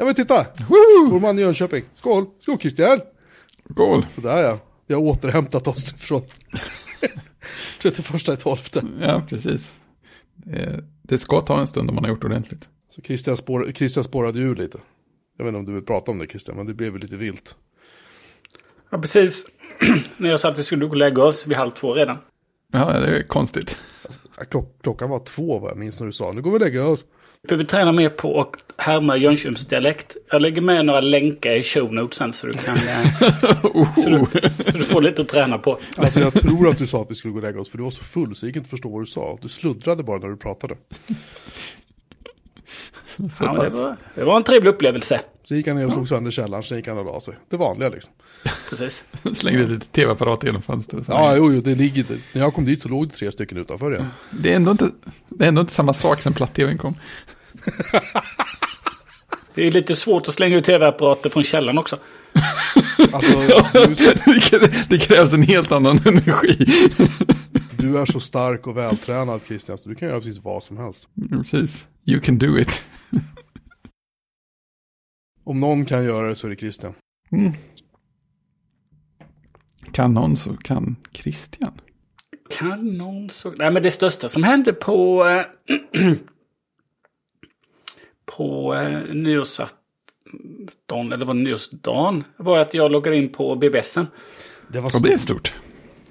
Ja 0.00 0.06
men 0.06 0.14
titta! 0.14 0.46
Woo! 0.68 1.10
Vår 1.10 1.20
man 1.20 1.38
i 1.38 1.42
Jönköping. 1.42 1.84
Skål! 1.94 2.26
Skål 2.38 2.58
Christian! 2.58 3.00
Goal. 3.64 4.06
Sådär 4.10 4.42
ja. 4.42 4.58
Vi 4.86 4.94
har 4.94 5.00
återhämtat 5.00 5.68
oss 5.68 5.92
från 5.92 6.22
31 7.82 8.28
i 8.28 8.36
12. 8.36 8.58
Ja, 9.00 9.22
precis. 9.28 9.76
Det, 11.02 11.18
ska 11.18 11.40
ta 11.40 11.60
en 11.60 11.66
stund 11.66 11.88
om 11.88 11.94
man 11.94 12.04
har 12.04 12.10
gjort 12.10 12.24
ordentligt. 12.24 12.68
Så 12.88 13.02
Christian, 13.02 13.36
spår, 13.36 13.72
Christian 13.74 14.04
spårade 14.04 14.38
ju 14.38 14.54
lite. 14.54 14.78
Jag 15.38 15.44
vet 15.44 15.48
inte 15.48 15.58
om 15.58 15.66
du 15.66 15.72
vill 15.72 15.84
prata 15.84 16.10
om 16.10 16.18
det 16.18 16.26
Christian, 16.26 16.56
men 16.56 16.66
det 16.66 16.74
blev 16.74 16.92
väl 16.92 17.02
lite 17.02 17.16
vilt. 17.16 17.56
Ja, 18.90 18.98
precis. 18.98 19.46
När 20.16 20.30
jag 20.30 20.40
sa 20.40 20.48
att 20.48 20.58
vi 20.58 20.62
skulle 20.62 20.84
gå 20.84 20.90
och 20.90 20.96
lägga 20.96 21.24
oss 21.24 21.46
vid 21.46 21.56
halv 21.56 21.70
två 21.70 21.94
redan. 21.94 22.18
Ja, 22.72 23.00
det 23.00 23.16
är 23.16 23.22
konstigt. 23.22 23.76
Klock, 24.50 24.82
klockan 24.82 25.10
var 25.10 25.24
två 25.24 25.58
vad 25.58 25.70
jag 25.70 25.78
minns 25.78 26.00
när 26.00 26.06
du 26.06 26.12
sa. 26.12 26.32
Nu 26.32 26.42
går 26.42 26.50
vi 26.50 26.56
och 26.56 26.60
lägger 26.60 26.86
oss. 26.86 27.04
Behöver 27.48 27.64
träna 27.64 27.92
mer 27.92 28.08
på 28.08 28.40
att 28.40 28.64
härma 28.76 29.16
Jönköpingsdialekt. 29.16 30.16
Jag 30.30 30.42
lägger 30.42 30.60
med 30.60 30.86
några 30.86 31.00
länkar 31.00 31.52
i 31.52 31.62
show 31.62 31.94
notes 31.94 32.18
sen 32.18 32.32
så 32.32 32.46
du 32.46 32.52
kan... 32.52 32.76
eh, 32.76 33.20
så, 33.94 34.08
du, 34.08 34.26
så 34.70 34.78
du 34.78 34.84
får 34.84 35.02
lite 35.02 35.22
att 35.22 35.28
träna 35.28 35.58
på. 35.58 35.78
Alltså 35.96 36.20
jag 36.20 36.32
tror 36.32 36.68
att 36.68 36.78
du 36.78 36.86
sa 36.86 37.02
att 37.02 37.10
vi 37.10 37.14
skulle 37.14 37.32
gå 37.32 37.38
och 37.38 37.42
lägga 37.42 37.60
oss 37.60 37.68
för 37.70 37.78
du 37.78 37.84
var 37.84 37.90
så 37.90 38.04
full 38.04 38.34
så 38.34 38.44
jag 38.44 38.48
gick 38.48 38.56
inte 38.56 38.68
förstå 38.68 38.88
vad 38.88 39.02
du 39.02 39.06
sa. 39.06 39.38
Du 39.42 39.48
sluddrade 39.48 40.02
bara 40.02 40.18
när 40.18 40.28
du 40.28 40.36
pratade. 40.36 40.76
Så 43.32 43.44
Ja, 43.44 43.52
det, 43.52 43.70
var, 43.70 43.96
det 44.14 44.24
var 44.24 44.36
en 44.36 44.42
trevlig 44.42 44.70
upplevelse. 44.70 45.20
Så 45.44 45.54
gick 45.54 45.66
han 45.66 45.76
ner 45.76 45.86
och 45.86 45.92
slog 45.92 46.08
sönder 46.08 46.30
källaren, 46.30 46.62
sen 46.64 46.76
gick 46.76 46.88
han 46.88 46.98
och 46.98 47.04
la 47.04 47.20
sig. 47.20 47.34
Det 47.50 47.56
vanliga 47.56 47.88
liksom. 47.88 48.12
Precis. 48.68 49.04
Slängde 49.34 49.66
lite 49.66 49.86
tv-apparat 49.86 50.44
genom 50.44 50.62
fönstret. 50.62 51.06
så. 51.06 51.12
Ja, 51.12 51.36
jo, 51.36 51.52
jo, 51.52 51.60
det 51.60 51.74
ligger 51.74 52.04
det. 52.08 52.18
När 52.32 52.42
jag 52.42 52.54
kom 52.54 52.64
dit 52.64 52.82
så 52.82 52.88
låg 52.88 53.08
det 53.08 53.14
tre 53.14 53.32
stycken 53.32 53.58
utanför 53.58 53.94
igen. 53.94 54.08
Det, 54.30 54.52
är 54.52 54.56
ändå 54.56 54.70
inte, 54.70 54.90
det 55.28 55.44
är 55.44 55.48
ändå 55.48 55.60
inte 55.60 55.72
samma 55.72 55.92
sak 55.94 56.22
som 56.22 56.32
platt-tvn 56.32 56.78
kom. 56.78 56.94
Det 59.54 59.66
är 59.66 59.70
lite 59.70 59.96
svårt 59.96 60.28
att 60.28 60.34
slänga 60.34 60.56
ut 60.56 60.64
tv-apparater 60.64 61.30
från 61.30 61.44
källaren 61.44 61.78
också. 61.78 61.96
Alltså, 63.12 63.38
du, 64.50 64.72
det 64.88 64.98
krävs 64.98 65.32
en 65.32 65.42
helt 65.42 65.72
annan 65.72 66.00
energi. 66.04 66.66
Du 67.80 67.98
är 67.98 68.04
så 68.04 68.20
stark 68.20 68.66
och 68.66 68.76
vältränad 68.76 69.40
Christian, 69.46 69.78
så 69.78 69.88
du 69.88 69.94
kan 69.94 70.08
göra 70.08 70.20
precis 70.20 70.44
vad 70.44 70.62
som 70.62 70.76
helst. 70.76 71.08
Precis. 71.30 71.86
You 72.04 72.20
can 72.20 72.38
do 72.38 72.58
it. 72.58 72.82
Om 75.44 75.60
någon 75.60 75.84
kan 75.84 76.04
göra 76.04 76.28
det 76.28 76.34
så 76.34 76.46
är 76.46 76.50
det 76.50 76.56
Christian. 76.56 76.94
Mm. 77.30 77.52
Kan 79.92 80.14
någon 80.14 80.36
så 80.36 80.56
kan 80.56 80.96
Christian. 81.12 81.72
Kanon 82.50 83.30
så... 83.30 83.50
Nej, 83.50 83.72
men 83.72 83.82
det 83.82 83.90
största 83.90 84.28
som 84.28 84.42
hände 84.42 84.72
på... 84.72 85.26
Eh, 85.26 85.44
på 88.36 88.74
eh, 88.74 89.14
nyårsafton, 89.14 91.12
eller 91.12 91.24
var 91.24 91.34
det 91.34 91.40
nyårsdagen, 91.40 92.24
var 92.36 92.58
att 92.58 92.74
jag 92.74 92.92
loggade 92.92 93.16
in 93.16 93.28
på 93.28 93.56
BBSen. 93.56 94.06
Det 94.68 94.80
var 94.80 94.86
Och 94.86 94.92
så, 94.92 94.98
det 94.98 95.12
är 95.12 95.18
stort. 95.18 95.54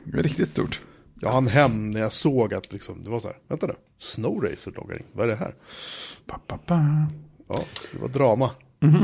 Det 0.03 0.17
är 0.17 0.23
riktigt 0.23 0.49
stort. 0.49 0.81
Jag 1.21 1.31
hann 1.31 1.47
hem 1.47 1.91
när 1.91 2.01
jag 2.01 2.13
såg 2.13 2.53
att 2.53 2.73
liksom, 2.73 3.03
det 3.03 3.09
var 3.09 3.19
så 3.19 3.27
här, 3.27 3.37
vänta 3.47 3.67
nu, 3.67 3.75
Snowracer 3.97 4.71
loggar 4.71 4.97
in, 4.97 5.05
vad 5.13 5.25
är 5.25 5.31
det 5.31 5.37
här? 5.37 5.53
Pa, 6.25 6.39
pa, 6.47 6.57
pa. 6.57 6.79
Ja, 7.47 7.59
det 7.91 7.99
var 7.99 8.07
drama. 8.07 8.51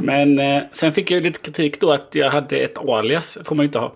Men 0.03 0.39
eh, 0.39 0.63
sen 0.71 0.93
fick 0.93 1.11
jag 1.11 1.17
ju 1.17 1.23
lite 1.23 1.39
kritik 1.39 1.81
då 1.81 1.91
att 1.91 2.09
jag 2.11 2.29
hade 2.31 2.57
ett 2.57 2.77
alias, 2.77 3.37
får 3.45 3.55
man 3.55 3.63
ju 3.63 3.67
inte 3.67 3.79
ha. 3.79 3.95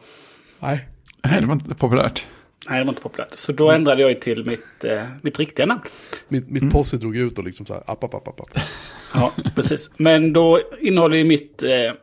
Nej, 0.59 0.88
Nej, 1.23 1.42
det 1.42 1.47
var 1.47 1.53
inte 1.53 1.75
populärt. 1.75 2.25
Nej, 2.70 2.80
det 2.80 2.86
var 2.86 2.92
inte 2.92 3.02
populärt. 3.02 3.31
Så 3.31 3.52
då 3.52 3.72
ändrade 3.72 4.02
jag 4.02 4.12
ju 4.12 4.20
till 4.20 4.45
mitt, 4.45 4.84
eh, 4.84 5.03
mitt 5.22 5.40
riktiga 5.40 5.66
namn. 5.66 5.81
mitt, 6.28 6.50
mitt 6.50 6.72
posse 6.72 6.97
drog 6.97 7.17
ut 7.17 7.38
och 7.38 7.44
liksom 7.44 7.66
så 7.66 7.73
här, 7.73 7.84
app, 7.88 8.03
app, 8.03 8.14
app, 8.14 8.28
app. 8.28 8.42
app. 8.42 8.59
Ja, 9.14 9.34
precis. 9.56 9.92
Men 9.97 10.34
då 10.34 10.62
innehåller 10.81 11.17
ju 11.17 11.23
mitt, 11.23 11.64
eh, 11.64 11.94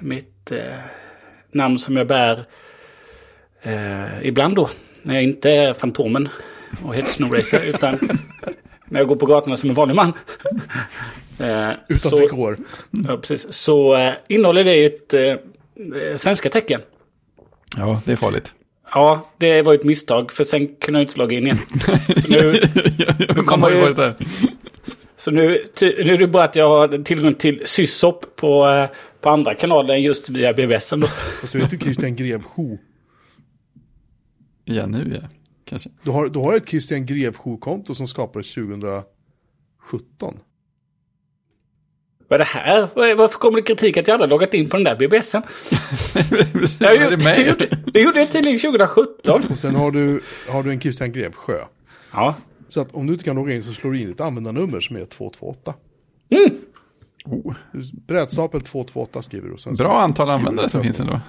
mitt 0.00 0.50
eh, 0.50 0.74
namn 1.52 1.78
som 1.78 1.96
jag 1.96 2.06
bär 2.06 2.44
eh, 3.62 4.26
ibland 4.26 4.56
då. 4.56 4.70
När 5.08 5.14
jag 5.14 5.24
inte 5.24 5.50
är 5.50 5.72
Fantomen 5.72 6.28
och 6.84 6.94
heter 6.94 7.08
Snowracer. 7.08 7.60
utan 7.64 7.98
när 8.84 9.00
jag 9.00 9.08
går 9.08 9.16
på 9.16 9.26
gatorna 9.26 9.56
som 9.56 9.68
en 9.70 9.74
vanlig 9.74 9.94
man. 9.94 10.12
Eh, 11.40 11.70
Utan 11.88 12.10
så, 12.10 12.16
trikåer. 12.18 12.56
ja, 12.90 13.16
precis. 13.16 13.52
Så 13.52 13.96
eh, 13.96 14.12
innehåller 14.28 14.64
det 14.64 14.84
ett 14.84 15.14
eh, 15.14 15.34
svenska 16.16 16.50
tecken. 16.50 16.80
Ja, 17.76 18.02
det 18.04 18.12
är 18.12 18.16
farligt. 18.16 18.54
Ja, 18.94 19.30
det 19.38 19.62
var 19.62 19.72
ju 19.72 19.78
ett 19.78 19.84
misstag. 19.84 20.32
För 20.32 20.44
sen 20.44 20.68
kunde 20.80 21.00
jag 21.00 21.04
inte 21.08 21.18
logga 21.18 21.36
in 21.36 21.44
igen. 21.44 21.58
Så 22.16 22.28
nu, 22.28 22.54
Man 23.36 23.44
kommer 23.44 23.70
ju 23.70 23.76
ju- 23.76 23.82
varit 23.82 23.96
där. 23.96 24.14
Så 25.16 25.30
nu, 25.30 25.64
nu 25.80 26.12
är 26.12 26.16
det 26.18 26.26
bara 26.26 26.44
att 26.44 26.56
jag 26.56 26.68
har 26.68 27.04
tillgång 27.04 27.34
till 27.34 27.62
Sysop 27.64 28.36
på, 28.36 28.68
eh, 28.68 28.96
på 29.20 29.30
andra 29.30 29.54
kanaler 29.54 29.94
än 29.94 30.02
just 30.02 30.28
via 30.28 30.52
BBSen 30.52 31.00
då. 31.00 31.06
Fast 31.40 31.52
du 31.52 31.58
heter 31.58 31.72
ju 31.76 31.80
Christian 31.80 32.16
Grevsjo. 32.16 32.78
Ja, 34.74 34.86
nu 34.86 35.18
ja. 35.22 35.28
Kanske. 35.64 35.90
Du 36.02 36.10
har, 36.10 36.28
du 36.28 36.38
har 36.38 36.54
ett 36.56 36.68
Christian 36.68 37.06
Grevsjo-konto 37.06 37.94
som 37.94 38.08
skapades 38.08 38.54
2017. 38.54 39.04
Vad 42.28 42.34
är 42.34 42.38
det 42.38 42.44
här? 42.44 42.88
Var- 42.94 43.14
Varför 43.14 43.38
kommer 43.38 43.56
det 43.56 43.62
kritik 43.62 43.96
att 43.96 44.08
jag 44.08 44.14
aldrig 44.14 44.30
loggat 44.30 44.54
in 44.54 44.68
på 44.68 44.76
den 44.76 44.84
där 44.84 44.96
BBSen? 44.96 45.42
Vad 46.80 46.90
är 46.92 47.16
det 47.16 47.30
er? 47.40 47.48
gjorde, 47.48 47.68
det 47.92 48.00
gjorde 48.00 48.18
jag 48.18 48.32
tydligen 48.32 48.58
2017. 48.60 49.42
Och 49.50 49.58
sen 49.58 49.74
har 49.74 49.90
du, 49.90 50.20
har 50.48 50.62
du 50.62 50.70
en 50.70 50.80
Christian 50.80 51.12
Grevsjö. 51.12 51.64
Ja. 52.12 52.34
Så 52.68 52.80
att 52.80 52.94
om 52.94 53.06
du 53.06 53.12
inte 53.12 53.24
kan 53.24 53.36
logga 53.36 53.54
in 53.54 53.62
så 53.62 53.72
slår 53.72 53.92
du 53.92 54.00
in 54.00 54.10
ett 54.12 54.20
användarnummer 54.20 54.80
som 54.80 54.96
är 54.96 55.04
228. 55.06 55.74
Oh, 57.24 57.54
Brädstapel 58.06 58.60
228 58.60 59.22
skriver 59.22 59.48
du. 59.48 59.76
Bra 59.76 60.00
antal 60.00 60.30
användare 60.30 60.68
som 60.68 60.82
finns 60.82 61.00
ändå. 61.00 61.20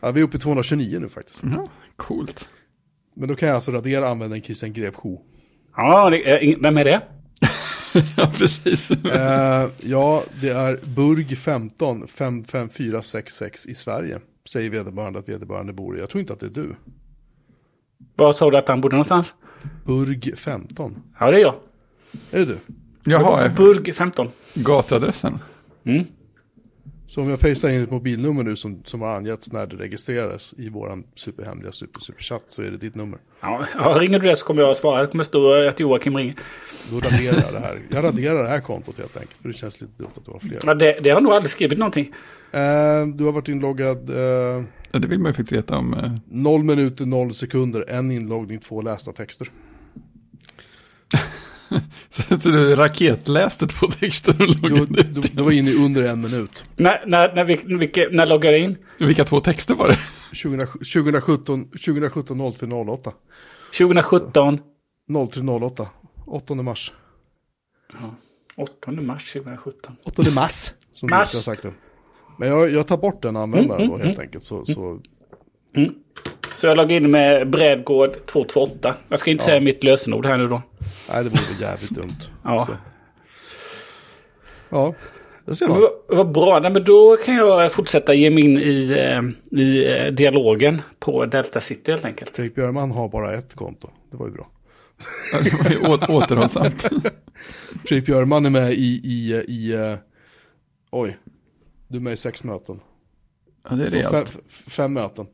Ja, 0.00 0.10
vi 0.10 0.20
är 0.20 0.24
uppe 0.24 0.36
i 0.36 0.40
229 0.40 0.98
nu 1.00 1.08
faktiskt. 1.08 1.38
Ja, 1.56 1.68
coolt. 1.96 2.48
Men 3.18 3.28
då 3.28 3.34
kan 3.34 3.48
jag 3.48 3.54
alltså 3.54 3.70
radera 3.72 4.08
användaren 4.08 4.42
Christian 4.42 4.72
Grevsjo. 4.72 5.20
Ja, 5.76 6.10
vem 6.60 6.76
är 6.76 6.84
det? 6.84 7.00
ja, 8.16 8.30
precis. 8.38 8.90
Eh, 8.90 9.68
ja, 9.80 10.22
det 10.40 10.48
är 10.48 10.80
Burg 10.84 11.36
15 11.36 12.08
55466 12.08 13.66
i 13.66 13.74
Sverige. 13.74 14.20
Säger 14.48 14.70
vederbörande 14.70 15.18
att 15.18 15.28
vederbörande 15.28 15.72
bor 15.72 15.96
i. 15.96 16.00
Jag 16.00 16.10
tror 16.10 16.20
inte 16.20 16.32
att 16.32 16.40
det 16.40 16.46
är 16.46 16.50
du. 16.50 16.76
Var 18.16 18.32
sa 18.32 18.50
du 18.50 18.56
att 18.56 18.68
han 18.68 18.80
bodde 18.80 18.96
någonstans? 18.96 19.34
Burg 19.84 20.36
15. 20.36 21.02
Ja, 21.20 21.30
det 21.30 21.36
är 21.36 21.40
jag. 21.40 21.54
Är 22.30 22.38
det 22.38 22.44
du? 22.44 22.58
Jaha, 23.04 23.48
Burg 23.56 23.92
15. 23.92 24.28
gatuadressen. 24.54 25.38
Mm. 25.84 26.04
Så 27.08 27.20
om 27.20 27.28
jag 27.28 27.40
pastar 27.40 27.68
in 27.68 27.82
ett 27.82 27.90
mobilnummer 27.90 28.42
nu 28.42 28.56
som, 28.56 28.82
som 28.84 29.00
har 29.00 29.14
angetts 29.16 29.52
när 29.52 29.66
det 29.66 29.76
registrerades 29.76 30.54
i 30.58 30.68
våran 30.68 31.04
superhemliga 31.14 31.72
super, 31.72 32.00
superchatt 32.00 32.44
så 32.48 32.62
är 32.62 32.70
det 32.70 32.76
ditt 32.76 32.94
nummer. 32.94 33.18
Ja, 33.40 33.66
ringer 33.98 34.18
du 34.18 34.28
det 34.28 34.36
så 34.36 34.46
kommer 34.46 34.62
jag 34.62 34.76
svara. 34.76 35.00
Det 35.02 35.06
kommer 35.08 35.24
stå 35.24 35.52
att 35.68 35.80
Joakim 35.80 36.16
ringer. 36.16 36.34
Då 36.90 36.96
raderar 36.96 37.42
jag 37.42 37.52
det 37.52 37.60
här. 37.60 37.82
Jag 37.90 38.04
raderar 38.04 38.42
det 38.42 38.48
här 38.48 38.60
kontot 38.60 38.98
helt 38.98 39.16
enkelt. 39.16 39.36
För 39.42 39.48
det 39.48 39.54
känns 39.54 39.80
lite 39.80 39.92
dumt 39.96 40.10
att 40.16 40.24
du 40.24 40.30
har 40.30 40.38
fler. 40.38 40.60
Ja, 40.64 40.74
det, 40.74 40.96
det 41.02 41.10
har 41.10 41.20
nog 41.20 41.32
aldrig 41.32 41.50
skrivit 41.50 41.78
någonting. 41.78 42.12
Eh, 42.52 43.06
du 43.14 43.24
har 43.24 43.32
varit 43.32 43.48
inloggad 43.48 44.10
eh, 44.10 44.64
Ja, 44.92 44.98
det 44.98 45.08
vill 45.08 45.18
man 45.20 45.30
ju 45.30 45.34
faktiskt 45.34 45.52
veta 45.52 45.76
om. 45.78 45.94
eh, 45.94 46.10
0 46.30 46.64
minuter 46.64 47.06
0 47.06 47.34
sekunder. 47.34 47.84
En 47.88 48.10
inloggning, 48.10 48.58
två 48.60 48.80
lästa 48.82 49.12
texter. 49.12 49.48
Så, 52.40 52.48
du 52.48 52.74
raketläste 52.74 53.66
två 53.66 53.86
texter 53.86 54.32
och 54.32 54.38
Du, 54.38 54.68
loggade 54.68 55.02
du, 55.02 55.20
ut. 55.20 55.36
du 55.36 55.42
var 55.42 55.52
inne 55.52 55.70
i 55.70 55.84
under 55.84 56.02
en 56.02 56.20
minut. 56.20 56.64
När, 56.76 57.04
när, 57.06 57.34
när, 57.34 57.44
vi, 57.44 57.60
vilka, 57.64 58.08
när 58.10 58.26
loggar 58.26 58.52
jag 58.52 58.60
in? 58.60 58.76
Vilka 58.98 59.24
två 59.24 59.40
texter 59.40 59.74
var 59.74 59.88
det? 59.88 59.98
20, 60.32 60.66
2017, 60.66 61.64
2017 61.64 62.52
0308. 62.58 63.12
2017. 63.78 64.60
0308. 65.32 65.88
8 66.26 66.54
mars. 66.54 66.92
8 68.56 68.90
mars 68.92 69.32
2017. 69.32 69.96
8 70.04 70.30
mars. 70.30 70.72
Som 70.90 71.10
Mars. 71.10 71.32
du 71.32 71.38
sagt 71.38 71.62
det. 71.62 71.72
Men 72.38 72.48
jag, 72.48 72.70
jag 72.70 72.86
tar 72.86 72.96
bort 72.96 73.22
den 73.22 73.36
användaren 73.36 73.88
då 73.88 73.96
helt 73.96 74.18
enkelt. 74.18 74.44
Så, 74.44 74.64
så 74.64 75.00
Så 76.56 76.66
jag 76.66 76.76
loggar 76.76 76.96
in 76.96 77.10
med 77.10 77.50
Brädgård 77.50 78.26
228. 78.26 78.94
Jag 79.08 79.18
ska 79.18 79.30
inte 79.30 79.44
säga 79.44 79.60
mitt 79.60 79.84
lösenord 79.84 80.26
här 80.26 80.36
nu 80.38 80.48
då. 80.48 80.62
nej, 81.12 81.24
det 81.24 81.30
vore 81.30 81.60
jävligt 81.60 81.90
dumt. 81.90 82.16
Ja. 82.44 82.66
Så. 82.66 82.76
Ja, 84.68 84.94
det 85.44 85.56
ser 85.56 85.68
man. 85.68 85.80
Vad, 86.08 86.32
bra. 86.32 86.58
Nej, 86.62 86.70
men 86.70 86.84
då 86.84 87.16
kan 87.16 87.34
jag 87.36 87.72
fortsätta 87.72 88.14
ge 88.14 88.30
mig 88.30 88.44
in 88.44 88.58
i, 88.58 88.90
eh, 88.90 89.58
i 89.60 89.92
eh, 89.98 90.06
dialogen 90.12 90.82
på 90.98 91.26
Delta 91.26 91.60
City 91.60 91.90
helt 91.90 92.04
enkelt. 92.04 92.30
Fredrik 92.30 92.54
Björman 92.54 92.90
har 92.90 93.08
bara 93.08 93.34
ett 93.34 93.54
konto. 93.54 93.90
Det 94.10 94.16
var 94.16 94.26
ju 94.26 94.32
bra. 94.32 94.48
Ja, 95.32 95.38
det 95.44 95.54
var 95.54 95.70
ju 95.70 95.78
återhållsamt. 96.16 96.82
Fredrik 97.84 98.06
Björman 98.06 98.46
är 98.46 98.50
med 98.50 98.72
i, 98.72 99.00
i, 99.04 99.44
i 99.48 99.72
eh, 99.72 99.94
oj, 100.90 101.18
du 101.88 101.96
är 101.96 102.00
med 102.02 102.12
i 102.12 102.16
sex 102.16 102.44
möten. 102.44 102.80
Ja, 103.70 103.76
det 103.76 103.84
är 103.86 103.90
Fem, 103.90 104.12
rejält. 104.12 104.36
f- 104.48 104.62
fem 104.66 104.92
möten. 104.92 105.26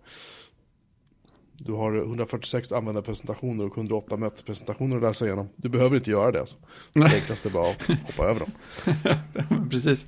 Du 1.65 1.73
har 1.73 1.97
146 1.97 2.73
användarpresentationer 2.73 3.67
och 3.67 3.77
108 3.77 4.17
mötespresentationer 4.17 4.97
att 4.97 5.03
läsa 5.03 5.27
igenom. 5.27 5.49
Du 5.57 5.69
behöver 5.69 5.97
inte 5.97 6.11
göra 6.11 6.33
det. 6.33 6.41
Alltså. 6.41 6.57
Det 6.93 7.05
enklaste 7.05 7.49
är 7.49 7.53
bara 7.53 7.71
att 7.71 7.87
hoppa 7.87 8.25
över 8.25 8.41
dem. 8.41 8.51
Precis. 9.71 10.07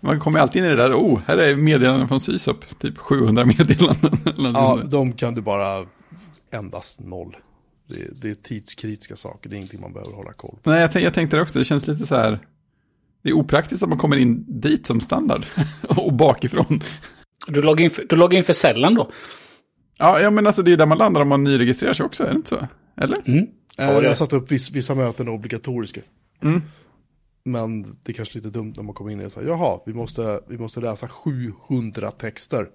Man 0.00 0.20
kommer 0.20 0.40
alltid 0.40 0.64
in 0.64 0.70
i 0.70 0.70
det 0.70 0.76
där, 0.76 0.94
oh, 0.94 1.20
här 1.26 1.38
är 1.38 1.56
meddelanden 1.56 2.08
från 2.08 2.20
Sysop, 2.20 2.78
typ 2.78 2.98
700 2.98 3.44
meddelanden. 3.44 4.18
Ja, 4.54 4.80
de 4.84 5.12
kan 5.12 5.34
du 5.34 5.40
bara 5.40 5.86
endast 6.50 7.00
noll. 7.00 7.36
Det 7.86 8.00
är, 8.00 8.10
det 8.22 8.30
är 8.30 8.34
tidskritiska 8.34 9.16
saker, 9.16 9.50
det 9.50 9.54
är 9.54 9.56
ingenting 9.56 9.80
man 9.80 9.92
behöver 9.92 10.12
hålla 10.12 10.32
koll 10.32 10.58
på. 10.62 10.70
Nej, 10.70 10.80
jag, 10.80 11.02
jag 11.02 11.14
tänkte 11.14 11.36
det 11.36 11.42
också, 11.42 11.58
det 11.58 11.64
känns 11.64 11.86
lite 11.86 12.06
så 12.06 12.16
här, 12.16 12.38
det 13.22 13.28
är 13.28 13.32
opraktiskt 13.32 13.82
att 13.82 13.88
man 13.88 13.98
kommer 13.98 14.16
in 14.16 14.44
dit 14.48 14.86
som 14.86 15.00
standard 15.00 15.46
och 15.88 16.12
bakifrån. 16.12 16.80
Du 17.46 17.62
loggar 17.62 17.84
in 17.84 17.90
för, 17.90 18.06
du 18.08 18.16
loggar 18.16 18.38
in 18.38 18.44
för 18.44 18.52
sällan 18.52 18.94
då? 18.94 19.10
Ja, 20.00 20.20
ja, 20.20 20.30
men 20.30 20.46
alltså 20.46 20.62
det 20.62 20.72
är 20.72 20.76
där 20.76 20.86
man 20.86 20.98
landar 20.98 21.20
om 21.20 21.28
man 21.28 21.44
nyregistrerar 21.44 21.94
sig 21.94 22.06
också, 22.06 22.24
är 22.24 22.28
det 22.28 22.36
inte 22.36 22.48
så? 22.48 22.68
Eller? 22.96 23.28
Mm. 23.28 23.46
Ja, 23.76 24.02
jag 24.02 24.10
har 24.10 24.14
satt 24.14 24.32
upp 24.32 24.52
viss, 24.52 24.70
vissa 24.70 24.94
möten 24.94 25.28
är 25.28 25.32
obligatoriska. 25.32 26.00
Mm. 26.42 26.62
Men 27.44 27.82
det 27.82 28.12
är 28.12 28.12
kanske 28.12 28.38
lite 28.38 28.50
dumt 28.50 28.72
när 28.76 28.82
man 28.82 28.94
kommer 28.94 29.10
in 29.10 29.24
och 29.24 29.32
säger, 29.32 29.48
jaha, 29.48 29.80
vi 29.86 29.94
måste, 29.94 30.40
vi 30.48 30.58
måste 30.58 30.80
läsa 30.80 31.08
700 31.08 32.10
texter. 32.10 32.66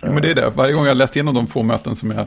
Ja, 0.00 0.12
men 0.12 0.22
det 0.22 0.30
är 0.30 0.34
det, 0.34 0.50
varje 0.50 0.72
gång 0.74 0.86
jag 0.86 0.96
läst 0.96 1.16
igenom 1.16 1.34
de 1.34 1.46
få 1.46 1.62
möten 1.62 1.96
som 1.96 2.10
jag 2.10 2.26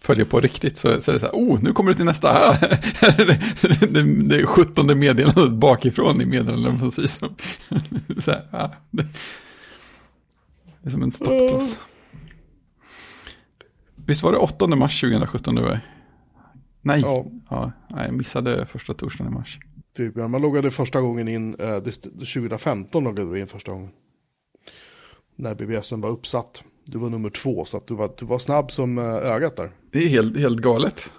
följer 0.00 0.24
på 0.24 0.40
riktigt 0.40 0.78
så, 0.78 1.00
så 1.00 1.10
är 1.10 1.12
det 1.12 1.20
så 1.20 1.26
här, 1.26 1.32
oh, 1.32 1.62
nu 1.62 1.72
kommer 1.72 1.90
det 1.90 1.96
till 1.96 2.04
nästa. 2.04 2.32
Här 2.32 3.20
är 3.20 3.26
det, 3.80 3.86
det, 3.86 4.28
det 4.28 4.36
är 4.36 4.46
17 4.46 4.98
meddelandet 4.98 5.52
bakifrån 5.52 6.20
i 6.20 6.26
meddelandet 6.26 6.78
från 6.78 6.92
Sysop. 6.92 7.42
Så 8.24 8.30
här, 8.30 8.48
ja, 8.50 8.72
det, 8.90 9.02
det 10.82 10.88
är 10.88 10.90
som 10.90 11.02
en 11.02 11.12
stoppkloss. 11.12 11.78
Visst 14.08 14.22
var 14.22 14.32
det 14.32 14.38
8 14.38 14.66
mars 14.66 15.00
2017 15.00 15.54
du 15.54 15.62
var? 15.62 15.80
Nej, 16.82 17.00
Ja. 17.00 17.26
ja, 17.50 17.72
nej, 17.90 18.04
jag 18.06 18.14
missade 18.14 18.66
första 18.66 18.94
torsdagen 18.94 19.32
i 19.32 19.34
mars. 19.34 19.58
Typ, 19.96 20.16
ja, 20.16 20.28
man 20.28 20.42
loggade 20.42 20.70
första 20.70 21.00
gången 21.00 21.28
in, 21.28 21.54
eh, 21.58 21.76
det- 21.76 22.02
2015 22.18 23.04
loggade 23.04 23.30
du 23.34 23.40
in 23.40 23.46
första 23.46 23.72
gången. 23.72 23.90
När 25.36 25.54
BBSen 25.54 26.00
var 26.00 26.10
uppsatt. 26.10 26.64
Du 26.86 26.98
var 26.98 27.10
nummer 27.10 27.30
två, 27.30 27.64
så 27.64 27.76
att 27.76 27.86
du 27.86 27.94
var, 27.94 28.14
du 28.18 28.26
var 28.26 28.38
snabb 28.38 28.70
som 28.70 28.98
eh, 28.98 29.04
ögat 29.04 29.56
där. 29.56 29.70
Det 29.92 29.98
är 29.98 30.08
helt, 30.08 30.36
helt 30.36 30.58
galet. 30.60 31.12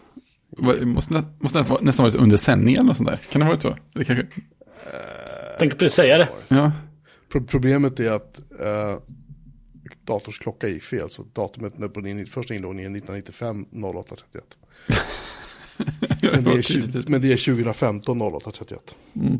Det 0.57 0.85
måste, 0.85 1.13
nä, 1.13 1.23
måste 1.39 1.65
nästan 1.81 2.03
varit 2.05 2.15
under 2.15 2.37
sändningen 2.37 2.81
eller 2.83 2.93
sånt 2.93 3.09
där. 3.09 3.19
Kan 3.31 3.39
det 3.39 3.45
ha 3.45 3.51
varit 3.51 3.61
så? 3.61 3.75
Det 3.93 4.05
kanske, 4.05 4.27
Tänkte 5.59 5.77
precis 5.77 5.95
säga 5.95 6.17
det. 6.17 6.29
ja. 6.47 6.71
Pro- 7.31 7.43
problemet 7.47 7.99
är 7.99 8.11
att 8.11 8.39
eh, 8.59 8.97
dators 10.09 10.39
klocka 10.39 10.67
gick 10.67 10.83
fel, 10.83 11.09
så 11.09 11.23
datumet 11.23 11.77
när 11.77 11.87
på 11.87 12.01
din 12.01 12.25
första 12.25 12.55
inloggning 12.55 12.85
är 12.85 12.97
1995 12.97 13.65
0831. 13.71 14.57
Men 16.21 16.43
det, 16.43 16.51
är 16.51 16.61
20, 16.61 17.03
men 17.07 17.21
det 17.21 17.31
är 17.31 17.53
2015 17.53 18.21
0831. 18.21 18.95
Mm. 19.13 19.39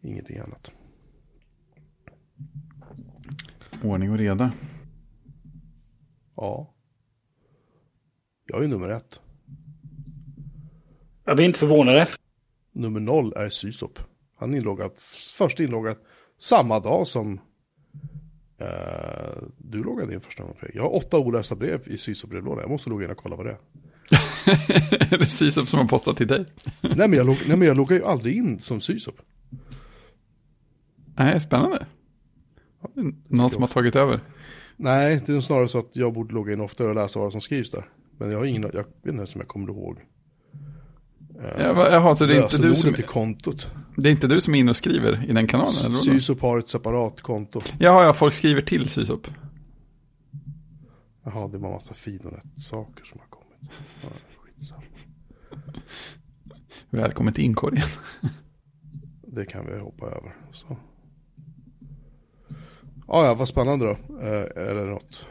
Ingenting 0.00 0.38
annat. 0.38 0.72
Ordning 3.82 4.10
och 4.10 4.18
reda. 4.18 4.52
Ja. 6.36 6.74
Jag 8.46 8.64
är 8.64 8.68
nummer 8.68 8.88
ett. 8.88 9.20
Jag 11.24 11.36
blir 11.36 11.46
inte 11.46 11.58
förvånade. 11.58 12.08
Nummer 12.72 13.00
noll 13.00 13.32
är 13.36 13.48
Sysop. 13.48 13.98
Han 14.36 14.52
är 14.52 14.56
inloggad, 14.56 14.92
först 15.36 15.60
inloggad 15.60 15.96
samma 16.38 16.80
dag 16.80 17.06
som 17.06 17.40
eh, 18.60 19.42
du 19.58 19.82
loggade 19.82 20.14
in 20.14 20.20
första 20.20 20.42
gången. 20.42 20.56
Fredrik. 20.58 20.76
Jag 20.76 20.82
har 20.82 20.96
åtta 20.96 21.18
olästa 21.18 21.54
brev 21.54 21.82
i 21.86 21.98
Sysop-brevlådan. 21.98 22.60
Jag 22.60 22.70
måste 22.70 22.90
logga 22.90 23.04
in 23.04 23.10
och 23.10 23.16
kolla 23.16 23.36
vad 23.36 23.46
det 23.46 23.52
är. 23.52 23.58
är 25.14 25.18
det 25.18 25.26
Sysop 25.26 25.68
som 25.68 25.78
har 25.78 25.86
postat 25.86 26.16
till 26.16 26.26
dig? 26.26 26.44
nej, 26.80 26.96
men 26.96 27.12
jag 27.12 27.26
log, 27.26 27.36
nej 27.48 27.56
men 27.56 27.68
jag 27.68 27.76
loggar 27.76 27.96
ju 27.96 28.04
aldrig 28.04 28.36
in 28.36 28.60
som 28.60 28.80
Sysop. 28.80 29.22
Nej, 31.16 31.40
spännande. 31.40 31.86
Någon 33.28 33.50
som 33.50 33.62
har 33.62 33.68
tagit 33.68 33.96
över. 33.96 34.20
Nej, 34.76 35.22
det 35.26 35.32
är 35.32 35.40
snarare 35.40 35.68
så 35.68 35.78
att 35.78 35.96
jag 35.96 36.12
borde 36.12 36.34
logga 36.34 36.52
in 36.52 36.60
oftare 36.60 36.88
och 36.88 36.94
läsa 36.94 37.20
vad 37.20 37.32
som 37.32 37.40
skrivs 37.40 37.70
där. 37.70 37.84
Men 38.18 38.30
jag 38.30 38.38
har 38.38 38.44
ingen, 38.44 38.62
jag 38.62 38.72
vet 38.72 38.86
inte 39.04 39.16
ens 39.16 39.34
om 39.34 39.40
jag 39.40 39.48
kommer 39.48 39.68
ihåg. 39.68 39.98
Ja, 41.42 41.90
Jaha, 41.90 42.14
så 42.14 42.26
det 42.26 42.36
är, 42.36 42.42
inte 42.42 42.58
du 42.58 42.76
som, 42.76 42.94
till 42.94 43.04
kontot. 43.04 43.72
det 43.96 44.08
är 44.08 44.10
inte 44.10 44.26
du 44.26 44.40
som 44.40 44.54
är 44.54 44.58
inne 44.58 44.70
och 44.70 44.76
skriver 44.76 45.24
i 45.28 45.32
den 45.32 45.46
kanalen? 45.46 45.94
Sysop 45.94 46.40
har 46.40 46.58
ett 46.58 46.68
separat 46.68 47.20
konto. 47.20 47.60
Jaha, 47.78 48.04
ja, 48.04 48.14
folk 48.14 48.34
skriver 48.34 48.60
till 48.60 48.88
Sysop. 48.88 49.26
Jaha, 51.24 51.48
det 51.48 51.58
var 51.58 51.70
massa 51.70 51.94
Fidonet-saker 51.94 53.04
som 53.04 53.20
har 53.20 53.26
kommit. 53.26 53.70
Ja, 54.02 54.08
skitsamma. 54.36 54.82
Välkommen 56.90 57.34
till 57.34 57.44
inkorgen. 57.44 57.86
Det 59.32 59.46
kan 59.46 59.66
vi 59.66 59.78
hoppa 59.78 60.06
över. 60.06 60.36
Så. 60.52 60.76
Ja, 63.06 63.26
ja, 63.26 63.34
vad 63.34 63.48
spännande 63.48 63.86
då. 63.86 63.90
Eh, 64.20 64.68
eller 64.68 64.86
något. 64.86 65.26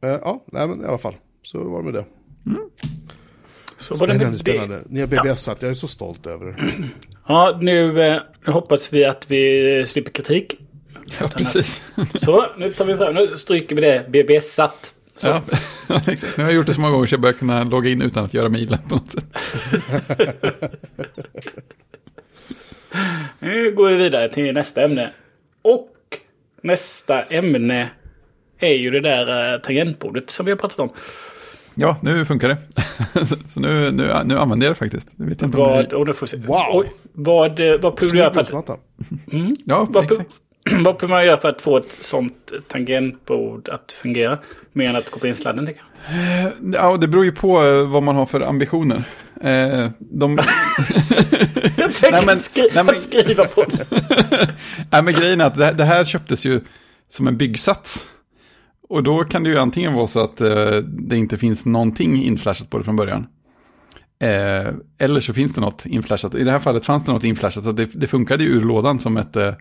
Eh, 0.00 0.08
ja, 0.10 0.42
nej 0.46 0.68
men 0.68 0.80
i 0.80 0.84
alla 0.84 0.98
fall. 0.98 1.16
Så 1.42 1.68
var 1.70 1.78
det 1.82 1.84
med 1.84 1.94
det. 1.94 2.06
Så 3.82 3.94
var 3.94 4.06
det 4.06 4.12
Spännande, 4.12 4.30
med 4.30 4.40
spännande. 4.40 4.76
det. 4.76 4.82
Ni 4.88 5.00
har 5.00 5.06
BBS-at, 5.06 5.62
jag 5.62 5.70
är 5.70 5.74
så 5.74 5.88
stolt 5.88 6.26
över 6.26 6.46
det. 6.46 6.56
Ja, 7.28 7.58
nu 7.60 8.02
eh, 8.02 8.20
hoppas 8.46 8.92
vi 8.92 9.04
att 9.04 9.30
vi 9.30 9.84
slipper 9.86 10.10
kritik. 10.10 10.54
Ja, 11.20 11.28
precis. 11.28 11.82
Så, 12.14 12.46
nu 12.58 12.72
tar 12.72 12.84
vi 12.84 12.96
fram, 12.96 13.14
nu 13.14 13.36
stryker 13.36 13.76
vi 13.76 13.82
det. 13.82 14.06
BBS-satt. 14.08 14.94
Så, 15.16 15.28
Ja, 15.88 16.00
exakt. 16.08 16.36
Nu 16.36 16.42
har 16.44 16.50
jag 16.50 16.56
gjort 16.56 16.66
det 16.66 16.74
så 16.74 16.80
många 16.80 16.92
gånger 16.92 17.06
så 17.06 17.14
jag 17.14 17.20
börjar 17.20 17.34
kunna 17.34 17.64
logga 17.64 17.90
in 17.90 18.02
utan 18.02 18.24
att 18.24 18.34
göra 18.34 18.48
mejlen 18.48 18.78
på 18.88 18.94
något 18.94 19.10
sätt. 19.10 19.24
nu 23.38 23.72
går 23.74 23.88
vi 23.88 23.96
vidare 23.96 24.28
till 24.28 24.54
nästa 24.54 24.82
ämne. 24.82 25.10
Och 25.62 25.88
nästa 26.62 27.22
ämne 27.22 27.90
är 28.58 28.74
ju 28.74 28.90
det 28.90 29.00
där 29.00 29.54
eh, 29.54 29.60
tangentbordet 29.60 30.30
som 30.30 30.46
vi 30.46 30.52
har 30.52 30.58
pratat 30.58 30.78
om. 30.78 30.92
Ja, 31.74 31.96
nu 32.00 32.24
funkar 32.24 32.48
det. 32.48 32.56
Så, 33.26 33.60
nu, 33.60 33.90
nu, 33.90 34.12
nu 34.24 34.38
använder 34.38 34.66
jag 34.66 34.70
det 34.74 34.78
faktiskt. 34.78 35.08
Jag 35.16 35.26
vet 35.26 35.42
inte 35.42 35.58
om 35.58 35.64
Vad, 35.64 35.90
det... 35.90 35.96
och 35.96 36.06
nu 36.06 36.12
får 36.12 36.26
se. 36.26 36.36
Wow. 36.36 36.62
Oj, 36.72 36.92
vad, 37.12 37.60
eh, 37.60 37.80
vad 37.80 37.94
behöver 37.94 38.18
göra 38.18 38.34
för 38.34 38.40
att... 38.40 38.48
Snygg 39.30 39.56
Ja, 39.64 39.86
Vad, 39.90 40.04
exakt. 40.04 40.30
vad 40.70 40.82
behöver 40.96 41.08
man 41.08 41.26
göra 41.26 41.36
för 41.36 41.48
att 41.48 41.62
få 41.62 41.76
ett 41.76 41.92
sånt 42.00 42.52
tangentbord 42.68 43.68
att 43.68 43.92
fungera? 43.92 44.38
Mer 44.72 44.88
än 44.88 44.96
att 44.96 45.10
koppla 45.10 45.28
in 45.28 45.34
sladden, 45.34 45.66
tänker 45.66 45.82
jag. 45.82 46.52
Ja, 46.74 46.96
det 46.96 47.08
beror 47.08 47.24
ju 47.24 47.32
på 47.32 47.62
eh, 47.64 47.88
vad 47.88 48.02
man 48.02 48.16
har 48.16 48.26
för 48.26 48.40
ambitioner. 48.40 49.04
Eh, 49.42 49.88
de... 49.98 50.38
Jag 51.76 51.90
Nej, 52.12 52.22
men- 52.26 52.38
skri- 52.38 52.68
nej, 52.74 52.84
men- 52.84 52.94
skriva 52.96 53.44
på 53.44 53.64
det. 53.64 53.86
Nej, 54.90 55.02
men 55.02 55.14
grejen 55.14 55.40
är 55.40 55.44
att 55.44 55.58
det, 55.58 55.72
det 55.72 55.84
här 55.84 56.04
köptes 56.04 56.44
ju 56.46 56.60
som 57.08 57.28
en 57.28 57.36
byggsats. 57.36 58.06
Och 58.92 59.02
då 59.02 59.24
kan 59.24 59.42
det 59.42 59.50
ju 59.50 59.58
antingen 59.58 59.92
vara 59.92 60.06
så 60.06 60.20
att 60.20 60.40
eh, 60.40 60.76
det 60.82 61.16
inte 61.16 61.38
finns 61.38 61.66
någonting 61.66 62.24
inflashat 62.24 62.70
på 62.70 62.78
det 62.78 62.84
från 62.84 62.96
början. 62.96 63.26
Eh, 64.18 64.74
eller 64.98 65.20
så 65.20 65.34
finns 65.34 65.54
det 65.54 65.60
något 65.60 65.86
inflashat. 65.86 66.34
I 66.34 66.44
det 66.44 66.50
här 66.50 66.58
fallet 66.58 66.86
fanns 66.86 67.04
det 67.04 67.12
något 67.12 67.24
inflashat. 67.24 67.64
Så 67.64 67.72
det, 67.72 67.86
det 67.94 68.06
funkade 68.06 68.44
ju 68.44 68.50
ur 68.50 68.62
lådan 68.62 68.98
som 68.98 69.16
ett 69.16 69.36
eh, 69.36 69.54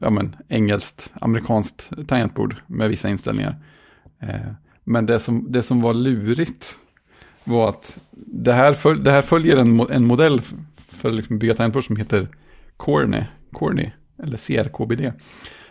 ja, 0.00 0.10
men, 0.10 0.36
engelskt, 0.48 1.12
amerikanskt 1.20 1.90
tangentbord 2.08 2.56
med 2.66 2.88
vissa 2.88 3.08
inställningar. 3.08 3.56
Eh, 4.22 4.52
men 4.84 5.06
det 5.06 5.20
som, 5.20 5.52
det 5.52 5.62
som 5.62 5.82
var 5.82 5.94
lurigt 5.94 6.78
var 7.44 7.68
att 7.68 7.98
det 8.12 8.52
här, 8.52 8.72
följ, 8.72 9.02
det 9.02 9.10
här 9.10 9.22
följer 9.22 9.56
en, 9.56 9.80
en 9.80 10.04
modell 10.04 10.40
för 10.88 11.08
att 11.08 11.14
liksom 11.14 11.38
bygga 11.38 11.54
tangentbord 11.54 11.86
som 11.86 11.96
heter 11.96 12.28
Corny, 12.76 13.24
Corny 13.52 13.90
eller 14.22 14.36
CRKBD. 14.36 15.00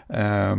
Eh, 0.09 0.55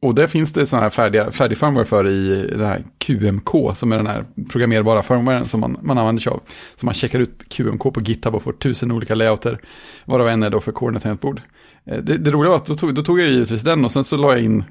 och 0.00 0.14
det 0.14 0.28
finns 0.28 0.52
det 0.52 0.66
sådana 0.66 0.82
här 0.82 0.90
färdiga, 0.90 1.30
färdig 1.30 1.58
firmware 1.58 1.84
för 1.84 2.08
i 2.08 2.50
det 2.56 2.66
här 2.66 2.84
QMK 2.98 3.76
som 3.76 3.92
är 3.92 3.96
den 3.96 4.06
här 4.06 4.24
programmerbara 4.50 5.02
firmwaren 5.02 5.48
som 5.48 5.60
man, 5.60 5.76
man 5.82 5.98
använder 5.98 6.20
sig 6.20 6.32
av. 6.32 6.40
Så 6.76 6.86
man 6.86 6.94
checkar 6.94 7.18
ut 7.18 7.48
QMK 7.48 7.82
på 7.82 8.00
GitHub 8.00 8.34
och 8.34 8.42
får 8.42 8.52
tusen 8.52 8.92
olika 8.92 9.14
layouter, 9.14 9.60
varav 10.04 10.28
en 10.28 10.42
är 10.42 10.50
då 10.50 10.60
för 10.60 10.72
corner 10.72 11.00
tangentbord. 11.00 11.40
Eh, 11.86 11.98
det, 11.98 12.18
det 12.18 12.30
roliga 12.30 12.50
var 12.50 12.56
att 12.56 12.66
då 12.66 12.76
tog, 12.76 12.94
då 12.94 13.02
tog 13.02 13.20
jag 13.20 13.28
givetvis 13.28 13.62
den 13.62 13.84
och 13.84 13.92
sen 13.92 14.04
så 14.04 14.16
la 14.16 14.32
jag 14.32 14.44
in 14.44 14.64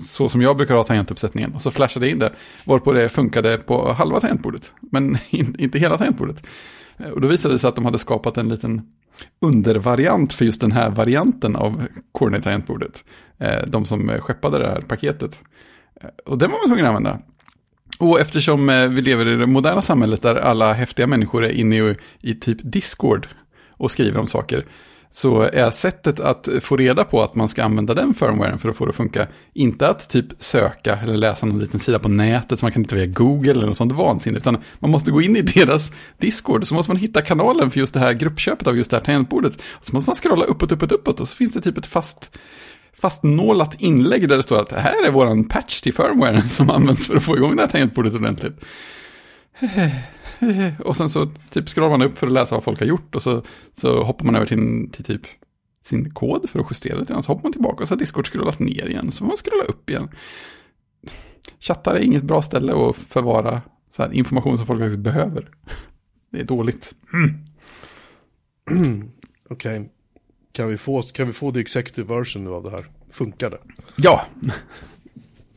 så 0.00 0.28
som 0.28 0.42
jag 0.42 0.56
brukar 0.56 0.74
ha 0.74 0.84
tangentuppsättningen. 0.84 1.54
Och 1.54 1.62
så 1.62 1.70
flashade 1.70 2.06
jag 2.06 2.12
in 2.12 2.18
det, 2.18 2.32
varpå 2.64 2.92
det 2.92 3.08
funkade 3.08 3.58
på 3.58 3.92
halva 3.92 4.20
tangentbordet, 4.20 4.72
men 4.80 5.18
in, 5.30 5.56
inte 5.58 5.78
hela 5.78 5.98
tangentbordet. 5.98 6.46
Eh, 6.98 7.10
och 7.10 7.20
då 7.20 7.28
visade 7.28 7.54
det 7.54 7.58
sig 7.58 7.68
att 7.68 7.76
de 7.76 7.84
hade 7.84 7.98
skapat 7.98 8.36
en 8.36 8.48
liten 8.48 8.82
undervariant 9.40 10.32
för 10.32 10.44
just 10.44 10.60
den 10.60 10.72
här 10.72 10.90
varianten 10.90 11.56
av 11.56 11.82
Cornet-tangentbordet. 12.12 13.04
Eh, 13.38 13.66
de 13.66 13.84
som 13.84 14.10
eh, 14.10 14.20
skeppade 14.20 14.58
det 14.58 14.66
här 14.66 14.80
paketet. 14.80 15.42
Eh, 16.00 16.08
och 16.26 16.38
den 16.38 16.50
var 16.50 16.58
man 16.58 16.68
tvungen 16.68 16.84
att 16.84 16.88
använda. 16.88 17.18
Och 17.98 18.20
eftersom 18.20 18.66
vi 18.66 19.02
lever 19.02 19.28
i 19.28 19.36
det 19.36 19.46
moderna 19.46 19.82
samhället 19.82 20.22
där 20.22 20.34
alla 20.34 20.72
häftiga 20.72 21.06
människor 21.06 21.44
är 21.44 21.50
inne 21.50 21.76
i, 21.76 21.96
i 22.20 22.34
typ 22.34 22.58
Discord 22.62 23.28
och 23.70 23.90
skriver 23.90 24.20
om 24.20 24.26
saker 24.26 24.66
så 25.10 25.42
är 25.42 25.70
sättet 25.70 26.20
att 26.20 26.48
få 26.62 26.76
reda 26.76 27.04
på 27.04 27.22
att 27.22 27.34
man 27.34 27.48
ska 27.48 27.64
använda 27.64 27.94
den 27.94 28.14
firmwaren 28.14 28.58
för 28.58 28.68
att 28.68 28.76
få 28.76 28.84
det 28.84 28.90
att 28.90 28.96
funka, 28.96 29.26
inte 29.52 29.88
att 29.88 30.08
typ 30.08 30.26
söka 30.38 30.96
eller 30.96 31.16
läsa 31.16 31.46
någon 31.46 31.58
liten 31.58 31.80
sida 31.80 31.98
på 31.98 32.08
nätet 32.08 32.58
som 32.58 32.66
man 32.66 32.72
kan 32.72 32.82
hitta 32.82 32.96
via 32.96 33.06
Google 33.06 33.50
eller 33.50 33.66
något 33.66 33.76
sånt 33.76 33.92
vansinnigt, 33.92 34.42
utan 34.42 34.58
man 34.78 34.90
måste 34.90 35.10
gå 35.10 35.22
in 35.22 35.36
i 35.36 35.42
deras 35.54 35.92
Discord, 36.18 36.66
så 36.66 36.74
måste 36.74 36.90
man 36.90 36.96
hitta 36.96 37.22
kanalen 37.22 37.70
för 37.70 37.80
just 37.80 37.94
det 37.94 38.00
här 38.00 38.12
gruppköpet 38.12 38.66
av 38.66 38.76
just 38.76 38.90
det 38.90 38.96
här 38.96 39.04
tangentbordet, 39.04 39.56
och 39.56 39.86
så 39.86 39.96
måste 39.96 40.10
man 40.10 40.16
scrolla 40.16 40.44
uppåt, 40.44 40.72
uppåt, 40.72 40.92
uppåt, 40.92 41.20
och 41.20 41.28
så 41.28 41.36
finns 41.36 41.52
det 41.52 41.60
typ 41.60 41.78
ett 41.78 41.86
fast 41.86 42.30
fastnålat 43.00 43.80
inlägg 43.80 44.28
där 44.28 44.36
det 44.36 44.42
står 44.42 44.60
att 44.60 44.68
det 44.68 44.80
här 44.80 45.06
är 45.06 45.10
våran 45.10 45.44
patch 45.44 45.80
till 45.80 45.94
firmwaren 45.94 46.48
som 46.48 46.70
används 46.70 47.06
för 47.06 47.16
att 47.16 47.22
få 47.22 47.36
igång 47.36 47.56
det 47.56 47.62
här 47.62 47.68
tangentbordet 47.68 48.14
ordentligt. 48.14 48.64
Och 50.84 50.96
sen 50.96 51.10
så 51.10 51.26
typ 51.50 51.68
scrollar 51.68 51.90
man 51.90 52.02
upp 52.02 52.18
för 52.18 52.26
att 52.26 52.32
läsa 52.32 52.54
vad 52.54 52.64
folk 52.64 52.80
har 52.80 52.86
gjort 52.86 53.14
och 53.14 53.22
så, 53.22 53.42
så 53.72 54.02
hoppar 54.02 54.24
man 54.24 54.34
över 54.34 54.46
till, 54.46 54.88
till 54.92 55.04
typ 55.04 55.22
sin 55.84 56.10
kod 56.10 56.50
för 56.50 56.60
att 56.60 56.66
justera 56.70 57.04
det. 57.04 57.22
Så 57.22 57.32
hoppar 57.32 57.42
man 57.42 57.52
tillbaka 57.52 57.82
och 57.82 57.88
så 57.88 57.94
har 57.94 57.98
Discord 57.98 58.26
scrollat 58.26 58.58
ner 58.58 58.86
igen. 58.86 59.10
Så 59.10 59.18
får 59.18 59.26
man 59.26 59.36
scrolla 59.36 59.64
upp 59.64 59.90
igen. 59.90 60.08
Chattar 61.60 61.94
är 61.94 62.00
inget 62.00 62.22
bra 62.22 62.42
ställe 62.42 62.72
att 62.72 62.96
förvara 62.96 63.62
så 63.90 64.02
här, 64.02 64.12
information 64.12 64.58
som 64.58 64.66
folk 64.66 64.80
faktiskt 64.80 65.00
behöver. 65.00 65.48
Det 66.30 66.40
är 66.40 66.44
dåligt. 66.44 66.94
Mm. 67.12 67.44
Okej. 69.50 69.78
Okay. 69.78 69.88
Kan, 70.52 70.68
vi 70.68 70.76
få, 70.76 71.02
kan 71.02 71.26
vi 71.26 71.32
få 71.32 71.52
the 71.52 71.60
executive 71.60 72.14
version 72.14 72.46
av 72.46 72.62
det 72.62 72.70
här? 72.70 72.86
Funkar 73.10 73.50
det? 73.50 73.58
Ja, 73.96 74.26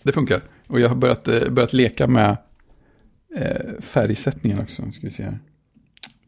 det 0.03 0.11
funkar. 0.11 0.41
Och 0.67 0.79
jag 0.79 0.89
har 0.89 0.95
börjat, 0.95 1.27
eh, 1.27 1.49
börjat 1.49 1.73
leka 1.73 2.07
med 2.07 2.37
eh, 3.35 3.81
färgsättningen 3.81 4.59
också. 4.59 4.91
Ska 4.91 5.07
vi 5.07 5.13
se 5.13 5.23
här. 5.23 5.39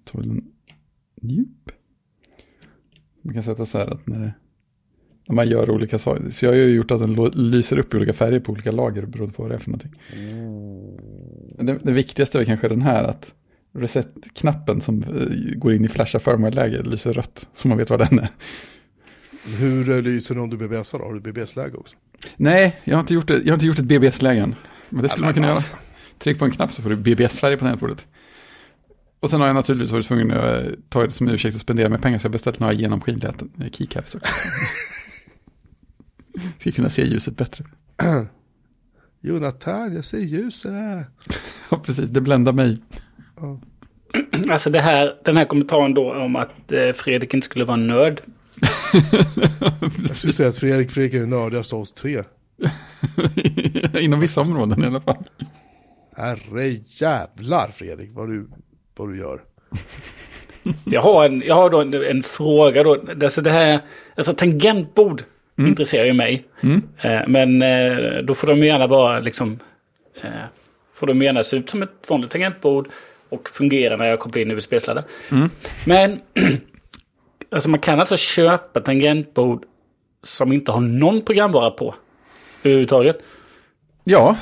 Tar 0.03 0.21
en 0.21 0.43
djup. 1.21 1.71
Man 3.21 3.33
kan 3.33 3.43
sätta 3.43 3.65
så 3.65 3.77
här 3.77 3.88
att 3.88 4.07
när, 4.07 4.19
det, 4.19 4.33
när 5.27 5.35
man 5.35 5.50
gör 5.50 5.69
olika 5.69 6.00
saker. 6.00 6.29
Så 6.29 6.45
jag 6.45 6.51
har 6.51 6.57
ju 6.57 6.75
gjort 6.75 6.91
att 6.91 7.00
den 7.00 7.13
lyser 7.33 7.79
upp 7.79 7.93
i 7.93 7.97
olika 7.97 8.13
färger 8.13 8.39
på 8.39 8.51
olika 8.51 8.71
lager 8.71 9.05
beroende 9.05 9.33
på 9.35 9.43
vad 9.43 9.51
det 9.51 9.55
är 9.55 9.59
för 9.59 9.69
någonting. 9.69 10.01
Mm. 10.13 11.65
Det, 11.65 11.79
det, 11.83 11.91
viktigaste 11.91 12.39
är 12.39 12.43
kanske 12.43 12.67
den 12.67 12.81
här 12.81 13.03
att 13.03 13.33
reset-knappen 13.74 14.81
som 14.81 15.03
eh, 15.03 15.57
går 15.57 15.74
in 15.74 15.85
i 15.85 15.88
flasha 15.88 16.19
firmware-läge 16.19 16.81
lyser 16.83 17.13
rött. 17.13 17.47
Så 17.53 17.67
man 17.67 17.77
vet 17.77 17.89
vad 17.89 18.00
den 18.00 18.19
är. 18.19 18.29
Hur 19.57 20.01
lyser 20.01 20.35
den 20.35 20.43
om 20.43 20.50
du 20.50 20.57
BBSar 20.57 21.00
då? 21.00 21.05
Har 21.05 21.13
du 21.13 21.19
BBS-läge 21.19 21.77
också? 21.77 21.95
Nej, 22.38 22.75
jag 22.83 22.95
har 22.95 23.01
inte 23.01 23.13
gjort, 23.13 23.27
det, 23.27 23.33
jag 23.33 23.47
har 23.47 23.53
inte 23.53 23.65
gjort 23.65 23.79
ett 23.79 23.85
BBS-läge 23.85 24.41
än. 24.41 24.55
Men 24.89 25.03
det 25.03 25.09
skulle 25.09 25.25
man 25.25 25.33
kunna 25.33 25.47
göra. 25.47 25.63
Tryck 26.19 26.39
på 26.39 26.45
en 26.45 26.51
knapp 26.51 26.72
så 26.72 26.81
får 26.81 26.89
du 26.89 26.95
BBS-färg 26.95 27.57
på 27.57 27.60
tangentbordet. 27.60 28.07
Och 29.19 29.29
sen 29.29 29.39
har 29.39 29.48
jag 29.48 29.53
naturligtvis 29.53 29.91
varit 29.91 30.07
tvungen 30.07 30.31
att 30.31 30.43
eh, 30.43 30.62
ta 30.89 31.03
det 31.03 31.12
som 31.12 31.29
ursäkt 31.29 31.55
att 31.55 31.62
spendera 31.62 31.89
med 31.89 32.01
pengar 32.01 32.19
så 32.19 32.25
jag 32.25 32.29
har 32.29 32.31
beställt 32.31 32.60
några 32.60 32.74
genomskinliga 32.74 33.34
keycaps 33.72 34.15
också. 34.15 34.27
Ska 36.60 36.72
kunna 36.72 36.89
se 36.89 37.05
ljuset 37.05 37.38
bättre. 37.38 37.65
Jonathan, 39.22 39.95
jag 39.95 40.05
ser 40.05 40.19
ljuset. 40.19 40.72
ja, 41.69 41.77
precis. 41.77 42.10
Det 42.10 42.22
bländar 42.22 42.53
mig. 42.53 42.77
Alltså 44.50 44.69
det 44.69 44.81
här, 44.81 45.15
den 45.25 45.38
här 45.38 45.45
kommentaren 45.45 45.93
då 45.93 46.13
om 46.13 46.36
att 46.36 46.72
eh, 46.72 46.91
Fredrik 46.91 47.34
inte 47.34 47.45
skulle 47.45 47.65
vara 47.65 47.77
nörd. 47.77 48.22
jag 50.01 50.15
skulle 50.15 50.34
säga 50.34 50.50
att 50.50 50.57
Fredrik, 50.57 50.91
Fredrik 50.91 51.13
är 51.13 51.25
nördigast 51.25 51.74
av 51.74 51.79
oss 51.79 51.93
tre. 51.93 52.24
Inom 54.00 54.19
vissa 54.19 54.41
områden 54.41 54.84
i 54.84 54.88
alla 54.88 55.01
fall. 55.01 55.29
Herre 56.15 56.67
jävlar 56.86 57.72
Fredrik, 57.72 58.10
vad 58.13 58.29
du, 58.29 58.48
vad 58.95 59.10
du 59.10 59.17
gör. 59.17 59.41
jag 60.86 61.01
har, 61.01 61.25
en, 61.25 61.43
jag 61.45 61.55
har 61.55 61.69
då 61.69 61.81
en, 61.81 61.93
en 61.93 62.24
fråga 62.24 62.84
då. 62.84 62.98
Alltså 63.24 63.41
det 63.41 63.51
här, 63.51 63.79
alltså 64.15 64.34
tangentbord 64.34 65.24
mm. 65.57 65.69
intresserar 65.69 66.05
ju 66.05 66.13
mig. 66.13 66.45
Mm. 66.62 66.84
Eh, 67.01 67.22
men 67.27 67.62
eh, 67.62 68.24
då 68.24 68.36
får 68.36 68.48
de 68.48 68.60
gärna 68.60 68.88
vara 68.88 69.19
liksom, 69.19 69.60
eh, 70.24 70.29
får 70.93 71.07
de 71.07 71.22
gärna 71.22 71.43
se 71.43 71.57
ut 71.57 71.69
som 71.69 71.84
ett 71.84 72.10
vanligt 72.10 72.31
tangentbord 72.31 72.89
och 73.29 73.50
fungera 73.50 73.95
när 73.98 74.05
jag 74.05 74.19
kopplar 74.19 74.41
in 74.41 74.51
USB-sladdar. 74.51 75.03
Mm. 75.31 75.50
Men, 75.86 76.22
alltså 77.51 77.69
man 77.69 77.79
kan 77.79 78.00
alltså 78.00 78.17
köpa 78.17 78.79
tangentbord 78.79 79.65
som 80.22 80.51
inte 80.51 80.72
har 80.72 80.81
någon 80.81 81.22
programvara 81.22 81.72
på 81.72 81.95
överhuvudtaget. 82.63 83.17
Ja, 84.03 84.36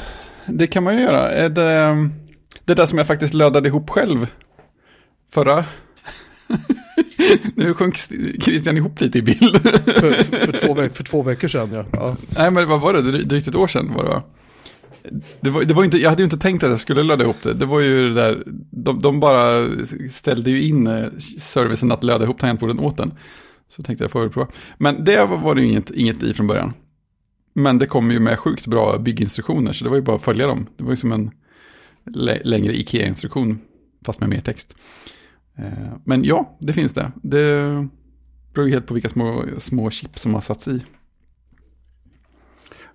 det 0.47 0.67
kan 0.67 0.83
man 0.83 0.95
ju 0.95 1.01
göra. 1.01 1.49
Det, 1.49 2.09
det 2.65 2.73
där 2.73 2.85
som 2.85 2.97
jag 2.97 3.07
faktiskt 3.07 3.33
lödade 3.33 3.67
ihop 3.69 3.89
själv 3.89 4.27
förra... 5.31 5.65
nu 7.55 7.73
sjönk 7.73 7.97
Christian 8.41 8.77
ihop 8.77 9.01
lite 9.01 9.17
i 9.17 9.21
bild. 9.21 9.61
för, 9.85 10.23
för, 10.23 10.51
två, 10.51 10.75
för 10.93 11.03
två 11.03 11.23
veckor 11.23 11.47
sedan 11.47 11.69
ja. 11.73 11.85
ja. 11.91 12.15
Nej 12.37 12.51
men 12.51 12.67
vad 12.67 12.81
var 12.81 12.93
det, 12.93 13.23
drygt 13.23 13.47
ett 13.47 13.55
år 13.55 13.67
sedan 13.67 13.93
var 13.93 14.03
det 14.03 14.09
va? 14.09 14.23
Det 15.41 15.49
var, 15.49 15.63
det 15.63 15.73
var 15.73 15.83
inte, 15.83 15.97
jag 15.97 16.09
hade 16.09 16.21
ju 16.21 16.25
inte 16.25 16.37
tänkt 16.37 16.63
att 16.63 16.69
jag 16.69 16.79
skulle 16.79 17.03
ladda 17.03 17.23
ihop 17.23 17.43
det. 17.43 17.53
Det 17.53 17.65
var 17.65 17.79
ju 17.79 18.09
det 18.09 18.13
där, 18.13 18.43
de, 18.71 18.99
de 18.99 19.19
bara 19.19 19.65
ställde 20.11 20.49
ju 20.49 20.63
in 20.63 20.87
eh, 20.87 21.05
servicen 21.39 21.91
att 21.91 22.03
löda 22.03 22.23
ihop 22.23 22.39
tangentborden 22.39 22.79
åt 22.79 22.97
den. 22.97 23.13
Så 23.67 23.83
tänkte 23.83 24.03
jag 24.03 24.11
få 24.11 24.29
prova. 24.29 24.47
Men 24.77 25.03
det 25.03 25.25
var 25.25 25.55
det 25.55 25.61
ju 25.61 25.67
inget, 25.67 25.91
inget 25.91 26.23
i 26.23 26.33
från 26.33 26.47
början. 26.47 26.73
Men 27.53 27.77
det 27.77 27.85
kommer 27.85 28.13
ju 28.13 28.19
med 28.19 28.39
sjukt 28.39 28.67
bra 28.67 28.97
bygginstruktioner, 28.97 29.73
så 29.73 29.83
det 29.83 29.89
var 29.89 29.97
ju 29.97 30.03
bara 30.03 30.15
att 30.15 30.21
följa 30.21 30.47
dem. 30.47 30.67
Det 30.77 30.83
var 30.83 30.91
ju 30.91 30.97
som 30.97 31.11
en 31.11 31.31
längre 32.43 32.73
Ikea-instruktion, 32.73 33.59
fast 34.05 34.19
med 34.19 34.29
mer 34.29 34.41
text. 34.41 34.75
Eh, 35.57 35.93
men 36.03 36.23
ja, 36.23 36.57
det 36.59 36.73
finns 36.73 36.93
det. 36.93 37.11
Det 37.15 37.87
beror 38.53 38.67
ju 38.67 38.73
helt 38.73 38.87
på 38.87 38.93
vilka 38.93 39.09
små, 39.09 39.45
små 39.57 39.89
chip 39.89 40.19
som 40.19 40.33
har 40.33 40.41
satts 40.41 40.67
i. 40.67 40.83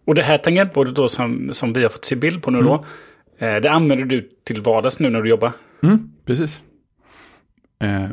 Och 0.05 0.15
det 0.15 0.23
här 0.23 0.39
tangentbordet 0.39 0.95
då 0.95 1.09
som, 1.09 1.51
som 1.53 1.73
vi 1.73 1.83
har 1.83 1.91
fått 1.91 2.05
se 2.05 2.17
bild 2.17 2.43
på 2.43 2.51
nu 2.51 2.59
mm. 2.59 2.69
då. 2.69 2.85
Eh, 3.39 3.57
det 3.57 3.71
använder 3.71 4.05
du 4.05 4.29
till 4.45 4.61
vardags 4.61 4.99
nu 4.99 5.11
när 5.11 5.23
du 5.23 5.31
jobbar? 5.31 5.53
Mm, 5.83 6.11
precis. 6.25 6.63
Eh, 7.81 8.09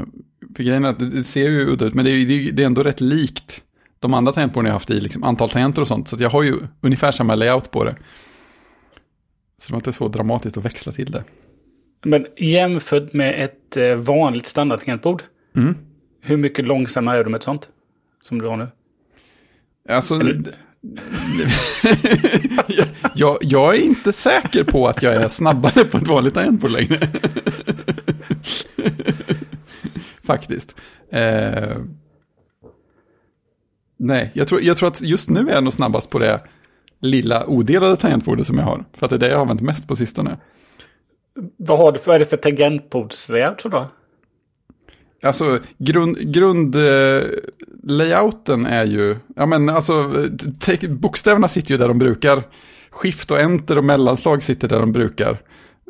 för 0.55 0.63
grejen 0.63 0.85
är 0.85 0.89
att 0.89 0.99
det 0.99 1.23
ser 1.23 1.49
ju 1.49 1.65
udda 1.65 1.85
ut, 1.85 1.93
men 1.93 2.05
det 2.05 2.11
är, 2.11 2.51
det 2.51 2.63
är 2.63 2.67
ändå 2.67 2.83
rätt 2.83 3.01
likt 3.01 3.63
de 3.99 4.13
andra 4.13 4.33
tangentborden 4.33 4.67
jag 4.67 4.73
haft 4.73 4.89
i, 4.89 4.99
liksom 4.99 5.23
antal 5.23 5.49
tangenter 5.49 5.81
och 5.81 5.87
sånt. 5.87 6.07
Så 6.07 6.15
jag 6.19 6.29
har 6.29 6.43
ju 6.43 6.55
ungefär 6.81 7.11
samma 7.11 7.35
layout 7.35 7.71
på 7.71 7.83
det. 7.83 7.95
Så 9.61 9.67
det 9.67 9.71
var 9.71 9.77
inte 9.77 9.93
så 9.93 10.07
dramatiskt 10.07 10.57
att 10.57 10.65
växla 10.65 10.91
till 10.91 11.11
det. 11.11 11.23
Men 12.05 12.25
jämfört 12.37 13.13
med 13.13 13.45
ett 13.45 13.77
eh, 13.77 13.95
vanligt 13.95 14.45
standardtangentbord. 14.45 15.23
Mm. 15.55 15.75
Hur 16.21 16.37
mycket 16.37 16.65
långsammare 16.65 17.19
är 17.19 17.23
du 17.23 17.29
med 17.29 17.37
ett 17.37 17.43
sånt? 17.43 17.69
Som 18.23 18.41
du 18.41 18.47
har 18.47 18.57
nu? 18.57 18.67
Alltså... 19.89 20.15
jag, 23.15 23.37
jag, 23.41 23.75
är 23.75 23.79
inte 23.79 24.13
säker 24.13 24.63
på 24.63 24.87
att 24.87 25.03
jag 25.03 25.15
är 25.15 25.29
snabbare 25.29 25.83
på 25.85 25.97
ett 25.97 26.07
vanligt 26.07 26.33
tangentbord 26.33 26.71
längre. 26.71 26.99
Faktiskt. 30.23 30.75
Eh, 31.11 31.77
Nej, 33.97 34.31
jag 34.33 34.47
tror, 34.47 34.61
jag 34.61 34.77
tror 34.77 34.87
att 34.87 35.01
just 35.01 35.29
nu 35.29 35.49
är 35.49 35.53
jag 35.53 35.63
nog 35.63 35.73
snabbast 35.73 36.09
på 36.09 36.19
det 36.19 36.41
lilla 36.99 37.45
odelade 37.45 37.97
tangentbordet 37.97 38.47
som 38.47 38.57
jag 38.57 38.65
har. 38.65 38.85
För 38.93 39.05
att 39.05 39.09
det 39.09 39.15
är 39.15 39.19
det 39.19 39.27
jag 39.27 39.35
har 39.35 39.41
använt 39.41 39.61
mest 39.61 39.87
på 39.87 39.95
sistone. 39.95 40.37
Vad 41.57 41.77
har 41.77 41.91
du 41.91 41.99
för, 41.99 42.07
vad 42.07 42.15
är 42.15 42.19
det 42.19 42.25
för 42.25 42.37
tangentbordslayout 42.37 43.63
då? 43.63 43.87
Alltså 45.23 45.59
grund, 45.77 46.33
grundlayouten 46.33 48.65
eh, 48.65 48.73
är 48.73 48.85
ju, 48.85 49.15
ja 49.35 49.45
men 49.45 49.69
alltså 49.69 50.11
te, 50.59 50.87
bokstäverna 50.87 51.47
sitter 51.47 51.71
ju 51.71 51.77
där 51.77 51.87
de 51.87 51.99
brukar. 51.99 52.43
Skift 52.89 53.31
och 53.31 53.39
enter 53.39 53.77
och 53.77 53.83
mellanslag 53.83 54.43
sitter 54.43 54.67
där 54.67 54.79
de 54.79 54.91
brukar. 54.91 55.41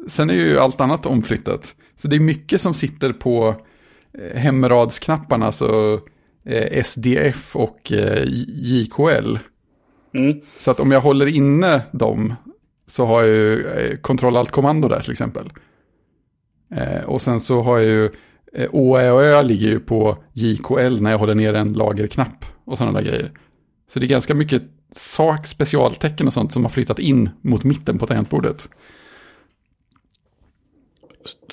Sen 0.07 0.29
är 0.29 0.33
ju 0.33 0.59
allt 0.59 0.81
annat 0.81 1.05
omflyttat. 1.05 1.75
Så 1.95 2.07
det 2.07 2.15
är 2.15 2.19
mycket 2.19 2.61
som 2.61 2.73
sitter 2.73 3.13
på 3.13 3.55
eh, 4.17 4.37
hemradsknapparna, 4.37 5.45
alltså 5.45 5.99
SDF 6.83 7.55
och 7.55 7.91
eh, 7.91 8.23
JKL. 8.47 9.37
Mm. 10.13 10.41
Så 10.59 10.71
att 10.71 10.79
om 10.79 10.91
jag 10.91 11.01
håller 11.01 11.25
inne 11.25 11.81
dem 11.91 12.33
så 12.87 13.05
har 13.05 13.21
jag 13.21 13.29
ju 13.29 13.67
eh, 13.67 13.97
kontroll 13.97 14.37
alt 14.37 14.51
kommando 14.51 14.87
där 14.87 14.99
till 14.99 15.11
exempel. 15.11 15.49
och 17.05 17.21
sen 17.21 17.39
så 17.39 17.61
har 17.61 17.77
jag 17.77 17.87
ju 17.87 18.09
ÅÄ 18.71 19.11
och 19.11 19.23
Ö 19.23 19.43
ligger 19.43 19.67
ju 19.67 19.79
på 19.79 20.17
JKL 20.33 21.01
när 21.01 21.11
jag 21.11 21.17
håller 21.17 21.35
ner 21.35 21.53
en 21.53 21.73
lagerknapp 21.73 22.45
och 22.65 22.77
sådana 22.77 22.99
där 22.99 23.07
grejer. 23.07 23.31
Så 23.87 23.99
det 23.99 24.05
är 24.05 24.07
ganska 24.07 24.33
mycket 24.33 24.63
sak, 24.91 25.47
specialtecken 25.47 26.27
och 26.27 26.33
sånt 26.33 26.53
som 26.53 26.63
har 26.63 26.69
flyttat 26.69 26.99
in 26.99 27.29
mot 27.41 27.63
mitten 27.63 27.97
på 27.97 28.07
tangentbordet. 28.07 28.69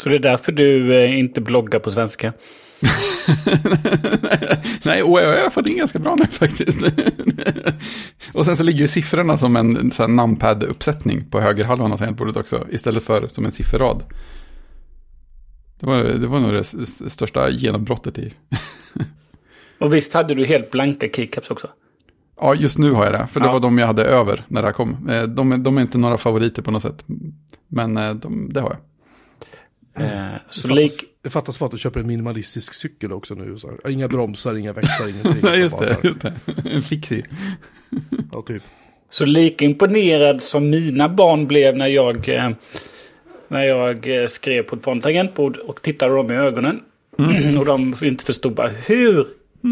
Så 0.01 0.09
det 0.09 0.15
är 0.15 0.19
därför 0.19 0.53
du 0.53 1.07
inte 1.07 1.41
bloggar 1.41 1.79
på 1.79 1.91
svenska? 1.91 2.33
Nej, 4.85 4.99
jag 4.99 5.43
har 5.43 5.50
fått 5.50 5.67
in 5.67 5.76
ganska 5.76 5.99
bra 5.99 6.14
nu 6.19 6.26
faktiskt. 6.26 6.79
och 8.33 8.45
sen 8.47 8.57
så 8.57 8.62
ligger 8.62 8.81
ju 8.81 8.88
siffrorna 8.88 9.37
som 9.37 9.57
en 9.57 9.93
numpad-uppsättning 10.09 11.25
på 11.31 11.41
högerhalvan 11.41 11.93
av 11.93 11.97
tangentbordet 11.99 12.37
också, 12.37 12.67
istället 12.71 13.02
för 13.02 13.29
som 13.29 13.45
en 13.45 13.52
sifferrad. 13.52 14.02
Det 15.81 15.87
var, 15.87 15.97
det 16.05 16.26
var 16.26 16.41
nog 16.41 16.52
det 16.52 16.64
största 17.11 17.50
genombrottet 17.50 18.19
i. 18.19 18.33
Och 19.81 19.95
visst 19.95 20.12
hade 20.12 20.35
du 20.35 20.45
helt 20.45 20.71
blanka 20.71 21.09
keycaps 21.09 21.50
också? 21.50 21.69
Ja, 22.41 22.55
just 22.55 22.79
nu 22.79 22.91
har 22.91 23.05
jag 23.05 23.12
det. 23.12 23.26
För 23.26 23.41
det 23.41 23.47
Ja. 23.47 23.52
var 23.52 23.61
de 23.61 23.79
jag 23.79 23.87
hade 23.87 24.05
över 24.05 24.45
när 24.49 24.62
det 24.62 24.69
här 24.69 24.73
kom. 24.73 25.09
Eh, 25.09 25.23
De, 25.23 25.52
är- 25.52 25.57
de 25.59 25.76
är 25.79 25.83
inte 25.83 25.99
några 25.99 26.19
favoriter 26.19 26.62
på 26.62 26.71
något 26.71 26.83
sätt. 26.83 27.05
Men 27.69 27.97
eh, 27.97 28.14
de, 28.14 28.52
det 28.52 28.61
har 28.61 28.76
jag. 29.97 30.07
Eh, 30.07 30.35
så 30.50 30.69
lik... 30.69 31.05
det 31.23 31.31
fattas 31.31 31.59
bara 31.59 31.67
att 31.67 31.73
du 31.73 31.79
köper 31.79 32.00
en 32.00 32.07
minimalistisk 32.07 32.75
cykel 32.75 33.12
också 33.12 33.35
nu. 33.35 33.59
Så 33.59 33.69
här. 33.69 33.91
Inga 33.91 34.09
bromsar, 34.09 34.55
inga 34.55 34.73
växlar, 34.73 35.09
ingenting. 35.09 35.37
Nej, 35.43 35.61
just 35.61 35.79
det. 35.79 35.97
Just 36.02 36.21
det. 36.21 36.35
En 36.64 36.83
fixie. 36.83 37.25
Ja, 38.33 38.43
typ. 38.43 38.62
Så 39.11 39.25
lika 39.25 39.64
imponerad 39.64 40.43
som 40.43 40.71
mina 40.71 41.09
barn 41.09 41.47
blev 41.47 41.76
när 41.76 41.87
jag, 41.87 42.29
eh, 42.29 42.50
när 43.49 43.64
jag 43.64 44.23
eh, 44.23 44.26
skrev 44.26 44.62
på 44.62 44.76
ett 44.76 44.87
vanligt 44.87 45.05
tangentbord 45.05 45.57
och 45.57 45.83
tittade 45.83 46.14
dem 46.14 46.31
i 46.31 46.35
ögonen. 46.35 46.81
och 47.59 47.64
de 47.64 47.95
inte 48.02 48.25
förstod 48.25 48.55
bara 48.55 48.69
hur 48.69 49.26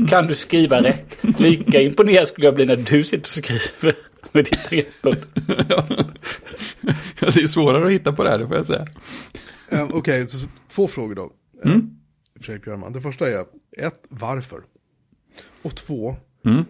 kan 0.08 0.26
du 0.26 0.34
skriva 0.34 0.82
rätt? 0.82 1.16
Lika 1.38 1.80
imponerad 1.80 2.28
skulle 2.28 2.46
jag 2.46 2.54
bli 2.54 2.66
när 2.66 2.76
du 2.76 3.04
sitter 3.04 3.20
och 3.20 3.26
skriver 3.26 3.96
med 4.32 4.44
ditt 4.44 4.68
tangentbord. 4.68 5.18
ja. 5.68 5.86
Det 7.18 7.42
är 7.42 7.46
svårare 7.46 7.86
att 7.86 7.92
hitta 7.92 8.12
på 8.12 8.24
det 8.24 8.30
här, 8.30 8.38
det 8.38 8.46
får 8.46 8.56
jag 8.56 8.66
säga. 8.66 8.86
Eh, 9.68 9.88
Okej, 9.92 10.28
så 10.28 10.38
två 10.68 10.88
frågor 10.88 11.14
då. 11.14 11.32
Eh, 11.64 11.76
Fredrik 12.40 12.64
Björnman. 12.64 12.92
Det 12.92 13.00
första 13.00 13.30
är, 13.30 13.44
ett, 13.78 14.04
varför? 14.08 14.60
Och 15.62 15.76
två, 15.76 16.16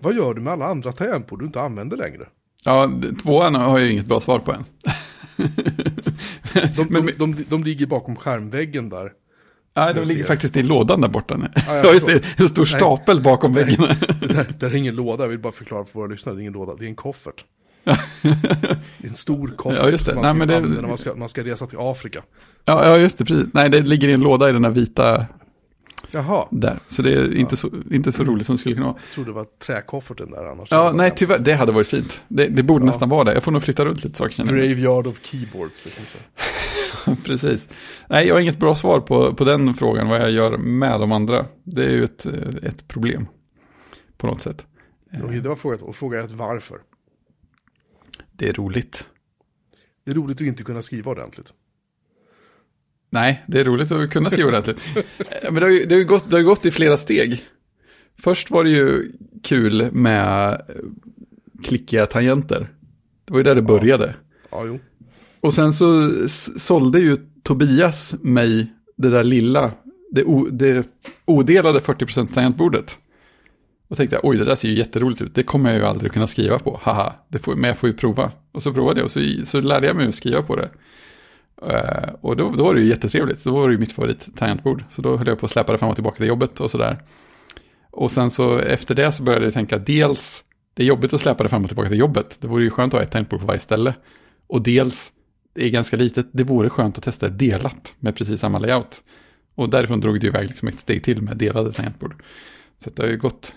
vad 0.00 0.14
gör 0.14 0.34
du 0.34 0.40
med 0.40 0.52
alla 0.52 0.66
andra 0.66 0.92
tangentbord 0.92 1.38
du 1.38 1.46
inte 1.46 1.60
använder 1.60 1.96
längre? 1.96 2.28
Ja, 2.64 2.90
tvåan 3.22 3.54
har 3.54 3.78
jag 3.78 3.90
inget 3.92 4.06
bra 4.06 4.20
svar 4.20 4.38
på 4.38 4.52
än. 4.52 4.64
De, 6.76 6.84
de, 6.92 7.12
de, 7.18 7.44
de 7.48 7.64
ligger 7.64 7.86
bakom 7.86 8.16
skärmväggen 8.16 8.88
där. 8.88 9.12
Nej, 9.76 9.94
de 9.94 10.04
ligger 10.04 10.24
faktiskt 10.24 10.56
i 10.56 10.62
lådan 10.62 11.00
där 11.00 11.08
borta 11.08 11.36
nu. 11.36 11.48
Ja, 11.54 11.62
Ja, 11.84 11.92
just 11.92 12.06
det. 12.06 12.22
En 12.36 12.48
stor 12.48 12.62
Nej. 12.62 12.80
stapel 12.80 13.20
bakom 13.20 13.52
väggen. 13.52 13.80
Där, 14.20 14.54
där 14.58 14.70
är 14.70 14.74
ingen 14.76 14.96
låda, 14.96 15.24
jag 15.24 15.28
vill 15.28 15.38
bara 15.38 15.52
förklara 15.52 15.84
för 15.84 15.92
våra 15.98 16.06
lyssnare, 16.06 16.36
det 16.36 16.38
är 16.38 16.42
ingen 16.42 16.52
låda, 16.52 16.74
det 16.74 16.84
är 16.84 16.88
en 16.88 16.94
koffert. 16.94 17.44
Är 17.84 18.76
en 19.08 19.14
stor 19.14 19.48
koffert 19.56 19.78
Ja, 19.82 19.88
just 19.90 20.04
det. 20.04 20.12
som 20.12 20.22
Nej, 20.22 20.34
man, 20.34 20.38
men 20.38 20.48
typ 20.62 20.74
det- 20.76 20.80
när 20.82 20.88
man 20.88 20.98
ska, 20.98 21.14
man 21.14 21.28
ska 21.28 21.44
resa 21.44 21.66
till 21.66 21.78
Afrika. 21.80 22.22
Ja, 22.64 22.86
ja, 22.88 22.96
just 22.98 23.18
det. 23.18 23.24
Precis. 23.24 23.46
Nej, 23.52 23.70
det 23.70 23.80
ligger 23.80 24.08
i 24.08 24.12
en 24.12 24.20
låda 24.20 24.48
i 24.48 24.52
den 24.52 24.64
här 24.64 24.70
vita 24.70 25.26
Jaha, 26.10 26.46
där. 26.50 26.78
Så 26.88 27.02
det 27.02 27.12
är 27.12 27.36
inte, 27.36 27.56
så, 27.56 27.70
inte 27.90 28.12
så 28.12 28.24
roligt 28.24 28.46
som 28.46 28.54
det 28.56 28.60
skulle 28.60 28.74
kunna 28.74 28.86
vara. 28.86 28.96
jag 29.06 29.14
trodde 29.14 29.30
det 29.30 29.34
var 29.34 29.46
träkofferten 29.66 30.30
där 30.30 30.44
annars. 30.50 30.68
Ja, 30.70 30.92
nej, 30.94 31.12
tyvärr. 31.16 31.38
Det 31.38 31.54
hade 31.54 31.72
varit 31.72 31.88
fint. 31.88 32.24
Det, 32.28 32.46
det 32.46 32.62
borde 32.62 32.84
nästan 32.84 33.08
vara 33.08 33.24
det. 33.24 33.34
Jag 33.34 33.42
får 33.42 33.52
nog 33.52 33.62
flytta 33.62 33.84
runt 33.84 34.04
lite 34.04 34.18
saker. 34.18 34.44
Graveyard 34.44 35.06
of 35.06 35.18
keyboards. 35.22 35.84
Liksom. 35.84 37.16
Precis. 37.24 37.68
Nej, 38.08 38.26
jag 38.26 38.34
har 38.34 38.40
inget 38.40 38.58
bra 38.58 38.74
svar 38.74 39.00
på, 39.00 39.34
på 39.34 39.44
den 39.44 39.74
frågan, 39.74 40.08
vad 40.08 40.20
jag 40.20 40.30
gör 40.30 40.56
med 40.58 41.00
de 41.00 41.12
andra. 41.12 41.46
Det 41.64 41.84
är 41.84 41.90
ju 41.90 42.04
ett, 42.04 42.26
eh, 42.26 42.32
ett 42.62 42.88
problem. 42.88 43.26
På 44.16 44.26
något 44.26 44.40
sätt. 44.40 44.66
Det 45.10 45.48
var 45.48 45.56
fråga 45.56 45.76
ett. 45.76 45.82
Och 45.82 45.96
fråga 45.96 46.20
ett 46.24 46.30
varför. 46.32 46.78
Det 48.40 48.48
är 48.48 48.52
roligt. 48.52 49.06
Det 50.04 50.10
är 50.10 50.14
roligt 50.14 50.36
att 50.36 50.46
inte 50.46 50.62
kunna 50.62 50.82
skriva 50.82 51.10
ordentligt. 51.10 51.52
Nej, 53.10 53.44
det 53.46 53.60
är 53.60 53.64
roligt 53.64 53.92
att 53.92 54.10
kunna 54.10 54.30
skriva 54.30 54.48
ordentligt. 54.48 54.80
Men 55.42 55.54
det 55.54 55.60
har, 55.60 55.68
ju, 55.68 55.84
det, 55.84 55.94
har 55.94 56.02
gått, 56.02 56.30
det 56.30 56.36
har 56.36 56.42
gått 56.42 56.66
i 56.66 56.70
flera 56.70 56.96
steg. 56.96 57.44
Först 58.18 58.50
var 58.50 58.64
det 58.64 58.70
ju 58.70 59.12
kul 59.42 59.92
med 59.92 60.52
eh, 60.52 60.74
klickiga 61.64 62.06
tangenter. 62.06 62.72
Det 63.24 63.32
var 63.32 63.38
ju 63.38 63.44
där 63.44 63.54
det 63.54 63.62
började. 63.62 64.14
Ja, 64.50 64.64
jo. 64.66 64.78
Och 65.40 65.54
sen 65.54 65.72
så 65.72 66.10
sålde 66.58 66.98
ju 67.00 67.16
Tobias 67.42 68.14
mig 68.22 68.72
det 68.96 69.10
där 69.10 69.24
lilla, 69.24 69.72
det, 70.12 70.24
o, 70.24 70.48
det 70.50 70.86
odelade 71.24 71.78
40% 71.78 72.34
tangentbordet. 72.34 72.98
Och 73.90 73.96
tänkte 73.96 74.16
jag, 74.16 74.24
oj 74.24 74.36
det 74.36 74.44
där 74.44 74.54
ser 74.54 74.68
ju 74.68 74.74
jätteroligt 74.74 75.22
ut, 75.22 75.34
det 75.34 75.42
kommer 75.42 75.70
jag 75.70 75.78
ju 75.78 75.86
aldrig 75.86 76.12
kunna 76.12 76.26
skriva 76.26 76.58
på, 76.58 76.80
haha, 76.82 77.12
det 77.28 77.38
får, 77.38 77.54
men 77.54 77.68
jag 77.68 77.78
får 77.78 77.88
ju 77.88 77.94
prova. 77.96 78.32
Och 78.52 78.62
så 78.62 78.72
provade 78.72 79.00
jag 79.00 79.04
och 79.04 79.10
så, 79.10 79.20
så 79.44 79.60
lärde 79.60 79.86
jag 79.86 79.96
mig 79.96 80.08
att 80.08 80.14
skriva 80.14 80.42
på 80.42 80.56
det. 80.56 80.70
Uh, 81.62 82.14
och 82.20 82.36
då, 82.36 82.50
då 82.50 82.64
var 82.64 82.74
det 82.74 82.80
ju 82.80 82.86
jättetrevligt, 82.86 83.44
då 83.44 83.52
var 83.52 83.68
det 83.68 83.72
ju 83.72 83.78
mitt 83.78 83.92
favorit-tangentbord. 83.92 84.84
Så 84.90 85.02
då 85.02 85.16
höll 85.16 85.26
jag 85.26 85.38
på 85.38 85.46
att 85.46 85.52
släpa 85.52 85.72
det 85.72 85.78
fram 85.78 85.88
och 85.88 85.94
tillbaka 85.94 86.16
till 86.16 86.26
jobbet 86.26 86.60
och 86.60 86.70
sådär. 86.70 87.02
Och 87.90 88.10
sen 88.10 88.30
så 88.30 88.58
efter 88.58 88.94
det 88.94 89.12
så 89.12 89.22
började 89.22 89.44
jag 89.44 89.54
tänka, 89.54 89.78
dels, 89.78 90.44
det 90.74 90.82
är 90.82 90.86
jobbigt 90.86 91.12
att 91.12 91.20
släpa 91.20 91.42
det 91.42 91.48
fram 91.48 91.62
och 91.62 91.68
tillbaka 91.68 91.88
till 91.88 91.98
jobbet, 91.98 92.38
det 92.40 92.46
vore 92.48 92.64
ju 92.64 92.70
skönt 92.70 92.94
att 92.94 93.00
ha 93.00 93.04
ett 93.04 93.10
tangentbord 93.10 93.40
på 93.40 93.46
varje 93.46 93.60
ställe. 93.60 93.94
Och 94.46 94.62
dels, 94.62 95.12
det 95.54 95.64
är 95.64 95.70
ganska 95.70 95.96
litet, 95.96 96.26
det 96.32 96.44
vore 96.44 96.70
skönt 96.70 96.98
att 96.98 97.04
testa 97.04 97.28
delat 97.28 97.94
med 97.98 98.16
precis 98.16 98.40
samma 98.40 98.58
layout. 98.58 99.02
Och 99.54 99.70
därifrån 99.70 100.00
drog 100.00 100.20
det 100.20 100.26
ju 100.26 100.28
iväg 100.28 100.48
liksom 100.48 100.68
ett 100.68 100.80
steg 100.80 101.04
till 101.04 101.22
med 101.22 101.36
delade 101.36 101.72
tangentbord. 101.72 102.22
Så 102.84 102.90
det 102.90 103.02
har 103.02 103.08
ju 103.08 103.18
gått, 103.18 103.54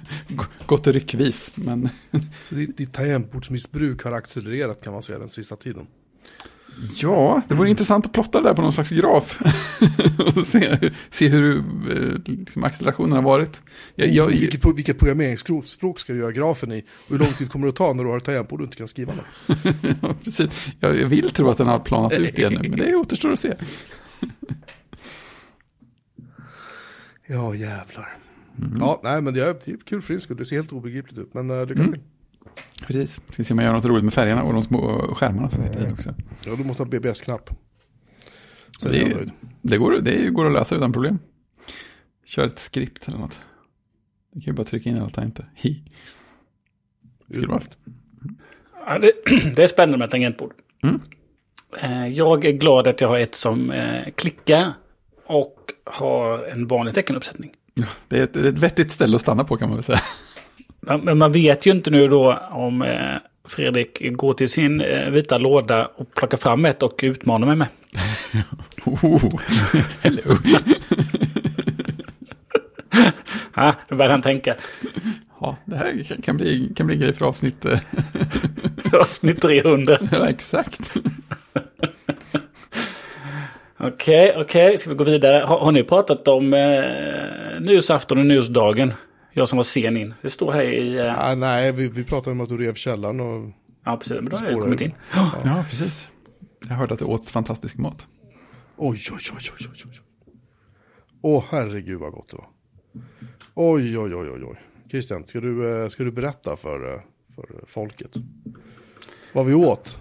gått 0.66 0.86
ryckvis, 0.86 1.52
men 1.54 1.88
Så 2.44 2.54
ditt, 2.54 2.76
ditt 2.76 2.92
tangentbordsmissbruk 2.92 4.02
har 4.02 4.12
accelererat 4.12 4.84
kan 4.84 4.92
man 4.92 5.02
säga 5.02 5.18
den 5.18 5.28
sista 5.28 5.56
tiden. 5.56 5.86
ja, 6.94 7.42
det 7.48 7.54
vore 7.54 7.70
intressant 7.70 8.06
att 8.06 8.12
plotta 8.12 8.40
det 8.40 8.48
där 8.48 8.54
på 8.54 8.62
någon 8.62 8.72
slags 8.72 8.90
graf. 8.90 9.40
och 10.36 10.46
se, 10.46 10.90
se 11.10 11.28
hur 11.28 11.58
eh, 11.58 12.18
liksom 12.26 12.64
accelerationen 12.64 13.12
har 13.12 13.22
varit. 13.22 13.62
Jag, 13.94 14.08
jag, 14.08 14.26
vilket, 14.26 14.64
vilket 14.64 14.98
programmeringsspråk 14.98 16.00
ska 16.00 16.12
du 16.12 16.18
göra 16.18 16.32
grafen 16.32 16.72
i? 16.72 16.80
Och 16.80 17.10
hur 17.10 17.18
lång 17.18 17.32
tid 17.32 17.50
kommer 17.50 17.66
det 17.66 17.70
att 17.70 17.76
ta 17.76 17.92
när 17.92 18.04
du 18.04 18.10
har 18.10 18.16
ett 18.16 18.24
tangentbord 18.24 18.60
och 18.60 18.64
inte 18.64 18.76
kan 18.76 18.88
skriva 18.88 19.12
med? 19.14 19.24
ja, 20.02 20.14
precis. 20.24 20.66
Jag, 20.80 21.00
jag 21.00 21.06
vill 21.06 21.30
tro 21.30 21.50
att 21.50 21.58
den 21.58 21.66
har 21.66 21.78
planat 21.78 22.12
ut 22.12 22.38
igen 22.38 22.58
nu, 22.62 22.68
men 22.68 22.78
det 22.78 22.94
återstår 22.94 23.32
att 23.32 23.40
se. 23.40 23.54
Ja, 27.26 27.54
jävlar. 27.54 28.23
Ja, 28.78 29.00
nej 29.04 29.22
men 29.22 29.34
det 29.34 29.40
är, 29.40 29.56
det 29.64 29.72
är 29.72 29.76
kul 29.76 30.02
för 30.02 30.14
din 30.14 30.20
skull. 30.20 30.36
Det 30.36 30.44
ser 30.44 30.56
helt 30.56 30.72
obegripligt 30.72 31.18
ut. 31.18 31.34
Men 31.34 31.50
uh, 31.50 31.66
lycka 31.66 31.80
Mm. 31.80 31.92
till. 31.92 32.02
Precis, 32.86 33.20
ska 33.26 33.44
se 33.44 33.54
om 33.54 33.58
jag 33.58 33.66
gör 33.66 33.72
något 33.74 33.84
roligt 33.84 34.04
med 34.04 34.14
färgerna 34.14 34.42
och 34.42 34.52
de 34.52 34.62
små 34.62 34.98
skärmarna 35.14 35.48
som 35.50 35.64
sitter 35.64 35.88
i 35.88 35.92
också. 35.92 36.14
Ja, 36.46 36.54
du 36.56 36.64
måste 36.64 36.82
ha 36.82 36.90
BBS-knapp. 36.90 37.50
Så 38.78 38.88
Det. 38.88 39.28
Det 39.62 39.76
går, 39.78 39.98
det 40.00 40.30
går 40.30 40.46
att 40.46 40.52
lösa 40.52 40.76
utan 40.76 40.92
problem. 40.92 41.18
Kör 42.24 42.46
ett 42.46 42.58
skript 42.58 43.08
eller 43.08 43.18
något. 43.18 43.40
Du 44.32 44.40
kan 44.40 44.52
ju 44.52 44.56
bara 44.56 44.64
trycka 44.66 44.90
in 44.90 44.98
alla 44.98 45.08
tangenter. 45.08 45.50
Hi. 45.54 45.82
Skulle 47.30 47.46
vara. 47.46 47.62
Ja, 48.86 48.98
det, 48.98 49.12
det 49.56 49.62
är 49.62 49.66
spännande 49.66 49.98
med 49.98 50.10
tangentbord. 50.10 50.52
Mm. 50.82 51.00
Eh, 51.82 52.08
Jag 52.08 52.44
är 52.44 52.52
glad 52.52 52.86
att 52.88 53.00
jag 53.00 53.08
har 53.08 53.18
ett 53.18 53.34
som 53.34 53.70
eh, 53.70 54.10
klickar 54.14 54.72
och 55.26 55.58
har 55.84 56.38
en 56.44 56.66
vanlig 56.66 56.94
teckenuppsättning. 56.94 57.52
Det 58.08 58.18
är, 58.18 58.22
ett, 58.22 58.36
ett 58.36 58.58
vettigt 58.58 58.90
ställe 58.90 59.16
att 59.16 59.22
stanna 59.22 59.44
på 59.44 59.56
kan 59.56 59.68
man 59.68 59.76
väl 59.76 59.84
säga. 59.84 60.00
Men 60.80 61.18
man 61.18 61.32
vet 61.32 61.66
ju 61.66 61.70
inte 61.70 61.90
nu 61.90 62.08
då 62.08 62.38
om 62.50 62.82
eh, 62.82 63.16
Fredrik 63.48 64.02
går 64.16 64.34
till 64.34 64.48
sin 64.48 64.80
eh, 64.80 65.10
vita 65.10 65.38
låda 65.38 65.86
och 65.96 66.14
plockar 66.14 66.38
fram 66.38 66.64
ett 66.64 66.82
och 66.82 67.00
utmanar 67.02 67.46
mig 67.46 67.56
med. 67.56 67.66
Oh, 68.86 69.40
hello. 70.00 70.22
Ja, 73.56 73.74
då 73.88 73.96
börjar 73.96 74.10
han 74.10 74.22
tänka. 74.22 74.54
Ja, 75.40 75.56
det 75.64 75.76
här 75.76 76.04
kan- 76.08 76.22
kan 76.22 76.36
bli, 76.36 76.72
kan 76.76 76.86
bli 76.86 76.94
en 76.96 77.02
grej 77.02 77.12
för 77.12 77.24
avsnitt. 77.26 77.64
eh, 77.64 77.78
Avsnitt 79.00 79.40
300. 79.42 79.98
ja, 80.12 80.28
exakt. 80.28 80.92
Okej, 83.78 84.34
okej. 84.36 84.78
Ska 84.78 84.90
vi 84.90 84.96
gå 84.96 85.04
vidare? 85.04 85.44
Har, 85.44 85.58
har 85.58 85.72
ni 85.72 85.82
pratat 85.84 86.28
om 86.28 86.54
eh, 86.54 87.60
nyårsafton 87.60 88.18
och 88.18 88.26
nyårsdagen? 88.26 88.92
Jag 89.32 89.48
som 89.48 89.56
var 89.56 89.62
sen 89.62 89.96
in. 89.96 90.14
Det 90.22 90.30
står 90.30 90.52
här 90.52 90.62
i... 90.62 90.98
Eh, 90.98 91.28
Ah, 91.30 91.34
nej, 91.34 91.72
vi, 91.72 91.88
vi 91.88 92.04
pratade 92.04 92.30
om 92.30 92.40
att 92.40 92.48
du 92.48 92.56
rev 92.58 92.74
källaren 92.74 93.20
och... 93.20 93.50
ja, 93.84 93.96
precis. 93.96 94.14
Men 94.16 94.24
då 94.24 94.36
har 94.36 94.50
jag 94.50 94.60
kommit 94.60 94.80
in. 94.80 94.94
Ja, 95.44 95.64
precis. 95.70 96.10
Jag 96.68 96.74
hörde 96.74 96.92
att 96.92 96.98
det 96.98 97.04
åts 97.04 97.30
fantastisk 97.30 97.76
mat. 97.78 98.06
Oj, 98.76 99.00
oj, 99.12 99.18
oj, 99.36 99.50
oj, 99.60 99.68
oj, 99.72 99.82
oj. 99.90 100.00
Åh, 101.22 101.44
herregud 101.50 102.00
vad 102.00 102.12
gott 102.12 102.28
det 102.28 102.36
var. 102.36 102.46
Oj, 103.54 103.98
oj, 103.98 104.14
oj, 104.14 104.30
oj, 104.30 104.44
oj. 104.44 104.60
Christian, 104.90 105.26
ska 105.26 105.40
du, 105.40 105.82
eh, 105.82 105.88
ska 105.88 106.04
du 106.04 106.10
berätta 106.12 106.56
för, 106.56 106.94
eh, 106.94 107.00
för 107.34 107.46
folket? 107.66 108.10
Vad 109.32 109.46
vi 109.46 109.54
åt? 109.54 109.98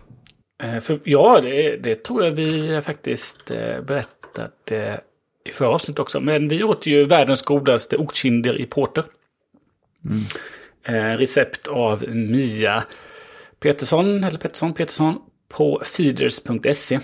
Eh, 0.63 0.79
för, 0.79 0.99
ja, 1.03 1.41
det, 1.41 1.77
det 1.77 2.03
tror 2.03 2.23
jag 2.23 2.31
vi 2.31 2.81
faktiskt 2.81 3.51
eh, 3.51 3.81
berättat 3.81 4.71
eh, 4.71 4.95
i 5.45 5.51
förra 5.51 5.69
avsnittet 5.69 5.99
också. 5.99 6.19
Men 6.19 6.47
vi 6.47 6.63
åt 6.63 6.85
ju 6.85 7.05
världens 7.05 7.41
godaste 7.41 7.97
oktkinder 7.97 8.61
i 8.61 8.65
porter. 8.65 9.03
Eh, 10.83 11.17
recept 11.17 11.67
av 11.67 12.09
Mia 12.09 12.83
Petersson, 13.59 14.23
eller 14.23 14.39
Pettersson, 14.39 14.73
Petersson, 14.73 15.21
på 15.49 15.81
feeders.se. 15.85 16.99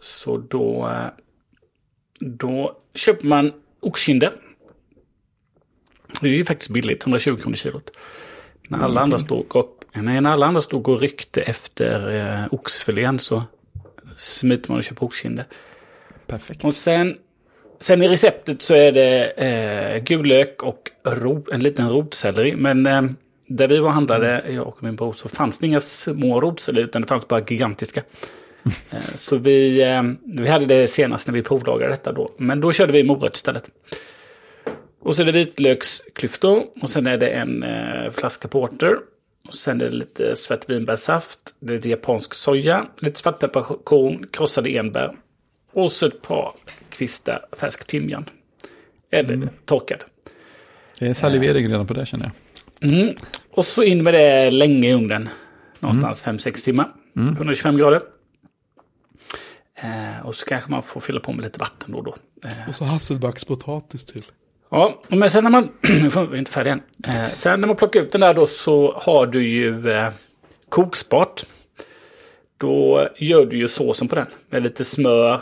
Så 0.00 0.38
då, 0.38 0.94
då 2.20 2.80
köper 2.94 3.26
man 3.26 3.52
oktkinder. 3.80 4.32
Det 6.20 6.28
är 6.28 6.32
ju 6.32 6.44
faktiskt 6.44 6.70
billigt, 6.70 7.02
120 7.02 7.36
kronor 7.36 7.56
kilot. 7.56 7.90
När 8.68 8.78
alla 8.78 9.00
andra 9.00 9.18
stod 9.18 9.56
och, 9.56 9.79
när 9.94 10.26
alla 10.26 10.46
andra 10.46 10.60
stod 10.60 10.88
och 10.88 11.00
ryckte 11.00 11.42
efter 11.42 12.16
eh, 12.16 12.54
oxfilén 12.54 13.18
så 13.18 13.42
smiter 14.16 14.68
man 14.68 14.78
och 14.78 14.84
köper 14.84 15.04
oxkinder. 15.04 15.44
Perfekt. 16.26 16.64
Och 16.64 16.74
sen 16.74 17.16
sen 17.80 18.02
i 18.02 18.08
receptet 18.08 18.62
så 18.62 18.74
är 18.74 18.92
det 18.92 19.26
eh, 19.26 20.02
gul 20.02 20.26
lök 20.26 20.62
och 20.62 20.90
ro, 21.04 21.46
en 21.52 21.60
liten 21.60 21.90
rotselleri. 21.90 22.56
Men 22.56 22.86
eh, 22.86 23.02
där 23.46 23.68
vi 23.68 23.78
var 23.78 23.88
och 23.88 23.94
handlade, 23.94 24.44
jag 24.48 24.66
och 24.66 24.82
min 24.82 24.96
bror, 24.96 25.12
så 25.12 25.28
fanns 25.28 25.58
det 25.58 25.66
inga 25.66 25.80
små 25.80 26.40
rotselleri 26.40 26.84
utan 26.84 27.02
det 27.02 27.08
fanns 27.08 27.28
bara 27.28 27.44
gigantiska. 27.48 28.02
Eh, 28.90 29.14
så 29.14 29.36
vi, 29.36 29.82
eh, 29.82 30.02
vi 30.24 30.48
hade 30.48 30.66
det 30.66 30.86
senast 30.86 31.26
när 31.26 31.34
vi 31.34 31.42
provlagade 31.42 31.90
detta 31.90 32.12
då. 32.12 32.30
Men 32.38 32.60
då 32.60 32.72
körde 32.72 32.92
vi 32.92 33.04
moröt 33.04 33.36
istället. 33.36 33.64
Och 35.00 35.16
så 35.16 35.22
är 35.22 35.26
det 35.26 35.32
vitlöksklyftor 35.32 36.64
och 36.82 36.90
sen 36.90 37.06
är 37.06 37.16
det 37.16 37.28
en 37.28 37.62
eh, 37.62 38.10
flaska 38.10 38.48
porter. 38.48 38.96
Och 39.50 39.56
sen 39.56 39.80
är 39.80 39.84
det 39.84 39.96
lite 39.96 40.36
svartvinbärssaft, 40.36 41.38
det 41.60 41.72
är 41.72 41.76
lite 41.76 41.88
japansk 41.88 42.34
soja, 42.34 42.86
lite 42.98 43.20
svartpepparkorn, 43.20 44.26
krossade 44.32 44.70
enbär. 44.70 45.12
Och 45.72 45.92
så 45.92 46.06
ett 46.06 46.22
par 46.22 46.54
kvistar 46.90 47.46
färsk 47.52 47.86
timjan. 47.86 48.24
Eller 49.10 49.34
mm. 49.34 49.48
torkad. 49.64 50.04
Det 50.98 51.06
är 51.06 51.14
salivering 51.14 51.68
redan 51.68 51.86
på 51.86 51.94
det 51.94 52.06
känner 52.06 52.30
jag. 52.80 52.92
Mm. 52.92 53.14
Och 53.50 53.64
så 53.64 53.82
in 53.82 54.02
med 54.02 54.14
det 54.14 54.50
länge 54.50 54.88
i 54.88 54.94
ugnen. 54.94 55.28
Någonstans 55.78 56.24
5-6 56.24 56.48
mm. 56.48 56.60
timmar. 56.60 56.88
Mm. 57.16 57.34
125 57.34 57.76
grader. 57.76 58.00
Eh, 59.74 60.26
och 60.26 60.34
så 60.36 60.46
kanske 60.46 60.70
man 60.70 60.82
får 60.82 61.00
fylla 61.00 61.20
på 61.20 61.32
med 61.32 61.44
lite 61.44 61.58
vatten 61.58 61.92
då 61.92 61.98
och 61.98 62.04
då. 62.04 62.16
Eh. 62.44 62.68
Och 62.68 62.74
så 62.74 62.84
hasselbackspotatis 62.84 64.06
till. 64.06 64.24
Ja, 64.70 65.02
men 65.08 65.30
sen 65.30 65.44
när 65.44 65.50
man... 65.50 65.68
är 66.32 66.36
inte 66.36 66.52
färdiga 66.52 66.72
än. 66.72 66.82
Eh, 67.08 67.34
sen 67.34 67.60
när 67.60 67.66
man 67.66 67.76
plockar 67.76 68.00
ut 68.00 68.12
den 68.12 68.20
där 68.20 68.34
då 68.34 68.46
så 68.46 68.92
har 68.96 69.26
du 69.26 69.46
ju 69.46 69.90
eh, 69.90 70.08
kokspart. 70.68 71.42
Då 72.56 73.08
gör 73.16 73.46
du 73.46 73.58
ju 73.58 73.68
såsen 73.68 74.08
på 74.08 74.14
den 74.14 74.26
med 74.48 74.62
lite 74.62 74.84
smör. 74.84 75.40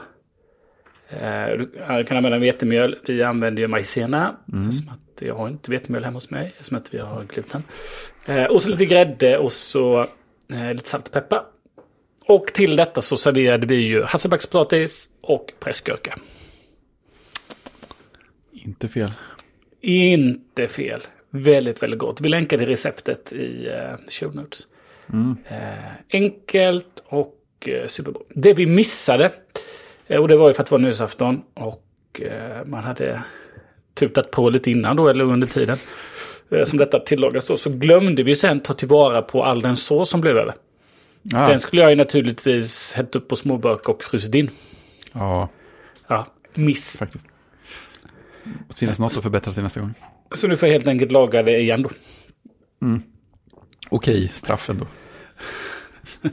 Eh, 1.09 1.47
du 1.97 2.05
kan 2.05 2.17
använda 2.17 2.39
vetemjöl. 2.39 2.99
Vi 3.07 3.23
använder 3.23 3.63
ju 3.63 3.69
majsena. 3.69 4.37
Mm. 4.53 4.73
Som 4.73 4.89
att 4.89 5.23
jag 5.23 5.35
har 5.35 5.49
inte 5.49 5.71
vetemjöl 5.71 6.05
hemma 6.05 6.17
hos 6.17 6.31
mig. 6.31 6.55
Som 6.61 6.77
att 6.77 6.95
vi 6.95 6.99
har 6.99 7.25
gluten. 7.25 7.63
Eh, 8.27 8.45
och 8.45 8.63
så 8.63 8.69
lite 8.69 8.87
grädde 8.87 9.39
och 9.39 9.53
så 9.53 9.99
eh, 10.53 10.73
lite 10.73 10.89
salt 10.89 11.07
och 11.07 11.13
peppar. 11.13 11.43
Och 12.27 12.47
till 12.47 12.77
detta 12.77 13.01
så 13.01 13.17
serverade 13.17 13.67
vi 13.67 13.75
ju 13.75 14.03
hasselbackspotatis 14.03 15.09
och 15.21 15.53
pressgurka. 15.61 16.19
Inte 18.69 18.89
fel. 18.89 19.13
Inte 19.81 20.69
fel. 20.69 21.01
Väldigt, 21.31 21.83
väldigt 21.83 21.99
gott. 21.99 22.21
Vi 22.21 22.29
länkade 22.29 22.67
receptet 22.67 23.33
i 23.33 23.69
uh, 23.69 24.11
show 24.11 24.35
notes. 24.37 24.67
Mm. 25.13 25.37
Uh, 25.51 25.91
enkelt 26.13 27.03
och 27.05 27.69
uh, 27.69 27.87
superbra. 27.87 28.23
Det 28.29 28.55
vi 28.55 28.67
missade, 28.67 29.31
och 30.09 30.29
det 30.29 30.37
var 30.37 30.49
ju 30.49 30.55
för 30.55 30.63
att 30.63 30.69
det 30.69 30.73
var 30.73 30.79
nyårsafton 30.79 31.43
och 31.55 31.85
man 32.65 32.85
hade 32.85 33.23
tutat 33.95 34.31
på 34.31 34.51
lite 34.51 34.71
innan 34.71 34.97
då, 34.97 35.09
eller 35.09 35.25
under 35.25 35.47
tiden 35.47 35.77
som 36.67 36.79
detta 36.79 37.01
tillagas 37.01 37.45
då, 37.45 37.57
så 37.57 37.71
glömde 37.71 38.23
vi 38.23 38.35
sen 38.35 38.61
ta 38.61 38.75
tillvara 38.75 39.23
på 39.23 39.45
all 39.45 39.63
den 39.63 39.77
sås 39.77 40.11
som 40.11 40.21
blev 40.21 40.37
över. 40.37 40.55
Ah. 41.35 41.49
Den 41.49 41.59
skulle 41.59 41.83
jag 41.83 41.91
ju 41.91 41.97
naturligtvis 41.97 42.95
hällt 42.95 43.15
upp 43.15 43.29
på 43.29 43.37
småburk 43.37 43.89
och 43.89 44.05
frusit 44.05 44.35
in. 44.35 44.51
Ja. 45.13 45.49
Ja, 46.07 46.27
miss. 46.55 46.99
Faktiskt. 46.99 47.25
Det 48.69 48.75
finns 48.75 48.99
något 48.99 49.17
att 49.17 49.23
förbättra 49.23 49.53
till 49.53 49.63
nästa 49.63 49.81
gång. 49.81 49.95
Så 50.35 50.49
nu 50.49 50.57
får 50.57 50.69
jag 50.69 50.73
helt 50.73 50.87
enkelt 50.87 51.13
laga 51.13 51.43
det 51.43 51.59
igen 51.59 51.83
då. 51.83 51.91
Mm. 52.83 53.03
Okej, 53.91 54.29
straffen 54.29 54.79
då. 54.79 54.87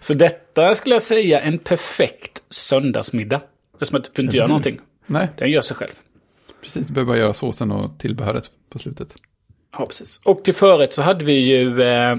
Så 0.00 0.14
detta 0.14 0.74
skulle 0.74 0.94
jag 0.94 1.02
säga 1.02 1.40
en 1.40 1.58
perfekt 1.58 2.42
söndagsmiddag. 2.50 3.40
Det 3.78 3.84
är 3.84 3.84
som 3.84 3.98
att 3.98 4.14
du 4.14 4.22
inte 4.22 4.36
gör 4.36 4.48
någonting. 4.48 4.80
Nej. 5.06 5.28
Den 5.36 5.50
gör 5.50 5.60
sig 5.60 5.76
själv. 5.76 5.92
Precis, 6.62 6.86
du 6.86 6.92
behöver 6.92 7.12
bara 7.12 7.18
göra 7.18 7.34
såsen 7.34 7.72
och 7.72 7.98
tillbehöret 7.98 8.50
på 8.70 8.78
slutet. 8.78 9.14
Ja, 9.72 9.86
precis. 9.86 10.20
Och 10.24 10.44
till 10.44 10.54
förrätt 10.54 10.92
så 10.92 11.02
hade 11.02 11.24
vi 11.24 11.32
ju, 11.32 11.82
eh, 11.82 12.16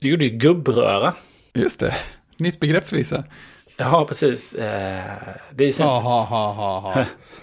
vi 0.00 0.08
gjorde 0.08 0.24
ju 0.24 0.30
gubbröra. 0.30 1.14
Just 1.54 1.80
det, 1.80 1.94
nytt 2.36 2.60
begrepp 2.60 2.88
för 2.88 2.96
vissa. 2.96 3.24
Ja, 3.76 4.04
precis. 4.08 4.54
Eh, 4.54 5.04
det 5.54 5.64
är 5.64 5.72
fint. 5.72 5.78
Ha, 5.78 6.00
ha, 6.00 6.24
ha, 6.24 6.52
ha, 6.52 6.80
ha. 6.80 7.04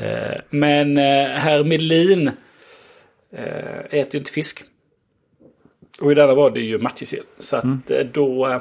Eh, 0.00 0.40
men 0.50 0.96
eh, 0.96 1.28
herr 1.28 1.64
Melin 1.64 2.28
eh, 3.32 3.78
äter 3.90 4.14
ju 4.14 4.18
inte 4.18 4.32
fisk. 4.32 4.62
Och 6.00 6.12
i 6.12 6.14
denna 6.14 6.34
var 6.34 6.50
det 6.50 6.60
ju 6.60 6.78
matjessill. 6.78 7.24
Så 7.38 7.56
att 7.56 7.64
mm. 7.64 7.82
då, 8.12 8.60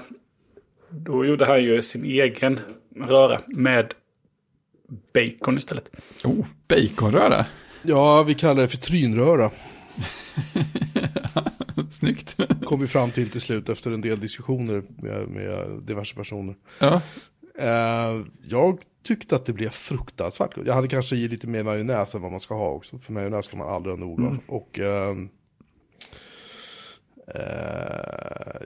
då 0.89 1.25
gjorde 1.25 1.45
han 1.45 1.63
ju 1.63 1.81
sin 1.81 2.05
egen 2.05 2.59
röra 2.95 3.41
med 3.47 3.93
bacon 5.13 5.57
istället. 5.57 5.89
Oh, 6.23 6.45
baconröra? 6.67 7.45
Ja, 7.81 8.23
vi 8.23 8.35
kallar 8.35 8.61
det 8.61 8.67
för 8.67 8.77
trynröra. 8.77 9.51
Snyggt. 11.89 12.37
Kom 12.63 12.79
vi 12.79 12.87
fram 12.87 13.11
till 13.11 13.29
till 13.29 13.41
slut 13.41 13.69
efter 13.69 13.91
en 13.91 14.01
del 14.01 14.19
diskussioner 14.19 14.83
med, 14.97 15.27
med 15.27 15.81
diverse 15.81 16.15
personer. 16.15 16.55
Ja. 16.79 17.01
Uh, 17.61 18.25
jag 18.43 18.79
tyckte 19.03 19.35
att 19.35 19.45
det 19.45 19.53
blev 19.53 19.69
fruktansvärt 19.69 20.57
Jag 20.65 20.73
hade 20.73 20.87
kanske 20.87 21.15
i 21.15 21.27
lite 21.27 21.47
mer 21.47 21.63
majonnäs 21.63 22.15
än 22.15 22.21
vad 22.21 22.31
man 22.31 22.39
ska 22.39 22.55
ha 22.55 22.69
också. 22.69 22.97
För 22.97 23.13
majonnäs 23.13 23.45
ska 23.45 23.57
man 23.57 23.69
aldrig 23.69 23.95
ha 23.95 23.99
nog 23.99 24.19
mm. 24.19 24.39
Och 24.47 24.79
uh, 24.79 24.85
uh, 27.35 27.45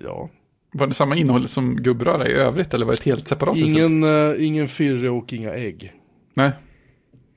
ja. 0.01 0.29
Var 0.73 0.88
det 0.88 0.93
samma 0.93 1.15
innehåll 1.15 1.47
som 1.47 1.75
gubbröra 1.75 2.27
i 2.27 2.34
övrigt 2.34 2.73
eller 2.73 2.86
var 2.86 2.93
det 2.93 2.99
ett 2.99 3.06
helt 3.06 3.27
separat 3.27 3.58
Ingen, 3.58 4.03
uh, 4.03 4.45
ingen 4.45 4.67
firre 4.67 5.10
och 5.10 5.34
inga 5.34 5.53
ägg. 5.53 5.93
Nej. 6.34 6.51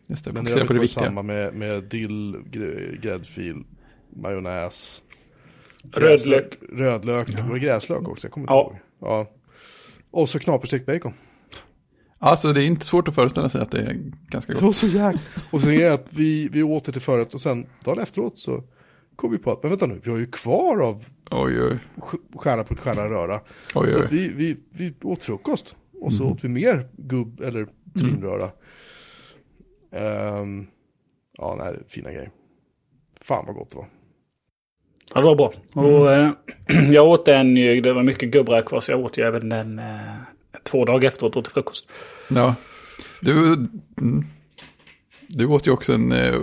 Just 0.06 0.24
det, 0.24 0.34
fokusera 0.34 0.66
på 0.66 0.72
det 0.72 0.78
viktiga. 0.78 1.04
samma 1.04 1.22
med, 1.22 1.54
med 1.54 1.84
dill, 1.84 2.36
gräddfil, 3.02 3.64
majonnäs. 4.10 5.02
Rödlök. 5.92 6.58
Rödlök, 6.72 7.28
ja. 7.30 7.46
var 7.46 7.54
det 7.54 7.60
gräslök 7.60 8.08
också? 8.08 8.26
Jag 8.26 8.32
kommer 8.32 8.46
ja. 8.46 8.62
ihåg. 8.62 8.76
Ja. 9.00 9.26
Och 10.10 10.28
så 10.28 10.38
knaperstekt 10.38 10.86
bacon. 10.86 11.12
Alltså 12.18 12.52
det 12.52 12.62
är 12.62 12.66
inte 12.66 12.86
svårt 12.86 13.08
att 13.08 13.14
föreställa 13.14 13.48
sig 13.48 13.60
att 13.60 13.70
det 13.70 13.80
är 13.80 13.96
ganska 14.28 14.52
gott. 14.52 14.60
Det 14.60 14.66
var 14.66 14.72
så 14.72 14.86
jäkla... 14.86 15.20
Och 15.50 15.60
sen 15.60 15.70
är 15.70 15.80
det 15.80 15.94
att 15.94 16.06
vi, 16.10 16.48
vi 16.48 16.62
åt 16.62 16.84
det 16.84 16.92
till 16.92 17.00
förrätt 17.00 17.34
och 17.34 17.40
sen 17.40 17.66
dagen 17.84 17.98
efteråt 17.98 18.38
så 18.38 18.62
kom 19.16 19.30
vi 19.30 19.38
på 19.38 19.52
att, 19.52 19.62
men 19.62 19.70
vänta 19.70 19.86
nu, 19.86 20.00
vi 20.04 20.10
har 20.10 20.18
ju 20.18 20.26
kvar 20.26 20.80
av 20.80 21.04
oj, 21.30 21.62
oj. 21.62 21.78
stjärna 22.34 22.64
på 22.64 22.74
stjärna 22.74 23.06
röra. 23.06 23.40
Oj, 23.74 23.90
så 23.90 24.02
att 24.02 24.12
vi, 24.12 24.28
vi, 24.28 24.56
vi 24.70 24.94
åt 25.02 25.24
frukost 25.24 25.76
och 26.00 26.12
så 26.12 26.22
mm. 26.22 26.32
åt 26.32 26.44
vi 26.44 26.48
mer 26.48 26.88
gubb 26.96 27.40
eller 27.40 27.66
trynröra. 27.98 28.50
Mm. 29.90 30.40
Um, 30.40 30.66
ja, 31.38 31.54
nej, 31.58 31.78
fina 31.88 32.12
grejer. 32.12 32.30
Fan 33.20 33.44
vad 33.46 33.54
gott 33.54 33.70
det 33.70 33.76
var. 33.76 33.88
Ja, 35.14 35.20
det 35.20 35.26
var 35.26 35.36
bra. 35.36 35.52
Mm. 35.76 35.94
Och 35.94 36.12
eh, 36.12 36.30
jag 36.90 37.08
åt 37.08 37.26
den 37.26 37.56
ju, 37.56 37.80
det 37.80 37.92
var 37.92 38.02
mycket 38.02 38.30
gubbrar 38.30 38.62
kvar 38.62 38.80
så 38.80 38.92
jag 38.92 39.00
åt 39.00 39.18
ju 39.18 39.22
även 39.22 39.48
den 39.48 39.78
eh, 39.78 40.14
två 40.66 40.84
dagar 40.84 41.08
efteråt 41.08 41.32
till 41.32 41.52
frukost. 41.52 41.86
Ja, 42.28 42.54
du, 43.20 43.32
mm. 44.00 44.24
du 45.28 45.46
åt 45.46 45.66
ju 45.66 45.70
också 45.70 45.92
en 45.92 46.12
eh, 46.12 46.34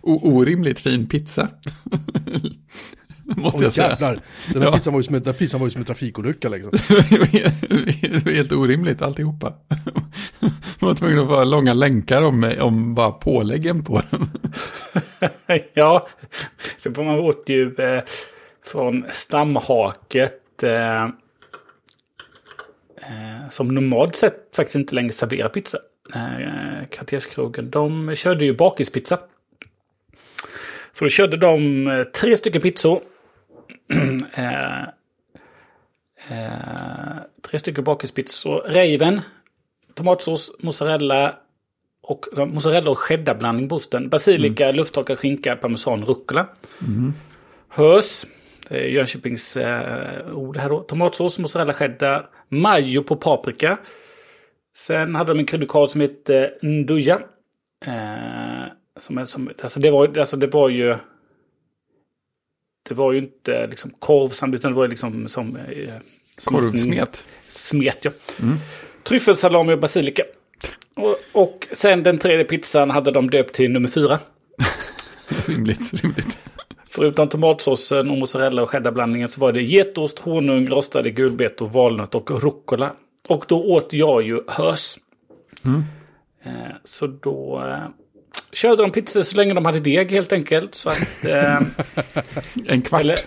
orimligt 0.02 0.80
fin 0.80 1.06
pizza. 1.06 1.48
Måste 3.24 3.58
oh, 3.58 3.62
jag 3.62 3.72
säga. 3.72 3.88
Jävlar. 3.88 4.20
Den 4.52 4.62
här 4.62 4.68
ja. 4.68 4.72
pizzan 4.72 4.92
var 4.92 5.00
ju 5.00 5.04
som, 5.04 5.22
den 5.22 5.34
pizzan 5.34 5.60
var 5.60 5.66
ju 5.66 5.70
som 5.70 5.80
en 5.80 5.84
trafikolycka 5.84 6.48
liksom. 6.48 6.70
det 7.10 8.24
var 8.24 8.32
helt 8.32 8.52
orimligt 8.52 9.02
alltihopa. 9.02 9.52
Man 10.78 10.88
var 10.88 10.94
tvungen 10.94 11.18
att 11.18 11.28
få 11.28 11.44
långa 11.44 11.74
länkar 11.74 12.22
om, 12.22 12.52
om 12.60 12.94
bara 12.94 13.10
påläggen 13.10 13.84
på 13.84 14.02
den. 14.10 14.30
ja, 15.74 16.06
så 16.78 16.94
får 16.94 17.04
man 17.04 17.18
åt 17.18 17.44
ju 17.46 17.74
eh, 17.74 18.02
från 18.64 19.04
stamhaket. 19.12 20.62
Eh, 20.62 21.08
eh, 23.02 23.48
som 23.50 23.68
normalt 23.68 24.16
sett 24.16 24.56
faktiskt 24.56 24.76
inte 24.76 24.94
längre 24.94 25.12
serverar 25.12 25.48
pizza. 25.48 25.78
Eh, 26.14 26.86
Kvarterskrogen, 26.90 27.70
de 27.70 28.14
körde 28.14 28.44
ju 28.44 28.56
bakispizza. 28.56 29.18
Så 30.92 31.04
då 31.04 31.08
körde 31.08 31.36
de 31.36 31.86
eh, 31.86 32.04
tre 32.04 32.36
stycken 32.36 32.62
pizzor. 32.62 33.00
eh, 34.34 34.82
eh, 36.28 37.16
tre 37.42 37.58
stycken 37.58 37.84
bakispizzor. 37.84 38.60
Raven, 38.60 39.20
tomatsås, 39.94 40.52
mozzarella 40.58 41.34
och 42.02 42.26
mozzarella 42.36 42.90
och 42.90 42.98
cheddarblandning 42.98 43.68
på 43.68 43.74
osten. 43.74 44.08
Basilika, 44.08 44.64
mm. 44.64 44.76
lufttorkad 44.76 45.18
skinka, 45.18 45.56
parmesan, 45.56 46.04
rucola. 46.04 46.46
Mm. 46.80 47.14
Hös, 47.68 48.26
är 48.68 48.84
Jönköpings 48.84 49.56
eh, 49.56 50.36
ord 50.36 50.56
här 50.56 50.68
då. 50.68 50.80
Tomatsås, 50.80 51.38
mozzarella, 51.38 51.72
cheddar, 51.72 52.28
majo 52.52 53.02
på 53.02 53.16
paprika. 53.16 53.78
Sen 54.76 55.14
hade 55.14 55.30
de 55.32 55.38
en 55.38 55.46
kryddkal 55.46 55.88
som 55.88 56.00
hette 56.00 56.54
nduja. 56.62 57.20
Eh, 57.84 58.72
som 58.98 59.26
som, 59.26 59.50
alltså 59.62 59.80
det, 59.80 59.90
var, 59.90 60.18
alltså 60.18 60.36
det 60.36 60.46
var 60.46 60.68
ju... 60.68 60.96
Det 62.88 62.94
var 62.94 63.12
ju 63.12 63.18
inte 63.18 63.66
liksom 63.66 63.90
korvsand 63.98 64.54
utan 64.54 64.72
det 64.72 64.76
var 64.76 64.88
liksom 64.88 65.28
som... 65.28 65.56
Eh, 65.56 65.94
Korvsmet? 66.44 67.24
Smet 67.48 68.04
ja. 68.04 68.10
Mm. 68.42 68.58
Tryffelsalami 69.02 69.72
och 69.72 69.78
basilika. 69.78 70.22
Och, 70.94 71.18
och 71.32 71.68
sen 71.72 72.02
den 72.02 72.18
tredje 72.18 72.44
pizzan 72.44 72.90
hade 72.90 73.10
de 73.10 73.30
döpt 73.30 73.54
till 73.54 73.70
nummer 73.70 73.88
fyra. 73.88 74.18
rimligt, 75.46 76.02
rimligt. 76.02 76.38
Förutom 76.94 77.28
tomatsåsen 77.28 78.10
och 78.10 78.18
mozzarella 78.18 78.62
och 78.62 78.70
cheddarblandningen 78.70 79.28
så 79.28 79.40
var 79.40 79.52
det 79.52 79.62
getost, 79.62 80.18
honung, 80.18 80.68
rostade 80.68 81.10
gulbetor, 81.10 81.66
valnöt 81.68 82.14
och 82.14 82.42
rucola. 82.42 82.92
Och 83.28 83.44
då 83.48 83.64
åt 83.64 83.92
jag 83.92 84.22
ju 84.22 84.40
hös. 84.48 84.98
Mm. 85.64 85.84
Eh, 86.44 86.74
så 86.84 87.06
då 87.06 87.64
eh, 87.66 87.88
körde 88.52 88.82
de 88.82 88.90
pizzor 88.90 89.22
så 89.22 89.36
länge 89.36 89.54
de 89.54 89.64
hade 89.64 89.80
deg 89.80 90.10
helt 90.10 90.32
enkelt. 90.32 90.74
Så 90.74 90.88
att, 90.88 91.24
eh, 91.24 91.60
En 92.66 92.82
kvart. 92.82 93.00
eller, 93.00 93.18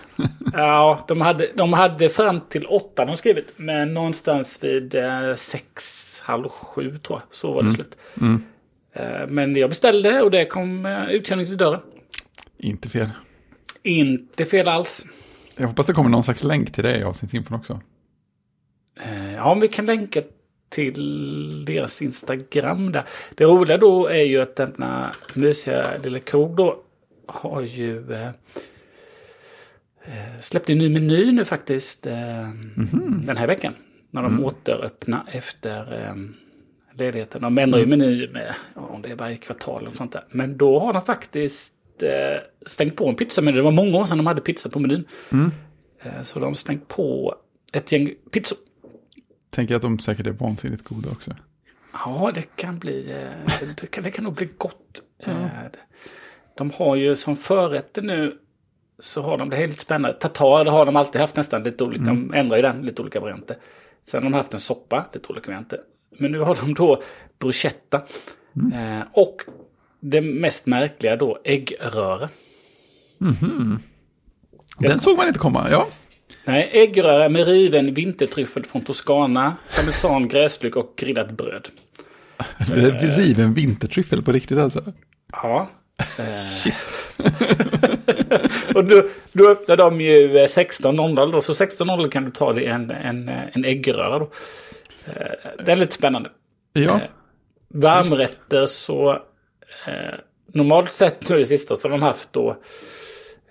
ja, 0.52 1.04
de 1.08 1.20
hade, 1.20 1.48
de 1.54 1.72
hade 1.72 2.08
fram 2.08 2.40
till 2.48 2.66
åtta 2.66 3.04
de 3.04 3.16
skrivit. 3.16 3.52
Men 3.56 3.94
någonstans 3.94 4.58
vid 4.60 4.94
eh, 4.94 5.34
sex, 5.34 6.20
halv 6.24 6.48
sju 6.48 6.98
tror 6.98 7.18
jag. 7.18 7.34
Så 7.34 7.52
var 7.52 7.62
det 7.62 7.70
slut. 7.70 7.96
Mm. 8.20 8.42
Eh, 8.92 9.26
men 9.28 9.56
jag 9.56 9.70
beställde 9.70 10.22
och 10.22 10.30
det 10.30 10.44
kom 10.44 10.86
eh, 10.86 11.10
utkänning 11.10 11.46
till 11.46 11.56
dörren. 11.56 11.80
Inte 12.58 12.88
fel. 12.88 13.08
Inte 13.86 14.44
fel 14.44 14.68
alls. 14.68 15.06
Jag 15.56 15.66
hoppas 15.68 15.86
det 15.86 15.92
kommer 15.92 16.10
någon 16.10 16.24
slags 16.24 16.44
länk 16.44 16.72
till 16.72 16.84
det 16.84 16.96
i 16.98 17.02
avsnittsinfon 17.02 17.58
också. 17.58 17.80
Eh, 19.00 19.32
Ja, 19.34 19.52
om 19.52 19.60
vi 19.60 19.68
kan 19.68 19.86
länka 19.86 20.22
till 20.68 21.64
deras 21.64 22.02
Instagram 22.02 22.92
där. 22.92 23.04
Det 23.34 23.44
roliga 23.44 23.78
då 23.78 24.06
är 24.06 24.22
ju 24.22 24.40
att 24.40 24.56
denna 24.56 25.14
mysiga 25.34 25.98
lilla 26.02 26.18
krog 26.18 26.56
då 26.56 26.82
har 27.26 27.62
ju 27.62 28.12
eh, 28.12 28.26
eh, 30.04 30.40
släppt 30.40 30.70
en 30.70 30.78
ny 30.78 30.88
meny 30.88 31.32
nu 31.32 31.44
faktiskt 31.44 32.06
eh, 32.06 32.48
den 33.24 33.36
här 33.36 33.46
veckan. 33.46 33.74
När 34.10 34.22
de 34.22 34.44
återöppnar 34.44 35.24
efter 35.32 36.02
eh, 36.04 36.14
ledigheten. 36.98 37.42
De 37.42 37.58
ändrar 37.58 37.80
ju 37.80 37.86
meny 37.86 38.28
med, 38.28 38.54
ja, 38.74 38.80
om 38.80 39.02
det 39.02 39.10
är 39.10 39.16
varje 39.16 39.36
kvartal 39.36 39.86
och 39.86 39.96
sånt 39.96 40.12
där. 40.12 40.24
Men 40.30 40.56
då 40.56 40.78
har 40.78 40.92
de 40.92 41.02
faktiskt 41.02 41.75
eh, 42.02 42.10
stängt 42.66 42.96
på 42.96 43.08
en 43.08 43.14
pizza. 43.16 43.42
Men 43.42 43.54
det 43.54 43.62
var 43.62 43.70
många 43.72 43.98
år 43.98 44.04
sedan 44.04 44.16
de 44.18 44.26
hade 44.26 44.40
pizza 44.40 44.68
på 44.68 44.78
menyn. 44.80 45.04
Eh, 46.02 46.22
så 46.22 46.38
de 46.38 46.44
har 46.46 46.54
stängt 46.54 46.88
på 46.88 47.34
ett 47.72 47.92
gäng 47.92 48.10
pizzor. 48.30 48.58
Tänker 49.50 49.74
att 49.74 49.82
de 49.82 49.98
säkert 49.98 50.26
är 50.26 50.30
vansinnigt 50.30 50.84
goda 50.84 51.10
också. 51.10 51.30
Ja, 51.92 52.30
det 52.34 52.56
kan 52.56 52.78
bli... 52.78 53.10
eh, 53.12 53.66
Det 53.80 53.86
kan, 53.86 54.04
det 54.04 54.10
kan 54.10 54.24
nog 54.24 54.34
bli 54.34 54.48
gott. 54.58 55.02
Eh, 55.18 55.46
De 56.56 56.70
har 56.70 56.96
ju 56.96 57.16
som 57.16 57.36
förrätter 57.36 58.02
nu 58.02 58.38
så 58.98 59.22
har 59.22 59.38
de 59.38 59.50
det 59.50 59.56
helt 59.56 59.80
spännande. 59.80 60.18
Tatar 60.18 60.64
det 60.64 60.70
har 60.70 60.86
de 60.86 60.96
alltid 60.96 61.20
haft 61.20 61.36
nästan 61.36 61.62
lite 61.62 61.84
olika. 61.84 62.04
De 62.04 62.34
ändrar 62.34 62.56
ju 62.56 62.62
den 62.62 62.82
lite 62.82 63.02
olika 63.02 63.20
varianter. 63.20 63.56
Sen 64.04 64.22
har 64.22 64.30
de 64.30 64.36
haft 64.36 64.54
en 64.54 64.60
soppa, 64.60 65.06
lite 65.14 65.28
olika 65.28 65.46
varianter. 65.50 65.80
Men 66.18 66.32
nu 66.32 66.38
har 66.40 66.54
de 66.60 66.74
då 66.74 67.02
bruschetta. 67.38 68.02
Eh, 68.74 69.00
och 69.12 69.36
det 70.10 70.20
mest 70.20 70.66
märkliga 70.66 71.16
då 71.16 71.38
äggröra. 71.44 72.28
Den 74.78 75.00
såg 75.00 75.16
man 75.16 75.26
inte 75.28 75.38
komma, 75.38 75.66
ja. 75.70 75.88
Nej, 76.44 76.70
äggröra 76.72 77.28
med 77.28 77.46
riven 77.46 77.94
vintertryffel 77.94 78.64
från 78.64 78.82
Toscana, 78.84 79.56
parmesan, 79.76 80.28
gräslök 80.28 80.76
och 80.76 80.94
grillat 80.96 81.30
bröd. 81.30 81.68
Är 82.58 83.16
riven 83.16 83.54
vintertryffel 83.54 84.22
på 84.22 84.32
riktigt 84.32 84.58
alltså. 84.58 84.92
Ja. 85.32 85.70
Eh. 86.18 86.74
och 88.74 88.84
då, 88.84 89.02
då 89.32 89.48
öppnar 89.50 89.76
de 89.76 90.00
ju 90.00 90.38
eh, 90.38 90.44
16.00 90.44 91.32
då, 91.32 91.42
så 91.42 91.52
16.00 91.52 92.10
kan 92.10 92.24
du 92.24 92.30
ta 92.30 92.52
dig 92.52 92.66
en, 92.66 92.90
en, 92.90 93.28
en 93.28 93.64
äggröra 93.64 94.18
då. 94.18 94.30
Eh, 95.06 95.64
Det 95.64 95.72
är 95.72 95.76
lite 95.76 95.94
spännande. 95.94 96.30
Ja, 96.72 96.96
Eh, 97.00 97.02
Varmrätter 97.68 98.66
så 98.66 99.22
eh, 99.86 100.14
normalt 100.52 100.90
sett 100.92 101.28
nu 101.28 101.38
det 101.38 101.46
sista 101.46 101.76
så 101.76 101.88
har 101.88 101.90
de 101.90 102.02
haft 102.02 102.32
då 102.32 102.56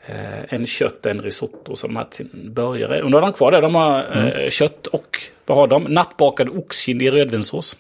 eh, 0.06 0.54
en 0.54 0.66
kött, 0.66 1.06
en 1.06 1.22
risotto 1.22 1.76
som 1.76 1.90
de 1.90 1.96
haft 1.96 2.14
sin 2.14 2.30
burgare. 2.54 3.02
Och 3.04 3.12
nu 3.12 3.18
har 3.18 3.22
de 3.22 3.34
kvar 3.34 3.52
det. 3.52 3.62
De 3.62 3.76
har 3.76 4.18
eh, 4.18 4.50
kött 4.50 4.88
och 4.88 5.18
vad 5.46 5.58
har 5.58 5.68
de? 5.68 5.84
Nattbakad 5.84 6.50
oxkind 6.50 7.02
i 7.02 7.12
rödvinssås. 7.12 7.76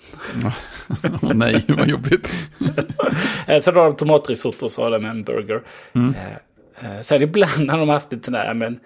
Åh 1.21 1.33
nej, 1.33 1.65
vad 1.67 1.87
jobbigt. 1.89 2.29
Eh, 3.47 3.61
Sen 3.61 3.75
har 3.75 3.83
de 3.83 3.95
tomatrisotto 3.95 4.65
och 4.65 4.71
så 4.71 4.83
har 4.83 4.91
de 4.91 5.05
en 5.05 5.23
burger. 5.23 5.61
Eh, 5.93 6.95
eh, 6.95 7.01
Sen 7.01 7.21
ibland 7.21 7.69
har 7.71 7.77
de 7.79 7.89
haft 7.89 8.11
lite 8.11 8.25
sådär, 8.25 8.53
men 8.53 8.79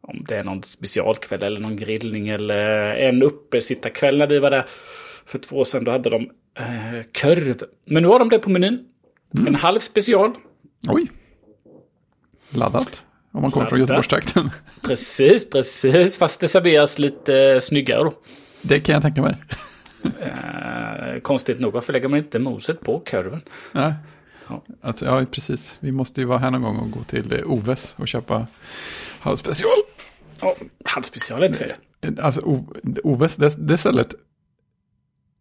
om 0.00 0.24
det 0.28 0.36
är 0.36 0.44
någon 0.44 0.62
specialkväll 0.62 1.42
eller 1.42 1.60
någon 1.60 1.76
grillning 1.76 2.28
eller 2.28 2.94
en 2.94 3.22
uppesittarkväll 3.22 4.18
när 4.18 4.26
vi 4.26 4.38
var 4.38 4.50
där 4.50 4.64
för 5.26 5.38
två 5.38 5.56
år 5.56 5.64
sedan, 5.64 5.84
då 5.84 5.90
hade 5.90 6.10
de 6.10 6.30
eh, 6.58 7.02
korv. 7.20 7.62
Men 7.86 8.02
nu 8.02 8.08
har 8.08 8.18
de 8.18 8.28
det 8.28 8.38
på 8.38 8.50
menyn. 8.50 8.84
En 9.38 9.54
halv 9.54 9.80
special. 9.80 10.34
Oj. 10.88 11.10
Laddat. 12.50 13.04
Om 13.32 13.42
man 13.42 13.50
kommer 13.50 13.66
från. 13.66 13.80
Göteborgstrakten. 13.80 14.50
Precis, 14.82 15.50
precis. 15.50 16.18
Fast 16.18 16.40
det 16.40 16.48
serveras 16.48 16.98
lite 16.98 17.36
eh, 17.36 17.58
snyggare 17.58 18.04
då. 18.04 18.12
Det 18.62 18.80
kan 18.80 18.92
jag 18.92 19.02
tänka 19.02 19.22
mig. 19.22 19.36
Eh, 20.20 21.20
konstigt 21.22 21.60
nog, 21.60 21.72
varför 21.72 21.92
lägger 21.92 22.08
man 22.08 22.18
inte 22.18 22.38
moset 22.38 22.80
på 22.80 23.02
korven? 23.10 23.40
Ja. 23.72 23.94
Ja. 24.48 24.64
Alltså, 24.82 25.04
ja, 25.04 25.24
precis. 25.30 25.76
Vi 25.80 25.92
måste 25.92 26.20
ju 26.20 26.26
vara 26.26 26.38
här 26.38 26.50
någon 26.50 26.62
gång 26.62 26.76
och 26.76 26.90
gå 26.90 27.02
till 27.02 27.32
eh, 27.32 27.50
Oves 27.50 27.94
och 27.98 28.08
köpa 28.08 28.46
House 29.24 29.36
Special. 29.36 29.70
Ja, 30.40 30.56
halv 30.84 31.02
special 31.02 31.42
är 31.42 31.46
inte 31.46 31.58
fel. 31.58 31.72
Alltså, 32.22 32.40
O- 32.40 32.74
Oves, 33.04 33.36
det, 33.36 33.68
det 33.68 33.78
stället, 33.78 34.14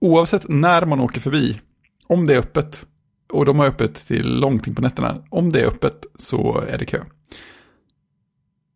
oavsett 0.02 0.50
när 0.50 0.86
man 0.86 1.00
åker 1.00 1.22
förbi, 1.22 1.62
om 2.08 2.26
det 2.26 2.34
är 2.34 2.40
öppet, 2.40 2.86
och 3.34 3.46
de 3.46 3.60
har 3.60 3.68
öppet 3.68 3.96
till 4.08 4.40
långt 4.40 4.68
in 4.68 4.76
på 4.76 4.82
nätterna, 4.82 5.24
om 5.30 5.50
det 5.50 5.62
är 5.62 5.66
öppet 5.68 6.06
så 6.16 6.64
är 6.70 6.78
det 6.78 6.86
kö. 6.86 7.04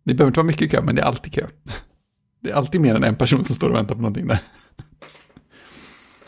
Det 0.06 0.14
behöver 0.14 0.30
inte 0.30 0.40
vara 0.40 0.48
mycket 0.48 0.72
kö, 0.72 0.82
men 0.82 0.96
det 0.96 1.02
är 1.02 1.06
alltid 1.06 1.34
kö. 1.34 1.48
Det 2.44 2.50
är 2.50 2.54
alltid 2.56 2.82
mer 2.82 2.96
än 2.96 3.04
en 3.04 3.16
person 3.16 3.46
som 3.46 3.56
står 3.56 3.70
och 3.70 3.76
väntar 3.76 3.96
på 3.96 4.02
någonting 4.02 4.28
där. 4.28 4.40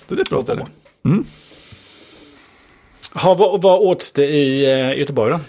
Så 0.07 0.15
det 0.15 0.21
är 0.21 0.23
ett 0.23 0.29
bra 0.29 0.41
ställe. 0.41 0.65
Mm. 1.05 1.25
Ha, 3.13 3.33
vad, 3.35 3.61
vad 3.61 3.79
åts 3.79 4.11
det 4.11 4.25
i 4.25 4.65
eh, 4.65 4.99
Göteborg 4.99 5.31
då? 5.31 5.39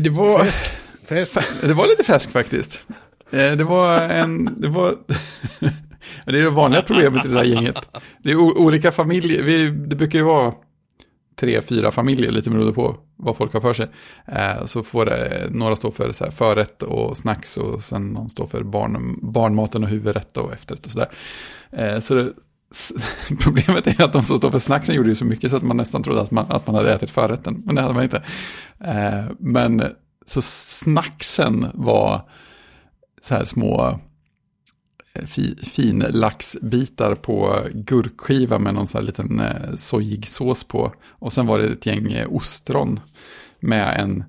Det 0.00 0.10
var... 0.10 0.44
Fest. 1.08 1.38
Det 1.60 1.74
var 1.74 1.86
lite 1.86 2.04
fäsk 2.04 2.30
faktiskt. 2.30 2.82
Eh, 3.30 3.52
Det 3.52 3.64
var 3.64 4.00
en, 4.00 4.60
det 4.60 4.68
var, 4.68 4.88
det 6.26 6.38
är 6.38 6.42
det 6.42 6.50
vanliga 6.50 6.82
problemet 6.82 7.24
i 7.24 7.28
det 7.28 7.34
där 7.34 7.44
gänget. 7.44 7.88
Det 8.22 8.30
är 8.30 8.36
olika 8.36 8.92
familjer, 8.92 9.42
vi, 9.42 9.70
det 9.70 9.96
brukar 9.96 10.18
ju 10.18 10.24
vara 10.24 10.54
tre, 11.36 11.62
fyra 11.62 11.90
familjer, 11.90 12.30
lite 12.30 12.50
beroende 12.50 12.72
på 12.72 12.96
vad 13.16 13.36
folk 13.36 13.52
har 13.52 13.60
för 13.60 13.74
sig. 13.74 13.86
Eh, 14.26 14.64
Så 14.66 14.82
får 14.82 15.04
det, 15.04 15.46
några 15.50 15.76
stå 15.76 15.90
för 15.90 16.12
så 16.12 16.24
här 16.24 16.30
förrätt 16.30 16.82
och 16.82 17.16
snacks 17.16 17.56
och 17.56 17.82
sen 17.84 18.08
någon 18.12 18.28
står 18.28 18.46
för 18.46 18.62
barn, 18.62 19.18
barnmaten 19.22 19.82
och 19.84 19.88
huvudrätt 19.90 20.36
och 20.36 20.52
efterrätt 20.52 20.86
och 20.86 20.92
sådär. 20.92 21.08
Eh, 21.72 22.00
Så 22.00 22.14
det, 22.14 22.32
problemet 23.42 23.86
är 23.86 24.02
att 24.04 24.12
de 24.12 24.22
som 24.22 24.36
står 24.38 24.50
för 24.50 24.58
snacksen 24.58 24.94
gjorde 24.94 25.08
ju 25.08 25.14
så 25.14 25.24
mycket 25.24 25.50
så 25.50 25.56
att 25.56 25.62
man 25.62 25.76
nästan 25.76 26.02
trodde 26.02 26.20
att 26.20 26.30
man, 26.30 26.46
att 26.48 26.66
man 26.66 26.76
hade 26.76 26.92
ätit 26.94 27.10
förrätten, 27.10 27.62
men 27.66 27.74
det 27.74 27.80
hade 27.82 27.94
man 27.94 28.02
inte. 28.02 28.22
Eh, 28.80 29.24
Men 29.38 29.82
så 30.26 30.42
snacksen 30.42 31.66
var 31.74 32.20
så 33.22 33.34
här 33.34 33.44
små 33.44 34.00
fi, 35.22 35.56
fin 35.56 35.98
laxbitar 35.98 37.14
på 37.14 37.66
gurkskiva 37.74 38.58
med 38.58 38.74
någon 38.74 38.86
sån 38.86 38.98
här 38.98 39.06
liten 39.06 39.40
eh, 39.40 39.74
sojig 39.76 40.28
sås 40.28 40.64
på. 40.64 40.92
Och 41.08 41.32
sen 41.32 41.46
var 41.46 41.58
det 41.58 41.66
ett 41.66 41.86
gäng 41.86 42.12
eh, 42.12 42.26
ostron 42.30 43.00
med 43.60 44.00
en, 44.00 44.24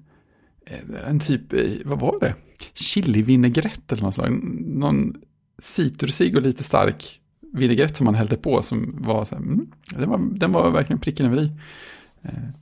eh, 0.65 1.09
en 1.09 1.19
typ, 1.19 1.53
eh, 1.53 1.61
vad 1.85 1.99
var 1.99 2.19
det? 2.19 2.35
Chilivinägrett 2.73 3.91
eller 3.91 4.03
något 4.03 4.15
sånt. 4.15 4.43
Någon 4.67 5.15
citrusig 5.59 6.35
och 6.35 6.41
lite 6.41 6.63
stark 6.63 7.19
vinägrett 7.53 7.97
som 7.97 8.05
man 8.05 8.15
hällde 8.15 8.37
på 8.37 8.61
som 8.61 8.95
var 8.97 9.25
så 9.25 9.35
här, 9.35 9.41
mm, 9.41 9.67
den, 9.89 10.09
var, 10.09 10.39
den 10.39 10.51
var 10.51 10.71
verkligen 10.71 10.99
pricken 10.99 11.25
över 11.25 11.41
i. 11.41 11.51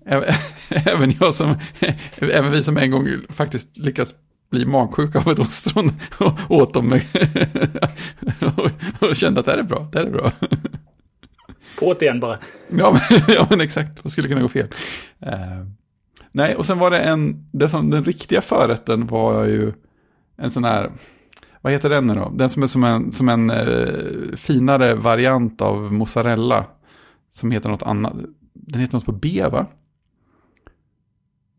Eh, 0.06 0.38
även 0.94 1.14
jag 1.20 1.36
som, 1.36 1.56
även 2.20 2.52
vi 2.52 2.64
som 2.64 2.78
en 2.78 2.92
gång 2.92 3.08
faktiskt 3.30 3.78
lyckats 3.78 4.16
bli 4.54 4.66
magsjuka 4.66 5.20
av 5.20 5.28
ett 5.28 5.40
ostron 5.40 5.92
och 6.20 6.38
åt 6.50 6.74
dem 6.74 7.00
och, 8.58 9.10
och 9.10 9.16
kände 9.16 9.40
att 9.40 9.46
det 9.46 9.52
här 9.52 9.60
är 9.60 9.64
bra, 9.64 9.88
det 9.92 10.00
här 10.00 10.06
är 10.06 10.12
bra. 10.12 10.32
På 11.80 11.96
igen 12.02 12.20
bara. 12.20 12.38
Ja 12.70 12.92
men, 12.92 13.20
ja, 13.36 13.48
men 13.50 13.62
exakt, 13.62 14.04
vad 14.04 14.12
skulle 14.12 14.28
kunna 14.28 14.42
gå 14.42 14.48
fel? 14.48 14.68
Eh, 15.20 15.66
nej, 16.32 16.56
och 16.56 16.66
sen 16.66 16.80
var 16.80 16.92
det 16.92 17.00
en, 17.00 17.50
det 17.52 17.70
som, 17.70 17.90
den 17.90 18.04
riktiga 18.04 18.42
förrätten 18.42 19.08
var 19.08 19.46
ju 19.46 19.74
en 20.38 20.52
sån 20.52 20.64
här, 20.64 20.92
vad 21.62 21.74
heter 21.74 21.90
den 21.90 22.08
nu 22.08 22.14
då? 22.14 22.32
Den 22.36 22.50
som 22.50 22.64
är 22.64 22.68
som 22.68 22.84
en, 22.84 23.12
som 23.12 23.30
en 23.30 23.50
eh, 23.50 24.36
finare 24.36 24.96
variant 24.96 25.62
av 25.62 25.94
mozzarella. 25.94 26.66
Som 27.32 27.52
heter 27.52 27.70
något 27.70 27.84
annat. 27.84 28.14
Den 28.54 28.82
heter 28.82 28.94
något 28.94 29.06
på 29.06 29.12
B 29.12 29.44
va? 29.52 29.66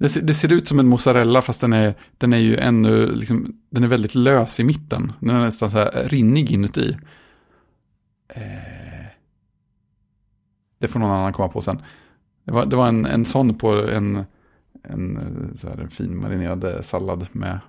Det 0.04 0.08
ser, 0.08 0.22
det 0.22 0.34
ser 0.34 0.52
ut 0.52 0.68
som 0.68 0.78
en 0.78 0.86
mozzarella 0.86 1.42
fast 1.42 1.60
den 1.60 1.72
är, 1.72 1.94
den 2.18 2.32
är 2.32 2.38
ju 2.38 2.56
ännu, 2.56 3.14
liksom, 3.14 3.56
den 3.70 3.84
är 3.84 3.88
väldigt 3.88 4.14
lös 4.14 4.60
i 4.60 4.64
mitten. 4.64 5.12
Den 5.20 5.36
är 5.36 5.40
nästan 5.40 5.70
så 5.70 5.78
här 5.78 6.08
rinnig 6.08 6.50
inuti. 6.50 6.96
Eh, 8.28 9.06
Det 10.78 10.88
får 10.88 11.00
någon 11.00 11.10
annan 11.10 11.32
komma 11.32 11.48
på 11.48 11.60
sen. 11.60 11.82
Det 12.44 12.52
var, 12.52 12.66
det 12.66 12.76
var 12.76 12.88
en, 12.88 13.06
en 13.06 13.24
sån 13.24 13.58
på 13.58 13.68
en, 13.88 14.24
en 14.82 15.16
eh, 15.16 15.56
så 15.60 15.68
här, 15.68 15.86
fin 15.90 16.16
marinerad 16.20 16.64
eh, 16.64 16.82
sallad 16.82 17.26
med 17.32 17.60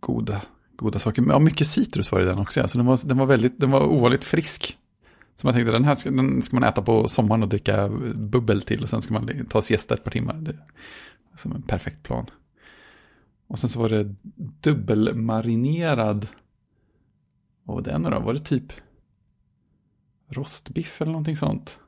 goda, 0.00 0.40
goda 0.76 0.98
saker. 0.98 1.24
Ja, 1.28 1.38
mycket 1.38 1.66
citrus 1.66 2.12
var 2.12 2.18
det 2.18 2.24
i 2.24 2.28
den 2.28 2.38
också. 2.38 2.60
Alltså 2.60 2.78
den, 2.78 2.86
var, 2.86 3.08
den, 3.08 3.18
var 3.18 3.26
väldigt, 3.26 3.60
den 3.60 3.70
var 3.70 3.82
ovanligt 3.86 4.24
frisk. 4.24 4.78
Så 5.36 5.46
man 5.46 5.54
tänkte 5.54 5.72
den 5.72 5.84
här 5.84 5.94
ska, 5.94 6.10
den 6.10 6.42
ska 6.42 6.56
man 6.56 6.68
äta 6.68 6.82
på 6.82 7.08
sommaren 7.08 7.42
och 7.42 7.48
dricka 7.48 7.88
bubbel 8.14 8.62
till. 8.62 8.82
Och 8.82 8.88
sen 8.88 9.02
ska 9.02 9.14
man 9.14 9.46
ta 9.50 9.62
siesta 9.62 9.94
ett 9.94 10.04
par 10.04 10.10
timmar. 10.10 10.34
Det 10.34 10.50
är 10.50 11.38
som 11.38 11.52
en 11.52 11.62
perfekt 11.62 12.02
plan. 12.02 12.26
Och 13.46 13.58
sen 13.58 13.70
så 13.70 13.80
var 13.80 13.88
det 13.88 14.14
dubbelmarinerad. 14.60 16.26
Vad 17.62 17.74
var 17.74 17.82
det 17.82 17.98
nu 17.98 18.10
då? 18.10 18.20
Var 18.20 18.34
det 18.34 18.40
typ 18.40 18.72
rostbiff 20.28 21.02
eller 21.02 21.12
någonting 21.12 21.36
sånt? 21.36 21.78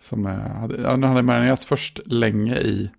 Som 0.00 0.26
eh, 0.26 0.32
hade, 0.32 0.80
ja, 0.82 0.90
den 0.90 1.02
hade 1.02 1.22
marinerats 1.22 1.64
först 1.64 2.00
länge 2.06 2.56
i 2.58 2.90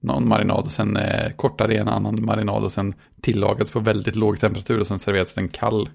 någon 0.00 0.28
marinad 0.28 0.64
och 0.64 0.72
sen 0.72 0.96
eh, 0.96 1.32
kortare 1.32 1.74
i 1.74 1.76
en 1.76 1.88
annan 1.88 2.24
marinad 2.24 2.64
och 2.64 2.72
sen 2.72 2.94
tillagats 3.20 3.70
på 3.70 3.80
väldigt 3.80 4.16
låg 4.16 4.40
temperatur 4.40 4.80
och 4.80 4.86
sen 4.86 4.98
serverats 4.98 5.34
den 5.34 5.48
kall 5.48 5.90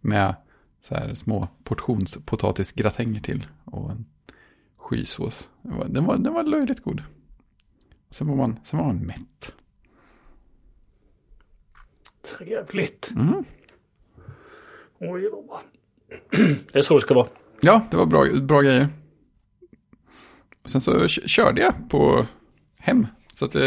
med 0.00 0.34
så 0.80 0.94
här 0.94 1.14
små 1.14 1.48
portionspotatisgratänger 1.64 3.20
till 3.20 3.46
och 3.64 3.90
en 3.90 4.06
skysås. 4.76 5.50
Den 5.62 5.76
var, 5.76 5.88
den 5.88 6.04
var, 6.04 6.16
den 6.16 6.34
var 6.34 6.42
löjligt 6.42 6.82
god. 6.82 7.02
Sen 8.10 8.28
var 8.28 8.36
man, 8.36 8.60
sen 8.64 8.78
var 8.78 8.86
man 8.86 9.06
mätt. 9.06 9.52
Trevligt. 12.22 13.10
Mm. 13.16 13.44
Oj, 14.98 15.30
bra. 15.30 15.62
Det 16.72 16.78
är 16.78 16.82
så 16.82 16.94
det 16.94 17.00
ska 17.00 17.14
vara. 17.14 17.28
Ja, 17.60 17.86
det 17.90 17.96
var 17.96 18.06
bra, 18.06 18.26
bra 18.40 18.60
grejer. 18.60 18.88
Sen 20.64 20.80
så 20.80 21.08
körde 21.08 21.60
jag 21.60 21.74
på 21.90 22.26
hem. 22.78 23.06
Så 23.34 23.44
att 23.44 23.54
eh, 23.54 23.62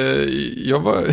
jag 0.69 0.79
var, 0.79 1.01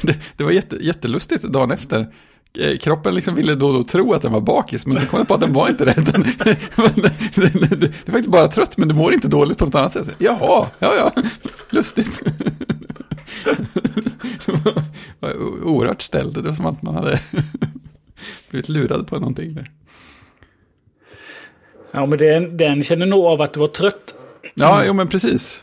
det, 0.00 0.20
det, 0.36 0.44
var 0.44 0.50
jätte, 0.50 0.76
jättelustigt 0.76 1.42
dagen 1.42 1.70
efter. 1.70 2.14
Eh, 2.58 2.78
kroppen 2.78 3.14
liksom 3.14 3.34
ville 3.34 3.54
då 3.54 3.66
och 3.66 3.74
då 3.74 3.82
tro 3.82 4.12
att 4.12 4.22
den 4.22 4.32
var 4.32 4.40
bakis, 4.40 4.86
men 4.86 5.00
så 5.00 5.06
kom 5.06 5.18
jag 5.18 5.28
på 5.28 5.34
att 5.34 5.40
den 5.40 5.52
var 5.52 5.68
inte 5.68 5.84
det. 5.84 5.94
Den, 6.12 6.22
det 6.22 7.86
är 7.86 8.10
faktiskt 8.10 8.30
bara 8.30 8.48
trött, 8.48 8.76
men 8.76 8.88
du 8.88 8.94
mår 8.94 9.14
inte 9.14 9.28
dåligt 9.28 9.58
på 9.58 9.64
något 9.64 9.74
annat 9.74 9.92
sätt. 9.92 10.08
Jaha, 10.18 10.66
ja, 10.78 10.94
ja, 10.96 11.12
lustigt. 11.70 12.22
Oerhört 15.62 16.02
ställd, 16.02 16.34
det 16.34 16.40
var 16.42 16.54
som 16.54 16.66
att 16.66 16.82
man 16.82 16.94
hade 16.94 17.20
blivit 18.50 18.68
lurad 18.68 19.06
på 19.06 19.18
någonting 19.18 19.54
där. 19.54 19.70
Ja, 21.90 22.06
men 22.06 22.18
den, 22.18 22.56
den 22.56 22.82
känner 22.82 23.06
nog 23.06 23.24
av 23.24 23.42
att 23.42 23.52
du 23.52 23.60
var 23.60 23.66
trött. 23.66 24.14
Ja, 24.54 24.84
jo 24.86 24.92
men 24.92 25.08
precis. 25.08 25.62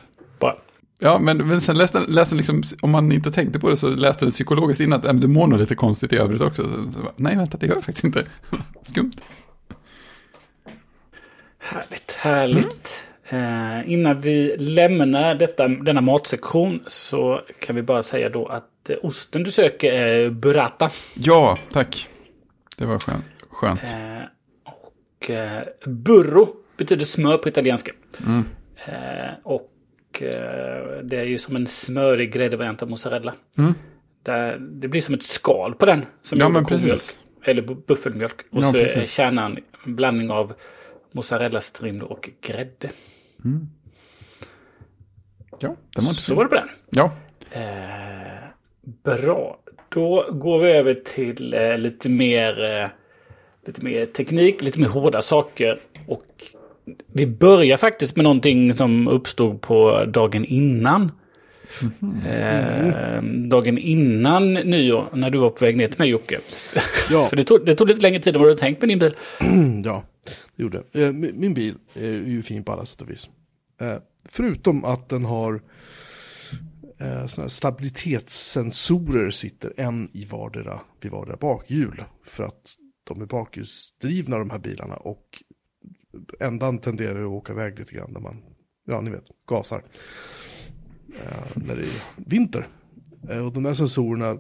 Ja, 1.02 1.20
men, 1.20 1.38
men 1.38 1.62
sen 1.62 1.78
läste 1.78 2.00
den 2.08 2.38
liksom, 2.38 2.64
om 2.82 2.92
man 2.92 3.12
inte 3.12 3.32
tänkte 3.32 3.60
på 3.60 3.70
det 3.70 3.78
så 3.78 3.90
läste 3.90 4.26
den 4.26 4.32
psykologiskt 4.32 4.82
innan 4.82 5.00
att 5.00 5.06
äh, 5.06 5.14
du 5.14 5.28
mår 5.28 5.48
nog 5.48 5.60
lite 5.60 5.76
konstigt 5.76 6.14
i 6.14 6.18
övrigt 6.18 6.42
också. 6.42 6.64
Så, 6.64 7.12
nej, 7.16 7.36
vänta, 7.36 7.58
det 7.58 7.66
gör 7.66 7.76
jag 7.76 7.84
faktiskt 7.84 8.06
inte. 8.06 8.26
Skumt. 8.84 9.12
Härligt, 11.60 12.12
härligt. 12.12 13.04
Mm. 13.30 13.80
Eh, 13.80 13.92
innan 13.92 14.22
vi 14.22 14.56
lämnar 14.58 15.36
detta, 15.36 15.68
denna 15.68 16.02
matsektion 16.02 16.84
så 16.88 17.42
kan 17.60 17.76
vi 17.76 17.82
bara 17.82 18.04
säga 18.04 18.30
då 18.30 18.48
att 18.48 18.90
eh, 18.90 18.96
osten 19.04 19.44
du 19.44 19.52
söker 19.52 19.94
är 19.94 20.30
burrata. 20.30 20.90
Ja, 21.16 21.58
tack. 21.72 22.08
Det 22.78 22.86
var 22.86 23.00
skönt. 23.00 23.26
skönt. 23.50 23.84
Eh, 23.84 24.22
och 24.66 25.30
eh, 25.30 25.64
burro 25.86 26.48
betyder 26.78 27.06
smör 27.06 27.38
på 27.38 27.50
italienska. 27.50 27.92
Mm. 28.28 28.46
Eh, 28.86 29.34
och 30.10 30.24
eh, 30.24 31.04
det 31.04 31.18
är 31.18 31.24
ju 31.24 31.38
som 31.38 31.56
en 31.56 31.68
smörig 31.68 32.34
gräddvariant 32.34 32.82
av 32.82 32.90
mozzarella. 32.90 33.34
Mm. 33.58 33.74
Där, 34.24 34.58
det 34.60 34.88
blir 34.88 35.02
som 35.02 35.16
ett 35.16 35.24
skal 35.24 35.76
på 35.76 35.86
den. 35.86 36.06
Som 36.22 36.40
ja, 36.40 36.50
men 36.50 36.66
precis. 36.66 37.20
Eller 37.44 37.62
buffelmjölk. 37.62 38.42
Och 38.52 38.64
ja, 38.64 38.72
så 38.72 38.74
precis. 38.74 38.98
är 38.98 39.06
kärnan 39.06 39.58
en 39.86 39.96
blandning 39.96 40.32
av 40.32 40.54
mozzarellastrimlor 41.12 42.12
och 42.12 42.30
grädde. 42.42 42.90
Mm. 43.46 43.70
Ja, 45.60 45.76
det 45.96 46.02
var 46.02 46.10
inte 46.10 46.22
Så 46.22 46.36
var 46.36 46.44
det 46.44 46.50
på 46.50 46.56
den. 46.56 46.70
Ja. 46.90 47.12
Eh, 47.52 48.44
bra. 49.04 49.60
Då 49.90 50.32
går 50.32 50.60
vi 50.60 50.72
över 50.72 50.94
till 50.94 51.54
eh, 51.54 51.78
lite 51.78 52.10
mer 52.10 52.64
eh, 52.64 52.88
lite 53.66 53.84
mer 53.84 54.06
teknik, 54.06 54.62
lite 54.62 54.80
mer 54.80 54.88
hårda 54.88 55.22
saker. 55.22 55.80
Och 56.08 56.26
vi 57.14 57.28
börjar 57.28 57.78
faktiskt 57.78 58.16
med 58.16 58.24
någonting 58.24 58.74
som 58.74 59.08
uppstod 59.08 59.62
på 59.62 60.06
dagen 60.06 60.46
innan. 60.46 61.12
Mm. 62.02 62.26
Eh, 62.26 63.24
dagen 63.50 63.78
innan 63.78 64.54
nyår, 64.54 65.10
när 65.14 65.30
du 65.30 65.38
var 65.38 65.50
på 65.50 65.66
väg 65.66 65.78
ner 65.78 65.88
till 65.88 66.00
mig 66.00 66.10
Jocke. 66.10 66.40
Ja. 67.12 67.26
För 67.30 67.36
det 67.36 67.44
tog, 67.44 67.66
det 67.66 67.76
tog 67.76 67.88
lite 67.88 68.02
längre 68.02 68.20
tid 68.20 68.36
än 68.36 68.42
vad 68.42 68.52
du 68.52 68.56
tänkt 68.56 68.82
med 68.82 68.90
din 68.90 69.00
bil. 69.00 69.16
ja, 69.86 70.04
det 70.56 70.64
gjorde 70.64 70.84
eh, 70.92 71.12
Min 71.12 71.54
bil 71.54 71.76
är 71.94 72.12
ju 72.12 72.44
fin 72.44 72.64
på 72.64 72.72
alla 72.72 72.86
sätt 72.86 73.02
och 73.02 73.10
vis. 73.10 73.30
Eh, 73.82 73.98
förutom 74.26 74.86
att 74.86 75.10
den 75.10 75.26
har 75.26 75.62
eh, 77.00 77.48
stabilitetssensorer 77.48 79.32
sitter 79.32 79.74
en 79.78 80.10
i 80.14 80.26
vardera, 80.26 80.80
vid 81.02 81.12
vardera 81.12 81.38
bakhjul. 81.38 82.04
För 82.26 82.44
att 82.44 82.76
de 83.04 83.22
är 83.22 83.26
bakhjulsdrivna 83.26 84.38
de 84.38 84.50
här 84.50 84.60
bilarna 84.60 84.96
och 84.96 85.44
ändan 86.40 86.80
tenderar 86.80 87.22
att 87.22 87.28
åka 87.28 87.54
iväg 87.54 87.80
lite 87.80 87.96
grann 87.96 88.12
när 88.12 88.20
man, 88.20 88.44
ja 88.86 89.02
ni 89.02 89.10
vet, 89.10 89.26
gasar. 89.48 89.84
Eh, 91.16 91.48
när 91.56 91.76
det 91.76 91.82
är 91.82 92.04
vinter. 92.16 92.68
Eh, 93.30 93.46
och 93.46 93.54
de 93.54 93.66
här 93.66 93.74
sensorerna 93.74 94.38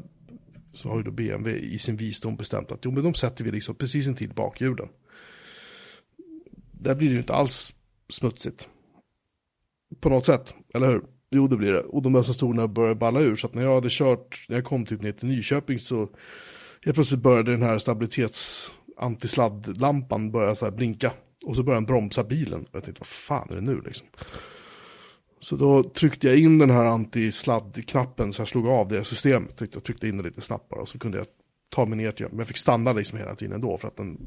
så 0.74 0.90
har 0.90 0.98
ju 0.98 1.04
då 1.04 1.12
BMW 1.12 1.60
i 1.60 1.80
sin 1.80 1.96
visdom 1.96 2.36
bestämt 2.36 2.72
att 2.72 2.86
jo 2.86 2.92
men 2.92 3.04
de 3.04 3.14
sätter 3.14 3.44
vi 3.44 3.52
liksom 3.52 3.76
precis 3.76 4.08
intill 4.08 4.34
bakhjulen. 4.34 4.90
Där 6.72 6.96
blir 6.96 7.08
det 7.08 7.14
ju 7.14 7.20
inte 7.20 7.34
alls 7.34 7.76
smutsigt. 8.10 8.70
På 10.00 10.10
något 10.10 10.26
sätt, 10.26 10.54
eller 10.74 10.88
hur? 10.88 11.02
Jo 11.32 11.48
det 11.48 11.58
blir 11.58 11.72
det. 11.72 11.82
Och 11.82 12.02
de 12.02 12.16
här 12.16 12.22
sensorerna 12.22 12.68
börjar 12.68 12.96
balla 12.96 13.20
ur. 13.20 13.36
Så 13.36 13.48
att 13.48 13.54
när 13.54 13.64
jag 13.64 13.76
hade 13.76 13.90
kört, 13.92 14.46
när 14.50 14.56
jag 14.56 14.66
kom 14.66 14.86
typ 14.86 15.02
ner 15.02 15.12
till 15.12 15.28
Nyköping 15.28 15.80
så 15.80 16.10
helt 16.86 16.96
plötsligt 16.96 17.20
började 17.20 17.52
den 17.52 17.62
här 17.62 17.78
stabilitets 17.78 18.72
antisladdlampan 18.98 20.32
börja 20.32 20.56
så 20.56 20.66
här 20.66 20.72
blinka. 20.72 21.12
Och 21.46 21.56
så 21.56 21.64
började 21.64 21.78
han 21.78 21.86
bromsa 21.86 22.24
bilen. 22.24 22.66
Jag 22.72 22.84
tänkte, 22.84 23.00
vad 23.00 23.08
fan 23.08 23.48
är 23.50 23.56
det 23.56 23.62
nu 23.62 23.82
liksom? 23.82 24.08
Så 25.40 25.56
då 25.56 25.84
tryckte 25.84 26.28
jag 26.28 26.38
in 26.38 26.58
den 26.58 26.70
här 26.70 26.86
antisladdknappen 26.86 28.34
så 28.34 28.42
jag 28.42 28.48
slog 28.48 28.68
av 28.68 28.88
det 28.88 29.04
systemet. 29.04 29.62
Jag 29.74 29.84
tryckte 29.84 30.08
in 30.08 30.18
det 30.18 30.24
lite 30.24 30.42
snabbt 30.42 30.70
bara. 30.70 30.86
Så 30.86 31.00
kunde 31.00 31.18
jag 31.18 31.28
ta 31.70 31.86
mig 31.86 31.98
ner 31.98 32.12
till 32.12 32.26
Men 32.30 32.38
jag 32.38 32.48
fick 32.48 32.58
stanna 32.58 32.94
liksom 32.94 33.20
hela 33.20 33.36
tiden 33.36 33.56
ändå. 33.56 33.78
För 33.78 33.88
att 33.88 33.98
den, 33.98 34.18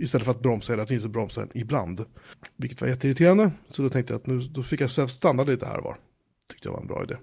istället 0.00 0.24
för 0.24 0.30
att 0.30 0.42
bromsa 0.42 0.72
hela 0.72 0.86
tiden 0.86 1.02
så 1.02 1.08
bromsade 1.08 1.46
den 1.46 1.62
ibland. 1.62 2.04
Vilket 2.56 2.80
var 2.80 2.88
jätteirriterande. 2.88 3.50
Så 3.70 3.82
då 3.82 3.88
tänkte 3.88 4.12
jag 4.12 4.20
att 4.20 4.26
nu 4.26 4.38
då 4.38 4.62
fick 4.62 4.80
jag 4.80 4.90
stanna 4.90 5.44
lite 5.44 5.66
här 5.66 5.80
var. 5.80 5.96
Tyckte 6.48 6.68
jag 6.68 6.72
var 6.72 6.80
en 6.80 6.86
bra 6.86 7.02
idé. 7.02 7.16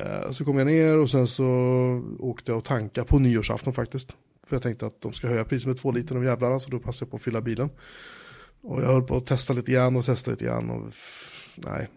Eh, 0.00 0.30
så 0.30 0.44
kom 0.44 0.58
jag 0.58 0.66
ner 0.66 0.98
och 0.98 1.10
sen 1.10 1.28
så 1.28 1.46
åkte 2.18 2.50
jag 2.50 2.58
och 2.58 2.64
tankade 2.64 3.06
på 3.06 3.18
nyårsafton 3.18 3.72
faktiskt. 3.72 4.16
För 4.46 4.56
jag 4.56 4.62
tänkte 4.62 4.86
att 4.86 5.00
de 5.00 5.12
ska 5.12 5.28
höja 5.28 5.44
priset 5.44 5.66
med 5.66 5.76
två 5.76 5.92
liter 5.92 6.14
de 6.14 6.24
jävlarna 6.24 6.60
så 6.60 6.70
då 6.70 6.78
passade 6.78 7.04
jag 7.04 7.10
på 7.10 7.16
att 7.16 7.22
fylla 7.22 7.40
bilen. 7.40 7.70
Och 8.60 8.82
jag 8.82 8.86
höll 8.86 9.02
på 9.02 9.16
att 9.16 9.26
testa 9.26 9.52
lite 9.52 9.72
grann 9.72 9.96
och 9.96 10.04
testa 10.04 10.30
lite 10.30 10.44
grann 10.44 10.70
och 10.70 10.92
nej. 11.56 11.88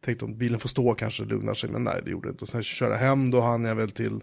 Tänkte 0.00 0.24
om 0.24 0.38
bilen 0.38 0.60
får 0.60 0.68
stå 0.68 0.94
kanske 0.94 1.24
det 1.24 1.28
lugnar 1.28 1.54
sig 1.54 1.70
men 1.70 1.84
nej 1.84 2.02
det 2.04 2.10
gjorde 2.10 2.28
det 2.28 2.30
inte. 2.30 2.44
Och 2.44 2.48
sen 2.48 2.62
köra 2.62 2.96
hem 2.96 3.30
då 3.30 3.40
hann 3.40 3.64
jag 3.64 3.74
väl 3.74 3.90
till 3.90 4.20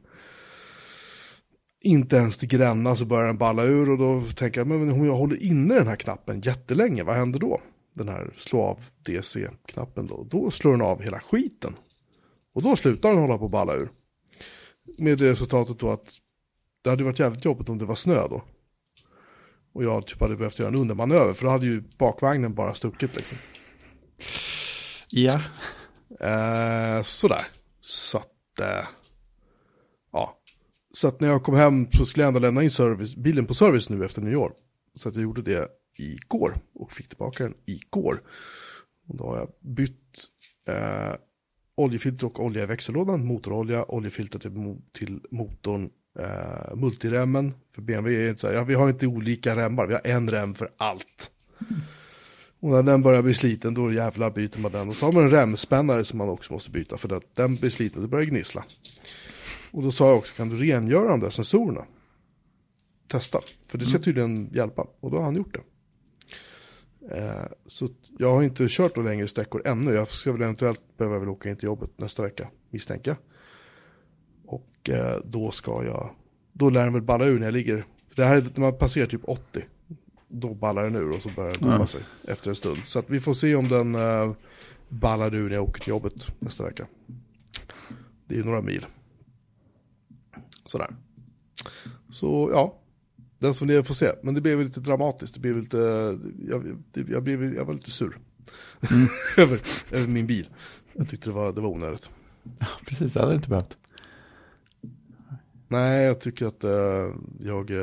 inte 1.81 2.15
ens 2.15 2.37
till 2.37 2.49
Gränna 2.49 2.95
så 2.95 3.05
börjar 3.05 3.27
den 3.27 3.37
balla 3.37 3.63
ur 3.63 3.89
och 3.89 3.97
då 3.97 4.23
tänker 4.35 4.59
jag 4.59 4.67
men 4.67 4.91
om 4.91 5.05
jag 5.05 5.15
håller 5.15 5.43
inne 5.43 5.73
den 5.73 5.87
här 5.87 5.95
knappen 5.95 6.41
jättelänge 6.41 7.03
vad 7.03 7.15
händer 7.15 7.39
då? 7.39 7.61
Den 7.93 8.09
här 8.09 8.33
slå 8.37 8.61
av 8.61 8.79
DC-knappen 9.05 10.07
då. 10.07 10.23
Då 10.23 10.51
slår 10.51 10.71
den 10.71 10.81
av 10.81 11.01
hela 11.01 11.19
skiten. 11.19 11.75
Och 12.53 12.61
då 12.61 12.75
slutar 12.75 13.09
den 13.09 13.17
hålla 13.17 13.37
på 13.37 13.45
att 13.45 13.51
balla 13.51 13.75
ur. 13.75 13.89
Med 14.97 15.17
det 15.17 15.29
resultatet 15.29 15.79
då 15.79 15.91
att 15.91 16.19
det 16.85 16.89
hade 16.91 17.03
varit 17.03 17.19
jävligt 17.19 17.45
jobbigt 17.45 17.69
om 17.69 17.77
det 17.77 17.85
var 17.85 17.95
snö 17.95 18.27
då. 18.27 18.43
Och 19.73 19.83
jag 19.83 20.07
typ 20.07 20.21
hade 20.21 20.35
behövt 20.35 20.59
göra 20.59 20.69
en 20.69 20.75
undermanöver 20.75 21.33
för 21.33 21.45
då 21.45 21.51
hade 21.51 21.65
ju 21.65 21.83
bakvagnen 21.97 22.55
bara 22.55 22.73
stuckit 22.73 23.15
liksom. 23.15 23.37
Ja. 25.09 25.41
Eh, 26.19 27.01
sådär. 27.03 27.41
Så 27.81 28.17
att, 28.17 28.59
eh, 28.59 28.85
ja. 30.11 30.39
Så 30.93 31.07
att 31.07 31.19
när 31.19 31.27
jag 31.27 31.43
kom 31.43 31.55
hem 31.55 31.91
så 31.91 32.05
skulle 32.05 32.23
jag 32.23 32.27
ändå 32.27 32.39
lämna 32.39 32.63
in 32.63 32.71
service, 32.71 33.15
bilen 33.15 33.45
på 33.45 33.53
service 33.53 33.89
nu 33.89 34.05
efter 34.05 34.21
nyår. 34.21 34.53
Så 34.95 35.09
att 35.09 35.15
jag 35.15 35.23
gjorde 35.23 35.41
det 35.41 35.67
igår 35.97 36.55
och 36.73 36.91
fick 36.91 37.09
tillbaka 37.09 37.43
den 37.43 37.53
igår. 37.65 38.15
Och 39.07 39.17
då 39.17 39.23
har 39.23 39.37
jag 39.37 39.49
bytt 39.59 40.29
eh, 40.67 41.15
oljefilter 41.75 42.27
och 42.27 42.39
olja 42.39 42.63
i 42.63 42.65
växellådan, 42.65 43.25
motorolja, 43.25 43.85
oljefilter 43.85 44.39
till, 44.39 44.51
till 44.93 45.21
motorn, 45.31 45.89
eh, 46.19 46.75
multiremmen. 46.75 47.53
För 47.75 47.81
BMW 47.81 48.25
är 48.25 48.29
inte 48.29 48.41
så 48.41 48.47
här, 48.47 48.53
ja, 48.53 48.63
vi 48.63 48.73
har 48.73 48.89
inte 48.89 49.07
olika 49.07 49.55
remmar, 49.55 49.85
vi 49.85 49.93
har 49.93 50.01
en 50.03 50.29
rem 50.29 50.53
för 50.53 50.71
allt. 50.77 51.31
Och 52.59 52.71
när 52.71 52.83
den 52.83 53.01
börjar 53.01 53.21
bli 53.21 53.33
sliten 53.33 53.73
då 53.73 53.93
jävlar 53.93 54.31
byter 54.31 54.59
man 54.59 54.71
den. 54.71 54.89
Och 54.89 54.95
så 54.95 55.05
har 55.05 55.13
man 55.13 55.23
en 55.23 55.29
remspännare 55.29 56.05
som 56.05 56.17
man 56.17 56.29
också 56.29 56.53
måste 56.53 56.71
byta 56.71 56.97
för 56.97 57.17
att 57.17 57.35
den 57.35 57.55
blir 57.55 57.69
sliten, 57.69 58.01
det 58.01 58.07
börjar 58.07 58.25
gnissla. 58.25 58.65
Och 59.71 59.83
då 59.83 59.91
sa 59.91 60.07
jag 60.07 60.17
också, 60.17 60.35
kan 60.35 60.49
du 60.49 60.55
rengöra 60.55 61.09
de 61.09 61.19
där 61.19 61.29
sensorerna? 61.29 61.85
Testa, 63.07 63.39
för 63.67 63.77
det 63.77 63.85
ska 63.85 63.99
tydligen 63.99 64.49
hjälpa. 64.53 64.87
Och 64.99 65.11
då 65.11 65.17
har 65.17 65.23
han 65.23 65.35
gjort 65.35 65.53
det. 65.53 65.61
Eh, 67.11 67.45
så 67.65 67.87
jag 68.17 68.31
har 68.35 68.43
inte 68.43 68.67
kört 68.69 68.95
några 68.95 69.09
längre 69.09 69.27
sträckor 69.27 69.61
ännu. 69.65 69.93
Jag 69.93 70.07
ska 70.07 70.31
väl 70.31 70.41
eventuellt 70.41 70.97
behöva 70.97 71.19
väl 71.19 71.29
åka 71.29 71.49
in 71.49 71.57
till 71.57 71.65
jobbet 71.65 71.89
nästa 71.95 72.23
vecka, 72.23 72.49
misstänker 72.69 73.11
jag. 73.11 73.17
Och 74.85 74.89
eh, 74.89 75.19
då 75.25 75.51
ska 75.51 75.83
jag, 75.85 76.09
då 76.53 76.69
lär 76.69 76.83
den 76.83 76.93
väl 76.93 77.01
balla 77.01 77.25
ur 77.25 77.39
när 77.39 77.45
jag 77.45 77.53
ligger. 77.53 77.85
För 78.09 78.15
det 78.15 78.25
här 78.25 78.35
är 78.35 78.41
när 78.41 78.59
man 78.59 78.77
passerar 78.77 79.07
typ 79.07 79.21
80. 79.23 79.65
Då 80.27 80.53
ballar 80.53 80.83
den 80.83 80.95
ur 80.95 81.09
och 81.09 81.21
så 81.21 81.29
börjar 81.29 81.53
den 81.53 81.61
dumma 81.61 81.77
Ja. 81.79 81.87
sig 81.87 82.01
efter 82.27 82.49
en 82.49 82.55
stund. 82.55 82.77
Så 82.85 82.99
att 82.99 83.09
vi 83.09 83.19
får 83.19 83.33
se 83.33 83.55
om 83.55 83.67
den 83.67 83.95
eh, 83.95 84.31
ballar 84.89 85.35
ur 85.35 85.49
när 85.49 85.55
jag 85.55 85.63
åker 85.63 85.81
till 85.81 85.89
jobbet 85.89 86.13
nästa 86.39 86.63
vecka. 86.63 86.87
Det 88.27 88.39
är 88.39 88.43
några 88.43 88.61
mil. 88.61 88.85
Sådär. 90.65 90.95
Så 92.09 92.49
ja, 92.53 92.79
den 93.39 93.53
som 93.53 93.67
lever 93.67 93.83
får 93.83 93.93
se. 93.93 94.11
Men 94.23 94.33
det 94.33 94.41
blev 94.41 94.61
lite 94.63 94.79
dramatiskt. 94.79 95.33
Det 95.33 95.39
blev 95.39 95.57
lite, 95.57 95.77
jag, 96.49 96.77
jag, 96.93 97.23
blev, 97.23 97.55
jag 97.55 97.65
var 97.65 97.73
lite 97.73 97.91
sur. 97.91 98.17
över, 99.37 99.59
över 99.91 100.07
min 100.07 100.27
bil. 100.27 100.49
Jag 100.93 101.09
tyckte 101.09 101.29
det 101.29 101.33
var, 101.33 101.53
det 101.53 101.61
var 101.61 101.69
onödigt. 101.69 102.09
Ja, 102.59 102.67
precis, 102.85 103.13
det 103.13 103.19
hade 103.21 103.35
inte 103.35 103.49
behövt. 103.49 103.77
Nej, 105.67 106.03
jag 106.03 106.19
tycker 106.21 106.45
att 106.45 106.63
eh, 106.63 106.69
jag, 107.39 107.71
eh, 107.71 107.77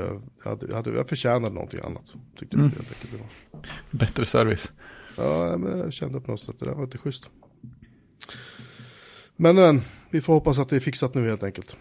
jag, 0.44 0.50
hade, 0.50 0.66
jag, 0.66 0.74
hade, 0.76 0.90
jag 0.90 1.08
förtjänade 1.08 1.54
någonting 1.54 1.80
annat. 1.84 2.12
Tyckte 2.38 2.56
Mm. 2.56 2.70
jag 2.76 2.78
enkelt. 2.78 3.12
Det 3.12 3.16
var. 3.16 3.60
Bättre 3.90 4.24
service. 4.24 4.70
Ja, 5.16 5.56
men 5.58 5.78
jag 5.78 5.92
kände 5.92 6.20
på 6.20 6.30
något 6.30 6.40
sätt 6.40 6.48
att 6.50 6.58
det 6.58 6.66
där 6.66 6.72
var 6.72 6.84
inte 6.84 6.98
schysst. 6.98 7.30
Men, 9.36 9.56
men 9.56 9.80
vi 10.10 10.20
får 10.20 10.32
hoppas 10.34 10.58
att 10.58 10.68
det 10.68 10.76
är 10.76 10.80
fixat 10.80 11.14
nu 11.14 11.24
helt 11.28 11.42
enkelt. 11.42 11.76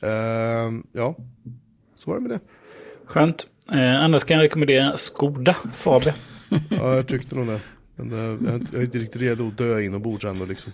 Ehm, 0.00 0.86
ja, 0.92 1.16
så 1.96 2.10
var 2.10 2.14
det 2.20 2.28
med 2.28 2.30
det. 2.30 2.40
Skönt. 3.06 3.46
Eh, 3.72 4.02
annars 4.02 4.24
kan 4.24 4.36
jag 4.36 4.44
rekommendera 4.44 4.96
Skoda 4.96 5.54
Fabia. 5.54 6.14
Ja, 6.70 6.94
jag 6.94 7.06
tyckte 7.08 7.34
nog 7.34 7.46
det. 7.46 7.60
Men 7.96 8.12
eh, 8.12 8.50
jag, 8.52 8.62
jag 8.72 8.74
är 8.80 8.84
inte 8.84 8.98
riktigt 8.98 9.22
redo 9.22 9.48
att 9.48 9.58
dö 9.58 9.80
inombords 9.80 10.24
ändå 10.24 10.44
liksom. 10.44 10.72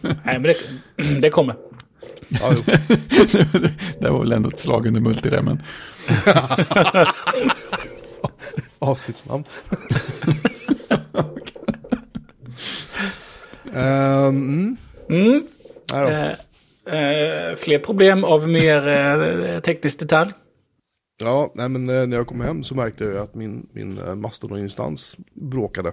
Nej, 0.00 0.16
men 0.24 0.42
det, 0.42 0.54
det 1.20 1.30
kommer. 1.30 1.56
Ja, 2.28 2.54
det 4.00 4.10
var 4.10 4.20
väl 4.20 4.32
ändå 4.32 4.48
ett 4.48 4.58
slag 4.58 4.86
under 4.86 5.00
multiremmen. 5.00 5.62
Avsnittsnamn. 8.78 9.44
Ehm, 13.74 14.36
mm. 14.36 14.76
Mm. 15.08 15.46
Eh, 15.92 16.30
eh, 16.94 17.56
fler 17.56 17.78
problem 17.78 18.24
av 18.24 18.48
mer 18.48 18.88
eh, 18.88 19.60
teknisk 19.60 19.98
detalj. 19.98 20.32
Ja, 21.18 21.52
nej 21.54 21.68
men 21.68 21.88
eh, 21.88 22.06
när 22.06 22.16
jag 22.16 22.26
kom 22.26 22.40
hem 22.40 22.64
så 22.64 22.74
märkte 22.74 23.04
jag 23.04 23.16
att 23.16 23.34
min, 23.34 23.66
min 23.72 23.98
eh, 23.98 24.14
Mastodon-instans 24.14 25.16
bråkade. 25.34 25.92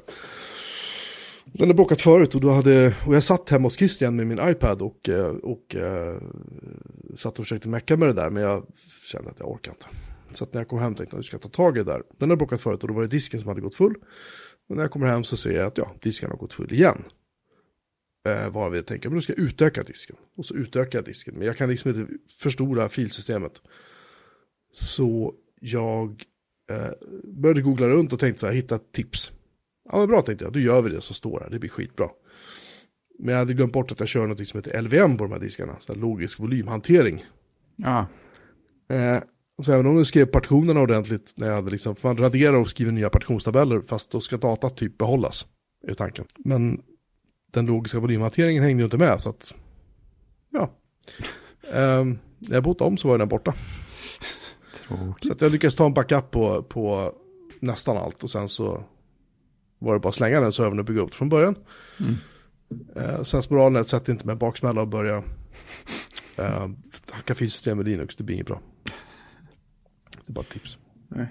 Den 1.45 1.69
har 1.69 1.73
bråkat 1.73 2.01
förut 2.01 2.35
och, 2.35 2.41
då 2.41 2.51
hade, 2.51 2.95
och 3.07 3.15
jag 3.15 3.23
satt 3.23 3.49
hemma 3.49 3.65
hos 3.65 3.77
Christian 3.77 4.15
med 4.15 4.27
min 4.27 4.39
iPad 4.49 4.81
och, 4.81 5.09
eh, 5.09 5.25
och 5.25 5.75
eh, 5.75 6.21
satt 7.15 7.39
och 7.39 7.45
försökte 7.45 7.69
mecka 7.69 7.97
med 7.97 8.07
det 8.09 8.13
där 8.13 8.29
men 8.29 8.43
jag 8.43 8.65
kände 9.11 9.29
att 9.29 9.39
jag 9.39 9.51
orkar 9.51 9.71
inte. 9.71 9.85
Så 10.33 10.43
att 10.43 10.53
när 10.53 10.61
jag 10.61 10.67
kom 10.67 10.79
hem 10.79 10.95
tänkte 10.95 11.15
jag 11.15 11.19
att 11.19 11.31
jag 11.31 11.39
ska 11.39 11.49
ta 11.49 11.63
tag 11.63 11.77
i 11.77 11.79
det 11.79 11.91
där. 11.91 12.03
Den 12.17 12.29
har 12.29 12.37
bråkat 12.37 12.61
förut 12.61 12.81
och 12.81 12.87
då 12.87 12.93
var 12.93 13.01
det 13.01 13.07
disken 13.07 13.39
som 13.39 13.47
hade 13.47 13.61
gått 13.61 13.75
full. 13.75 13.95
Och 14.69 14.75
när 14.75 14.83
jag 14.83 14.91
kommer 14.91 15.07
hem 15.07 15.23
så 15.23 15.37
ser 15.37 15.51
jag 15.51 15.65
att 15.65 15.77
ja, 15.77 15.91
disken 16.01 16.29
har 16.29 16.37
gått 16.37 16.53
full 16.53 16.73
igen. 16.73 17.03
Eh, 18.27 18.49
vad 18.49 18.77
jag 18.77 18.85
tänker, 18.85 19.09
men 19.09 19.17
då 19.17 19.21
ska 19.21 19.33
jag 19.33 19.39
utöka 19.39 19.83
disken. 19.83 20.15
Och 20.37 20.45
så 20.45 20.55
utökar 20.55 20.97
jag 20.99 21.05
disken. 21.05 21.35
Men 21.37 21.47
jag 21.47 21.57
kan 21.57 21.69
liksom 21.69 21.89
inte 21.91 22.13
förstora 22.39 22.89
filsystemet. 22.89 23.61
Så 24.71 25.33
jag 25.59 26.23
eh, 26.71 26.91
började 27.23 27.61
googla 27.61 27.87
runt 27.87 28.13
och 28.13 28.19
tänkte 28.19 28.39
så 28.39 28.45
här, 28.45 28.53
hitta 28.53 28.75
ett 28.75 28.91
tips. 28.91 29.31
Ja 29.91 29.97
men 29.97 30.07
bra 30.07 30.21
tänkte 30.21 30.45
jag, 30.45 30.53
då 30.53 30.59
gör 30.59 30.81
vi 30.81 30.89
det 30.89 31.01
som 31.01 31.15
står 31.15 31.39
här, 31.39 31.49
det 31.49 31.59
blir 31.59 31.69
skitbra. 31.69 32.09
Men 33.19 33.31
jag 33.31 33.39
hade 33.39 33.53
glömt 33.53 33.73
bort 33.73 33.91
att 33.91 33.99
jag 33.99 34.09
kör 34.09 34.27
något 34.27 34.47
som 34.47 34.57
heter 34.57 34.81
LVM 34.81 35.17
på 35.17 35.23
de 35.23 35.31
här 35.31 35.39
diskarna, 35.39 35.75
så 35.79 35.95
logisk 35.95 36.39
volymhantering. 36.39 37.25
Ja, 37.75 38.07
Eh, 38.93 39.23
så 39.61 39.73
även 39.73 39.85
om 39.85 39.95
du 39.95 40.05
skrev 40.05 40.25
partitionerna 40.25 40.79
ordentligt, 40.79 41.33
när 41.35 41.47
jag 41.47 41.55
hade 41.55 41.71
liksom, 41.71 41.95
man 42.01 42.17
raderar 42.17 42.57
och 42.57 42.69
skriver 42.69 42.91
nya 42.91 43.09
partitionstabeller, 43.09 43.81
fast 43.87 44.11
då 44.11 44.21
ska 44.21 44.37
data 44.37 44.69
typ 44.69 44.97
behållas, 44.97 45.45
är 45.87 45.93
tanken. 45.93 46.25
Men 46.37 46.81
den 47.51 47.65
logiska 47.65 47.99
volymhanteringen 47.99 48.63
hängde 48.63 48.81
ju 48.81 48.85
inte 48.85 48.97
med, 48.97 49.21
så 49.21 49.29
att, 49.29 49.55
ja. 50.49 50.71
Eh, 51.73 52.05
när 52.39 52.53
jag 52.53 52.63
bott 52.63 52.81
om 52.81 52.97
så 52.97 53.07
var 53.07 53.17
den 53.17 53.27
borta. 53.27 53.53
Så 54.73 54.95
tråkigt. 54.95 55.31
att 55.31 55.41
jag 55.41 55.51
lyckades 55.51 55.75
ta 55.75 55.85
en 55.85 55.93
backup 55.93 56.31
på, 56.31 56.63
på 56.63 57.13
nästan 57.59 57.97
allt 57.97 58.23
och 58.23 58.29
sen 58.29 58.49
så 58.49 58.83
var 59.83 59.93
det 59.93 59.99
bara 59.99 60.09
att 60.09 60.15
slänga 60.15 60.41
den 60.41 60.51
servern 60.51 60.79
och 60.79 60.85
bygga 60.85 61.01
upp 61.01 61.15
från 61.15 61.29
början. 61.29 61.55
Mm. 61.99 62.15
Eh, 62.95 63.23
Sensmoralen 63.23 63.75
är 63.75 63.79
att 63.79 63.89
sätta 63.89 64.11
inte 64.11 64.27
med 64.27 64.37
baksmälla 64.37 64.81
och 64.81 64.87
börja 64.87 65.23
eh, 66.37 66.69
hacka 67.11 67.35
filsystem 67.35 67.77
med 67.77 67.87
Linux, 67.87 68.15
det 68.15 68.23
blir 68.23 68.35
inget 68.35 68.47
bra. 68.47 68.61
Det 68.83 68.91
är 70.27 70.33
bara 70.33 70.41
ett 70.41 70.49
tips. 70.49 70.77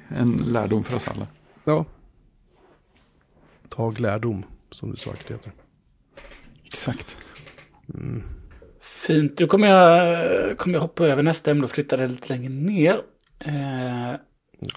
En 0.09 0.37
lärdom 0.37 0.85
för 0.85 0.97
oss 0.97 1.09
alla. 1.09 1.27
Ja. 1.65 1.85
Tag 3.69 4.01
lärdom, 4.01 4.45
som 4.71 4.97
så 4.97 5.11
vackert 5.11 5.31
heter. 5.31 5.53
Exakt. 6.65 7.17
Fint, 8.81 9.37
då 9.37 9.47
kommer 9.47 9.69
jag, 9.69 10.59
kommer 10.59 10.75
jag 10.75 10.81
hoppa 10.81 11.07
över 11.07 11.23
nästa 11.23 11.51
ämne 11.51 11.65
och 11.65 11.71
flytta 11.71 11.97
det 11.97 12.09
lite 12.09 12.35
längre 12.35 12.49
ner. 12.49 13.03
Eh, 13.39 14.21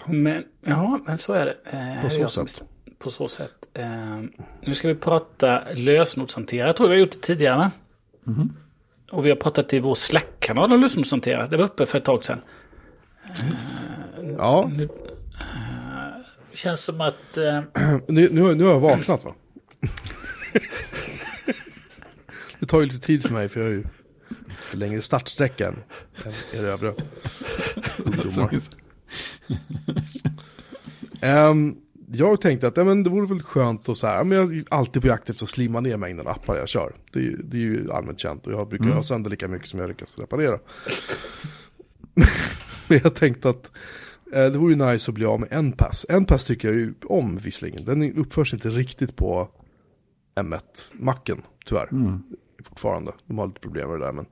men, 0.08 0.44
ja, 0.62 1.00
men 1.06 1.18
så 1.18 1.34
är 1.34 1.46
det. 1.46 1.58
Eh, 1.66 2.04
På 2.04 2.30
så 2.30 2.46
sätt. 2.46 2.64
På 3.00 3.12
så 3.12 3.28
sätt. 3.28 3.52
Eh, 3.74 4.22
nu 4.62 4.74
ska 4.74 4.88
vi 4.88 4.96
prata 4.96 5.64
lösenordshanterare. 5.74 6.68
Jag 6.68 6.76
tror 6.76 6.88
vi 6.88 6.94
har 6.94 7.00
gjort 7.00 7.12
det 7.12 7.22
tidigare 7.22 7.58
va? 7.58 7.72
Och 9.12 9.26
vi 9.26 9.30
har 9.30 9.36
pratat 9.38 9.74
i 9.74 9.80
vår 9.80 9.96
Slack-kanal 9.96 10.74
om 10.74 10.82
lösenordshanterare. 10.82 11.48
Det 11.48 11.58
var 11.58 11.64
uppe 11.64 11.86
för 11.86 11.98
ett 11.98 12.06
tag 12.06 12.26
sedan. 12.26 12.42
Ja, 14.38 14.72
Nu, 14.76 14.84
eh, 14.84 14.90
känns 16.54 16.82
som 16.84 17.02
att... 17.02 17.38
Eh, 17.38 17.62
nu, 18.08 18.30
nu, 18.32 18.56
nu 18.56 18.64
har 18.64 18.72
jag 18.72 18.80
vaknat 18.80 19.24
va? 19.24 19.36
det 22.60 22.66
tar 22.66 22.80
ju 22.80 22.86
lite 22.86 23.00
tid 23.08 23.22
för 23.24 23.34
mig 23.34 23.50
för 23.50 23.60
jag 23.60 23.68
har 23.68 23.74
ju 23.74 23.84
längre 24.72 25.02
startsträcka 25.02 25.68
än 25.68 25.84
er 26.54 26.64
övriga 26.64 26.94
ungdomar. 28.06 28.60
Ehm, 31.22 31.76
jag 32.12 32.42
tänkte 32.42 32.68
att 32.68 32.78
ja, 32.78 32.84
men 32.84 33.04
det 33.04 33.10
vore 33.10 33.28
väl 33.28 33.42
skönt 33.42 33.90
att 33.90 33.98
så 33.98 34.08
här, 34.08 34.24
men 34.24 34.38
jag 34.38 34.58
är 34.58 34.64
alltid 34.70 35.02
på 35.02 35.08
jakt 35.08 35.30
efter 35.30 35.46
att 35.46 35.50
slimma 35.50 35.80
ner 35.80 35.98
mängden 35.98 36.28
appar 36.28 36.56
jag 36.56 36.70
kör. 36.70 36.96
Det 37.14 37.20
är, 37.20 37.38
det 37.44 37.58
är 37.58 37.62
ju 37.62 37.92
allmänt 37.92 38.20
känt 38.20 38.48
och 38.48 38.54
jag 38.54 38.70
brukar 38.70 38.86
ha 38.86 39.04
sönder 39.04 39.30
lika 39.30 39.48
mycket 39.48 39.68
som 39.68 39.80
jag 39.80 39.90
lyckas 39.90 40.20
reparera. 40.20 40.60
men 42.88 43.00
jag 43.04 43.16
tänkte 43.16 43.50
att 43.50 43.72
eh, 44.34 44.46
det 44.46 44.58
vore 44.58 44.74
ju 44.74 44.86
nice 44.86 45.12
att 45.12 45.16
bli 45.16 45.26
av 45.26 45.40
med 45.40 45.50
en 45.52 45.72
pass. 45.72 46.06
En 46.10 46.26
pass 46.26 46.44
tycker 46.44 46.68
jag 46.68 46.78
ju 46.78 46.94
om 47.06 47.38
visserligen. 47.38 47.86
Den 47.86 48.18
uppförs 48.18 48.54
inte 48.54 48.70
riktigt 48.70 49.16
på 49.16 49.50
M1-macken 50.36 51.42
tyvärr. 51.66 51.88
Mm. 51.92 52.24
Fortfarande. 52.64 53.12
De 53.26 53.38
har 53.38 53.48
lite 53.48 53.60
problem 53.60 53.90
med 53.90 54.00
det 54.00 54.06
där 54.06 54.12
men. 54.12 54.26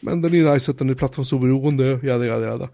Men 0.00 0.22
den 0.22 0.34
är 0.34 0.52
nice 0.52 0.70
att 0.70 0.78
den 0.78 0.90
är 0.90 0.94
plattformsoberoende, 0.94 2.00
jada 2.02 2.26
jada 2.26 2.46
jada. 2.46 2.68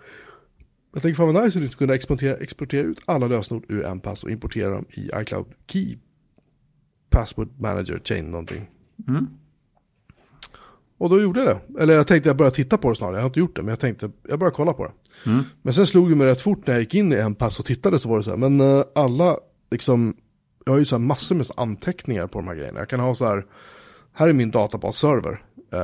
Jag 0.93 1.03
tänker 1.03 1.17
fan 1.17 1.35
vad 1.35 1.45
nice 1.45 1.65
att 1.65 1.77
kunna 1.77 1.95
exportera, 1.95 2.37
exportera 2.37 2.83
ut 2.83 3.01
alla 3.05 3.27
lösenord 3.27 3.65
ur 3.69 3.85
en 3.85 4.01
pass 4.01 4.25
och 4.25 4.31
importera 4.31 4.71
dem 4.71 4.85
i 4.91 5.11
iCloud 5.15 5.47
Key 5.67 5.97
Password 7.11 7.49
Manager 7.61 8.01
Chain 8.05 8.31
någonting. 8.31 8.71
Mm. 9.09 9.27
Och 10.99 11.11
då 11.11 11.21
gjorde 11.21 11.41
jag 11.41 11.49
det. 11.49 11.83
Eller 11.83 11.95
jag 11.95 12.07
tänkte 12.07 12.29
jag 12.29 12.37
började 12.37 12.57
titta 12.57 12.79
på 12.79 12.89
det 12.89 12.97
snarare. 12.97 13.17
Jag 13.17 13.23
har 13.23 13.27
inte 13.27 13.41
gjort 13.41 13.57
det, 13.57 13.63
men 13.63 13.69
jag 13.69 13.81
tänkte 13.81 14.11
jag 14.29 14.39
började 14.39 14.57
kolla 14.57 14.73
på 14.73 14.85
det. 14.85 14.93
Mm. 15.31 15.45
Men 15.63 15.75
sen 15.75 15.87
slog 15.87 16.09
det 16.09 16.15
mig 16.15 16.27
rätt 16.27 16.41
fort 16.41 16.67
när 16.67 16.75
jag 16.75 16.81
gick 16.81 16.95
in 16.95 17.13
i 17.13 17.17
en 17.17 17.35
pass 17.35 17.59
och 17.59 17.65
tittade 17.65 17.99
så 17.99 18.09
var 18.09 18.19
det 18.19 18.25
så 18.25 18.31
här. 18.31 18.37
Men 18.37 18.61
eh, 18.61 18.85
alla, 18.95 19.37
liksom, 19.71 20.17
jag 20.65 20.73
har 20.73 20.79
ju 20.79 20.85
så 20.85 20.97
här 20.97 21.01
massor 21.01 21.35
med 21.35 21.47
anteckningar 21.57 22.27
på 22.27 22.39
de 22.39 22.49
här 22.49 22.55
grejerna. 22.55 22.79
Jag 22.79 22.89
kan 22.89 23.01
ha 23.01 23.15
så 23.15 23.25
här, 23.25 23.47
här 24.13 24.29
är 24.29 24.33
min 24.33 24.51
databasserver. 24.51 25.43
Eh, 25.73 25.79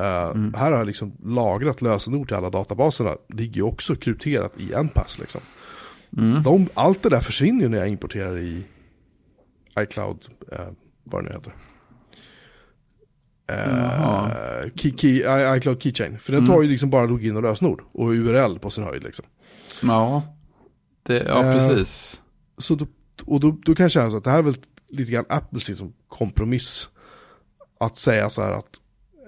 Här 0.59 0.70
har 0.70 0.78
jag 0.78 0.86
liksom 0.86 1.12
lagrat 1.24 1.82
lösenord 1.82 2.28
till 2.28 2.36
alla 2.36 2.51
databaserna. 2.51 3.16
Ligger 3.28 3.57
ju 3.57 3.62
också 3.62 3.97
krypterat 3.97 4.53
i 4.57 4.72
en 4.72 4.89
pass 4.89 5.18
liksom. 5.18 5.41
Mm. 6.16 6.43
De, 6.43 6.68
allt 6.74 7.03
det 7.03 7.09
där 7.09 7.20
försvinner 7.20 7.62
ju 7.62 7.68
när 7.68 7.78
jag 7.78 7.89
importerar 7.89 8.39
i 8.39 8.64
iCloud, 9.78 10.28
eh, 10.53 10.68
vad 11.05 11.24
det 11.24 11.28
nu 11.28 11.34
heter. 11.34 11.53
Eh, 13.51 14.70
key, 14.74 14.93
key, 14.97 15.24
iCloud 15.57 15.82
Keychain. 15.82 16.18
För 16.18 16.32
den 16.32 16.47
tar 16.47 16.62
ju 16.62 16.68
liksom 16.68 16.91
bara 16.91 17.07
login 17.07 17.36
och 17.36 17.43
lösenord. 17.43 17.82
Och 17.93 18.09
URL 18.09 18.59
på 18.59 18.70
sin 18.70 18.84
höjd 18.84 19.05
liksom. 19.05 19.24
Ja, 19.82 20.22
det, 21.03 21.24
ja 21.28 21.43
precis. 21.43 22.20
Så 22.59 22.74
då 22.74 22.86
och 23.26 23.41
då, 23.41 23.59
då 23.64 23.74
kan 23.74 23.84
jag 23.84 23.91
känna 23.91 24.11
så 24.11 24.16
att 24.16 24.24
det 24.24 24.30
här 24.30 24.39
är 24.39 24.43
väl 24.43 24.55
lite 24.89 25.12
grann 25.12 25.24
Apples 25.28 25.68
liksom 25.68 25.93
kompromiss. 26.09 26.89
Att 27.80 27.97
säga 27.97 28.30
så 28.30 28.43
här 28.43 28.53
att, 28.53 28.70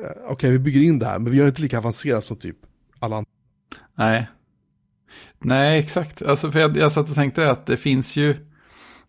okej 0.00 0.32
okay, 0.32 0.50
vi 0.50 0.58
bygger 0.58 0.80
in 0.80 0.98
det 0.98 1.06
här, 1.06 1.18
men 1.18 1.32
vi 1.32 1.38
gör 1.38 1.46
inte 1.46 1.62
lika 1.62 1.78
avancerat 1.78 2.24
som 2.24 2.36
typ 2.36 2.56
alla 2.98 3.16
andra. 3.16 3.30
Nej. 3.94 4.28
Nej, 5.38 5.78
exakt. 5.78 6.22
Alltså, 6.22 6.52
för 6.52 6.60
jag, 6.60 6.76
jag 6.76 6.92
satt 6.92 7.08
och 7.08 7.14
tänkte 7.14 7.50
att 7.50 7.66
det 7.66 7.76
finns 7.76 8.16
ju, 8.16 8.36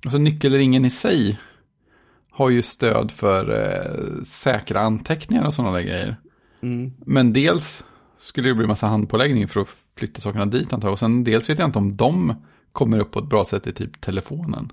alltså 0.05 0.17
nyckelringen 0.17 0.85
i 0.85 0.89
sig 0.89 1.39
har 2.31 2.49
ju 2.49 2.61
stöd 2.61 3.11
för 3.11 3.49
eh, 3.49 4.23
säkra 4.23 4.79
anteckningar 4.79 5.45
och 5.45 5.53
sådana 5.53 5.77
där 5.77 5.83
grejer. 5.83 6.15
Mm. 6.61 6.93
Men 7.05 7.33
dels 7.33 7.83
skulle 8.17 8.49
det 8.49 8.55
bli 8.55 8.67
massa 8.67 8.87
handpåläggning 8.87 9.47
för 9.47 9.61
att 9.61 9.67
flytta 9.95 10.21
sakerna 10.21 10.45
dit 10.45 10.73
antagligen. 10.73 10.93
Och 10.93 10.99
sen 10.99 11.23
dels 11.23 11.49
vet 11.49 11.59
jag 11.59 11.67
inte 11.67 11.79
om 11.79 11.97
de 11.97 12.35
kommer 12.71 12.99
upp 12.99 13.11
på 13.11 13.19
ett 13.19 13.29
bra 13.29 13.45
sätt 13.45 13.67
i 13.67 13.73
typ 13.73 14.01
telefonen. 14.01 14.71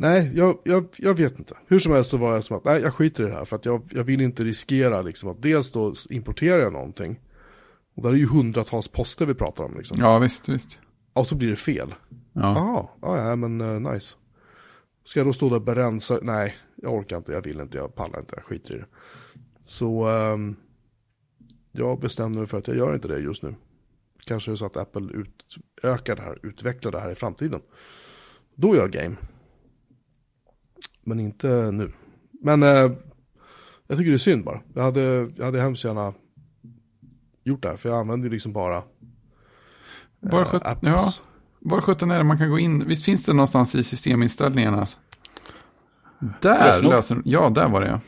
Nej, 0.00 0.32
jag, 0.34 0.58
jag, 0.64 0.88
jag 0.96 1.14
vet 1.14 1.38
inte. 1.38 1.56
Hur 1.66 1.78
som 1.78 1.92
helst 1.92 2.10
så 2.10 2.16
var 2.16 2.34
jag 2.34 2.44
som 2.44 2.56
att, 2.56 2.64
nej 2.64 2.80
jag 2.80 2.94
skiter 2.94 3.24
i 3.24 3.26
det 3.26 3.32
här. 3.32 3.44
För 3.44 3.56
att 3.56 3.64
jag, 3.64 3.82
jag 3.90 4.04
vill 4.04 4.20
inte 4.20 4.44
riskera 4.44 5.02
liksom 5.02 5.30
att 5.30 5.42
dels 5.42 5.72
då 5.72 5.94
importerar 6.10 6.58
jag 6.58 6.72
någonting. 6.72 7.20
Och 7.94 8.02
där 8.02 8.10
är 8.10 8.14
ju 8.14 8.26
hundratals 8.26 8.88
poster 8.88 9.26
vi 9.26 9.34
pratar 9.34 9.64
om 9.64 9.76
liksom. 9.76 9.96
Ja, 10.00 10.18
visst, 10.18 10.48
visst. 10.48 10.80
Och 11.12 11.26
så 11.26 11.34
blir 11.34 11.48
det 11.48 11.56
fel. 11.56 11.94
Ja. 12.32 12.90
Jaha, 13.02 13.28
ja, 13.28 13.36
men 13.36 13.60
uh, 13.60 13.92
nice. 13.92 14.16
Ska 15.04 15.20
jag 15.20 15.26
då 15.26 15.32
stå 15.32 15.48
där 15.48 15.56
och 15.56 15.62
berensa? 15.62 16.18
Nej, 16.22 16.54
jag 16.76 16.94
orkar 16.94 17.16
inte, 17.16 17.32
jag 17.32 17.42
vill 17.42 17.60
inte, 17.60 17.78
jag 17.78 17.94
pallar 17.94 18.20
inte, 18.20 18.34
jag 18.36 18.44
skiter 18.44 18.74
i 18.74 18.78
det. 18.78 18.86
Så 19.60 20.08
um, 20.08 20.56
jag 21.72 22.00
bestämde 22.00 22.38
mig 22.38 22.48
för 22.48 22.58
att 22.58 22.68
jag 22.68 22.76
gör 22.76 22.94
inte 22.94 23.08
det 23.08 23.18
just 23.18 23.42
nu. 23.42 23.54
Kanske 24.24 24.56
så 24.56 24.66
att 24.66 24.76
Apple 24.76 25.12
utökar 25.12 26.16
det 26.16 26.22
här, 26.22 26.38
utvecklar 26.42 26.92
det 26.92 27.00
här 27.00 27.10
i 27.10 27.14
framtiden. 27.14 27.60
Då 28.54 28.74
gör 28.74 28.82
jag 28.82 28.92
game. 28.92 29.16
Men 31.08 31.20
inte 31.20 31.70
nu. 31.72 31.92
Men 32.42 32.62
eh, 32.62 32.92
jag 33.86 33.98
tycker 33.98 34.10
det 34.10 34.16
är 34.16 34.18
synd 34.18 34.44
bara. 34.44 34.60
Jag 34.74 34.82
hade, 34.82 35.30
jag 35.36 35.44
hade 35.44 35.60
hemskt 35.60 35.84
gärna 35.84 36.14
gjort 37.44 37.62
det 37.62 37.68
här. 37.68 37.76
För 37.76 37.88
jag 37.88 37.98
använder 37.98 38.28
ju 38.28 38.32
liksom 38.32 38.52
bara 38.52 38.76
eh, 38.76 38.82
var, 40.20 40.44
sjut, 40.44 40.62
ja, 40.80 41.12
var 41.60 41.80
17 41.80 42.10
är 42.10 42.18
det 42.18 42.24
man 42.24 42.38
kan 42.38 42.50
gå 42.50 42.58
in? 42.58 42.84
Visst 42.88 43.04
finns 43.04 43.24
det 43.24 43.32
någonstans 43.32 43.74
i 43.74 43.84
systeminställningarna? 43.84 44.86
Där 46.40 46.82
löser 46.82 47.22
Ja, 47.24 47.50
där 47.50 47.68
var 47.68 47.80
det 47.80 47.88
ja. 47.88 48.00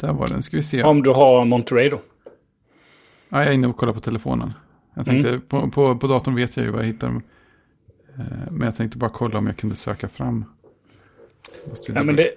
Där 0.00 0.12
var 0.12 0.28
den. 0.28 0.42
Ska 0.42 0.56
vi 0.56 0.62
se. 0.62 0.82
Om 0.82 1.02
du 1.02 1.10
har 1.10 1.44
Monterey 1.44 1.88
då? 1.88 2.00
Ja, 3.28 3.38
jag 3.38 3.46
är 3.46 3.52
inne 3.52 3.66
och 3.66 3.76
kollar 3.76 3.92
på 3.92 4.00
telefonen. 4.00 4.52
Jag 4.94 5.04
tänkte, 5.04 5.28
mm. 5.28 5.40
på, 5.40 5.70
på, 5.70 5.96
på 5.96 6.06
datorn 6.06 6.34
vet 6.34 6.56
jag 6.56 6.66
ju 6.66 6.72
vad 6.72 6.80
jag 6.80 6.86
hittar. 6.86 7.08
Eh, 7.08 8.50
men 8.50 8.60
jag 8.60 8.76
tänkte 8.76 8.98
bara 8.98 9.10
kolla 9.10 9.38
om 9.38 9.46
jag 9.46 9.56
kunde 9.56 9.76
söka 9.76 10.08
fram. 10.08 10.44
Ja, 11.94 12.02
men 12.02 12.16
det, 12.16 12.30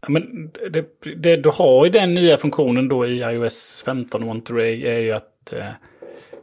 ja, 0.00 0.08
men 0.08 0.50
det, 0.70 0.84
det, 1.16 1.36
du 1.36 1.48
har 1.48 1.86
i 1.86 1.90
den 1.90 2.14
nya 2.14 2.38
funktionen 2.38 2.88
då 2.88 3.06
i 3.06 3.18
iOS 3.18 3.82
15 3.84 4.24
Monterey 4.24 4.86
är 4.86 4.98
ju 4.98 5.12
att 5.12 5.52
eh, 5.52 5.70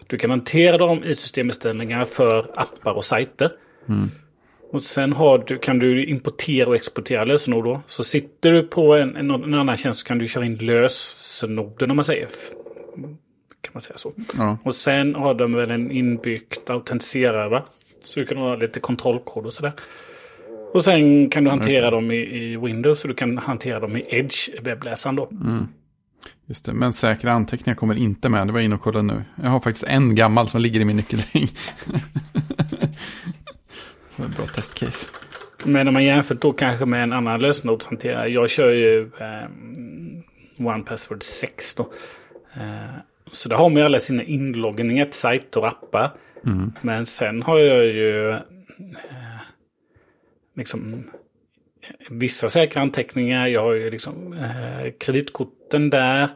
du 0.08 0.18
kan 0.18 0.30
hantera 0.30 0.78
dem 0.78 1.04
i 1.04 1.14
systeminställningar 1.14 2.06
för 2.06 2.46
appar 2.56 2.94
och 2.94 3.06
sajter. 3.06 3.52
Mm. 3.90 4.12
Och 4.72 4.82
sen 4.82 5.16
du, 5.48 5.58
kan 5.58 5.80
du 5.80 6.06
importera 6.06 6.70
och 6.70 6.76
exportera 6.76 7.26
lösenord 7.26 7.64
då. 7.64 7.82
Så 7.88 8.04
sitter 8.04 8.52
du 8.52 8.64
på 8.64 8.96
en, 8.96 9.16
en, 9.16 9.32
en 9.32 9.54
annan 9.54 9.78
tjänst 9.78 10.00
så 10.00 10.06
kan 10.06 10.18
du 10.18 10.28
köra 10.28 10.46
in 10.46 10.56
lösenorden 10.56 11.92
om 11.92 11.96
man 11.96 12.06
säger. 12.06 12.28
Kan 13.62 13.72
man 13.74 13.82
säga 13.82 13.98
så. 13.98 14.14
Ja. 14.38 14.58
Och 14.64 14.76
sen 14.76 15.16
har 15.16 15.34
de 15.34 15.54
väl 15.54 15.72
en 15.72 15.92
inbyggt 15.92 16.70
autentiserare? 16.70 17.64
Så 18.04 18.20
du 18.20 18.26
kan 18.26 18.38
ha 18.38 18.56
lite 18.56 18.80
kontrollkod 18.80 19.46
och 19.46 19.54
sådär. 19.54 19.72
Och 20.74 20.86
sen 20.86 21.30
kan 21.30 21.44
du 21.44 21.50
hantera 21.50 21.92
dem 21.92 22.12
i, 22.12 22.16
i, 22.16 22.58
Windows 22.58 23.02
och 23.02 23.08
du 23.08 23.14
kan 23.14 23.38
hantera 23.38 23.80
dem 23.80 23.98
i 23.98 24.06
Edge-webbläsaren 24.10 25.16
då. 25.16 25.30
Mm. 25.32 25.68
Just 26.46 26.66
det, 26.66 26.74
men 26.74 26.94
säkra 26.94 27.32
anteckningar 27.32 27.76
kommer 27.76 27.96
inte 27.96 28.30
med. 28.30 28.48
Det 28.48 28.54
var 28.54 28.60
jag 28.60 28.66
inne 28.66 28.76
och 28.76 28.82
kollade 28.82 29.04
nu. 29.04 29.24
Jag 29.44 29.50
har 29.50 29.60
faktiskt 29.60 29.84
en 29.84 30.16
gammal 30.16 30.48
som 30.48 30.62
ligger 30.62 30.80
i 30.80 30.86
min 30.86 30.96
nyckelring. 30.98 31.48
det 34.16 34.22
var 34.22 34.26
ett 34.26 34.38
bra 34.38 34.46
testcase. 34.46 35.08
Men 35.64 35.88
om 35.88 35.94
man 35.94 36.04
jämför 36.04 36.36
då 36.36 36.54
kanske 36.54 36.86
med 36.86 37.04
en 37.04 37.14
annan 37.14 37.40
lösenordshanterare. 37.40 38.28
Jag 38.28 38.50
kör 38.50 38.70
ju 38.70 39.02
eh, 39.02 40.68
One 40.68 40.84
Password 40.84 41.24
6 41.24 41.76
då. 41.76 41.90
Eh, 42.54 42.96
så 43.32 43.50
där 43.50 43.56
har 43.56 43.70
man 43.70 43.78
ju 43.78 43.84
alla 43.84 44.00
sina 44.00 44.24
inloggningar 44.24 45.06
till 45.06 45.14
sajter 45.14 45.60
och 45.60 45.68
appar. 45.68 46.12
Mm. 46.46 46.74
Men 46.82 47.06
sen 47.06 47.42
har 47.42 47.60
jag 47.60 47.86
ju 47.86 48.40
liksom 50.56 51.10
vissa 52.10 52.50
säkra 52.50 52.82
anteckningar. 52.82 53.48
Jag 53.48 53.62
har 53.62 53.74
ju 53.74 53.90
liksom 53.90 54.34
eh, 54.34 54.92
kreditkorten 55.00 55.90
där. 55.90 56.30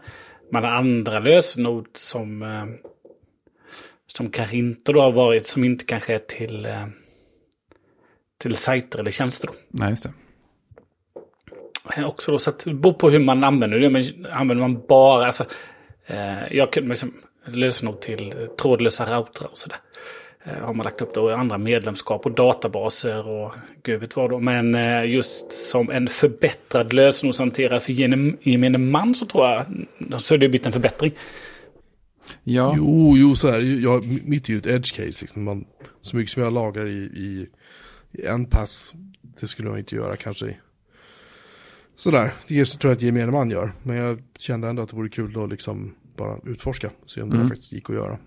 Man 0.51 0.63
har 0.63 0.72
andra 0.72 1.20
lösenord 1.20 1.88
som, 1.93 2.41
eh, 2.41 2.65
som 4.07 4.30
kanske 4.30 4.57
inte 4.57 4.91
då 4.91 5.01
har 5.01 5.11
varit, 5.11 5.47
som 5.47 5.63
inte 5.63 5.86
kanske 5.86 6.13
är 6.13 6.20
till, 6.20 6.65
eh, 6.65 6.88
till 8.38 8.55
sajter 8.55 8.99
eller 8.99 9.11
tjänster. 9.11 9.47
Då. 9.47 9.53
Nej, 9.70 9.89
just 9.89 10.03
det. 10.03 10.13
Eh, 11.97 12.07
också 12.07 12.32
då, 12.32 12.39
så 12.39 12.49
att 12.49 12.59
det 12.59 12.74
beror 12.74 12.93
på 12.93 13.09
hur 13.09 13.20
man 13.20 13.43
använder 13.43 13.80
det. 13.80 13.89
Men 13.89 14.26
använder 14.32 14.68
man 14.68 14.86
bara, 14.88 15.26
alltså, 15.26 15.45
eh, 16.05 16.53
jag 16.57 16.74
kan 16.74 16.89
liksom 16.89 17.13
lösenord 17.45 18.01
till 18.01 18.47
trådlösa 18.61 19.05
routrar 19.05 19.47
och 19.47 19.57
sådär. 19.57 19.78
Eh, 19.78 20.26
har 20.62 20.74
man 20.74 20.84
lagt 20.84 21.02
upp 21.02 21.14
då 21.14 21.32
andra 21.32 21.58
medlemskap 21.58 22.26
och 22.26 22.32
databaser 22.32 23.28
och 23.28 23.54
gud 23.84 24.00
vet 24.00 24.16
vad 24.16 24.30
då. 24.30 24.39
Men 24.39 24.76
eh, 24.76 25.06
just 25.06 25.54
som 25.54 25.91
en 25.91 26.08
förbättrad 26.08 26.93
lösenordshanterare 26.93 27.80
för 27.80 27.93
gemene 28.48 28.78
man 28.78 29.16
så 29.16 29.26
tror 29.26 29.45
jag 29.45 29.66
så 30.22 30.34
är 30.34 30.38
det 30.38 30.50
blivit 30.50 30.66
en 30.66 30.72
förbättring. 30.72 31.12
Ja. 32.43 32.74
Jo, 32.78 33.18
jo, 33.18 33.36
så 33.36 33.52
här, 33.52 33.60
jag, 33.60 34.06
mitt 34.26 34.50
är 34.50 34.54
ju 34.54 34.58
ett 34.58 34.68
edge 34.68 34.95
case. 34.95 35.22
Liksom. 35.22 35.43
Man, 35.43 35.66
så 36.02 36.18
mycket 36.18 36.32
som 36.32 36.43
jag 36.43 36.54
lagrar 36.54 36.88
i, 36.88 36.98
i, 36.98 37.48
i 38.12 38.26
en 38.26 38.45
pass, 38.45 38.93
det 39.39 39.48
skulle 39.48 39.70
man 39.70 39.80
inte 39.80 39.95
göra 39.95 40.18
kanske 40.18 40.45
i 40.45 40.58
Sådär, 41.98 42.32
det 42.48 42.66
tror 42.66 42.91
jag 42.91 42.95
att 42.95 43.02
gemene 43.02 43.32
man 43.32 43.50
gör. 43.50 43.72
Men 43.84 43.95
jag 43.95 44.24
kände 44.39 44.68
ändå 44.68 44.82
att 44.82 44.89
det 44.89 44.95
vore 44.95 45.10
kul 45.10 45.43
att 45.43 45.50
liksom 45.50 45.93
bara 46.18 46.39
utforska. 46.45 46.89
Se 47.06 47.22
om 47.22 47.30
det 47.30 47.36
mm. 47.36 47.50
faktiskt 47.50 47.72
gick 47.72 47.89
att 47.89 47.95
göra. 47.95 48.18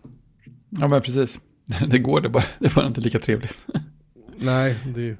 Ja 0.68 0.88
men 0.88 1.02
precis. 1.02 1.40
Det 1.86 1.98
går, 1.98 2.20
det 2.20 2.28
bara, 2.28 2.44
det 2.58 2.74
bara 2.74 2.86
inte 2.86 3.00
lika 3.00 3.18
trevligt. 3.18 3.56
Nej, 4.36 4.76
det, 4.94 5.16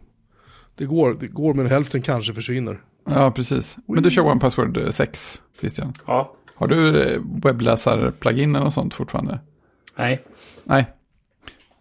det, 0.77 0.85
går, 0.85 1.15
det 1.21 1.29
går 1.29 1.55
men 1.55 1.67
hälften 1.67 2.03
kanske 2.03 2.35
försvinner. 2.35 2.81
Ja, 3.05 3.31
precis. 3.31 3.77
Men 3.87 4.03
du 4.03 4.11
kör 4.11 4.23
One 4.23 4.41
Password 4.41 4.79
6, 4.91 5.43
Christian? 5.61 5.93
Ja. 6.07 6.35
Har 6.55 6.67
du 6.67 7.03
eh, 7.03 7.21
webbläsar-pluginen 7.45 8.63
och 8.63 8.73
sånt 8.73 8.95
fortfarande? 8.95 9.39
Nej. 9.97 10.21
Nej. 10.65 10.87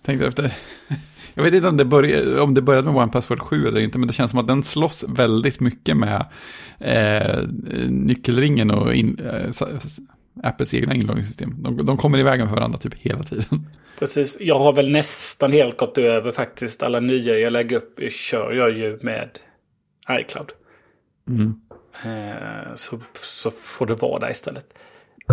Tänkte 0.06 0.28
efter. 0.28 0.54
Jag 1.34 1.44
vet 1.44 1.54
inte 1.54 1.68
om 1.68 1.78
det, 1.78 1.86
började, 1.86 2.42
om 2.42 2.54
det 2.54 2.62
började 2.62 2.92
med 2.92 3.02
One 3.02 3.12
Password 3.12 3.40
7 3.40 3.68
eller 3.68 3.82
inte, 3.82 3.98
men 3.98 4.08
det 4.08 4.14
känns 4.14 4.32
som 4.32 4.40
att 4.40 4.48
den 4.48 4.64
slåss 4.64 5.06
väldigt 5.08 5.60
mycket 5.60 5.98
med 5.98 6.26
eh, 6.80 7.48
nyckelringen 7.90 8.72
och 8.72 8.94
in, 8.94 9.20
eh, 9.20 9.52
Apples 10.44 10.74
egna 10.74 10.96
inloggningssystem. 10.96 11.64
De, 11.64 11.86
de 11.86 11.98
kommer 11.98 12.18
i 12.18 12.24
vägen 12.24 12.48
för 12.48 12.56
varandra 12.56 12.80
typ 12.80 13.00
hela 13.00 13.24
tiden. 13.24 13.68
Precis. 14.00 14.38
Jag 14.40 14.60
har 14.60 14.74
väl 14.74 14.92
nästan 14.92 15.52
helt 15.52 15.78
gått 15.78 15.98
över 15.98 16.32
faktiskt. 16.32 16.84
Alla 16.84 17.00
nya 17.00 17.38
jag 17.40 17.54
lägger 17.54 17.78
upp 17.78 18.00
kör 18.12 18.52
jag 18.52 18.78
ju 18.78 19.00
med 19.02 19.30
iCloud. 20.10 20.52
Mm. 21.28 21.62
Eh, 22.04 22.76
så, 22.76 23.00
så 23.22 23.52
får 23.52 23.86
det 23.86 23.96
vara 23.96 24.20
där 24.20 24.32
istället. 24.32 24.74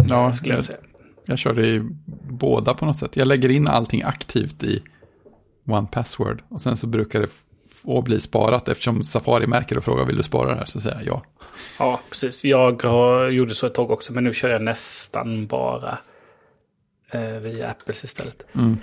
Ja, 0.09 0.33
skulle 0.33 0.55
jag, 0.55 0.59
jag, 0.59 0.65
säga. 0.65 0.79
jag 1.25 1.39
kör 1.39 1.55
det 1.55 1.67
i 1.67 1.83
båda 2.31 2.75
på 2.75 2.85
något 2.87 2.97
sätt. 2.97 3.17
Jag 3.17 3.29
lägger 3.29 3.49
in 3.49 3.69
allting 3.69 4.03
aktivt 4.03 4.63
i 4.63 4.83
One 5.67 5.87
Password. 5.93 6.43
Och 6.49 6.61
sen 6.61 6.77
så 6.77 6.87
brukar 6.87 7.21
det 7.21 7.29
få 7.87 8.03
bli 8.03 8.21
sparat. 8.21 8.69
Eftersom 8.69 9.05
Safari 9.05 9.47
märker 9.47 9.79
och 9.79 9.85
frågar 9.85 10.05
vill 10.05 10.17
du 10.17 10.23
spara 10.23 10.49
det 10.49 10.59
här 10.59 10.65
så 10.65 10.81
säger 10.81 10.97
jag 10.97 11.07
ja. 11.07 11.23
Ja, 11.79 12.01
precis. 12.11 12.45
Jag 12.45 12.83
har, 12.83 13.29
gjorde 13.29 13.55
så 13.55 13.67
ett 13.67 13.75
tag 13.75 13.91
också. 13.91 14.13
Men 14.13 14.25
nu 14.25 14.33
kör 14.33 14.49
jag 14.49 14.63
nästan 14.63 15.47
bara 15.47 15.99
eh, 17.11 17.21
via 17.21 17.71
Apples 17.71 18.05
istället. 18.05 18.43
Mm. 18.53 18.77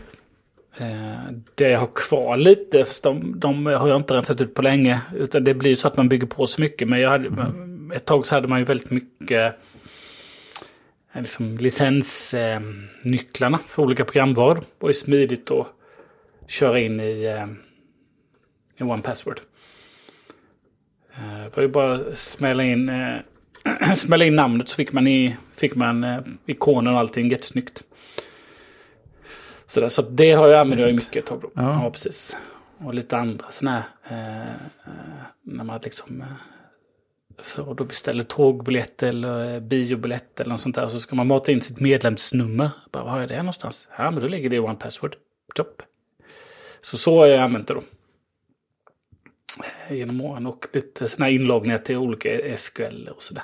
Eh, 0.77 1.33
det 1.55 1.69
jag 1.69 1.79
har 1.79 1.89
kvar 1.95 2.37
lite, 2.37 2.85
för 2.85 3.03
de, 3.03 3.39
de, 3.39 3.65
har 3.65 3.87
jag 3.87 3.99
inte 3.99 4.13
rensat 4.13 4.41
ut 4.41 4.53
på 4.53 4.61
länge. 4.61 5.01
Utan 5.15 5.43
det 5.43 5.53
blir 5.53 5.75
så 5.75 5.87
att 5.87 5.97
man 5.97 6.09
bygger 6.09 6.27
på 6.27 6.47
så 6.47 6.61
mycket. 6.61 6.89
Men 6.89 6.99
jag 6.99 7.09
hade, 7.09 7.27
mm. 7.27 7.91
ett 7.91 8.05
tag 8.05 8.25
så 8.25 8.35
hade 8.35 8.47
man 8.47 8.59
ju 8.59 8.65
väldigt 8.65 8.91
mycket 8.91 9.55
eh, 11.13 11.21
liksom, 11.21 11.57
licensnycklarna 11.57 13.57
eh, 13.57 13.63
för 13.69 13.83
olika 13.83 14.05
programvaror. 14.05 14.55
Det 14.55 14.61
var 14.79 14.89
ju 14.89 14.93
smidigt 14.93 15.51
att 15.51 15.67
köra 16.47 16.79
in 16.79 16.99
i, 16.99 17.23
eh, 17.23 17.47
i 18.83 18.91
One 18.91 19.01
Password. 19.01 19.41
Eh, 21.15 21.43
det 21.43 21.55
var 21.55 21.63
ju 21.63 21.69
bara 21.69 21.93
att 21.93 22.17
smälla 22.17 22.63
in, 22.63 22.89
eh, 22.89 23.93
smälla 23.95 24.25
in 24.25 24.35
namnet 24.35 24.69
så 24.69 24.75
fick 24.75 24.93
man, 24.93 25.07
i, 25.07 25.37
fick 25.55 25.75
man 25.75 26.03
eh, 26.03 26.19
ikonen 26.45 26.93
och 26.93 26.99
allting 26.99 27.31
jättesnyggt. 27.31 27.83
Så, 29.67 29.79
där, 29.79 29.89
så 29.89 30.01
det 30.01 30.31
har 30.31 30.49
jag 30.49 30.59
använt 30.59 30.81
jag 30.81 30.95
mycket 30.95 31.15
ett 31.15 31.25
tag. 31.25 31.43
Ja. 31.43 31.83
ja, 31.83 31.91
precis. 31.91 32.37
och 32.77 32.93
lite 32.93 33.17
andra 33.17 33.45
sådana 33.51 33.83
här, 34.01 34.47
eh, 34.47 34.53
när 35.43 35.63
man 35.63 35.79
liksom 35.83 36.23
för 37.37 37.71
att 37.71 37.77
då 37.77 37.83
beställer 37.83 38.23
tågbiljett 38.23 39.03
eller 39.03 39.59
biobiljett 39.59 40.39
eller 40.39 40.51
något 40.51 40.61
sånt 40.61 40.75
där. 40.75 40.87
Så 40.87 40.99
ska 40.99 41.15
man 41.15 41.27
mata 41.27 41.51
in 41.51 41.61
sitt 41.61 41.79
medlemsnummer. 41.79 42.69
Bara, 42.91 43.03
var 43.03 43.19
är 43.19 43.27
det 43.27 43.37
någonstans? 43.37 43.87
Ja, 43.97 44.11
men 44.11 44.21
då 44.21 44.27
ligger 44.27 44.49
det 44.49 44.55
i 44.55 44.59
One 44.59 44.75
Password. 44.75 45.15
Topp. 45.55 45.81
Så 46.81 46.97
så 46.97 47.17
har 47.17 47.27
jag 47.27 47.39
använt 47.39 47.67
det 47.67 47.73
då. 47.73 47.81
Genom 49.89 50.21
åren 50.21 50.45
och 50.45 50.65
lite 50.73 51.09
sådana 51.09 51.29
inloggningar 51.29 51.77
till 51.77 51.97
olika 51.97 52.57
SQL 52.57 53.09
och 53.15 53.23
sådär. 53.23 53.43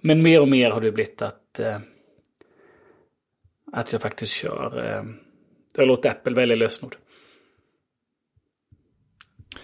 Men 0.00 0.22
mer 0.22 0.40
och 0.40 0.48
mer 0.48 0.70
har 0.70 0.80
det 0.80 0.92
blivit 0.92 1.22
att, 1.22 1.60
att 3.72 3.92
jag 3.92 4.02
faktiskt 4.02 4.32
kör, 4.32 5.04
jag 5.76 5.88
låter 5.88 6.10
Apple 6.10 6.34
välja 6.34 6.56
lösenord. 6.56 6.96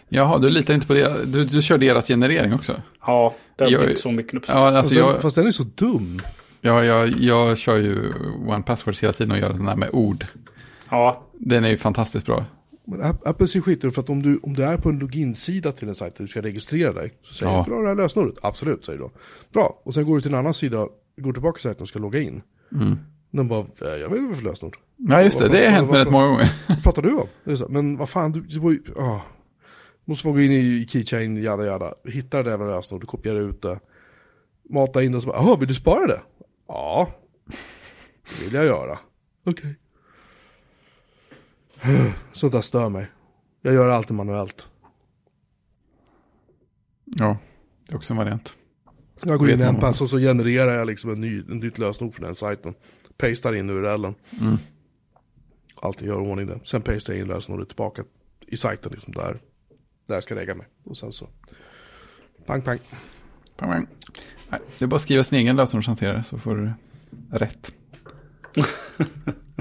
Jaha, 0.08 0.38
du 0.38 0.50
litar 0.50 0.74
inte 0.74 0.86
på 0.86 0.94
det. 0.94 1.24
Du, 1.26 1.44
du 1.44 1.62
kör 1.62 1.78
deras 1.78 2.08
generering 2.08 2.54
också? 2.54 2.82
Ja, 3.00 3.34
det 3.56 3.64
har 3.64 3.70
jag, 3.70 3.80
blivit 3.80 4.00
så 4.00 4.10
mycket 4.10 4.34
uppsatt. 4.34 4.56
Ja, 4.56 4.78
alltså 4.78 4.94
jag, 4.94 5.22
fast 5.22 5.36
den 5.36 5.46
är 5.46 5.52
så 5.52 5.62
dum. 5.62 6.22
Ja, 6.60 6.84
jag, 6.84 7.08
jag 7.08 7.58
kör 7.58 7.76
ju 7.76 8.12
One 8.46 8.62
Password 8.62 8.96
hela 9.02 9.12
tiden 9.12 9.32
och 9.32 9.38
gör 9.38 9.52
den 9.52 9.68
här 9.68 9.76
med 9.76 9.88
ord. 9.92 10.26
Ja. 10.90 11.26
Den 11.32 11.64
är 11.64 11.68
ju 11.68 11.76
fantastiskt 11.76 12.26
bra. 12.26 12.44
Men 12.84 13.00
Apple 13.24 13.48
ser 13.48 13.60
skit 13.60 13.80
för 13.80 14.00
att 14.00 14.10
om 14.10 14.22
du, 14.22 14.40
om 14.42 14.54
du 14.54 14.64
är 14.64 14.76
på 14.76 14.88
en 14.88 14.98
loginsida 14.98 15.72
till 15.72 15.88
en 15.88 15.94
sajt 15.94 16.16
där 16.16 16.24
du 16.24 16.28
ska 16.28 16.42
registrera 16.42 16.92
dig. 16.92 17.12
Så 17.22 17.34
säger 17.34 17.52
ja. 17.52 17.62
du, 17.66 17.70
bra 17.70 17.82
det 17.82 17.88
här 17.88 17.94
lösenordet? 17.94 18.38
Absolut, 18.42 18.84
säger 18.84 18.98
du 18.98 19.04
då. 19.04 19.10
Bra, 19.52 19.80
och 19.84 19.94
sen 19.94 20.06
går 20.06 20.14
du 20.14 20.20
till 20.20 20.32
en 20.32 20.38
annan 20.38 20.54
sida, 20.54 20.88
går 21.16 21.32
tillbaka 21.32 21.56
till 21.56 21.62
sajten 21.62 21.82
och 21.82 21.88
ska 21.88 21.98
logga 21.98 22.20
in. 22.20 22.42
Mm. 22.72 22.98
De 23.30 23.48
bara, 23.48 23.60
eh, 23.60 23.88
jag 23.88 24.08
vet 24.08 24.18
inte 24.18 24.28
vad 24.28 24.36
för 24.36 24.44
lösenord. 24.44 24.76
Ja, 24.96 25.22
just 25.22 25.38
det, 25.38 25.48
det 25.48 25.64
har 25.64 25.72
hänt 25.72 25.90
mig 25.90 26.00
rätt 26.00 26.10
många 26.10 26.26
gånger. 26.26 26.52
Vad 26.68 26.82
pratar 26.82 27.02
du 27.02 27.14
om? 27.14 27.28
Men 27.68 27.96
vad 27.96 28.08
fan, 28.08 28.32
du, 28.32 28.40
du 28.40 28.58
var 28.58 28.70
ju, 28.70 28.82
oh. 28.96 29.20
Måste 30.04 30.26
man 30.26 30.36
gå 30.36 30.42
in 30.42 30.52
i 30.52 30.86
keychain, 30.88 31.42
jada 31.42 31.64
jada. 31.64 31.94
Hitta 32.04 32.42
det 32.42 32.50
jävla 32.50 32.76
lösenordet, 32.76 33.08
kopiera 33.08 33.38
ut 33.38 33.62
det. 33.62 33.80
Mata 34.70 35.02
in 35.02 35.12
det 35.12 35.16
och 35.16 35.22
så 35.22 35.28
bara, 35.28 35.38
jaha, 35.38 35.56
vill 35.56 35.68
du 35.68 35.74
spara 35.74 36.06
det? 36.06 36.20
Ja, 36.68 37.08
det 38.38 38.44
vill 38.44 38.54
jag 38.54 38.64
göra. 38.64 38.98
Okej. 39.46 39.52
Okay. 39.52 39.74
Sånt 42.32 42.52
där 42.52 42.60
stör 42.60 42.88
mig. 42.88 43.06
Jag 43.62 43.74
gör 43.74 43.88
alltid 43.88 44.16
manuellt. 44.16 44.66
Ja, 47.04 47.38
det 47.86 47.92
är 47.92 47.96
också 47.96 48.12
en 48.12 48.16
variant. 48.16 48.56
Jag 49.22 49.38
går 49.38 49.50
in 49.50 49.60
i 49.60 49.62
en 49.62 49.80
pass 49.80 50.00
och 50.00 50.10
så 50.10 50.18
genererar 50.18 50.78
jag 50.78 50.86
liksom 50.86 51.10
en, 51.10 51.20
ny, 51.20 51.42
en 51.50 51.58
nytt 51.58 51.78
lösenord 51.78 52.14
för 52.14 52.22
den 52.22 52.34
sajten. 52.34 52.74
Pastar 53.16 53.52
in 53.52 53.70
URLen. 53.70 54.14
Mm. 54.40 54.56
Alltid 55.74 56.08
gör 56.08 56.20
ordning 56.20 56.46
det. 56.46 56.60
Sen 56.64 56.82
pastar 56.82 57.12
jag 57.12 57.20
in 57.20 57.28
lösenordet 57.28 57.68
tillbaka 57.68 58.04
i 58.46 58.56
sajten 58.56 58.92
liksom 58.92 59.14
där 59.14 59.40
där 60.06 60.14
jag 60.16 60.22
ska 60.22 60.34
lägga 60.34 60.54
mig. 60.54 60.66
Och 60.84 60.96
sen 60.96 61.12
så, 61.12 61.28
pang 62.46 62.62
pang. 62.62 62.78
Pang 63.56 63.70
pang. 63.70 63.86
Nej, 64.48 64.60
det 64.78 64.84
är 64.84 64.86
bara 64.86 64.96
att 64.96 65.02
skriva 65.02 65.24
sin 65.24 65.38
egen 65.38 65.56
lösenordshanterare 65.56 66.22
så 66.22 66.38
får 66.38 66.56
du 66.56 66.72
rätt. 67.38 67.74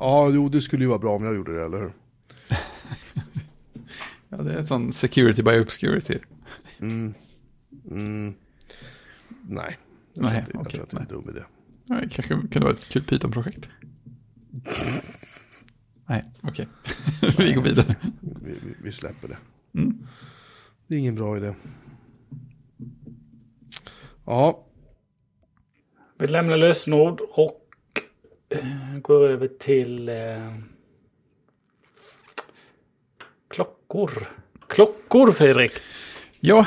ja, 0.00 0.30
jo, 0.30 0.48
det 0.48 0.62
skulle 0.62 0.84
ju 0.84 0.88
vara 0.88 0.98
bra 0.98 1.16
om 1.16 1.24
jag 1.24 1.34
gjorde 1.34 1.58
det, 1.58 1.64
eller 1.64 1.78
hur? 1.78 1.92
ja, 4.28 4.36
det 4.36 4.52
är 4.52 4.62
sån 4.62 4.92
security 4.92 5.42
by 5.42 5.60
obscurity. 5.60 6.18
Mm. 6.80 7.14
Mm. 7.90 8.34
Nej, 9.42 9.78
jag 10.14 10.22
Nej, 10.24 10.44
tror, 10.44 10.56
inte, 10.56 10.58
okay. 10.58 10.80
jag 10.80 10.88
tror 10.88 11.00
det 11.00 11.12
är 11.12 11.16
en 11.16 11.22
dum 11.22 11.36
idé. 11.36 11.44
Nej, 11.84 12.08
kanske 12.10 12.28
kunde 12.28 12.60
vara 12.60 12.72
ett 12.72 12.88
kul 12.88 13.02
Python-projekt. 13.02 13.68
Nej, 16.06 16.22
okej. 16.42 16.68
Vi 17.38 17.52
går 17.52 17.62
vidare. 17.62 17.96
Vi, 18.20 18.52
vi, 18.52 18.74
vi 18.82 18.92
släpper 18.92 19.28
det. 19.28 19.36
Mm. 19.74 20.06
Det 20.86 20.94
är 20.94 20.98
ingen 20.98 21.14
bra 21.14 21.36
idé. 21.36 21.54
Ja. 24.24 24.66
Vi 26.18 26.26
lämnar 26.26 26.56
lösenord 26.56 27.20
och 27.20 27.59
Eh, 28.50 28.98
går 29.02 29.28
över 29.28 29.48
till 29.48 30.08
eh, 30.08 30.54
klockor. 33.50 34.10
Klockor, 34.68 35.32
Fredrik. 35.32 35.72
Ja, 36.40 36.66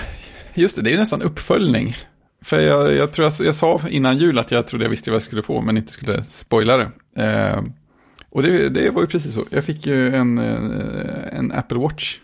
just 0.53 0.75
det. 0.75 0.81
Det 0.81 0.89
är 0.89 0.91
ju 0.91 0.97
nästan 0.97 1.21
uppföljning. 1.21 1.93
För 2.41 2.59
jag, 2.59 2.93
jag 2.93 3.11
tror 3.11 3.25
jag, 3.25 3.47
jag, 3.47 3.55
sa 3.55 3.81
innan 3.89 4.17
jul 4.17 4.39
att 4.39 4.51
jag 4.51 4.67
trodde 4.67 4.85
jag 4.85 4.89
visste 4.89 5.11
vad 5.11 5.15
jag 5.15 5.23
skulle 5.23 5.43
få, 5.43 5.61
men 5.61 5.77
inte 5.77 5.91
skulle 5.91 6.23
spoila 6.23 6.77
det. 6.77 6.91
Eh, 7.23 7.63
och 8.29 8.43
det, 8.43 8.69
det 8.69 8.89
var 8.89 9.01
ju 9.01 9.07
precis 9.07 9.33
så. 9.33 9.45
Jag 9.49 9.63
fick 9.63 9.85
ju 9.85 10.15
en, 10.15 10.37
eh, 10.37 11.37
en 11.37 11.51
Apple 11.51 11.77
Watch 11.77 12.17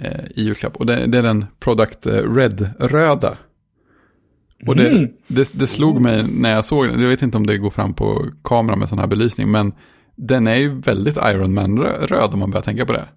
eh, 0.00 0.24
i 0.30 0.42
julklapp. 0.42 0.76
Och 0.76 0.86
det, 0.86 1.06
det, 1.06 1.18
är 1.18 1.22
den 1.22 1.46
Product 1.58 2.06
eh, 2.06 2.34
Red-röda. 2.34 3.36
Och 4.66 4.76
det, 4.76 4.88
mm. 4.88 5.08
det, 5.26 5.52
det, 5.52 5.66
slog 5.66 6.00
mig 6.00 6.24
när 6.32 6.50
jag 6.50 6.64
såg 6.64 6.88
den. 6.88 7.00
Jag 7.00 7.08
vet 7.08 7.22
inte 7.22 7.36
om 7.36 7.46
det 7.46 7.58
går 7.58 7.70
fram 7.70 7.94
på 7.94 8.26
kamera 8.44 8.76
med 8.76 8.88
sån 8.88 8.98
här 8.98 9.06
belysning. 9.06 9.50
Men 9.50 9.72
den 10.16 10.46
är 10.46 10.56
ju 10.56 10.80
väldigt 10.80 11.16
Iron 11.16 11.54
Man-röd 11.54 12.32
om 12.32 12.38
man 12.38 12.50
börjar 12.50 12.62
tänka 12.62 12.86
på 12.86 12.92
det. 12.92 13.08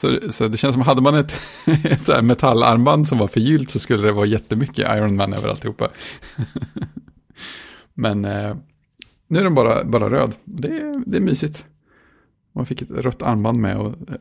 Så, 0.00 0.18
så 0.30 0.48
det 0.48 0.56
känns 0.56 0.74
som, 0.74 0.82
hade 0.82 1.00
man 1.00 1.14
ett, 1.14 1.32
ett 1.84 2.02
så 2.02 2.22
metallarmband 2.22 3.08
som 3.08 3.18
var 3.18 3.28
förgyllt 3.28 3.70
så 3.70 3.78
skulle 3.78 4.06
det 4.06 4.12
vara 4.12 4.26
jättemycket 4.26 4.96
Iron 4.96 5.16
Man 5.16 5.32
över 5.32 5.48
alltihopa. 5.48 5.88
Men 7.94 8.22
nu 9.28 9.38
är 9.38 9.44
den 9.44 9.54
bara, 9.54 9.84
bara 9.84 10.10
röd. 10.10 10.34
Det 10.44 10.68
är, 10.68 11.02
det 11.06 11.16
är 11.16 11.20
mysigt. 11.20 11.64
Man 12.52 12.66
fick 12.66 12.82
ett 12.82 12.90
rött 12.90 13.22
armband 13.22 13.58
med 13.58 13.76
och 13.76 13.86
eh, 13.88 14.14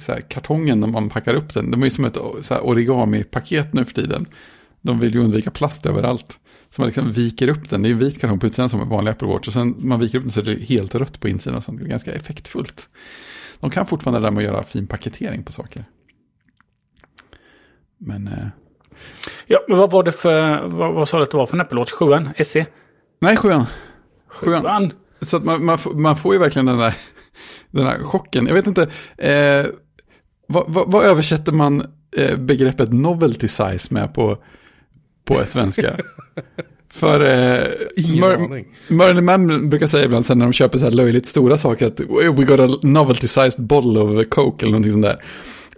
så 0.00 0.12
här, 0.12 0.20
kartongen 0.20 0.80
när 0.80 0.88
man 0.88 1.08
packar 1.08 1.34
upp 1.34 1.54
den. 1.54 1.70
De 1.70 1.80
är 1.82 1.86
ju 1.86 1.90
som 1.90 2.04
ett 2.04 2.16
origami-paket 2.62 3.72
nu 3.72 3.84
för 3.84 3.94
tiden. 3.94 4.26
De 4.80 4.98
vill 4.98 5.14
ju 5.14 5.20
undvika 5.20 5.50
plast 5.50 5.86
överallt. 5.86 6.40
Så 6.70 6.82
man 6.82 6.86
liksom 6.86 7.12
viker 7.12 7.48
upp 7.48 7.70
den. 7.70 7.82
Det 7.82 7.88
är 7.88 7.90
ju 7.90 7.98
vit 7.98 8.20
kartong 8.20 8.38
på 8.38 8.46
utsidan 8.46 8.70
som 8.70 8.80
en 8.80 8.88
vanlig 8.88 9.10
Apple 9.10 9.28
Watch. 9.28 9.48
Och 9.48 9.52
sen 9.52 9.74
man 9.78 10.00
viker 10.00 10.18
upp 10.18 10.24
den 10.24 10.32
så 10.32 10.40
är 10.40 10.44
det 10.44 10.54
helt 10.54 10.94
rött 10.94 11.20
på 11.20 11.28
insidan. 11.28 11.62
Så 11.62 11.72
det 11.72 11.84
är 11.84 11.88
ganska 11.88 12.12
effektfullt. 12.12 12.88
De 13.60 13.70
kan 13.70 13.86
fortfarande 13.86 14.20
det 14.20 14.26
där 14.26 14.30
med 14.30 14.40
att 14.40 14.52
göra 14.52 14.62
fin 14.62 14.86
paketering 14.86 15.42
på 15.42 15.52
saker. 15.52 15.84
Men... 17.98 18.28
Eh... 18.28 18.46
Ja, 19.46 19.58
men 19.68 19.78
vad 19.78 19.90
var 19.90 20.02
det 20.02 20.12
för... 20.12 20.66
Vad, 20.66 20.94
vad 20.94 21.08
sa 21.08 21.16
du 21.16 21.22
att 21.22 21.30
det 21.30 21.36
var 21.36 21.46
för 21.46 21.56
en 21.56 21.60
Apple 21.60 21.78
Watch? 21.78 21.92
7 21.92 22.06
SE? 22.44 22.66
Nej, 23.20 23.36
sjuan. 23.36 23.66
Sjuan. 24.28 24.62
sjuan. 24.62 24.92
Så 25.20 25.36
att 25.36 25.44
man, 25.44 25.64
man, 25.64 25.78
man, 25.94 26.16
får 26.16 26.34
ju 26.34 26.40
verkligen 26.40 26.66
den 26.66 26.78
där, 26.78 26.94
den 27.70 27.84
där 27.84 27.98
chocken. 27.98 28.46
Jag 28.46 28.54
vet 28.54 28.66
inte, 28.66 28.82
eh, 29.16 29.66
vad, 30.46 30.64
vad, 30.68 30.92
vad, 30.92 31.04
översätter 31.04 31.52
man 31.52 31.86
eh, 32.16 32.38
begreppet 32.38 32.92
novelty 32.92 33.48
size 33.48 33.94
med 33.94 34.14
på, 34.14 34.38
på 35.28 35.46
svenska? 35.46 35.96
För 36.90 37.20
eh, 37.20 37.66
Merlin 38.88 39.24
Mann 39.24 39.70
brukar 39.70 39.86
säga 39.86 40.04
ibland 40.04 40.26
sen 40.26 40.38
när 40.38 40.46
de 40.46 40.52
köper 40.52 40.78
så 40.78 40.84
här 40.84 40.92
löjligt 40.92 41.26
stora 41.26 41.56
saker 41.56 41.86
att 41.86 42.00
we 42.38 42.44
got 42.44 42.60
a 42.60 42.78
novelty 42.82 43.28
sized 43.28 43.66
bottle 43.66 44.00
of 44.00 44.28
coke 44.28 44.64
eller 44.64 44.72
någonting 44.72 44.92
sånt 44.92 45.04
där. 45.04 45.22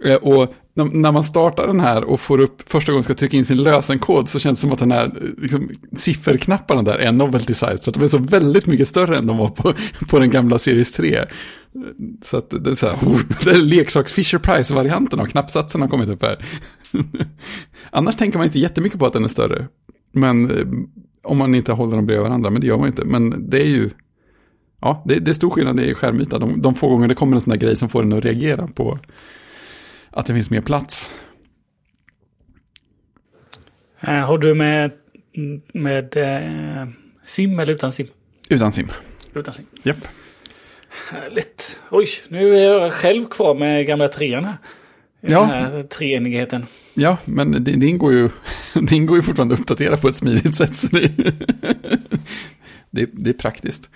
Eh, 0.03 0.15
och 0.15 0.53
när 0.73 1.11
man 1.11 1.23
startar 1.23 1.67
den 1.67 1.79
här 1.79 2.03
och 2.03 2.19
får 2.19 2.39
upp 2.39 2.71
första 2.71 2.91
gången 2.91 3.03
ska 3.03 3.13
trycka 3.13 3.37
in 3.37 3.45
sin 3.45 3.63
lösenkod 3.63 4.29
så 4.29 4.39
känns 4.39 4.59
det 4.59 4.61
som 4.61 4.71
att 4.71 4.79
den 4.79 4.91
här 4.91 5.33
liksom, 5.37 5.69
sifferknapparna 5.95 6.81
där 6.81 6.97
är 6.97 7.11
novelty 7.11 7.53
size. 7.53 7.77
För 7.77 7.91
att 7.91 7.93
de 7.93 8.03
är 8.03 8.07
så 8.07 8.17
väldigt 8.17 8.65
mycket 8.65 8.87
större 8.87 9.17
än 9.17 9.27
de 9.27 9.37
var 9.37 9.49
på, 9.49 9.73
på 10.09 10.19
den 10.19 10.29
gamla 10.29 10.59
Series 10.59 10.93
3. 10.93 11.25
Så 12.23 12.37
att 12.37 12.49
det 12.49 12.69
är 12.69 12.75
så 12.75 12.87
här, 12.87 12.95
oh, 12.95 13.19
det 13.43 13.49
är 13.49 13.61
leksaks 13.61 14.13
Fisher 14.13 14.37
Price-varianten 14.37 15.19
av 15.19 15.25
knappsatsen 15.25 15.81
har 15.81 15.87
kommit 15.87 16.09
upp 16.09 16.23
här. 16.23 16.45
Annars 17.89 18.15
tänker 18.15 18.37
man 18.37 18.47
inte 18.47 18.59
jättemycket 18.59 18.99
på 18.99 19.05
att 19.05 19.13
den 19.13 19.23
är 19.23 19.27
större. 19.27 19.67
Men 20.11 20.51
eh, 20.51 20.67
om 21.23 21.37
man 21.37 21.55
inte 21.55 21.71
håller 21.71 21.95
dem 21.95 22.05
bredvid 22.05 22.23
varandra, 22.23 22.49
men 22.49 22.61
det 22.61 22.67
gör 22.67 22.77
man 22.77 22.87
inte. 22.87 23.05
Men 23.05 23.49
det 23.49 23.61
är 23.61 23.69
ju, 23.69 23.89
ja, 24.81 25.03
det, 25.05 25.19
det 25.19 25.31
är 25.31 25.33
stor 25.33 25.49
skillnad 25.49 25.79
i 25.79 25.93
skärmyta. 25.93 26.39
De, 26.39 26.61
de 26.61 26.75
få 26.75 26.89
gånger 26.89 27.07
det 27.07 27.15
kommer 27.15 27.35
en 27.35 27.41
sån 27.41 27.51
där 27.51 27.57
grej 27.57 27.75
som 27.75 27.89
får 27.89 28.03
den 28.03 28.13
att 28.13 28.25
reagera 28.25 28.67
på 28.67 28.99
att 30.11 30.25
det 30.25 30.33
finns 30.33 30.49
mer 30.49 30.61
plats. 30.61 31.13
Äh, 33.99 34.13
har 34.13 34.37
du 34.37 34.53
med, 34.53 34.91
med 35.73 36.17
eh, 36.17 36.87
sim 37.25 37.59
eller 37.59 37.73
utan 37.73 37.91
sim? 37.91 38.07
Utan 38.49 38.73
sim. 38.73 38.87
Utan 39.33 39.53
sim. 39.53 39.65
Japp. 39.83 40.07
Härligt. 41.11 41.79
Oj, 41.89 42.07
nu 42.27 42.55
är 42.55 42.61
jag 42.61 42.93
själv 42.93 43.25
kvar 43.25 43.55
med 43.55 43.85
gamla 43.85 44.07
trean 44.07 44.45
här. 44.45 44.57
Ja. 45.21 45.39
Den 45.39 45.49
här 45.49 45.83
treenigheten. 45.83 46.65
Ja, 46.93 47.17
men 47.25 47.63
det, 47.63 47.71
ingår 47.71 48.13
ju, 48.13 48.29
det 48.81 48.95
ingår 48.95 49.17
ju 49.17 49.23
fortfarande 49.23 49.53
att 49.53 49.59
uppdatera 49.59 49.97
på 49.97 50.07
ett 50.07 50.15
smidigt 50.15 50.55
sätt. 50.55 50.75
Så 50.75 50.87
det, 50.87 51.07
det, 52.89 53.09
det 53.13 53.29
är 53.29 53.33
praktiskt. 53.33 53.89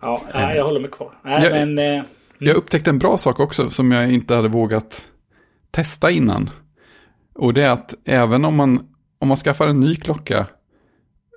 Ja, 0.00 0.22
jag 0.32 0.64
håller 0.64 0.80
mig 0.80 0.90
kvar. 0.90 1.12
Nej, 1.24 1.42
jag, 1.42 1.52
men, 1.52 1.78
eh, 1.78 2.04
jag 2.38 2.56
upptäckte 2.56 2.90
en 2.90 2.98
bra 2.98 3.18
sak 3.18 3.40
också 3.40 3.70
som 3.70 3.92
jag 3.92 4.12
inte 4.12 4.34
hade 4.34 4.48
vågat 4.48 5.06
testa 5.70 6.10
innan. 6.10 6.50
Och 7.34 7.54
det 7.54 7.62
är 7.62 7.70
att 7.70 7.94
även 8.04 8.44
om 8.44 8.56
man, 8.56 8.88
om 9.18 9.28
man 9.28 9.36
skaffar 9.36 9.68
en 9.68 9.80
ny 9.80 9.96
klocka, 9.96 10.46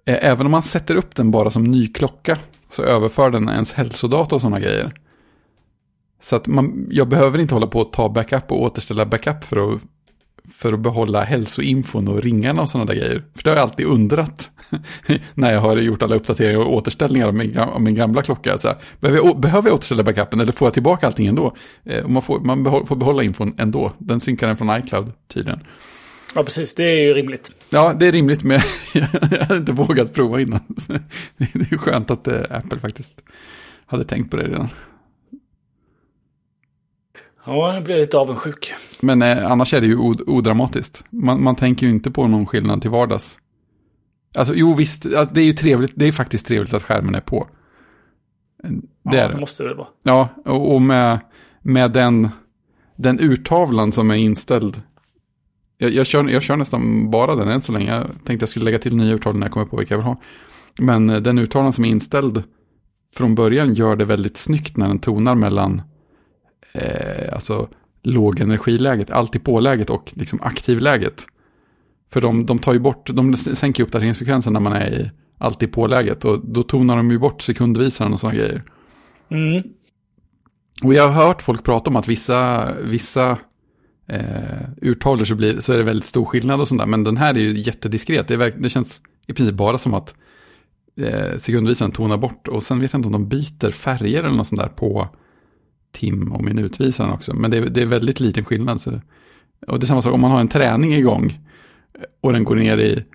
även 0.06 0.46
om 0.46 0.52
man 0.52 0.62
sätter 0.62 0.96
upp 0.96 1.16
den 1.16 1.32
bara 1.32 1.50
som 1.50 1.64
ny 1.64 1.88
klocka, 1.88 2.38
så 2.70 2.84
överför 2.84 3.32
den 3.32 3.50
ens 3.50 3.74
hälsodata 3.74 4.36
och 4.36 4.42
sådana 4.42 4.60
grejer. 4.60 4.94
Så 6.22 6.36
att 6.36 6.48
man, 6.48 6.88
jag 6.92 7.08
behöver 7.08 7.40
inte 7.40 7.56
hålla 7.56 7.68
på 7.68 7.82
att 7.82 7.94
ta 7.94 8.10
backup 8.10 8.52
och 8.52 8.62
återställa 8.62 9.06
backup 9.06 9.44
för 9.44 9.74
att, 9.74 9.82
för 10.54 10.74
att 10.74 10.80
behålla 10.80 11.24
hälsoinfon 11.24 12.08
och 12.08 12.24
ringarna 12.24 12.62
och 12.62 12.70
sådana 12.70 12.86
där 12.86 13.00
grejer. 13.00 13.24
För 13.36 13.44
det 13.44 13.50
har 13.50 13.58
jag 13.58 13.64
alltid 13.64 13.86
undrat 13.86 14.50
när 15.34 15.54
jag 15.54 15.60
har 15.60 15.78
gjort 15.78 16.04
alla 16.04 16.16
uppdateringar 16.16 16.60
och 16.60 16.74
återställningar 16.74 17.28
av 17.28 17.36
min, 17.36 17.58
av 17.58 17.82
min 17.82 17.96
gamla 17.96 18.22
klocka. 18.22 18.58
Så 18.58 18.68
här, 18.68 18.78
behöver, 19.00 19.26
jag, 19.26 19.40
behöver 19.40 19.70
jag 19.70 19.76
återställa 19.76 20.04
backupen 20.04 20.40
eller 20.40 20.52
får 20.52 20.66
jag 20.66 20.74
tillbaka 20.74 21.08
allting 21.08 21.28
ändå? 21.28 21.56
Eh, 21.84 22.08
man 22.08 22.22
får, 22.22 22.40
man 22.40 22.64
behåll, 22.64 22.86
får 22.86 22.96
behålla 22.96 23.24
infon 23.24 23.56
ändå. 23.58 23.94
Den 23.98 24.20
synkar 24.20 24.48
den 24.48 24.58
från 24.58 24.78
iCloud 24.78 25.12
tydligen. 25.28 25.60
Ja, 26.36 26.44
precis. 26.44 26.76
Det 26.76 26.84
är 26.84 27.02
ju 27.02 27.14
rimligt. 27.14 27.52
Ja, 27.70 27.94
det 28.00 28.08
är 28.08 28.12
rimligt, 28.12 28.44
men 28.44 28.60
jag 28.94 29.40
hade 29.40 29.58
inte 29.58 29.72
vågat 29.72 30.14
prova 30.14 30.42
innan. 30.42 30.62
Det 31.38 31.72
är 31.72 31.78
skönt 31.78 32.12
att 32.12 32.28
eh, 32.28 32.40
Apple 32.50 32.80
faktiskt 32.80 33.14
hade 33.86 34.04
tänkt 34.04 34.32
på 34.32 34.38
det 34.38 34.44
redan. 34.44 34.70
Ja, 37.46 37.74
jag 37.74 37.84
blev 37.84 37.98
lite 37.98 38.18
avundsjuk. 38.18 38.74
Men 39.02 39.22
eh, 39.22 39.52
annars 39.52 39.74
är 39.74 39.82
det 39.82 39.88
ju 39.88 39.98
odramatiskt. 40.28 41.04
Man, 41.10 41.44
man 41.44 41.56
tänker 41.56 41.86
ju 41.86 41.92
inte 41.92 42.12
på 42.12 42.28
någon 42.28 42.46
skillnad 42.46 42.82
till 42.82 42.92
vardags. 42.92 43.40
Alltså 44.38 44.54
jo 44.54 44.74
visst, 44.74 45.04
det 45.04 45.42
är 45.42 45.46
ju 45.46 45.54
trevligt, 45.54 45.92
det 45.96 46.08
är 46.08 46.12
faktiskt 46.12 46.46
trevligt 46.46 46.74
att 46.74 46.84
skärmen 46.84 47.16
är 47.16 47.22
på. 47.22 47.48
Det 48.64 49.18
ja, 49.18 49.24
är 49.24 49.30
det. 49.30 49.40
måste 49.40 49.64
det 49.64 49.74
vara. 49.74 49.88
Ja, 50.04 50.30
och, 50.46 50.76
och 50.76 50.82
med, 50.82 51.20
med 51.62 51.92
den, 51.92 52.30
den 52.96 53.20
urtavlan 53.20 53.92
som 53.92 54.12
är 54.12 54.16
inställd. 54.16 54.82
Jag, 55.78 55.92
jag, 55.92 56.06
kör, 56.06 56.30
jag 56.30 56.44
kör 56.44 56.56
nästan 56.56 57.12
bara 57.12 57.36
den 57.36 57.48
än 57.48 57.62
så 57.62 57.72
länge. 57.72 57.96
Jag 57.96 58.06
tänkte 58.26 58.44
jag 58.44 58.50
skulle 58.50 58.66
lägga 58.66 58.80
till 58.80 58.96
nya 58.96 59.14
urtavlor 59.14 59.40
när 59.40 59.46
jag 59.48 59.54
kommer 59.54 59.66
på 59.66 59.78
vilka 59.78 59.94
jag 59.94 60.00
vill 60.00 60.06
ha. 60.06 60.22
Men 60.78 61.10
eh, 61.10 61.22
den 61.22 61.40
urtavlan 61.40 61.74
som 61.74 61.86
är 61.86 61.90
inställd 61.90 62.44
från 63.14 63.36
början 63.36 63.74
gör 63.74 63.96
det 63.96 64.06
väldigt 64.06 64.38
snyggt 64.38 64.78
när 64.78 64.88
den 64.88 65.00
tonar 65.00 65.36
mellan 65.36 65.82
eh, 66.74 67.34
alltså 67.34 67.70
lågenergiläget, 68.04 69.10
alltid 69.10 69.44
på-läget 69.44 69.90
och 69.90 70.12
liksom 70.16 70.42
aktivläget. 70.42 71.26
För 72.12 72.22
de, 72.22 72.46
de 72.46 72.60
tar 72.60 72.74
ju 72.74 72.80
bort, 72.80 73.10
de 73.14 73.38
sänker 73.38 73.84
uppdateringsfrekvensen 73.84 74.54
när 74.54 74.60
man 74.60 74.74
är 74.74 74.92
i 74.92 75.12
alltid 75.38 75.72
på-läget 75.72 76.26
och 76.26 76.46
då 76.46 76.64
tonar 76.64 76.98
de 76.98 77.12
ju 77.12 77.20
bort 77.20 77.42
sekundvisaren 77.42 78.14
och 78.14 78.20
sådana 78.20 78.38
grejer. 78.38 78.64
Mm. 79.30 79.64
Och 80.84 80.94
jag 80.94 81.08
har 81.08 81.28
hört 81.28 81.42
folk 81.42 81.64
prata 81.64 81.90
om 81.90 81.96
att 81.96 82.08
vissa, 82.08 82.70
vissa 82.82 83.38
eh, 84.08 84.70
urtavlor 84.82 85.26
så, 85.26 85.36
blir, 85.36 85.60
så 85.60 85.74
är 85.74 85.78
det 85.78 85.84
väldigt 85.84 86.06
stor 86.06 86.26
skillnad 86.26 86.62
och 86.62 86.68
sånt 86.68 86.82
där. 86.82 86.88
Men 86.88 87.04
den 87.04 87.18
här 87.18 87.34
är 87.34 87.40
ju 87.40 87.62
jättediskret. 87.62 88.28
Det, 88.28 88.34
är, 88.34 88.52
det 88.58 88.70
känns 88.70 89.02
i 89.28 89.34
princip 89.34 89.56
bara 89.56 89.78
som 89.78 89.94
att 89.94 90.16
eh, 90.98 91.38
sekundvisaren 91.38 91.92
tonar 91.92 92.18
bort. 92.18 92.48
Och 92.48 92.64
sen 92.64 92.80
vet 92.80 92.94
jag 92.94 93.00
inte 93.00 93.08
om 93.08 93.14
de 93.14 93.28
byter 93.28 93.72
färger 93.72 94.24
eller 94.24 94.38
något 94.38 94.48
sånt 94.48 94.62
där 94.62 94.70
på 94.70 95.08
tim 95.92 96.32
och 96.32 96.44
minutvisaren 96.44 97.12
också. 97.12 97.34
Men 97.34 97.52
det 97.52 97.58
är, 97.58 97.70
det 97.70 97.82
är 97.82 97.86
väldigt 97.86 98.20
liten 98.20 98.46
skillnad. 98.46 98.82
Så, 98.82 99.02
och 99.68 99.80
det 99.80 99.84
är 99.84 99.88
samma 99.88 100.02
sak 100.02 100.14
om 100.14 100.22
man 100.22 100.32
har 100.32 100.40
en 100.40 100.48
träning 100.48 100.94
igång 100.94 101.40
eh, 101.94 102.02
och 102.22 102.34
den 102.34 102.44
går 102.44 102.56
ner 102.56 102.78
i 102.78 103.06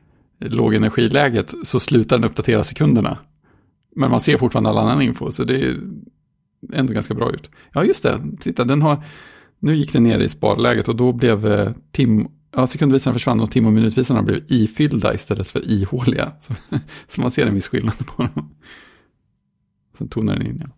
lågenergiläget 0.41 1.55
så 1.63 1.81
slutar 1.81 2.19
den 2.19 2.25
uppdatera 2.25 2.65
sekunderna. 2.65 3.19
Men 3.97 4.11
man 4.11 4.21
ser 4.21 4.39
fortfarande 4.39 4.71
all 4.71 4.79
annan 4.79 5.03
info, 5.03 5.33
så 5.33 5.45
det 5.45 5.65
är 5.65 5.81
ändå 6.73 6.93
ganska 6.93 7.15
bra 7.15 7.31
ut. 7.31 7.51
Ja, 7.73 7.85
just 7.85 8.03
det. 8.03 8.21
Titta, 8.41 8.65
den 8.65 8.83
har... 8.83 9.05
Nu 9.59 9.77
gick 9.77 9.93
den 9.93 10.03
ner 10.03 10.19
i 10.19 10.29
sparläget 10.29 10.89
och 10.89 10.97
då 10.97 11.13
blev 11.13 11.47
eh, 11.47 11.73
tim... 11.93 12.29
Ja, 12.53 12.67
sekundvisarna 12.67 13.15
försvann 13.15 13.41
och 13.41 13.51
tim 13.51 13.67
och 13.67 13.73
minutvisarna 13.73 14.23
blev 14.23 14.45
ifyllda 14.49 15.15
istället 15.15 15.51
för 15.51 15.71
ihåliga. 15.71 16.33
Så, 16.41 16.55
så 17.09 17.21
man 17.21 17.31
ser 17.31 17.47
en 17.47 17.55
viss 17.55 17.69
skillnad 17.69 18.07
på 18.07 18.23
dem. 18.23 18.55
Sen 19.99 20.09
tonar 20.09 20.35
den 20.35 20.47
in 20.47 20.57
igen. 20.57 20.73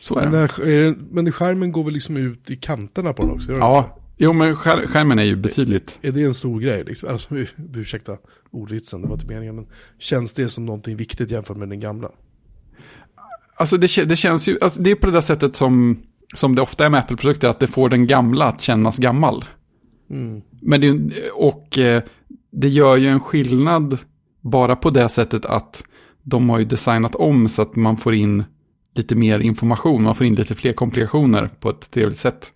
Så 0.00 0.18
är 0.18 0.30
men, 0.30 0.32
det. 0.32 0.96
men 1.10 1.32
skärmen 1.32 1.72
går 1.72 1.84
väl 1.84 1.94
liksom 1.94 2.16
ut 2.16 2.50
i 2.50 2.56
kanterna 2.56 3.12
på 3.12 3.22
den 3.22 3.30
också? 3.30 3.52
Ja, 3.52 3.98
jo 4.16 4.32
men 4.32 4.56
skär, 4.56 4.86
skärmen 4.86 5.18
är 5.18 5.24
ju 5.24 5.36
betydligt. 5.36 5.98
Är 6.02 6.12
det 6.12 6.22
en 6.22 6.34
stor 6.34 6.60
grej 6.60 6.84
liksom? 6.84 7.08
Alltså, 7.08 7.34
ursäkta 7.74 8.16
ordvitsen, 8.50 9.02
det 9.02 9.08
var 9.08 9.14
inte 9.14 9.26
meningen. 9.26 9.56
Men 9.56 9.66
känns 9.98 10.32
det 10.32 10.48
som 10.48 10.66
någonting 10.66 10.96
viktigt 10.96 11.30
jämfört 11.30 11.56
med 11.56 11.68
den 11.68 11.80
gamla? 11.80 12.10
Alltså 13.56 13.76
det, 13.76 14.04
det 14.04 14.16
känns 14.16 14.48
ju, 14.48 14.58
alltså 14.60 14.82
det 14.82 14.90
är 14.90 14.94
på 14.94 15.06
det 15.06 15.12
där 15.12 15.20
sättet 15.20 15.56
som, 15.56 16.02
som 16.34 16.54
det 16.54 16.62
ofta 16.62 16.86
är 16.86 16.90
med 16.90 17.00
Apple-produkter, 17.00 17.48
att 17.48 17.60
det 17.60 17.66
får 17.66 17.88
den 17.88 18.06
gamla 18.06 18.44
att 18.44 18.60
kännas 18.60 18.98
gammal. 18.98 19.44
Mm. 20.10 20.42
Men 20.62 20.80
det, 20.80 21.30
och 21.30 21.78
eh, 21.78 22.02
det 22.50 22.68
gör 22.68 22.96
ju 22.96 23.08
en 23.08 23.20
skillnad 23.20 23.98
bara 24.40 24.76
på 24.76 24.90
det 24.90 25.08
sättet 25.08 25.44
att 25.44 25.84
de 26.22 26.50
har 26.50 26.58
ju 26.58 26.64
designat 26.64 27.14
om 27.14 27.48
så 27.48 27.62
att 27.62 27.76
man 27.76 27.96
får 27.96 28.14
in 28.14 28.44
lite 28.98 29.14
mer 29.14 29.38
information, 29.38 30.02
man 30.02 30.14
får 30.14 30.26
in 30.26 30.34
lite 30.34 30.54
fler 30.54 30.72
komplikationer 30.72 31.50
på 31.60 31.70
ett 31.70 31.90
trevligt 31.90 32.18
sätt. 32.18 32.52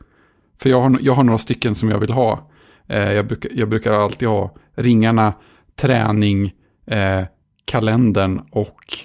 För 0.58 0.70
jag 0.70 0.80
har, 0.80 0.98
jag 1.00 1.12
har 1.12 1.24
några 1.24 1.38
stycken 1.38 1.74
som 1.74 1.90
jag 1.90 1.98
vill 1.98 2.12
ha. 2.12 2.50
Eh, 2.86 3.12
jag, 3.12 3.26
brukar, 3.26 3.50
jag 3.54 3.68
brukar 3.68 3.92
alltid 3.92 4.28
ha 4.28 4.54
ringarna, 4.74 5.32
träning, 5.76 6.52
eh, 6.86 7.24
kalendern 7.64 8.40
och 8.50 8.98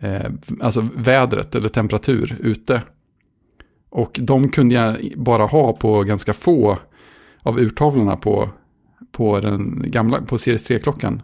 eh, 0.00 0.30
alltså 0.60 0.88
vädret 0.96 1.54
eller 1.54 1.68
temperatur 1.68 2.38
ute. 2.40 2.82
Och 3.90 4.18
de 4.22 4.48
kunde 4.48 4.74
jag 4.74 5.12
bara 5.16 5.46
ha 5.46 5.72
på 5.72 6.02
ganska 6.02 6.32
få 6.32 6.78
av 7.42 7.60
urtavlorna 7.60 8.16
på, 8.16 8.50
på 9.12 9.40
den 9.40 9.84
gamla, 9.86 10.22
på 10.22 10.38
Series 10.38 10.70
3-klockan. 10.70 11.22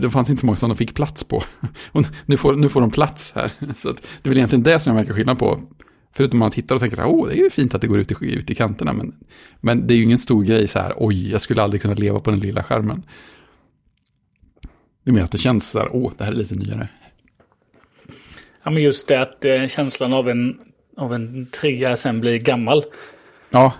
Det 0.00 0.10
fanns 0.10 0.30
inte 0.30 0.40
så 0.40 0.46
många 0.46 0.56
som 0.56 0.68
de 0.68 0.76
fick 0.76 0.94
plats 0.94 1.24
på. 1.24 1.42
Och 1.92 2.06
nu 2.26 2.36
får, 2.36 2.54
nu 2.54 2.68
får 2.68 2.80
de 2.80 2.90
plats 2.90 3.32
här. 3.34 3.52
Så 3.76 3.92
det 3.92 3.98
är 4.22 4.28
väl 4.28 4.38
egentligen 4.38 4.62
det 4.62 4.80
som 4.80 4.90
jag 4.90 5.00
märker 5.00 5.14
skillnad 5.14 5.38
på. 5.38 5.60
Förutom 6.12 6.38
man 6.38 6.50
tittar 6.50 6.74
och 6.74 6.80
tänker 6.80 7.00
att 7.00 7.06
oh, 7.06 7.28
det 7.28 7.34
är 7.34 7.42
ju 7.42 7.50
fint 7.50 7.74
att 7.74 7.80
det 7.80 7.86
går 7.86 7.98
ut 7.98 8.12
i, 8.12 8.34
ut 8.34 8.50
i 8.50 8.54
kanterna. 8.54 8.92
Men, 8.92 9.14
men 9.60 9.86
det 9.86 9.94
är 9.94 9.96
ju 9.96 10.02
ingen 10.02 10.18
stor 10.18 10.42
grej 10.44 10.68
så 10.68 10.78
här, 10.78 10.92
oj, 10.96 11.30
jag 11.30 11.40
skulle 11.40 11.62
aldrig 11.62 11.82
kunna 11.82 11.94
leva 11.94 12.20
på 12.20 12.30
den 12.30 12.40
lilla 12.40 12.62
skärmen. 12.62 13.02
Det 15.04 15.10
är 15.10 15.14
mer 15.14 15.22
att 15.22 15.32
det 15.32 15.38
känns 15.38 15.70
så 15.70 15.78
här, 15.78 15.88
åh, 15.92 16.12
det 16.18 16.24
här 16.24 16.32
är 16.32 16.36
lite 16.36 16.54
nyare. 16.54 16.88
Ja, 18.62 18.70
men 18.70 18.82
just 18.82 19.08
det 19.08 19.20
att 19.20 19.44
eh, 19.44 19.66
känslan 19.66 20.12
av 20.12 20.28
en, 20.28 20.58
av 20.96 21.14
en 21.14 21.46
trea 21.46 21.96
sen 21.96 22.20
blir 22.20 22.38
gammal. 22.38 22.82
Ja. 23.50 23.72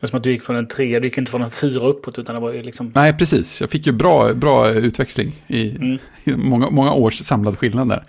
Det 0.00 0.04
är 0.04 0.06
som 0.06 0.16
att 0.16 0.24
du 0.24 0.32
gick 0.32 0.42
från 0.42 0.56
en 0.56 0.68
trea, 0.68 1.00
du 1.00 1.06
gick 1.06 1.18
inte 1.18 1.30
från 1.30 1.42
en 1.42 1.50
fyra 1.50 1.86
uppåt 1.86 2.18
utan 2.18 2.34
det 2.34 2.40
var 2.40 2.52
ju 2.52 2.62
liksom... 2.62 2.92
Nej, 2.94 3.12
precis. 3.18 3.60
Jag 3.60 3.70
fick 3.70 3.86
ju 3.86 3.92
bra, 3.92 4.34
bra 4.34 4.70
utväxling 4.70 5.32
i, 5.46 5.70
mm. 5.70 5.98
i 6.24 6.32
många, 6.36 6.70
många 6.70 6.92
års 6.92 7.14
samlad 7.14 7.58
skillnad 7.58 7.88
där. 7.88 8.04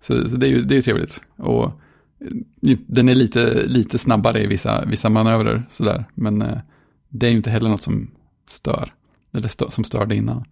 Så, 0.00 0.28
så 0.28 0.36
det 0.36 0.46
är 0.46 0.50
ju 0.50 0.62
det 0.62 0.76
är 0.76 0.82
trevligt. 0.82 1.20
Och 1.36 1.72
den 2.86 3.08
är 3.08 3.14
lite, 3.14 3.62
lite 3.66 3.98
snabbare 3.98 4.42
i 4.42 4.46
vissa, 4.46 4.84
vissa 4.84 5.08
manövrer 5.08 5.62
sådär. 5.70 6.04
Men 6.14 6.42
eh, 6.42 6.58
det 7.08 7.26
är 7.26 7.30
ju 7.30 7.36
inte 7.36 7.50
heller 7.50 7.68
något 7.68 7.82
som 7.82 8.10
stör. 8.48 8.92
Eller 9.36 9.48
stö, 9.48 9.70
som 9.70 9.84
störde 9.84 10.14
innan. 10.14 10.44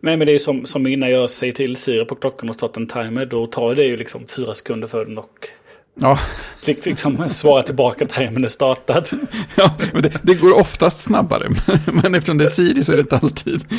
Nej 0.00 0.16
men 0.16 0.26
det 0.26 0.30
är 0.30 0.34
ju 0.34 0.38
som, 0.38 0.66
som 0.66 0.86
innan 0.86 1.10
jag 1.10 1.30
säger 1.30 1.52
till 1.52 1.76
Siri 1.76 2.04
på 2.04 2.14
klockan 2.14 2.48
och 2.48 2.54
startar 2.54 2.80
en 2.80 2.86
timer. 2.86 3.26
Då 3.26 3.46
tar 3.46 3.74
det 3.74 3.84
ju 3.84 3.96
liksom 3.96 4.26
fyra 4.26 4.54
sekunder 4.54 4.86
för 4.86 5.04
den 5.04 5.18
och 5.18 5.48
Ja. 5.94 6.18
Liksom 6.66 7.30
svara 7.30 7.62
tillbaka 7.62 8.04
att 8.04 8.10
timern 8.10 8.44
är 8.44 8.48
startad. 8.48 9.10
Ja, 9.56 9.74
det, 9.92 10.12
det, 10.22 10.34
går 10.34 10.60
oftast 10.60 11.02
snabbare. 11.02 11.48
Men 12.02 12.14
eftersom 12.14 12.38
det 12.38 12.44
är 12.44 12.48
Siri 12.48 12.84
så 12.84 12.92
är 12.92 12.96
det 12.96 13.00
inte 13.00 13.16
alltid. 13.16 13.64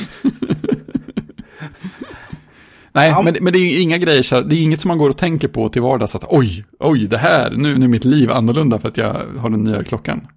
Nej, 2.93 3.09
ja. 3.09 3.21
men, 3.21 3.37
men 3.41 3.53
det 3.53 3.59
är 3.59 3.81
inga 3.81 3.97
grejer 3.97 4.43
det 4.43 4.55
är 4.55 4.61
inget 4.61 4.81
som 4.81 4.87
man 4.87 4.97
går 4.97 5.09
och 5.09 5.17
tänker 5.17 5.47
på 5.47 5.69
till 5.69 5.81
vardags 5.81 6.15
att 6.15 6.23
oj, 6.27 6.65
oj, 6.79 7.07
det 7.07 7.17
här, 7.17 7.51
nu, 7.51 7.77
nu 7.77 7.85
är 7.85 7.89
mitt 7.89 8.05
liv 8.05 8.31
annorlunda 8.31 8.79
för 8.79 8.87
att 8.87 8.97
jag 8.97 9.13
har 9.37 9.49
den 9.49 9.63
nya 9.63 9.83
klockan. 9.83 10.27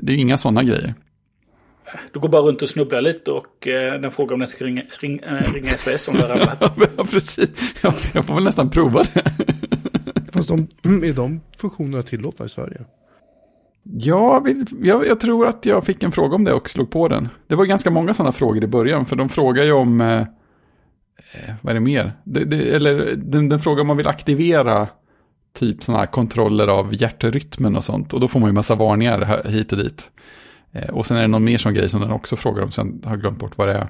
Det 0.00 0.12
är 0.12 0.16
inga 0.16 0.38
sådana 0.38 0.62
grejer. 0.62 0.94
Du 2.12 2.20
går 2.20 2.28
bara 2.28 2.42
runt 2.42 2.62
och 2.62 2.68
snubblar 2.68 3.00
lite 3.00 3.30
och 3.30 3.68
eh, 3.68 4.00
den 4.00 4.10
frågar 4.10 4.34
om 4.34 4.40
den 4.40 4.48
ska 4.48 4.64
ringa, 4.64 4.82
ring, 5.00 5.18
äh, 5.18 5.52
ringa 5.54 5.76
SOS 5.76 6.08
om 6.08 6.14
du 6.14 6.20
har 6.20 6.28
ramlat. 6.28 6.72
ja, 6.96 7.04
precis. 7.04 7.48
Ja, 7.82 7.94
jag 8.12 8.24
får 8.24 8.34
väl 8.34 8.44
nästan 8.44 8.70
prova 8.70 9.02
det. 9.14 9.22
Fast 10.36 10.48
de, 10.48 10.68
är 11.06 11.12
de 11.12 11.40
funktionerna 11.58 12.02
tillåtna 12.02 12.46
i 12.46 12.48
Sverige? 12.48 12.84
Ja, 13.82 14.44
jag, 14.80 15.06
jag, 15.06 15.20
tror 15.20 15.46
att 15.46 15.66
jag 15.66 15.84
fick 15.84 16.02
en 16.02 16.12
fråga 16.12 16.34
om 16.34 16.44
det 16.44 16.52
och 16.52 16.70
slog 16.70 16.90
på 16.90 17.08
den. 17.08 17.28
Det 17.46 17.54
var 17.54 17.64
ganska 17.64 17.90
många 17.90 18.14
sådana 18.14 18.32
frågor 18.32 18.64
i 18.64 18.66
början, 18.66 19.06
för 19.06 19.16
de 19.16 19.28
frågar 19.28 19.64
ju 19.64 19.72
om, 19.72 20.00
eh, 20.00 20.20
eh 20.20 21.54
vad 21.62 21.70
är 21.70 21.74
det 21.74 21.80
mer? 21.80 22.12
Det, 22.24 22.44
det, 22.44 22.74
eller 22.74 23.14
den, 23.16 23.48
den 23.48 23.60
frågar 23.60 23.80
om 23.80 23.86
man 23.86 23.96
vill 23.96 24.06
aktivera 24.06 24.88
typ 25.58 25.82
sådana 25.82 25.98
här 25.98 26.06
kontroller 26.06 26.68
av 26.68 26.94
hjärtrytmen 26.94 27.76
och 27.76 27.84
sånt. 27.84 28.12
Och 28.12 28.20
då 28.20 28.28
får 28.28 28.40
man 28.40 28.48
ju 28.48 28.52
massa 28.52 28.74
varningar 28.74 29.48
hit 29.48 29.72
och 29.72 29.78
dit. 29.78 30.10
Eh, 30.72 30.88
och 30.88 31.06
sen 31.06 31.16
är 31.16 31.22
det 31.22 31.28
någon 31.28 31.44
mer 31.44 31.58
sån 31.58 31.74
grej 31.74 31.88
som 31.88 32.00
den 32.00 32.10
också 32.10 32.36
frågar 32.36 32.62
om, 32.62 32.70
sen 32.70 33.00
har 33.04 33.10
jag 33.10 33.20
glömt 33.20 33.38
bort 33.38 33.58
vad 33.58 33.68
det 33.68 33.74
är. 33.74 33.88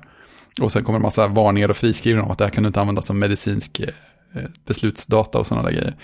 Och 0.60 0.72
sen 0.72 0.84
kommer 0.84 0.98
det 0.98 1.02
massa 1.02 1.28
varningar 1.28 1.68
och 1.68 1.76
friskrivningar 1.76 2.24
om 2.24 2.30
att 2.30 2.38
det 2.38 2.44
här 2.44 2.50
kan 2.50 2.62
du 2.62 2.66
inte 2.66 2.80
använda 2.80 3.02
som 3.02 3.18
medicinsk 3.18 3.80
eh, 3.80 4.42
beslutsdata 4.66 5.38
och 5.38 5.46
sådana 5.46 5.68
där 5.68 5.76
grejer. 5.76 5.96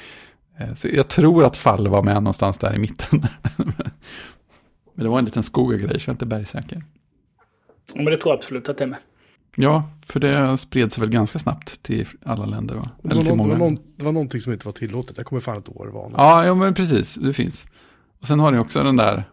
Eh, 0.58 0.74
så 0.74 0.88
jag 0.88 1.08
tror 1.08 1.44
att 1.44 1.56
fall 1.56 1.88
var 1.88 2.02
med 2.02 2.14
någonstans 2.14 2.58
där 2.58 2.74
i 2.74 2.78
mitten. 2.78 3.22
Men 4.94 5.04
det 5.04 5.08
var 5.08 5.18
en 5.18 5.24
liten 5.24 5.42
skogagrej 5.42 6.00
så 6.00 6.08
jag 6.08 6.12
är 6.12 6.14
inte 6.14 6.26
bergsäker. 6.26 6.84
Men 7.94 8.04
det 8.04 8.16
tror 8.16 8.32
jag 8.32 8.38
absolut 8.38 8.68
att 8.68 8.78
det 8.78 8.84
är 8.84 8.88
med. 8.88 8.98
Ja, 9.56 9.90
för 10.06 10.20
det 10.20 10.58
spred 10.58 10.92
sig 10.92 11.00
väl 11.00 11.10
ganska 11.10 11.38
snabbt 11.38 11.82
till 11.82 12.08
alla 12.24 12.46
länder 12.46 12.74
va? 12.74 12.90
Eller 13.04 13.20
till 13.20 13.28
någon, 13.28 13.38
många. 13.38 13.54
Det 13.54 13.58
var, 13.58 13.68
någon, 13.68 13.78
det 13.96 14.04
var 14.04 14.12
någonting 14.12 14.40
som 14.40 14.52
inte 14.52 14.66
var 14.66 14.72
tillåtet. 14.72 15.16
Jag 15.16 15.26
kommer 15.26 15.40
fan 15.40 15.56
inte 15.56 15.70
ihåg 15.70 15.78
vad 15.78 15.88
det 15.88 15.92
var. 15.92 16.12
Ja, 16.16 16.46
ja, 16.46 16.54
men 16.54 16.74
precis. 16.74 17.14
Det 17.14 17.32
finns. 17.32 17.64
Och 18.20 18.26
sen 18.26 18.40
har 18.40 18.52
ni 18.52 18.58
också 18.58 18.82
den 18.82 18.96
där 18.96 19.24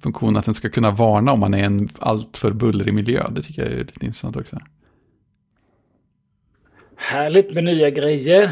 funktionen 0.00 0.36
att 0.36 0.44
den 0.44 0.54
ska 0.54 0.68
kunna 0.68 0.90
varna 0.90 1.32
om 1.32 1.40
man 1.40 1.54
är 1.54 1.64
en 1.64 1.88
alltför 1.98 2.52
bullrig 2.52 2.94
miljö. 2.94 3.26
Det 3.30 3.42
tycker 3.42 3.62
jag 3.62 3.72
är 3.72 3.78
lite 3.78 4.06
intressant 4.06 4.36
också. 4.36 4.58
Härligt 6.96 7.54
med 7.54 7.64
nya 7.64 7.90
grejer. 7.90 8.50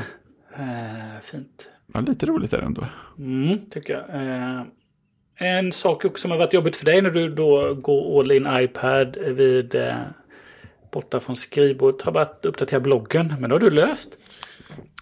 Uh, 0.59 1.20
fint. 1.22 1.68
Ja, 1.94 2.00
lite 2.00 2.26
roligt 2.26 2.52
är 2.52 2.59
det 2.59 2.66
ändå. 2.66 2.84
Mm, 3.18 3.59
tycker 3.70 3.92
jag. 3.92 4.22
Uh, 4.22 4.66
en 5.34 5.72
sak 5.72 6.04
också 6.04 6.22
som 6.22 6.30
har 6.30 6.38
varit 6.38 6.52
jobbigt 6.52 6.76
för 6.76 6.84
dig 6.84 7.02
när 7.02 7.11
du 7.11 7.34
då 7.34 7.74
går 7.74 8.20
all 8.20 8.32
in 8.32 8.46
iPad 8.50 9.16
vid 9.16 9.74
uh, 9.74 9.94
borta 10.90 11.20
från 11.20 11.36
skrivbordet 11.36 12.02
har 12.02 12.12
varit 12.12 12.38
att 12.38 12.46
uppdatera 12.46 12.80
bloggen. 12.80 13.34
Men 13.40 13.50
det 13.50 13.54
har 13.54 13.61
du 13.61 13.70
löst. 13.70 14.16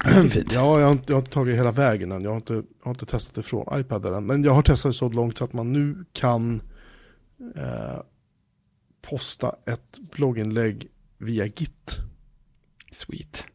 Ja, 0.50 0.80
jag 0.80 0.86
har, 0.86 0.92
inte, 0.92 1.12
jag 1.12 1.16
har 1.16 1.20
inte 1.20 1.30
tagit 1.30 1.56
hela 1.56 1.70
vägen 1.70 2.12
än. 2.12 2.22
Jag 2.22 2.30
har 2.30 2.36
inte, 2.36 2.54
jag 2.54 2.64
har 2.80 2.90
inte 2.90 3.06
testat 3.06 3.34
det 3.34 3.42
från 3.42 3.80
iPaden 3.80 4.14
än. 4.14 4.26
Men 4.26 4.44
jag 4.44 4.52
har 4.52 4.62
testat 4.62 4.94
så 4.94 5.08
långt 5.08 5.42
att 5.42 5.52
man 5.52 5.72
nu 5.72 6.04
kan 6.12 6.62
eh, 7.56 8.00
posta 9.02 9.54
ett 9.66 9.98
blogginlägg 10.12 10.88
via 11.18 11.46
Git. 11.46 11.98
Sweet. 12.92 13.46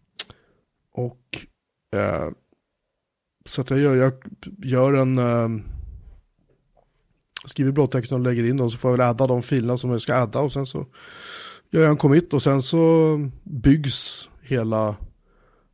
Och 0.93 1.45
eh, 1.91 2.29
så 3.45 3.61
att 3.61 3.69
jag 3.69 3.79
gör, 3.79 3.95
jag 3.95 4.13
gör 4.57 4.93
en 4.93 5.17
eh, 5.17 5.49
skriver 7.45 7.71
blåtexten 7.71 8.17
och 8.17 8.23
lägger 8.23 8.43
in 8.43 8.57
dem 8.57 8.69
så 8.69 8.77
får 8.77 8.91
jag 8.91 8.97
väl 8.97 9.07
adda 9.07 9.27
de 9.27 9.43
filerna 9.43 9.77
som 9.77 9.91
jag 9.91 10.01
ska 10.01 10.15
adda 10.15 10.39
och 10.39 10.53
sen 10.53 10.65
så 10.65 10.85
gör 11.69 11.81
jag 11.81 11.89
en 11.89 11.97
commit 11.97 12.33
och 12.33 12.43
sen 12.43 12.61
så 12.61 13.17
byggs 13.43 14.29
hela 14.41 14.95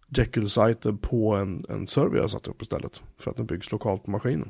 Jekyll-sajten 0.09 0.97
på 0.97 1.35
en, 1.35 1.65
en 1.69 1.87
server 1.87 2.17
jag 2.17 2.29
satt 2.29 2.47
upp 2.47 2.61
istället. 2.61 3.03
För 3.17 3.31
att 3.31 3.37
den 3.37 3.45
byggs 3.45 3.71
lokalt 3.71 4.03
på 4.03 4.11
maskinen. 4.11 4.49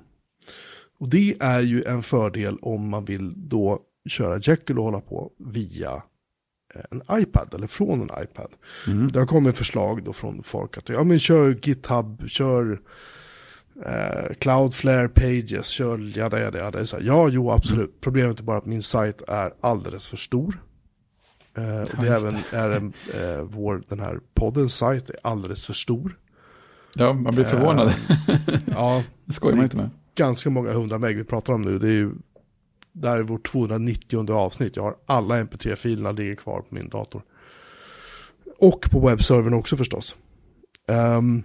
Och 0.99 1.09
det 1.09 1.35
är 1.39 1.59
ju 1.59 1.83
en 1.83 2.03
fördel 2.03 2.57
om 2.61 2.89
man 2.89 3.05
vill 3.05 3.33
då 3.49 3.79
köra 4.09 4.39
Jekyll 4.39 4.79
och 4.79 4.85
hålla 4.85 5.01
på 5.01 5.31
via 5.37 6.03
en 6.91 7.01
iPad 7.11 7.53
eller 7.53 7.67
från 7.67 8.01
en 8.01 8.23
iPad. 8.23 8.51
Mm. 8.87 9.11
Det 9.11 9.19
har 9.19 9.25
kommit 9.25 9.57
förslag 9.57 10.03
då 10.03 10.13
från 10.13 10.43
folk 10.43 10.77
att 10.77 10.89
ja 10.89 11.03
men 11.03 11.19
kör 11.19 11.59
GitHub, 11.63 12.29
kör 12.29 12.79
eh, 13.85 14.33
Cloudflare 14.39 15.09
Pages, 15.09 15.67
kör 15.67 16.17
jada 16.17 16.39
jada 16.39 16.57
jada. 16.59 16.85
Ja, 17.01 17.29
jo 17.29 17.51
absolut. 17.51 17.89
Mm. 17.89 17.99
Problemet 18.01 18.39
är 18.39 18.43
bara 18.43 18.57
att 18.57 18.65
min 18.65 18.83
sajt 18.83 19.21
är 19.27 19.53
alldeles 19.61 20.07
för 20.07 20.17
stor. 20.17 20.63
Eh, 21.57 21.81
och 21.81 22.03
det 22.03 22.07
är 22.07 22.15
även 22.15 22.37
är 22.51 22.69
en, 22.69 22.93
eh, 23.13 23.41
vår, 23.41 23.83
den 23.89 23.99
här 23.99 24.19
poddens 24.33 24.75
sajt 24.75 25.09
är 25.09 25.19
alldeles 25.21 25.65
för 25.65 25.73
stor. 25.73 26.17
Ja, 26.93 27.13
man 27.13 27.35
blir 27.35 27.45
förvånad. 27.45 27.87
Eh, 27.87 28.59
ja, 28.65 29.03
det 29.25 29.33
skojar 29.33 29.55
man 29.55 29.63
inte 29.63 29.77
med. 29.77 29.89
Ganska 30.15 30.49
många 30.49 30.71
hundra 30.71 30.97
meg 30.97 31.17
vi 31.17 31.23
pratar 31.23 31.53
om 31.53 31.61
nu. 31.61 31.79
Det 31.79 31.87
är 31.87 31.91
ju, 31.91 32.11
det 33.01 33.09
här 33.09 33.17
är 33.17 33.23
vårt 33.23 33.47
290 33.47 34.31
avsnitt. 34.31 34.75
Jag 34.75 34.83
har 34.83 34.95
alla 35.05 35.43
mp3-filerna 35.43 36.11
ligger 36.11 36.35
kvar 36.35 36.61
på 36.61 36.75
min 36.75 36.89
dator. 36.89 37.21
Och 38.59 38.81
på 38.91 39.07
webbservern 39.07 39.53
också 39.53 39.77
förstås. 39.77 40.17
Um, 40.87 41.43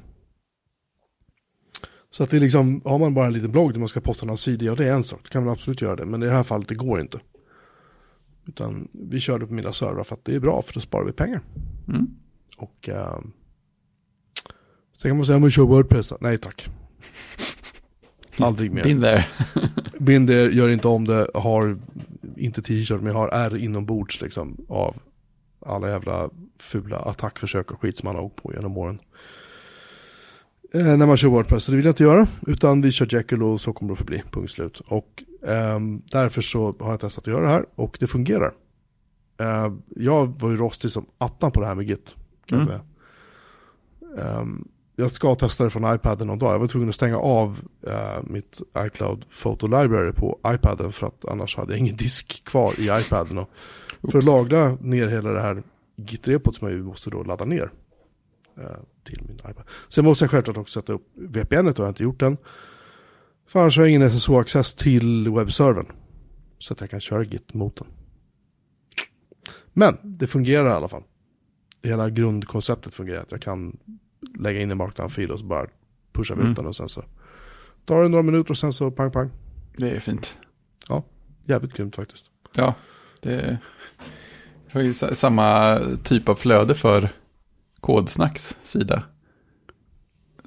så 2.11 2.23
att 2.25 2.31
det 2.31 2.37
är 2.37 2.41
liksom, 2.41 2.81
har 2.85 2.99
man 2.99 3.15
bara 3.15 3.27
en 3.27 3.33
liten 3.33 3.53
blogg 3.53 3.73
där 3.73 3.79
man 3.79 3.89
ska 3.89 4.01
posta 4.01 4.27
några 4.27 4.37
sidor, 4.37 4.69
ja 4.69 4.75
det 4.75 4.89
är 4.89 4.93
en 4.93 5.05
sak, 5.05 5.21
då 5.23 5.29
kan 5.29 5.45
man 5.45 5.53
absolut 5.53 5.83
göra 5.83 5.97
det. 5.97 6.05
Men 6.05 6.23
i 6.23 6.27
det 6.27 6.33
här 6.33 6.43
fallet, 6.43 6.69
det 6.69 6.75
går 6.75 7.01
inte. 7.01 7.21
Utan 8.47 8.89
vi 8.93 9.21
kör 9.21 9.39
det 9.39 9.47
på 9.47 9.53
mina 9.53 9.73
servrar 9.73 10.05
för 10.05 10.15
att 10.15 10.25
det 10.25 10.35
är 10.35 10.41
bra, 10.41 10.63
för 10.63 10.75
då 10.75 10.81
sparar 10.81 11.05
vi 11.05 11.13
pengar. 11.13 11.41
Mm. 11.89 12.07
Och 12.57 12.89
uh, 12.89 13.19
sen 14.97 15.11
kan 15.11 15.17
man 15.17 15.27
säga, 15.27 15.37
att 15.37 15.43
man 15.43 15.51
kör 15.51 15.63
Wordpress. 15.63 16.13
Nej 16.21 16.39
tack. 16.39 16.71
Aldrig 18.39 18.73
mer. 18.73 18.83
Been 18.83 19.01
there. 19.03 19.27
Been 19.99 20.27
there, 20.27 20.55
gör 20.55 20.69
inte 20.69 20.89
om 20.89 21.05
det, 21.05 21.31
har 21.35 21.79
inte 22.37 22.63
t-shirt, 22.63 23.01
men 23.01 23.07
jag 23.07 23.15
har 23.15 23.29
R 23.29 23.57
inombords 23.57 24.21
liksom 24.21 24.57
av 24.69 24.97
alla 25.67 25.91
jävla 25.91 26.31
fula 26.59 26.99
attackförsök 26.99 27.71
och 27.71 27.81
skit 27.81 27.97
som 27.97 28.07
man 28.07 28.17
har 28.17 28.23
åkt 28.23 28.43
på 28.43 28.53
genom 28.53 28.77
åren. 28.77 28.99
Eh, 30.75 30.97
när 30.97 31.07
man 31.07 31.17
kör 31.17 31.29
Wordpress, 31.29 31.65
så 31.65 31.71
det 31.71 31.77
vill 31.77 31.85
jag 31.85 31.93
inte 31.93 32.03
göra. 32.03 32.27
Utan 32.47 32.83
vi 32.83 32.93
kör 32.93 33.15
Jekyll 33.15 33.43
och 33.43 33.61
så 33.61 33.73
kommer 33.73 33.89
det 33.89 33.93
att 33.93 33.99
förbli, 33.99 34.23
punkt 34.31 34.51
slut. 34.51 34.81
Och 34.81 35.23
Um, 35.43 36.03
därför 36.11 36.43
så 36.43 36.75
har 36.81 36.91
jag 36.91 37.01
testat 37.01 37.23
att 37.23 37.33
göra 37.33 37.43
det 37.43 37.49
här 37.49 37.67
och 37.75 37.97
det 38.01 38.07
fungerar. 38.07 38.53
Uh, 39.41 39.77
jag 39.97 40.41
var 40.41 40.51
ju 40.51 40.57
rostig 40.57 40.91
som 40.91 41.07
attan 41.19 41.53
på 41.53 41.61
det 41.61 41.67
här 41.67 41.75
med 41.75 41.87
Git. 41.87 42.17
Kan 42.47 42.61
mm. 42.61 42.73
jag, 42.73 42.81
säga. 44.17 44.41
Um, 44.41 44.69
jag 45.03 45.11
ska 45.11 45.35
testa 45.35 45.65
det 45.65 45.71
från 45.71 45.95
iPaden 45.95 46.27
någon 46.27 46.39
dag. 46.39 46.55
Jag 46.55 46.59
var 46.59 46.67
tvungen 46.67 46.89
att 46.89 46.95
stänga 46.95 47.19
av 47.19 47.61
uh, 47.87 48.23
mitt 48.23 48.61
iCloud 48.79 49.25
Photo 49.43 49.67
Library 49.67 50.13
på 50.13 50.39
iPaden 50.47 50.93
för 50.93 51.07
att 51.07 51.25
annars 51.25 51.57
hade 51.57 51.73
jag 51.73 51.79
ingen 51.79 51.97
disk 51.97 52.45
kvar 52.45 52.73
i 52.79 52.91
iPaden. 53.01 53.39
Och 54.01 54.11
för 54.11 54.19
att 54.19 54.25
lagra 54.25 54.77
ner 54.81 55.09
hela 55.09 55.31
det 55.31 55.41
här 55.41 55.63
Git-repot 55.97 56.57
som 56.57 56.69
jag 56.69 56.81
måste 56.81 57.11
då 57.11 57.23
ladda 57.23 57.45
ner 57.45 57.73
uh, 58.59 58.65
till 59.05 59.23
min 59.27 59.37
iPad. 59.37 59.65
Sen 59.89 60.05
måste 60.05 60.25
jag 60.25 60.31
självklart 60.31 60.57
också 60.57 60.81
sätta 60.81 60.93
upp 60.93 61.09
VPN, 61.15 61.69
och 61.69 61.79
jag 61.79 61.85
har 61.85 61.89
inte 61.89 62.03
gjort 62.03 62.21
den. 62.21 62.37
För 63.47 63.61
annars 63.61 63.77
har 63.77 63.85
jag 63.85 63.91
ingen 63.91 64.11
SSO-access 64.11 64.75
till 64.75 65.31
webbservern. 65.31 65.87
Så 66.59 66.73
att 66.73 66.81
jag 66.81 66.91
kan 66.91 67.01
köra 67.01 67.25
Git 67.25 67.55
mot 67.55 67.77
den. 67.77 67.87
Men 69.73 69.99
det 70.03 70.27
fungerar 70.27 70.69
i 70.69 70.73
alla 70.73 70.89
fall. 70.89 71.03
Hela 71.83 72.11
grundkonceptet 72.11 72.95
fungerar. 72.95 73.23
Att 73.23 73.33
jag 73.33 73.43
kan 73.43 73.77
lägga 74.39 74.61
in 74.61 74.71
en 74.71 74.79
markdown-fil 74.79 75.31
och 75.31 75.39
så 75.39 75.45
bara 75.45 75.67
pusha 76.13 76.35
mm. 76.35 76.51
ut 76.51 76.57
den 76.57 76.67
och 76.67 76.77
sen 76.77 76.89
så 76.89 77.05
tar 77.85 78.03
det 78.03 78.09
några 78.09 78.23
minuter 78.23 78.51
och 78.51 78.59
sen 78.59 78.73
så 78.73 78.91
pang 78.91 79.11
pang. 79.11 79.31
Det 79.77 79.91
är 79.91 80.01
fint. 80.01 80.37
Ja, 80.89 81.05
jävligt 81.45 81.73
grymt 81.73 81.97
faktiskt. 81.97 82.27
Ja, 82.55 82.75
det 83.21 83.59
har 84.73 84.81
ju 84.81 84.95
samma 84.95 85.79
typ 86.05 86.29
av 86.29 86.35
flöde 86.35 86.75
för 86.75 87.09
Kodsnacks 87.81 88.57
sida. 88.63 89.03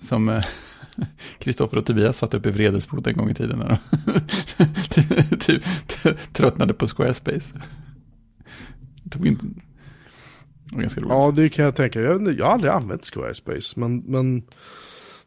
Som 0.01 0.29
eh, 0.29 0.43
Kristoffer 1.39 1.77
och 1.77 1.85
Tobias 1.85 2.17
satt 2.17 2.33
upp 2.33 2.45
i 2.45 2.51
Vredesbod 2.51 3.07
en 3.07 3.17
gång 3.17 3.29
i 3.29 3.33
tiden. 3.33 3.59
När 3.59 3.77
de 5.29 5.37
typ, 5.39 5.63
tröttnade 6.33 6.73
på 6.73 6.87
Squarespace. 6.87 7.61
Tog 9.11 9.27
inte... 9.27 9.45
Det 10.65 10.75
var 10.75 10.81
ganska 10.81 11.01
roligt. 11.01 11.11
Ja, 11.11 11.33
det 11.35 11.49
kan 11.49 11.65
jag 11.65 11.75
tänka. 11.75 12.01
Jag, 12.01 12.39
jag 12.39 12.45
har 12.45 12.53
aldrig 12.53 12.73
använt 12.73 13.05
Squarespace, 13.13 13.79
men, 13.79 13.97
men 13.97 14.43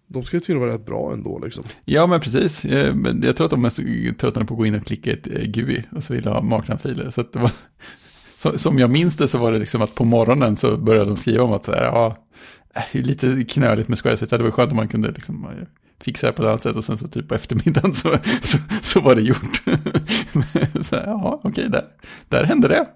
de 0.07 0.25
ska 0.25 0.37
ju 0.37 0.41
tydligen 0.41 0.61
vara 0.61 0.73
rätt 0.73 0.87
bra 0.87 1.13
ändå 1.13 1.39
liksom. 1.39 1.65
Ja, 1.85 2.07
men 2.07 2.21
precis. 2.21 2.65
Jag, 2.65 3.25
jag 3.25 3.37
tror 3.37 3.45
att 3.45 3.51
de 3.51 3.65
är 3.65 4.13
tröttnade 4.13 4.47
på 4.47 4.55
att 4.55 4.59
gå 4.59 4.67
in 4.67 4.75
och 4.75 4.87
klicka 4.87 5.13
ett 5.13 5.27
eh, 5.27 5.43
GUI 5.43 5.85
och 5.91 6.03
så 6.03 6.13
vill 6.13 6.27
ha 6.27 6.43
marknadfiler. 6.43 7.11
Så 7.11 7.23
det 7.23 7.39
var, 7.39 7.51
som 8.59 8.79
jag 8.79 8.91
minns 8.91 9.17
det 9.17 9.29
så 9.29 9.39
var 9.39 9.53
det 9.53 9.59
liksom 9.59 9.83
att 9.83 9.95
på 9.95 10.05
morgonen 10.05 10.57
så 10.57 10.77
började 10.77 11.11
de 11.11 11.17
skriva 11.17 11.45
om 11.45 11.53
att 11.53 11.65
så 11.65 11.73
här, 11.73 11.85
ja, 11.85 12.17
Äh, 12.79 12.83
det 12.93 12.99
är 12.99 13.03
lite 13.03 13.45
knöligt 13.45 13.89
med 13.89 13.99
Squarespace. 13.99 14.39
Det 14.39 14.45
var 14.45 14.51
skönt 14.51 14.71
om 14.71 14.77
man 14.77 14.89
kunde 14.89 15.11
liksom 15.11 15.45
eh, 15.45 15.67
fixa 16.01 16.27
det 16.27 16.33
på 16.33 16.43
ett 16.43 16.49
annat 16.49 16.63
sätt 16.63 16.77
och 16.77 16.85
sen 16.85 16.99
så 16.99 17.09
typ 17.09 17.29
på 17.29 17.35
eftermiddagen 17.35 17.95
så, 17.95 18.17
så, 18.41 18.59
så 18.83 19.01
var 19.01 19.15
det 19.15 19.23
gjort. 19.23 19.63
så 20.87 20.97
här, 20.97 21.07
jaha, 21.07 21.39
okej, 21.43 21.69
där, 21.69 21.85
där 22.29 22.45
hände 22.45 22.69
det. 22.69 22.87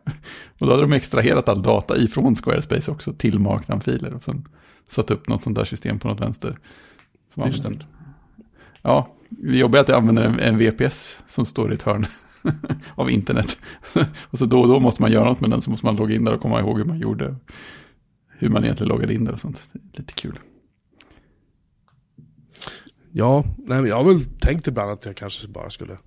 Och 0.61 0.67
då 0.67 0.71
hade 0.71 0.83
de 0.83 0.93
extraherat 0.93 1.49
all 1.49 1.63
data 1.63 1.97
ifrån 1.97 2.35
Squarespace 2.35 2.91
också 2.91 3.13
till 3.13 3.39
marknamnfiler 3.39 4.15
och 4.15 4.25
sen 4.25 4.49
satt 4.89 5.11
upp 5.11 5.29
något 5.29 5.43
sånt 5.43 5.57
där 5.57 5.65
system 5.65 5.99
på 5.99 6.09
något 6.09 6.21
vänster. 6.21 6.59
Som 7.35 7.47
Just 7.47 7.63
det. 7.63 7.79
Ja, 8.83 9.09
det 9.29 9.59
jobbiga 9.59 9.81
är 9.81 9.83
att 9.83 9.89
jag 9.89 9.99
använder 9.99 10.23
en, 10.23 10.41
en 10.41 10.59
VPS 10.59 11.23
som 11.27 11.47
står 11.47 11.73
i 11.73 11.75
ett 11.75 11.83
hörn 11.83 12.07
av 12.95 13.11
internet. 13.11 13.59
och 14.31 14.39
så 14.39 14.45
då 14.45 14.61
och 14.61 14.69
då 14.69 14.81
måste 14.81 15.03
man 15.03 15.13
göra 15.13 15.25
något 15.25 15.41
med 15.41 15.51
den 15.51 15.63
så 15.63 15.71
måste 15.71 15.87
man 15.87 15.97
logga 15.97 16.15
in 16.15 16.25
där 16.25 16.35
och 16.35 16.41
komma 16.41 16.61
ihåg 16.61 16.79
hur 16.79 16.85
man 16.85 16.99
gjorde 16.99 17.37
hur 18.29 18.49
man 18.49 18.65
egentligen 18.65 18.89
loggade 18.89 19.15
in 19.15 19.25
det 19.25 19.33
och 19.33 19.41
sånt. 19.41 19.69
Lite 19.93 20.13
kul. 20.13 20.39
Ja, 23.13 23.45
nej, 23.57 23.81
men 23.81 23.87
jag 23.91 23.97
har 23.97 24.05
väl 24.05 24.25
tänkt 24.41 24.67
ibland 24.67 24.91
att 24.91 25.05
jag 25.05 25.17
kanske 25.17 25.49
bara 25.49 25.71
skulle 25.71 25.99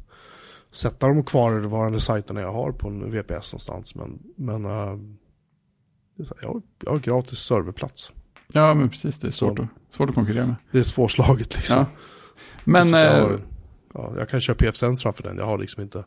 sätta 0.74 1.08
de 1.08 1.24
kvarvarande 1.24 2.00
sajterna 2.00 2.42
jag 2.42 2.54
har 2.54 2.72
på 2.72 2.88
en 2.88 3.12
VPS 3.12 3.54
någonstans. 3.54 3.96
Men, 3.96 4.20
men 4.36 4.66
uh, 4.66 5.00
jag, 6.42 6.48
har, 6.48 6.62
jag 6.84 6.92
har 6.92 7.00
gratis 7.00 7.40
serverplats. 7.40 8.14
Ja, 8.48 8.74
men 8.74 8.90
precis. 8.90 9.20
Det 9.20 9.28
är 9.28 9.32
svårt, 9.32 9.60
att, 9.60 9.68
svårt 9.90 10.10
att 10.10 10.16
konkurrera 10.16 10.46
med. 10.46 10.56
Det 10.72 10.80
är 10.80 10.84
svårslaget 10.84 11.56
liksom. 11.56 11.78
Ja. 11.78 11.86
Men... 12.64 12.90
Jag, 12.90 13.22
har, 13.22 13.42
ja, 13.94 14.14
jag 14.18 14.30
kan 14.30 14.42
köra 14.42 14.56
PF-Sense 14.56 15.02
framför 15.02 15.24
den. 15.24 15.38
Jag 15.38 15.46
har 15.46 15.58
liksom 15.58 15.84
inte 15.84 16.04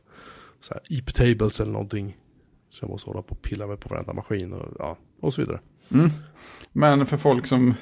så 0.61 0.75
här 0.75 0.83
IP-tables 0.89 1.61
eller 1.61 1.73
någonting. 1.73 2.17
Så 2.71 2.85
jag 2.85 2.91
måste 2.91 3.11
hålla 3.11 3.23
på 3.23 3.35
och 3.35 3.43
pilla 3.43 3.67
med 3.67 3.81
på 3.81 3.89
varenda 3.89 4.13
maskin 4.13 4.53
och, 4.53 4.75
ja, 4.79 4.97
och 5.21 5.35
så 5.35 5.41
vidare. 5.41 5.61
Mm. 5.95 6.11
Men 6.73 7.07
för 7.07 7.17
folk 7.17 7.47
som 7.47 7.75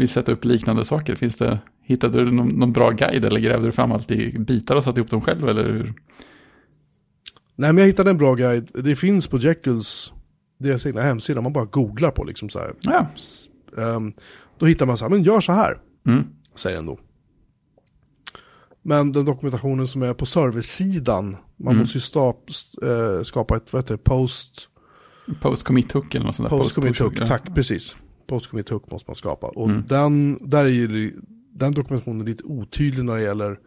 vill 0.00 0.08
sätta 0.08 0.32
upp 0.32 0.44
liknande 0.44 0.84
saker, 0.84 1.14
finns 1.14 1.36
det, 1.36 1.58
hittade 1.82 2.24
du 2.24 2.30
någon, 2.32 2.48
någon 2.48 2.72
bra 2.72 2.90
guide 2.90 3.24
eller 3.24 3.40
grävde 3.40 3.66
du 3.68 3.72
fram 3.72 3.92
allt 3.92 4.10
i 4.10 4.38
bitar 4.38 4.76
och 4.76 4.84
satte 4.84 5.00
ihop 5.00 5.10
dem 5.10 5.20
själv 5.20 5.48
eller 5.48 5.64
hur? 5.64 5.84
Nej 7.56 7.72
men 7.72 7.78
jag 7.78 7.86
hittade 7.86 8.10
en 8.10 8.18
bra 8.18 8.34
guide, 8.34 8.68
det 8.74 8.96
finns 8.96 9.28
på 9.28 9.38
Jekylls 9.38 10.12
deras 10.58 10.86
egna 10.86 11.00
hemsida, 11.02 11.40
man 11.40 11.52
bara 11.52 11.64
googlar 11.64 12.10
på 12.10 12.24
liksom 12.24 12.48
så 12.48 12.58
här. 12.58 12.74
Ja. 12.82 13.06
Um, 13.72 14.12
då 14.58 14.66
hittar 14.66 14.86
man 14.86 14.98
så 14.98 15.04
här, 15.04 15.10
men 15.10 15.22
gör 15.22 15.40
så 15.40 15.52
här, 15.52 15.78
Mm. 16.06 16.24
säger 16.54 16.76
den 16.76 16.86
då. 16.86 16.98
Men 18.82 19.12
den 19.12 19.24
dokumentationen 19.24 19.86
som 19.88 20.02
är 20.02 20.14
på 20.14 20.26
serversidan, 20.26 21.36
man 21.56 21.68
Mm. 21.72 21.78
måste 21.80 21.96
ju 21.98 22.00
stap, 22.00 22.50
eh, 22.82 23.22
skapa 23.22 23.56
ett, 23.56 23.72
vad 23.72 23.82
heter 23.82 23.94
det, 23.94 24.02
post, 24.02 24.66
Post 25.40 25.64
commit 25.64 25.92
hook 25.92 26.14
eller 26.14 26.26
något 26.26 26.34
sånt 26.34 26.50
där. 26.50 26.58
post 26.58 26.74
commit 26.74 26.88
push 26.98 27.02
hook, 27.02 27.28
tack, 27.28 27.54
precis. 27.54 27.96
Post 28.30 28.50
commit 28.50 28.68
hook 28.68 28.90
måste 28.90 29.10
man 29.10 29.14
skapa. 29.14 29.46
Och 29.46 29.68
Mm. 29.68 29.84
den, 29.88 30.38
där 30.48 30.64
är 30.64 30.68
ju, 30.68 31.12
den 31.52 31.72
dokumentationen 31.72 32.20
är 32.20 32.24
lite 32.24 32.44
otydlig 32.44 33.04
när 33.04 33.16
det 33.16 33.22
gäller 33.22 33.58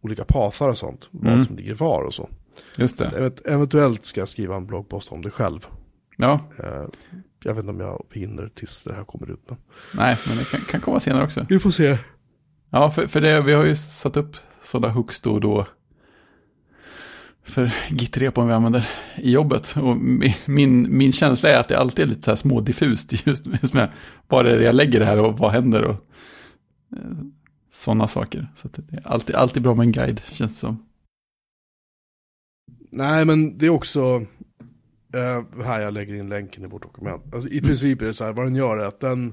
olika 0.00 0.24
pathar 0.24 0.68
och 0.68 0.78
sånt. 0.78 1.08
Vad 1.10 1.32
Mm. 1.32 1.44
som 1.46 1.56
ligger 1.56 1.74
var 1.74 2.02
och 2.02 2.14
så. 2.14 2.28
Just 2.78 2.98
det. 2.98 3.04
Event- 3.18 3.40
Eventuellt 3.54 4.04
ska 4.04 4.20
jag 4.20 4.28
skriva 4.28 4.56
en 4.56 4.66
bloggpost 4.66 5.12
om 5.12 5.22
det 5.22 5.30
själv. 5.30 5.66
Ja, 6.16 6.40
Eh, 6.58 6.84
jag 7.42 7.54
vet 7.54 7.62
inte 7.64 7.70
om 7.70 7.80
jag 7.80 8.04
hinner 8.10 8.48
tills 8.54 8.82
det 8.82 8.94
här 8.94 9.04
kommer 9.04 9.30
ut. 9.30 9.40
Men 9.48 9.56
nej, 9.94 10.16
men 10.28 10.36
det 10.38 10.50
kan, 10.50 10.60
kan 10.60 10.80
komma 10.80 11.00
senare 11.00 11.24
också. 11.24 11.46
vi 11.48 11.58
får 11.58 11.70
se. 11.70 11.98
Ja, 12.70 12.90
för, 12.90 13.06
för 13.06 13.20
det, 13.20 13.42
vi 13.42 13.52
har 13.52 13.64
ju 13.64 13.76
satt 13.76 14.16
upp 14.16 14.36
sådana 14.62 14.94
hooks 14.94 15.20
då 15.20 15.32
och 15.32 15.40
då. 15.40 15.66
För 17.46 17.74
git-repon 17.90 18.46
vi 18.46 18.52
använder 18.52 18.88
i 19.16 19.30
jobbet. 19.30 19.74
Och 19.76 19.96
min, 20.46 20.96
min, 20.96 21.12
känsla 21.12 21.48
är 21.48 21.60
att 21.60 21.68
det 21.68 21.78
alltid 21.78 22.04
är 22.04 22.08
lite 22.08 22.22
så 22.22 22.30
här 22.30 22.36
små 22.36 22.60
diffust. 22.60 23.26
Just, 23.26 23.46
med 23.74 23.90
vad 24.28 24.46
är 24.46 24.56
det 24.56 24.64
jag 24.64 24.74
lägger 24.74 25.00
det 25.00 25.06
här 25.06 25.18
och 25.18 25.38
vad 25.38 25.52
händer 25.52 25.84
och 25.84 26.06
sådana 27.72 28.08
saker. 28.08 28.52
Så 28.56 28.68
det 28.68 28.96
är 28.96 29.06
alltid, 29.06 29.36
alltid 29.36 29.62
bra 29.62 29.74
med 29.74 29.86
en 29.86 29.92
guide, 29.92 30.20
känns 30.32 30.52
det 30.52 30.58
som. 30.58 30.86
Nej, 32.90 33.24
men 33.24 33.58
det 33.58 33.66
är 33.66 33.70
också 33.70 34.26
eh, 35.14 35.64
här 35.64 35.80
jag 35.80 35.94
lägger 35.94 36.14
in 36.14 36.28
länken 36.28 36.64
i 36.64 36.66
vårt 36.66 36.82
dokument. 36.82 37.34
Alltså, 37.34 37.48
I 37.48 37.60
princip 37.60 38.02
är 38.02 38.06
det 38.06 38.14
så 38.14 38.24
här, 38.24 38.32
vad 38.32 38.46
den 38.46 38.56
gör 38.56 38.76
är 38.78 38.86
att 38.86 39.00
den, 39.00 39.32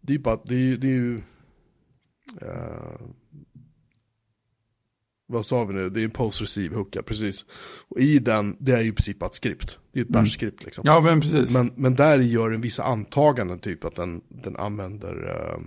det 0.00 0.12
är 0.12 0.16
ju 0.16 0.22
bara, 0.22 0.40
det 0.44 0.54
är, 0.54 0.76
det 0.76 0.86
är 0.86 0.90
ju, 0.90 1.16
eh, 2.40 3.00
vad 5.32 5.46
sa 5.46 5.64
vi 5.64 5.74
nu, 5.74 5.90
det 5.90 6.00
är 6.00 6.04
en 6.04 6.10
post-receive 6.10 6.74
hooka, 6.74 7.02
precis. 7.02 7.44
Och 7.88 8.00
i 8.00 8.18
den, 8.18 8.56
det 8.60 8.72
är 8.72 8.80
ju 8.80 8.88
i 8.88 8.92
princip 8.92 9.18
bara 9.18 9.26
ett 9.26 9.34
skript. 9.34 9.78
Det 9.92 10.00
är 10.00 10.04
ett 10.04 10.10
Mm. 10.10 10.22
bash-skript 10.22 10.64
liksom. 10.64 10.82
Ja, 10.86 11.00
men 11.00 11.20
precis. 11.20 11.54
Men, 11.54 11.72
men 11.76 11.94
där 11.94 12.18
gör 12.18 12.50
den 12.50 12.60
vissa 12.60 12.82
antaganden, 12.84 13.58
typ 13.58 13.84
att 13.84 13.96
den, 13.96 14.20
den 14.28 14.56
använder 14.56 15.24
uh, 15.24 15.62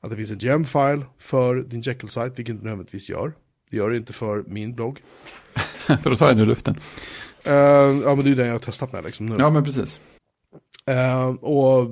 att 0.00 0.10
det 0.10 0.16
finns 0.16 0.30
en 0.30 0.38
gem-file 0.38 1.02
för 1.18 1.56
din 1.62 1.80
Jekyll-site, 1.80 2.32
vilket 2.36 2.56
den 2.56 2.64
nödvändigtvis 2.64 3.08
gör. 3.08 3.32
Det 3.70 3.76
gör 3.76 3.90
det 3.90 3.96
inte 3.96 4.12
för 4.12 4.44
min 4.46 4.74
blogg. 4.74 5.02
för 6.02 6.10
då 6.10 6.16
tar 6.16 6.28
jag 6.28 6.36
nu 6.36 6.44
luften. 6.44 6.76
Eh, 7.44 7.52
ja, 7.54 8.14
men 8.14 8.16
det 8.16 8.22
är 8.22 8.28
ju 8.28 8.34
den 8.34 8.46
jag 8.46 8.54
har 8.54 8.58
testat 8.58 8.92
med 8.92 9.04
liksom 9.04 9.26
nu. 9.26 9.36
Ja, 9.38 9.50
men 9.50 9.64
precis. 9.64 10.00
Eh, 10.86 11.28
och 11.28 11.90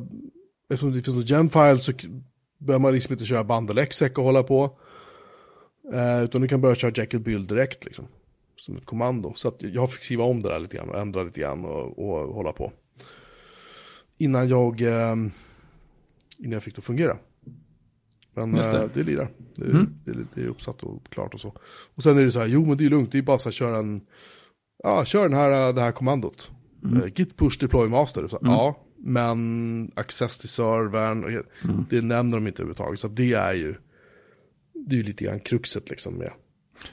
eftersom 0.72 0.92
det 0.92 1.03
finns 1.03 1.16
en 1.16 1.26
gem-file 1.26 1.78
så 1.78 1.92
behöver 2.59 2.82
man 2.82 2.94
liksom 2.94 3.12
inte 3.12 3.24
köra 3.24 3.44
bundle 3.44 3.82
exec 3.82 4.12
och 4.12 4.24
hålla 4.24 4.42
på. 4.42 4.78
Eh, 5.92 6.22
utan 6.24 6.40
du 6.40 6.48
kan 6.48 6.60
börja 6.60 6.74
köra 6.74 6.92
Jekyll 6.94 7.20
build 7.20 7.48
direkt 7.48 7.84
liksom. 7.84 8.06
Som 8.56 8.76
ett 8.76 8.84
kommando. 8.86 9.32
Så 9.36 9.48
att 9.48 9.62
jag 9.62 9.92
fick 9.92 10.02
skriva 10.02 10.24
om 10.24 10.42
det 10.42 10.48
där 10.48 10.58
lite 10.58 10.76
grann 10.76 10.88
och 10.88 10.98
ändra 11.00 11.22
lite 11.22 11.40
grann 11.40 11.64
och, 11.64 11.98
och 11.98 12.34
hålla 12.34 12.52
på. 12.52 12.72
Innan 14.18 14.48
jag, 14.48 14.80
eh, 14.80 15.12
innan 16.38 16.52
jag 16.52 16.62
fick 16.62 16.74
det 16.74 16.78
att 16.80 16.84
fungera. 16.84 17.16
Men 18.34 18.56
Just 18.56 18.72
det. 18.72 18.78
det, 18.78 18.88
det 18.94 19.02
lirar. 19.02 19.28
Det, 19.56 19.64
Mm. 19.64 19.86
det, 20.04 20.12
det 20.34 20.40
är 20.42 20.46
uppsatt 20.46 20.82
och 20.82 21.08
klart 21.08 21.34
och 21.34 21.40
så. 21.40 21.54
Och 21.94 22.02
sen 22.02 22.18
är 22.18 22.24
det 22.24 22.32
så 22.32 22.38
här, 22.40 22.46
jo 22.46 22.64
men 22.64 22.76
det 22.76 22.84
är 22.86 22.90
lugnt, 22.90 23.12
det 23.12 23.18
är 23.18 23.22
bara 23.22 23.38
så 23.38 23.48
att 23.48 23.54
köra 23.54 23.76
en, 23.76 24.00
ja 24.82 25.04
kör 25.04 25.22
den 25.22 25.32
här, 25.38 25.72
det 25.72 25.80
här 25.80 25.92
kommandot. 25.92 26.50
Mm. 26.84 26.96
Eh, 27.02 27.08
Git 27.14 27.36
push 27.36 27.58
deploy 27.60 27.88
master. 27.88 28.28
Så, 28.28 28.38
Ja, 28.42 28.76
men 28.98 29.90
access 29.96 30.38
till 30.38 30.48
servern, 30.48 31.24
och, 31.24 31.30
Mm. 31.30 31.84
det 31.90 32.00
nämner 32.02 32.36
de 32.36 32.46
inte 32.46 32.62
överhuvudtaget. 32.62 33.00
Så 33.00 33.08
det 33.08 33.32
är 33.32 33.52
ju, 33.52 33.74
det 34.86 34.94
är 34.94 34.96
ju 34.96 35.02
lite 35.02 35.24
grann 35.24 35.40
kruxet 35.40 35.90
liksom 35.90 36.14
med. 36.14 36.30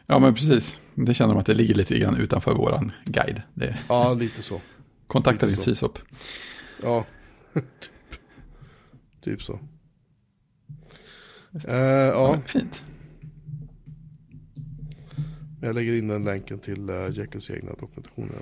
Ja, 0.05 0.19
men 0.19 0.33
precis. 0.35 0.81
Det 0.95 1.13
känner 1.13 1.33
de 1.33 1.39
att 1.39 1.45
det 1.45 1.53
ligger 1.53 1.75
lite 1.75 1.99
grann 1.99 2.17
utanför 2.17 2.55
våran 2.55 2.91
guide. 3.05 3.41
Det, 3.53 3.77
Ja, 3.89 4.13
lite 4.13 4.43
så. 4.43 4.61
kontakta 5.07 5.45
din 5.45 5.51
Lite 5.51 5.63
så. 5.63 5.69
sysop. 5.69 5.99
Ja, 6.83 7.05
typ. 7.53 7.63
typ 9.21 9.41
så. 9.41 9.59
Eh, 11.67 11.75
ja, 11.77 12.31
men 12.31 12.41
Fint. 12.47 12.83
jag 15.61 15.75
lägger 15.75 15.93
in 15.95 16.07
den 16.07 16.23
länken 16.23 16.59
till 16.59 16.89
uh, 16.89 17.09
Jekylls 17.17 17.49
egna 17.49 17.71
dokumentationer. 17.73 18.39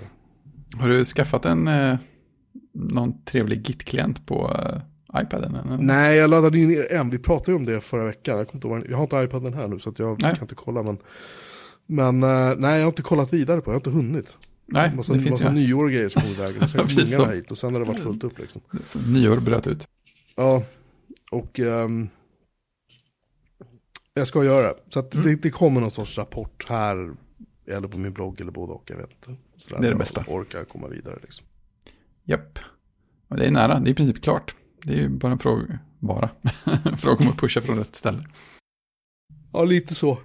Har 0.76 0.88
du 0.88 1.04
skaffat 1.04 1.44
en, 1.44 1.68
eh, 1.68 1.96
någon 2.74 3.24
trevlig 3.24 3.62
Git-klient 3.68 4.26
på 4.26 4.52
eh, 4.54 4.80
iPaden? 5.16 5.54
Eller? 5.54 5.78
Nej, 5.78 6.16
jag 6.16 6.30
laddade 6.30 6.58
in 6.58 6.86
en. 6.90 7.10
Vi 7.10 7.18
pratade 7.18 7.50
ju 7.52 7.56
om 7.56 7.64
det 7.64 7.80
förra 7.80 8.04
veckan. 8.04 8.38
Jag, 8.38 8.54
inte 8.54 8.68
ihåg, 8.68 8.86
jag 8.88 8.96
har 8.96 9.02
inte 9.04 9.16
iPaden 9.16 9.54
här 9.54 9.68
nu 9.68 9.78
så 9.78 9.92
jag 9.98 10.22
Nej. 10.22 10.34
kan 10.34 10.44
inte 10.44 10.54
kolla. 10.54 10.82
Men, 10.82 10.98
men 11.86 12.22
eh, 12.22 12.54
nej, 12.58 12.76
jag 12.76 12.82
har 12.84 12.88
inte 12.88 13.02
kollat 13.02 13.32
vidare 13.32 13.60
på 13.60 13.70
det. 13.70 13.74
Jag 13.74 13.80
har 13.84 13.90
inte 13.92 14.06
hunnit. 14.06 14.36
Nej, 14.66 14.92
massa, 14.96 15.12
det 15.12 15.20
finns 15.20 15.40
massa 15.40 15.54
ju. 15.54 15.60
nyår 15.60 15.84
och 15.84 15.90
grejer 15.90 16.08
som 16.08 16.22
kom 16.22 16.30
iväg. 16.30 16.62
Och 16.62 16.70
sen 16.70 16.86
kom 16.88 17.04
ungarna 17.04 17.32
hit 17.32 17.50
och 17.50 17.58
sen 17.58 17.72
har 17.74 17.80
det 17.80 17.86
varit 17.86 18.00
fullt 18.02 18.24
upp 18.24 18.38
liksom. 18.38 18.60
Nyår 19.06 19.36
bröt 19.40 19.66
ut. 19.66 19.88
Ja, 20.36 20.62
och 21.30 21.60
ehm, 21.60 22.08
jag 24.14 24.26
ska 24.26 24.44
göra 24.44 24.66
det. 24.68 24.74
Så 24.88 25.00
Mm. 25.00 25.26
det, 25.26 25.34
det 25.42 25.50
kommer 25.50 25.80
någon 25.80 25.90
sorts 25.90 26.18
rapport 26.18 26.66
här, 26.68 27.10
eller 27.66 27.88
på 27.88 27.98
min 27.98 28.12
blogg 28.12 28.40
eller 28.40 28.52
både 28.52 28.72
och, 28.72 28.82
jag 28.90 28.96
vet 28.96 29.10
inte. 29.10 29.40
Sådär, 29.56 29.76
Det 29.76 29.78
är 29.78 29.82
det 29.82 29.88
jag 29.88 29.98
bästa. 29.98 30.24
orkar 30.28 30.64
komma 30.64 30.88
vidare 30.88 31.18
liksom. 31.22 31.46
Japp. 32.24 32.58
Och 33.28 33.36
det 33.36 33.44
är 33.46 33.50
nära, 33.50 33.80
det 33.80 33.88
är 33.88 33.92
i 33.92 33.94
princip 33.94 34.22
klart. 34.22 34.54
Det 34.82 34.92
är 34.92 34.96
ju 34.96 35.08
bara 35.08 35.32
en 35.32 35.38
fråga, 35.38 35.78
bara. 35.98 36.30
en 36.84 36.96
fråga 36.98 37.24
om 37.24 37.30
att 37.30 37.38
pusha 37.38 37.60
från 37.60 37.78
rätt 37.78 37.94
ställe. 37.94 38.24
Ja, 39.52 39.64
lite 39.64 39.94
så. 39.94 40.18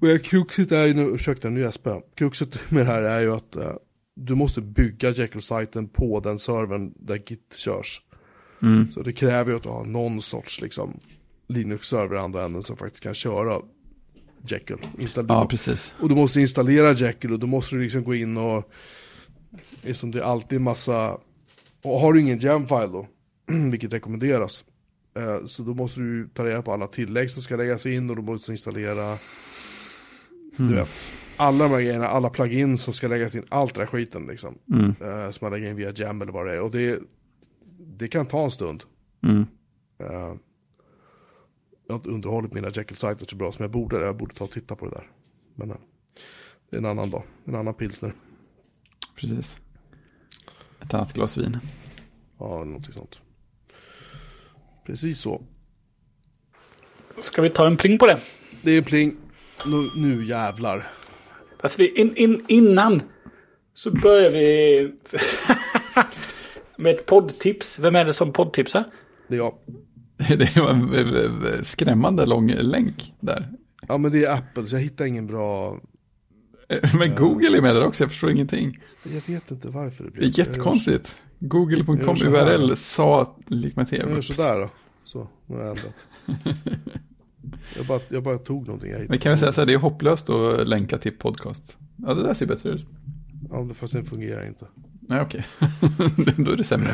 Och 0.00 0.22
kruxet 0.24 0.72
är 0.72 0.86
ju 0.86 0.94
nu, 0.94 1.02
ursäkta 1.02 1.50
nu 1.50 1.60
gäspar 1.60 1.90
jag. 1.90 2.02
Kruxet 2.14 2.70
med 2.70 2.86
det 2.86 2.92
här 2.92 3.02
är 3.02 3.20
ju 3.20 3.34
att 3.34 3.56
eh, 3.56 3.72
du 4.16 4.34
måste 4.34 4.60
bygga 4.60 5.10
Jekyll-sajten 5.10 5.88
på 5.88 6.20
den 6.20 6.38
servern 6.38 6.94
där 6.96 7.22
Git 7.26 7.54
körs. 7.56 8.00
Mm. 8.62 8.90
Så 8.90 9.02
det 9.02 9.12
kräver 9.12 9.50
ju 9.50 9.56
att 9.56 9.62
du 9.62 9.68
har 9.68 9.84
någon 9.84 10.22
sorts 10.22 10.60
liksom 10.60 11.00
Linux-server 11.48 12.16
i 12.16 12.18
andra 12.18 12.44
änden 12.44 12.62
som 12.62 12.76
faktiskt 12.76 13.02
kan 13.02 13.14
köra 13.14 13.60
Jekyll. 14.46 14.86
Installera. 14.98 15.34
Ja, 15.34 15.46
precis. 15.46 15.94
Och 16.00 16.08
du 16.08 16.14
måste 16.14 16.40
installera 16.40 16.92
Jekyll 16.92 17.32
och 17.32 17.38
då 17.38 17.46
måste 17.46 17.76
du 17.76 17.82
liksom 17.82 18.04
gå 18.04 18.14
in 18.14 18.36
och 18.36 18.70
liksom 19.82 20.10
det 20.10 20.18
är 20.18 20.22
alltid 20.22 20.60
massa 20.60 21.18
och 21.88 22.00
har 22.00 22.12
du 22.12 22.20
ingen 22.20 22.38
gem-file 22.38 22.86
då, 22.86 23.06
vilket 23.70 23.92
rekommenderas, 23.92 24.64
eh, 25.16 25.44
så 25.44 25.62
då 25.62 25.74
måste 25.74 26.00
du 26.00 26.28
ta 26.34 26.44
reda 26.44 26.62
på 26.62 26.72
alla 26.72 26.86
tillägg 26.86 27.30
som 27.30 27.42
ska 27.42 27.56
läggas 27.56 27.86
in 27.86 28.10
och 28.10 28.16
du 28.16 28.22
måste 28.22 28.52
installera, 28.52 29.18
du 30.56 30.74
vet, 30.74 31.12
alla 31.36 31.64
de 31.64 31.70
här 31.70 31.80
grejerna, 31.80 32.08
alla 32.08 32.30
plugins 32.30 32.82
som 32.82 32.94
ska 32.94 33.08
läggas 33.08 33.34
in, 33.34 33.44
allt 33.48 33.74
det 33.74 33.80
där 33.80 33.86
skiten 33.86 34.26
liksom, 34.26 34.58
Mm. 34.72 34.94
eh, 35.00 35.30
som 35.30 35.44
man 35.44 35.52
lägger 35.52 35.70
in 35.70 35.76
via 35.76 35.92
gem 35.92 36.22
eller 36.22 36.32
vad 36.32 36.46
det 36.46 36.52
är. 36.54 36.60
Och 36.60 36.70
det, 36.70 37.00
det 37.78 38.08
kan 38.08 38.26
ta 38.26 38.44
en 38.44 38.50
stund. 38.50 38.84
Mm. 39.22 39.46
Eh, 39.98 40.34
jag 41.86 41.94
har 41.94 41.96
inte 41.96 42.10
underhållit 42.10 42.52
mina 42.52 42.68
Jekyll-sajter 42.70 43.26
så 43.26 43.36
bra 43.36 43.52
som 43.52 43.62
jag 43.62 43.70
borde. 43.70 44.00
Jag 44.04 44.16
borde 44.16 44.34
ta 44.34 44.44
och 44.44 44.50
titta 44.50 44.76
på 44.76 44.84
det 44.84 44.90
där. 44.90 45.10
Men 45.54 45.70
eh, 45.70 45.76
det 46.70 46.76
är 46.76 46.78
en 46.80 46.86
annan 46.86 47.10
dag, 47.10 47.22
en 47.44 47.54
annan 47.54 47.74
pilsner. 47.74 48.12
Precis. 49.16 49.56
Ett 50.82 50.94
annat 50.94 51.12
glas 51.12 51.36
vin. 51.36 51.58
Ja, 52.38 52.64
någonting 52.64 52.94
sånt. 52.94 53.18
Precis 54.86 55.20
så. 55.20 55.42
Ska 57.20 57.42
vi 57.42 57.50
ta 57.50 57.66
en 57.66 57.76
pling 57.76 57.98
på 57.98 58.06
det? 58.06 58.18
Det 58.62 58.70
är 58.70 58.82
pling. 58.82 59.16
Nu, 59.66 60.02
nu 60.02 60.26
jävlar. 60.26 60.88
Fast 61.60 61.78
vi, 61.78 62.00
in, 62.00 62.16
in, 62.16 62.44
innan 62.48 63.02
så 63.74 63.90
börjar 63.90 64.30
vi 64.30 64.92
med 66.76 66.94
ett 66.94 67.06
poddtips. 67.06 67.78
Vem 67.78 67.96
är 67.96 68.04
det 68.04 68.12
som 68.12 68.32
poddtipsar? 68.32 68.84
Det 69.28 69.34
är 69.34 69.38
jag. 69.38 69.54
Det 70.38 70.56
var 70.56 70.70
en 70.70 70.94
eh, 70.94 71.52
eh, 71.52 71.62
skrämmande 71.62 72.26
lång 72.26 72.50
länk 72.50 73.14
där. 73.20 73.48
Ja, 73.88 73.98
men 73.98 74.12
det 74.12 74.24
är 74.24 74.34
Apple, 74.34 74.66
så 74.66 74.76
jag 74.76 74.80
hittar 74.80 75.04
ingen 75.04 75.26
bra... 75.26 75.80
Eh, 76.68 76.94
Men 76.98 77.14
Google 77.14 77.58
är 77.58 77.62
med 77.62 77.74
där 77.74 77.84
också, 77.86 78.04
jag 78.04 78.10
förstår 78.10 78.30
ingenting. 78.30 78.78
Jag 79.02 79.22
vet 79.34 79.50
inte 79.50 79.68
varför 79.68 80.04
det 80.04 80.10
Det 80.10 80.14
blir. 80.14 80.28
är 80.28 80.38
jättekonstigt. 80.38 81.16
Google.com. 81.38 82.16
URL 82.16 82.76
sa 82.76 83.36
lik 83.46 83.76
med 83.76 83.92
gör, 83.92 83.98
jag 83.98 84.04
tv. 84.06 84.14
gör 84.14 84.22
sådär 84.22 84.58
då. 84.58 84.70
Så, 85.04 85.28
nu 85.46 85.56
har 85.56 85.62
jag 85.64 85.76
ändrat. 85.78 85.94
Jag 87.76 87.86
bara, 87.86 88.00
jag 88.08 88.22
bara 88.22 88.38
tog 88.38 88.66
någonting 88.66 88.90
jag 88.90 88.96
hittade. 88.98 89.08
Men 89.12 89.18
kan 89.18 89.32
vi 89.32 89.38
säga 89.38 89.52
så 89.52 89.60
här, 89.60 89.66
det 89.66 89.72
är 89.72 89.78
hopplöst 89.78 90.30
att 90.30 90.68
länka 90.68 90.98
till 90.98 91.12
podcast. 91.12 91.78
Ja, 91.96 92.14
det 92.14 92.22
där 92.22 92.34
ser 92.34 92.46
bättre 92.46 92.68
ut. 92.70 92.86
Ja, 93.50 93.56
det- 93.58 93.74
fast 93.74 93.92
den 93.92 94.04
fungerar 94.04 94.46
inte. 94.46 94.66
Nej, 95.00 95.20
okej. 95.20 95.44
Då 96.36 96.50
är 96.52 96.56
det 96.56 96.64
sämre. 96.64 96.90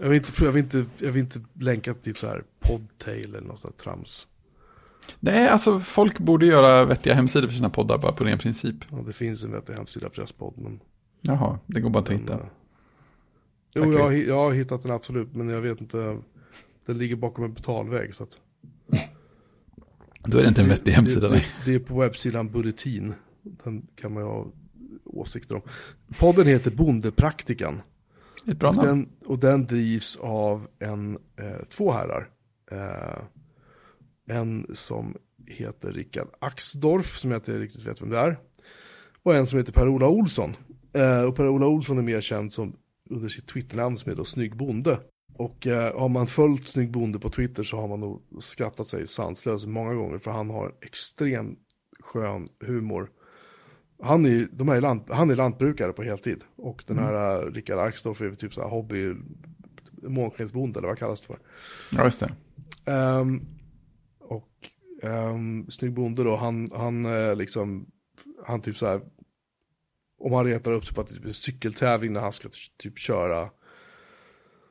Jag 0.00 0.08
vill 0.08 0.16
inte, 0.18 0.44
jag 0.44 0.52
vill 0.52 0.64
inte, 0.64 0.84
jag 0.98 1.12
vill 1.12 1.22
inte 1.22 1.40
länka 1.60 1.94
till 1.94 2.02
typ 2.02 2.18
så 2.18 2.26
här 2.26 2.42
podtail 2.60 3.34
eller 3.34 3.40
något 3.48 3.58
sånt 3.58 3.76
trams. 3.78 4.26
Nej, 5.20 5.48
alltså 5.48 5.80
folk 5.80 6.18
borde 6.18 6.46
göra 6.46 6.84
vettiga 6.84 7.14
hemsidor 7.14 7.48
för 7.48 7.54
sina 7.54 7.70
poddar 7.70 7.98
bara 7.98 8.12
på 8.12 8.24
ren 8.24 8.38
princip. 8.38 8.76
Ja, 8.90 8.96
det 9.06 9.12
finns 9.12 9.44
en 9.44 9.52
vettig 9.52 9.72
hemsida 9.74 10.10
för 10.10 10.16
deras 10.16 10.32
podd, 10.32 10.54
men 10.56 10.80
Jaha, 11.20 11.58
det 11.66 11.80
går 11.80 11.90
bara 11.90 12.02
att 12.02 12.08
hitta. 12.10 12.36
Men, 12.36 12.46
jo, 13.74 13.82
Okej. 13.82 13.94
jag, 13.96 14.18
jag 14.18 14.36
har 14.36 14.52
hittat 14.52 14.82
den 14.82 14.90
absolut, 14.92 15.34
men 15.34 15.48
jag 15.48 15.60
vet 15.60 15.80
inte. 15.80 16.18
Den 16.86 16.98
ligger 16.98 17.16
bakom 17.16 17.44
en 17.44 17.52
betalväg. 17.54 18.14
Så 18.14 18.22
att, 18.22 18.36
Då 20.24 20.38
är 20.38 20.42
det 20.42 20.48
inte 20.48 20.60
en 20.62 20.68
vettig 20.68 20.92
hemsida. 20.92 21.28
Det, 21.28 21.34
det, 21.36 21.44
det 21.64 21.74
är 21.74 21.78
på 21.78 22.00
webbsidan 22.00 22.50
Bulletin. 22.50 23.14
Den 23.42 23.86
kan 23.96 24.14
man 24.14 24.22
ju 24.22 24.28
ha 24.28 24.46
åsikter 25.04 25.54
om. 25.54 25.62
Podden 26.18 26.46
heter 26.46 26.70
Bondepraktikan. 26.70 27.80
Ett 28.46 28.56
bra 28.58 28.68
Och 28.70 28.76
namn. 28.76 28.88
den, 28.88 29.08
och 29.26 29.38
den 29.38 29.66
drivs 29.66 30.16
av 30.20 30.68
en, 30.78 31.18
eh, 31.36 31.64
två 31.68 31.92
herrar. 31.92 32.28
Eh, 32.70 33.22
en 34.32 34.66
som 34.74 35.16
heter 35.46 35.92
Rickard 35.92 36.28
Axdorff, 36.38 37.18
som 37.18 37.30
jag 37.30 37.38
inte 37.38 37.58
riktigt 37.58 37.86
vet 37.86 38.02
vem 38.02 38.10
det 38.10 38.18
är. 38.18 38.36
Och 39.22 39.34
en 39.34 39.46
som 39.46 39.58
heter 39.58 39.72
Per-Ola 39.72 40.08
Olsson. 40.08 40.56
Eh, 40.92 41.22
och 41.22 41.36
Per-Ola 41.36 41.66
Olsson 41.66 41.98
är 41.98 42.02
mer 42.02 42.20
känd 42.20 42.52
som, 42.52 42.76
under 43.10 43.28
sitt 43.28 43.46
Twitternamn 43.46 43.96
som 43.96 44.12
är 44.12 44.16
då 44.16 44.24
Snygg 44.24 44.56
Bonde. 44.56 45.00
Och 45.34 45.66
eh, 45.66 46.00
har 46.00 46.08
man 46.08 46.26
följt 46.26 46.68
Snygg 46.68 46.90
Bonde 46.90 47.18
på 47.18 47.30
Twitter 47.30 47.62
så 47.62 47.76
har 47.76 47.88
man 47.88 48.00
nog 48.00 48.22
skrattat 48.40 48.86
sig 48.86 49.06
sanslös 49.06 49.66
många 49.66 49.94
gånger. 49.94 50.18
För 50.18 50.30
han 50.30 50.50
har 50.50 50.74
extremt 50.80 51.58
skön 52.00 52.48
humor. 52.60 53.10
Han 54.02 54.26
är, 54.26 54.48
de 54.52 54.68
är 54.68 54.80
lant, 54.80 55.10
han 55.10 55.30
är 55.30 55.36
lantbrukare 55.36 55.92
på 55.92 56.02
heltid. 56.02 56.44
Och 56.56 56.84
den 56.86 56.98
här 56.98 57.42
mm. 57.42 57.54
Rickard 57.54 57.78
Axdorff 57.78 58.20
är 58.20 58.34
typ 58.34 58.54
så 58.54 58.62
här 58.62 58.68
hobby, 58.68 59.14
månskensbonde 60.02 60.78
eller 60.78 60.88
vad 60.88 60.98
kallas 60.98 61.20
det 61.20 61.26
för. 61.26 61.38
Ja, 61.90 62.04
just 62.04 62.20
det. 62.20 62.32
Ehm, 62.92 63.46
och 64.32 64.48
um, 65.02 65.70
Snygg 65.70 65.92
Bonde 65.92 66.24
då, 66.24 66.36
han, 66.36 66.70
han 66.74 67.06
eh, 67.06 67.36
liksom, 67.36 67.86
han 68.46 68.60
typ 68.60 68.76
så 68.76 68.86
här, 68.86 69.00
om 70.20 70.32
han 70.32 70.44
retar 70.44 70.72
upp 70.72 70.86
sig 70.86 70.94
på 70.94 71.00
att 71.00 71.08
det 71.08 71.24
är 71.24 71.26
en 71.26 71.34
cykeltävling 71.34 72.12
när 72.12 72.20
han 72.20 72.32
ska 72.32 72.48
typ 72.78 72.98
köra, 72.98 73.50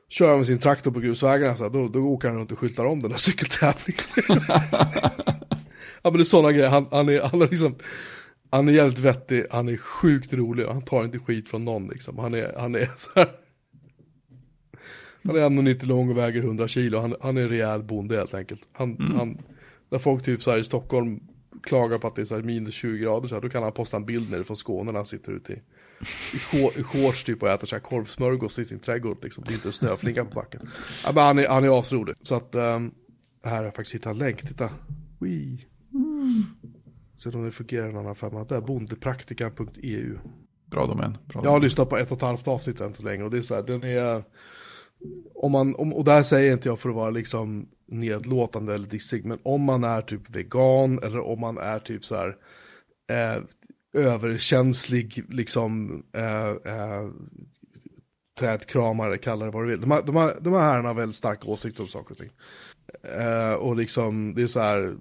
köra 0.08 0.36
med 0.36 0.46
sin 0.46 0.58
traktor 0.58 0.90
på 0.90 1.00
grusvägarna, 1.00 1.54
så 1.54 1.64
här, 1.64 1.70
då, 1.70 1.88
då 1.88 2.00
åker 2.00 2.28
han 2.28 2.38
runt 2.38 2.52
och 2.52 2.58
skyltar 2.58 2.84
om 2.84 3.02
den 3.02 3.10
här 3.10 3.18
cykeltävlingen. 3.28 4.44
ja 6.02 6.10
men 6.10 6.12
det 6.12 6.20
är 6.20 6.24
sådana 6.24 6.52
grejer, 6.52 6.68
han, 6.68 6.86
han, 6.90 7.08
är, 7.08 7.20
han 7.20 7.42
är 7.42 7.48
liksom, 7.48 7.74
han 8.50 8.68
är 8.68 8.72
jävligt 8.72 8.98
vettig, 8.98 9.46
han 9.50 9.68
är 9.68 9.76
sjukt 9.76 10.32
rolig 10.32 10.66
och 10.66 10.72
han 10.72 10.82
tar 10.82 11.04
inte 11.04 11.18
skit 11.18 11.48
från 11.48 11.64
någon 11.64 11.88
liksom. 11.88 12.18
Han 12.18 12.34
är, 12.34 12.54
han 12.58 12.74
är 12.74 12.90
så 12.96 13.10
här. 13.14 13.28
Han 15.24 15.36
är 15.36 15.40
1,90 15.40 15.86
lång 15.86 16.10
och 16.10 16.18
väger 16.18 16.40
100 16.40 16.68
kilo. 16.68 16.98
Han, 16.98 17.16
han 17.20 17.36
är 17.36 17.42
en 17.42 17.48
rejäl 17.48 17.82
bonde 17.82 18.16
helt 18.16 18.34
enkelt. 18.34 18.60
Han, 18.72 19.12
han, 19.16 19.38
när 19.92 19.98
folk 19.98 20.22
typ 20.24 20.42
så 20.42 20.50
här 20.50 20.58
i 20.58 20.64
Stockholm 20.64 21.20
klagar 21.62 21.98
på 21.98 22.06
att 22.06 22.14
det 22.16 22.22
är 22.22 22.26
så 22.26 22.34
här 22.34 22.42
minus 22.42 22.74
20 22.74 22.98
grader 22.98 23.28
så 23.28 23.34
här, 23.34 23.42
då 23.42 23.48
kan 23.48 23.62
han 23.62 23.72
posta 23.72 23.96
en 23.96 24.04
bild 24.06 24.30
nere 24.30 24.44
från 24.44 24.56
Skåne 24.56 24.92
när 24.92 24.98
han 24.98 25.06
sitter 25.06 25.32
ute 25.32 25.52
i, 25.52 25.56
i, 26.34 26.36
shor- 26.38 26.78
i 26.78 26.82
shorts 26.82 27.24
typ 27.24 27.42
och 27.42 27.48
äter 27.48 27.66
så 27.66 27.76
här 27.76 27.80
korvsmörgås 27.80 28.58
i 28.58 28.64
sin 28.64 28.78
trädgård 28.78 29.18
liksom. 29.22 29.44
Det 29.44 29.50
är 29.52 29.54
inte 29.54 29.68
en 29.68 29.72
snöflinga 29.72 30.24
på 30.24 30.34
backen. 30.34 30.68
Ja, 31.04 31.12
men 31.14 31.24
han 31.24 31.38
är, 31.38 31.48
han 31.48 31.64
är 31.64 31.80
asrolig. 31.80 32.14
Så 32.22 32.34
att, 32.34 32.54
um, 32.54 32.94
här 33.44 33.56
har 33.56 33.64
jag 33.64 33.74
faktiskt 33.74 33.94
hittat 33.94 34.10
en 34.12 34.18
länk, 34.18 34.42
titta. 34.48 34.70
Wee. 35.20 35.66
Se 37.16 37.30
om 37.30 37.44
det 37.44 37.50
fungerar 37.50 37.88
en 37.88 37.96
annan 37.96 38.16
femma. 38.16 38.44
Där, 38.44 38.60
bondepraktikan.eu. 38.60 40.18
Bra 40.66 40.86
domän. 40.86 41.12
Bra 41.12 41.18
Jag 41.34 41.38
har 41.38 41.44
domän. 41.44 41.62
lyssnat 41.62 41.88
på 41.88 41.96
ett 41.96 42.10
och 42.10 42.16
ett 42.16 42.22
halvt 42.22 42.48
avsnitt 42.48 42.80
än 42.80 42.94
så 42.94 43.02
länge 43.02 43.24
och 43.24 43.30
det 43.30 43.38
är 43.38 43.42
så 43.42 43.54
här, 43.54 43.62
den 43.62 43.82
är... 43.84 44.22
Om 45.34 45.52
man, 45.52 45.74
om, 45.74 45.94
och 45.94 46.04
det 46.04 46.12
här 46.12 46.22
säger 46.22 46.52
inte 46.52 46.68
jag 46.68 46.80
för 46.80 46.88
att 46.88 46.94
vara 46.94 47.10
liksom 47.10 47.68
nedlåtande 47.86 48.74
eller 48.74 48.88
dissig, 48.88 49.24
men 49.24 49.38
om 49.42 49.62
man 49.62 49.84
är 49.84 50.02
typ 50.02 50.36
vegan 50.36 50.98
eller 51.02 51.20
om 51.20 51.40
man 51.40 51.58
är 51.58 51.78
typ 51.78 52.04
så 52.04 52.16
här 52.16 52.36
eh, 53.10 53.42
överkänslig, 53.92 55.24
liksom 55.28 56.02
eh, 56.12 56.48
eh, 56.48 57.08
trädkramare, 58.38 59.18
kalla 59.18 59.44
det 59.44 59.50
vad 59.50 59.62
du 59.62 59.68
vill. 59.68 59.80
De 59.80 59.90
här, 59.90 60.02
de 60.02 60.16
här, 60.16 60.36
de 60.40 60.52
här 60.52 60.60
herrarna 60.60 60.88
har 60.88 60.94
väldigt 60.94 61.16
starka 61.16 61.48
åsikter 61.48 61.82
om 61.82 61.88
saker 61.88 62.10
och 62.10 62.18
ting. 62.18 62.30
Eh, 63.18 63.52
och 63.52 63.76
liksom, 63.76 64.34
det 64.34 64.42
är 64.42 64.46
så 64.46 64.60
här, 64.60 64.96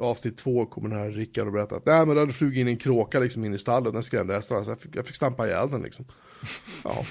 avsnitt 0.00 0.38
två 0.38 0.66
kommer 0.66 0.88
den 0.88 0.98
här 0.98 1.10
Rickard 1.10 1.46
och 1.46 1.52
berättar 1.52 1.76
att 1.76 1.86
nej 1.86 2.06
men 2.06 2.14
det 2.14 2.20
hade 2.20 2.32
flugit 2.32 2.60
in 2.60 2.68
en 2.68 2.76
kråka 2.76 3.18
liksom 3.18 3.44
in 3.44 3.54
i 3.54 3.58
stallet 3.58 3.86
och 3.86 3.92
den 3.92 4.02
skrämde 4.02 4.34
hästarna 4.34 4.64
så 4.64 4.70
jag 4.70 4.80
fick, 4.80 4.96
jag 4.96 5.06
fick 5.06 5.16
stampa 5.16 5.46
ihjäl 5.46 5.70
den 5.70 5.82
liksom. 5.82 6.04
Ja. 6.84 7.04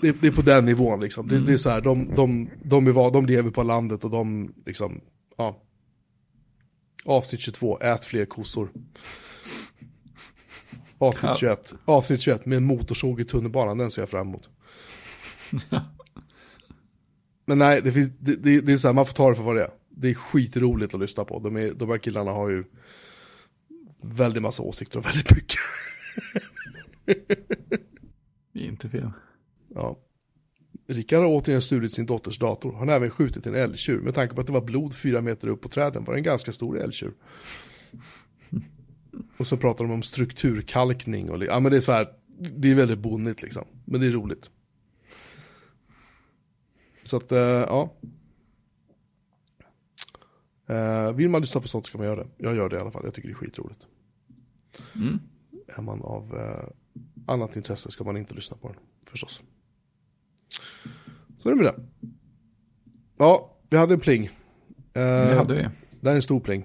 Det, 0.00 0.20
det 0.20 0.26
är 0.26 0.32
på 0.32 0.42
den 0.42 0.64
nivån 0.64 1.00
liksom. 1.00 1.28
Det, 1.28 1.40
det 1.40 1.52
är 1.52 1.56
så 1.56 1.70
här, 1.70 1.80
de, 1.80 2.14
de, 2.14 2.50
de, 2.64 2.86
är, 2.86 3.12
de 3.12 3.26
lever 3.26 3.50
på 3.50 3.62
landet 3.62 4.04
och 4.04 4.10
de 4.10 4.54
liksom, 4.66 5.00
ja. 5.36 5.62
Avsnitt 7.04 7.40
22, 7.40 7.78
ät 7.80 8.04
fler 8.04 8.24
kossor. 8.24 8.70
Avsnitt 10.98 11.30
Ja. 11.30 11.36
21, 11.36 11.74
avsnitt 11.84 12.20
21 12.20 12.46
med 12.46 12.56
en 12.56 12.64
motorsåg 12.64 13.20
i 13.20 13.24
tunnelbanan, 13.24 13.78
den 13.78 13.90
ser 13.90 14.02
jag 14.02 14.08
fram 14.08 14.28
emot. 14.28 14.48
Men 17.46 17.58
nej, 17.58 17.80
det, 17.82 17.92
finns, 17.92 18.10
det, 18.18 18.36
det, 18.36 18.60
det 18.60 18.72
är 18.72 18.76
så 18.76 18.88
här, 18.88 18.94
man 18.94 19.06
får 19.06 19.12
ta 19.12 19.30
det 19.30 19.36
för 19.36 19.42
vad 19.42 19.56
det 19.56 19.62
är. 19.62 19.70
Det 19.88 20.10
är 20.10 20.14
skitroligt 20.14 20.94
att 20.94 21.00
lyssna 21.00 21.24
på. 21.24 21.38
De, 21.38 21.56
är, 21.56 21.74
de 21.74 21.88
här 21.88 21.98
killarna 21.98 22.30
har 22.30 22.50
ju 22.50 22.64
väldigt 24.02 24.42
massa 24.42 24.62
åsikter 24.62 24.98
och 24.98 25.06
väldigt 25.06 25.34
mycket. 25.34 25.60
Det 28.52 28.60
är 28.60 28.68
inte 28.68 28.88
fel. 28.88 29.10
Ja. 29.74 29.98
Rickard 30.86 31.20
har 31.20 31.28
återigen 31.28 31.62
stulit 31.62 31.94
sin 31.94 32.06
dotters 32.06 32.38
dator. 32.38 32.72
Han 32.72 32.88
har 32.88 32.94
även 32.94 33.10
skjutit 33.10 33.46
en 33.46 33.54
älgtjur. 33.54 34.00
Med 34.00 34.14
tanke 34.14 34.34
på 34.34 34.40
att 34.40 34.46
det 34.46 34.52
var 34.52 34.60
blod 34.60 34.94
fyra 34.94 35.20
meter 35.20 35.48
upp 35.48 35.60
på 35.60 35.68
träden 35.68 36.04
var 36.04 36.14
det 36.14 36.18
en 36.18 36.24
ganska 36.24 36.52
stor 36.52 36.78
älgtjur. 36.78 37.14
Och 39.36 39.46
så 39.46 39.56
pratar 39.56 39.84
de 39.84 39.92
om 39.92 40.02
strukturkalkning 40.02 41.30
och 41.30 41.44
ja 41.44 41.60
men 41.60 41.72
det 41.72 41.76
är 41.76 41.80
så 41.80 41.92
här, 41.92 42.08
det 42.56 42.70
är 42.70 42.74
väldigt 42.74 42.98
bonnigt 42.98 43.42
liksom. 43.42 43.64
Men 43.84 44.00
det 44.00 44.06
är 44.06 44.10
roligt. 44.10 44.50
Så 47.04 47.16
att, 47.16 47.32
eh, 47.32 47.38
ja. 47.38 47.94
Eh, 50.66 51.12
vill 51.12 51.28
man 51.28 51.40
lyssna 51.40 51.60
på 51.60 51.68
sånt 51.68 51.86
ska 51.86 51.98
man 51.98 52.06
göra 52.06 52.24
det. 52.24 52.30
Jag 52.36 52.56
gör 52.56 52.68
det 52.68 52.76
i 52.76 52.80
alla 52.80 52.90
fall, 52.90 53.04
jag 53.04 53.14
tycker 53.14 53.28
det 53.28 53.32
är 53.32 53.36
skitroligt. 53.36 53.86
Mm. 54.96 55.18
Är 55.66 55.82
man 55.82 56.02
av 56.02 56.38
eh, 56.38 56.68
annat 57.26 57.56
intresse 57.56 57.90
ska 57.90 58.04
man 58.04 58.16
inte 58.16 58.34
lyssna 58.34 58.56
på 58.56 58.68
den, 58.68 58.76
förstås. 59.06 59.42
Så 61.38 61.48
är 61.48 61.54
det 61.54 61.62
med 61.62 61.72
det. 61.74 61.80
Ja, 63.18 63.56
vi 63.70 63.76
hade 63.76 63.94
en 63.94 64.00
pling. 64.00 64.24
Eh, 64.26 64.30
Det 65.02 65.34
hade 65.34 65.54
vi. 65.54 65.62
Det 66.00 66.08
här 66.08 66.10
är 66.10 66.16
en 66.16 66.22
stor 66.22 66.40
pling. 66.40 66.64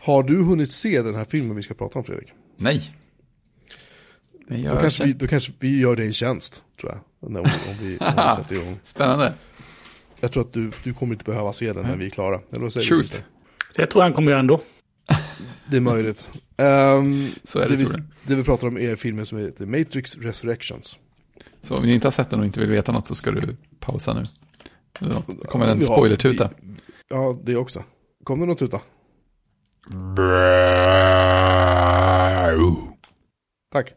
Har 0.00 0.22
du 0.22 0.42
hunnit 0.42 0.72
se 0.72 1.02
den 1.02 1.14
här 1.14 1.24
filmen 1.24 1.56
vi 1.56 1.62
ska 1.62 1.74
prata 1.74 1.98
om 1.98 2.04
Fredrik? 2.04 2.32
Nej. 2.56 2.94
Det 4.48 4.54
Då 4.56 4.62
jag 4.62 4.80
kanske, 4.80 5.04
vi, 5.04 5.10
inte. 5.10 5.24
då 5.24 5.28
kanske 5.28 5.52
vi 5.58 5.80
gör 5.80 5.96
dig 5.96 6.06
en 6.06 6.12
tjänst, 6.12 6.62
tror 6.80 6.92
jag. 6.92 7.30
När, 7.30 7.40
om, 7.40 7.46
vi, 7.46 7.70
om 7.70 7.88
vi 7.88 7.98
sätter 8.42 8.54
igång. 8.54 8.78
Spännande. 8.84 9.34
Jag 10.20 10.32
tror 10.32 10.42
att 10.44 10.52
du, 10.52 10.70
du 10.84 10.94
kommer 10.94 11.12
inte 11.14 11.24
behöva 11.24 11.52
se 11.52 11.72
den 11.72 11.86
när 11.86 11.96
vi 11.96 12.06
är 12.06 12.10
klara. 12.10 12.40
Eller 12.50 12.60
vad 12.60 12.72
säger 12.72 12.90
du? 12.90 13.02
Shoot. 13.02 13.24
Det 13.76 13.86
tror 13.86 14.00
jag 14.02 14.06
han 14.06 14.12
kommer 14.12 14.30
göra 14.30 14.40
ändå. 14.40 14.60
Det 15.70 15.76
är 15.76 15.80
möjligt. 15.80 16.28
Ehm, 16.56 17.28
Så 17.44 17.58
är 17.58 17.68
det, 17.68 17.76
vi, 17.76 17.84
tror 17.86 17.98
jag. 17.98 18.06
det 18.26 18.34
vi 18.34 18.44
pratar 18.44 18.68
om 18.68 18.78
är 18.78 18.96
filmen 18.96 19.26
som 19.26 19.38
heter 19.38 19.66
Matrix 19.66 20.16
Resurrections. 20.16 20.98
Så 21.62 21.76
om 21.76 21.84
ni 21.84 21.94
inte 21.94 22.06
har 22.06 22.12
sett 22.12 22.30
den 22.30 22.40
och 22.40 22.46
inte 22.46 22.60
vill 22.60 22.70
veta 22.70 22.92
något 22.92 23.06
så 23.06 23.14
ska 23.14 23.30
du 23.30 23.56
pausa 23.78 24.14
nu. 24.14 24.24
Så, 25.12 25.22
Det 25.26 25.46
kommer 25.46 25.66
en 25.66 25.80
Ja, 25.80 25.86
spoilertuta. 25.86 26.50
Ja, 27.08 27.38
det 27.44 27.56
också. 27.56 27.84
Kom 28.24 28.40
det 28.40 28.46
något 28.46 28.58
tuta? 28.58 28.80
Tack. 33.72 33.94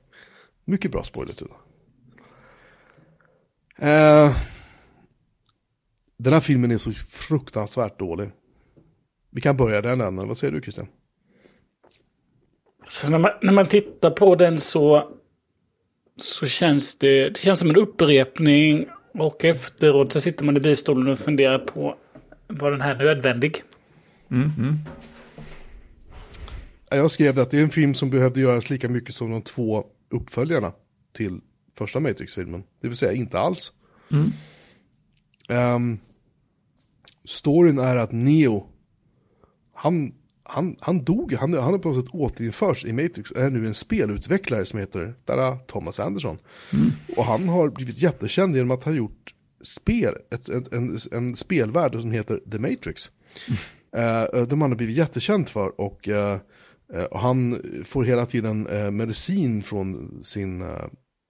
Mycket 0.65 0.91
bra 0.91 1.03
spoilertuta. 1.03 1.55
Eh, 3.77 4.35
den 6.17 6.33
här 6.33 6.39
filmen 6.39 6.71
är 6.71 6.77
så 6.77 6.91
fruktansvärt 6.93 7.99
dålig. 7.99 8.31
Vi 9.29 9.41
kan 9.41 9.57
börja 9.57 9.81
den 9.81 10.01
änden. 10.01 10.27
Vad 10.27 10.37
säger 10.37 10.53
du 10.53 10.61
Christian? 10.61 10.87
Så 12.87 13.09
när 13.09 13.17
man, 13.17 13.31
när 13.41 13.53
man 13.53 13.65
tittar 13.65 14.11
på 14.11 14.35
den 14.35 14.59
så, 14.59 15.11
så 16.17 16.45
känns 16.45 16.95
det, 16.95 17.29
det 17.29 17.41
känns 17.41 17.59
som 17.59 17.69
en 17.69 17.75
upprepning. 17.75 18.85
Och 19.13 19.45
efteråt 19.45 20.13
så 20.13 20.21
sitter 20.21 20.45
man 20.45 20.57
i 20.57 20.59
bistolen 20.59 21.07
och 21.07 21.19
funderar 21.19 21.59
på 21.59 21.95
var 22.47 22.71
den 22.71 22.81
här 22.81 22.95
nödvändig? 22.95 23.63
Mm, 24.31 24.51
mm. 24.57 24.79
Jag 26.89 27.11
skrev 27.11 27.35
det 27.35 27.41
att 27.41 27.51
det 27.51 27.57
är 27.59 27.63
en 27.63 27.69
film 27.69 27.93
som 27.93 28.09
behövde 28.09 28.41
göras 28.41 28.69
lika 28.69 28.89
mycket 28.89 29.15
som 29.15 29.31
de 29.31 29.41
två 29.41 29.85
uppföljarna 30.09 30.73
till 31.11 31.39
första 31.77 31.99
Matrix-filmen. 31.99 32.63
Det 32.81 32.87
vill 32.87 32.97
säga 32.97 33.13
inte 33.13 33.39
alls. 33.39 33.71
Mm. 34.11 34.31
Ehm, 35.49 35.99
storyn 37.25 37.79
är 37.79 37.95
att 37.95 38.11
Neo, 38.11 38.67
han, 39.73 40.13
han, 40.43 40.75
han 40.79 41.03
dog, 41.03 41.33
han, 41.33 41.53
han 41.53 41.63
har 41.63 41.77
på 41.77 41.89
något 41.89 42.05
sätt 42.05 42.13
återinförts 42.13 42.85
i 42.85 42.93
Matrix, 42.93 43.31
är 43.31 43.49
nu 43.49 43.67
en 43.67 43.73
spelutvecklare 43.73 44.65
som 44.65 44.79
heter 44.79 45.15
tada, 45.25 45.55
Thomas 45.55 45.99
Anderson. 45.99 46.37
Och 47.17 47.25
han 47.25 47.49
har 47.49 47.69
blivit 47.69 47.97
jättekänd 47.97 48.55
genom 48.55 48.71
att 48.71 48.83
ha 48.83 48.91
gjort 48.91 49.33
spel, 49.61 50.15
ett, 50.31 50.49
ett, 50.49 50.73
en, 50.73 50.99
en 51.11 51.35
spelvärld 51.35 52.01
som 52.01 52.11
heter 52.11 52.41
The 52.51 52.59
Matrix. 52.59 53.11
Eh, 53.95 54.43
de 54.47 54.61
han 54.61 54.71
har 54.71 54.77
blivit 54.77 54.97
jättekänd 54.97 55.49
för 55.49 55.81
och 55.81 56.09
Eh, 56.93 57.03
och 57.03 57.19
han 57.19 57.61
får 57.85 58.03
hela 58.03 58.25
tiden 58.25 58.67
medicin 58.97 59.63
från 59.63 60.19
sin, 60.23 60.65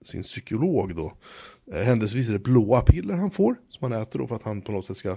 sin 0.04 0.22
psykolog 0.22 0.96
då. 0.96 1.12
Händelsevis 1.72 2.28
är 2.28 2.32
det 2.32 2.38
blåa 2.38 2.80
piller 2.80 3.14
han 3.14 3.30
får, 3.30 3.56
som 3.68 3.92
han 3.92 4.02
äter 4.02 4.18
då 4.18 4.26
för 4.26 4.36
att 4.36 4.42
han 4.42 4.62
på 4.62 4.72
något 4.72 4.86
sätt 4.86 4.96
ska 4.96 5.16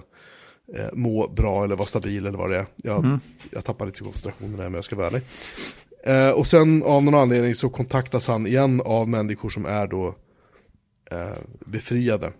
eh, 0.74 0.88
må 0.92 1.28
bra 1.28 1.64
eller 1.64 1.76
vara 1.76 1.88
stabil 1.88 2.26
eller 2.26 2.38
vad 2.38 2.50
det 2.50 2.56
är. 2.56 2.66
Jag, 2.76 3.04
mm. 3.04 3.20
jag 3.50 3.64
tappar 3.64 3.86
lite 3.86 4.04
koncentrationen 4.04 4.56
där 4.56 4.64
men 4.64 4.74
jag 4.74 4.84
ska 4.84 4.96
vara 4.96 5.06
ärlig. 5.06 5.22
Eh, 6.04 6.30
och 6.30 6.46
sen 6.46 6.82
av 6.82 7.04
någon 7.04 7.14
anledning 7.14 7.54
så 7.54 7.68
kontaktas 7.68 8.28
han 8.28 8.46
igen 8.46 8.82
av 8.84 9.08
människor 9.08 9.48
som 9.48 9.66
är 9.66 9.86
då 9.86 10.14
eh, 11.10 11.38
befriade. 11.60 12.32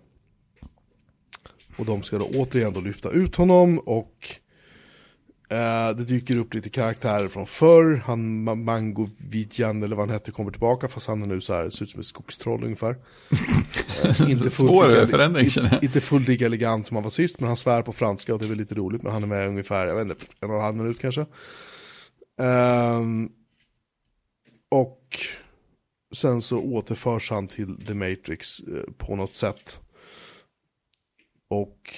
Och 1.77 1.85
de 1.85 2.03
ska 2.03 2.17
då 2.17 2.25
återigen 2.25 2.73
då 2.73 2.79
lyfta 2.79 3.09
ut 3.09 3.35
honom 3.35 3.79
och 3.79 4.39
eh, 5.49 5.95
det 5.97 6.03
dyker 6.03 6.37
upp 6.37 6.53
lite 6.53 6.69
karaktärer 6.69 7.27
från 7.27 7.47
förr. 7.47 8.01
Han 8.05 8.43
Mango 8.63 9.07
Vidjan 9.29 9.83
eller 9.83 9.95
vad 9.95 10.07
han 10.07 10.13
hette 10.13 10.31
kommer 10.31 10.51
tillbaka 10.51 10.87
fast 10.87 11.07
han 11.07 11.23
är 11.23 11.27
nu 11.27 11.41
så 11.41 11.53
här, 11.53 11.69
ser 11.69 11.83
ut 11.83 11.89
som 11.89 11.99
ett 11.99 12.05
skogstroll 12.05 12.63
ungefär. 12.63 12.91
eh, 14.03 14.31
inte 14.31 14.51
Svår 14.51 15.07
förändring 15.07 15.49
känner 15.49 15.73
jag. 15.73 15.83
Inte 15.83 16.01
fullt 16.01 16.27
lika 16.27 16.45
elegant 16.45 16.87
som 16.87 16.95
han 16.95 17.03
var 17.03 17.09
sist 17.09 17.39
men 17.39 17.47
han 17.47 17.57
svär 17.57 17.81
på 17.81 17.93
franska 17.93 18.33
och 18.33 18.39
det 18.39 18.45
är 18.45 18.49
väl 18.49 18.57
lite 18.57 18.75
roligt. 18.75 19.03
Men 19.03 19.11
han 19.11 19.23
är 19.23 19.27
med 19.27 19.47
ungefär, 19.47 19.87
jag 19.87 19.95
vet 19.95 20.03
inte, 20.03 20.25
en 20.41 20.49
och 20.49 20.55
en 20.55 20.61
halv 20.61 20.75
minut 20.75 20.99
kanske. 20.99 21.25
Um, 22.37 23.31
och 24.69 25.19
sen 26.15 26.41
så 26.41 26.57
återförs 26.57 27.31
han 27.31 27.47
till 27.47 27.85
The 27.85 27.93
Matrix 27.93 28.59
eh, 28.59 28.93
på 28.97 29.15
något 29.15 29.35
sätt. 29.35 29.79
Och, 31.49 31.93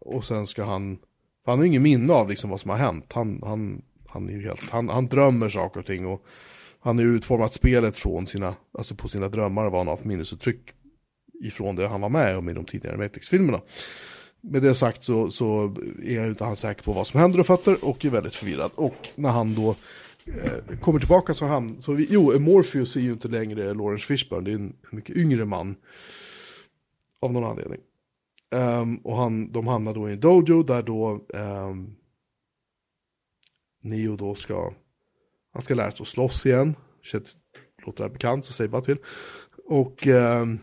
och 0.00 0.24
sen 0.24 0.46
ska 0.46 0.64
han, 0.64 0.98
han 1.46 1.58
har 1.58 1.66
ingen 1.66 1.82
minne 1.82 2.12
av 2.12 2.28
liksom 2.28 2.50
vad 2.50 2.60
som 2.60 2.70
har 2.70 2.78
hänt. 2.78 3.12
Han, 3.12 3.40
han, 3.42 3.82
han, 4.06 4.28
är 4.28 4.32
ju 4.32 4.42
helt, 4.42 4.60
han, 4.70 4.88
han 4.88 5.06
drömmer 5.06 5.48
saker 5.48 5.80
och 5.80 5.86
ting. 5.86 6.06
Och 6.06 6.24
han 6.80 6.98
har 6.98 7.04
ju 7.04 7.16
utformat 7.16 7.54
spelet 7.54 7.96
från 7.96 8.26
sina, 8.26 8.54
alltså 8.78 8.94
på 8.94 9.08
sina 9.08 9.28
drömmar 9.28 9.70
vad 9.70 9.80
han 9.80 9.88
har 9.88 9.96
för 9.96 10.08
minnesuttryck 10.08 10.72
ifrån 11.40 11.76
det 11.76 11.88
han 11.88 12.00
var 12.00 12.08
med 12.08 12.36
om 12.36 12.48
i 12.48 12.52
de 12.52 12.64
tidigare 12.64 12.96
Matrix-filmerna. 12.96 13.60
Med 14.40 14.62
det 14.62 14.74
sagt 14.74 15.02
så, 15.02 15.30
så 15.30 15.76
är 16.04 16.16
jag 16.16 16.28
inte 16.28 16.44
han 16.44 16.56
säker 16.56 16.82
på 16.82 16.92
vad 16.92 17.06
som 17.06 17.20
händer 17.20 17.40
och 17.40 17.46
fötter 17.46 17.84
och 17.84 18.04
är 18.04 18.10
väldigt 18.10 18.34
förvirrad. 18.34 18.70
Och 18.74 19.08
när 19.14 19.30
han 19.30 19.54
då 19.54 19.76
eh, 20.26 20.78
kommer 20.80 20.98
tillbaka 20.98 21.34
så 21.34 21.46
han, 21.46 21.82
så 21.82 21.92
vi, 21.92 22.06
jo, 22.10 22.38
Morpheus 22.38 22.96
är 22.96 23.00
ju 23.00 23.12
inte 23.12 23.28
längre 23.28 23.74
Lawrence 23.74 24.06
Fishburne, 24.06 24.44
det 24.44 24.50
är 24.50 24.54
en 24.54 24.76
mycket 24.90 25.16
yngre 25.16 25.44
man. 25.44 25.76
Av 27.22 27.32
någon 27.32 27.44
anledning. 27.44 27.80
Um, 28.50 28.96
och 28.96 29.16
han, 29.16 29.52
de 29.52 29.66
hamnar 29.66 29.94
då 29.94 30.10
i 30.10 30.12
en 30.12 30.20
dojo 30.20 30.62
där 30.62 30.82
då 30.82 31.26
um, 31.28 31.96
Neo 33.82 34.16
då 34.16 34.34
ska, 34.34 34.72
han 35.52 35.62
ska 35.62 35.74
lära 35.74 35.90
sig 35.90 36.02
att 36.02 36.08
slåss 36.08 36.46
igen. 36.46 36.76
Känns, 37.02 37.38
låter 37.86 38.04
det 38.04 38.10
bekant 38.10 38.44
så 38.44 38.52
säg 38.52 38.68
bara 38.68 38.82
till. 38.82 38.98
Och 39.66 40.06
um, 40.06 40.58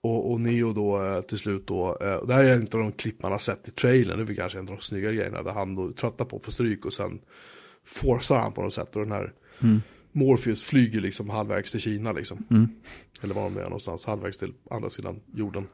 och, 0.00 0.30
och 0.30 0.40
Neo 0.40 0.72
då 0.72 1.04
eh, 1.04 1.20
till 1.20 1.38
slut 1.38 1.66
då, 1.66 1.98
eh, 2.00 2.26
det 2.26 2.34
här 2.34 2.44
är 2.44 2.54
en 2.54 2.62
av 2.62 2.68
de 2.68 2.92
klipp 2.92 3.22
man 3.22 3.32
har 3.32 3.38
sett 3.38 3.68
i 3.68 3.70
trailern, 3.70 4.26
det 4.26 4.32
är 4.32 4.36
kanske 4.36 4.58
en 4.58 4.68
av 4.68 4.74
de 4.76 4.82
snyggare 4.82 5.14
grejerna, 5.14 5.42
där 5.42 5.52
han 5.52 5.74
då 5.74 5.92
tröttar 5.92 6.24
på 6.24 6.38
få 6.38 6.52
stryk 6.52 6.84
och 6.84 6.92
sen 6.92 7.20
forcar 7.84 8.36
han 8.36 8.52
på 8.52 8.62
något 8.62 8.72
sätt 8.72 8.96
och 8.96 9.02
den 9.02 9.12
här 9.12 9.32
mm. 9.60 9.80
Morpheus 10.12 10.64
flyger 10.64 11.00
liksom 11.00 11.30
halvvägs 11.30 11.70
till 11.70 11.80
Kina 11.80 12.12
liksom. 12.12 12.44
Mm. 12.50 12.68
Eller 13.20 13.34
var 13.34 13.42
de 13.42 13.56
är 13.56 13.62
någonstans, 13.62 14.04
halvvägs 14.04 14.38
till 14.38 14.52
andra 14.70 14.90
sidan 14.90 15.20
jorden. 15.34 15.66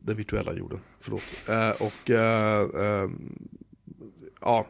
Den 0.00 0.16
virtuella 0.16 0.52
jorden, 0.52 0.80
förlåt. 1.00 1.22
Eh, 1.48 1.70
och 1.70 2.10
eh, 2.10 2.60
eh, 2.60 3.10
ja. 4.40 4.66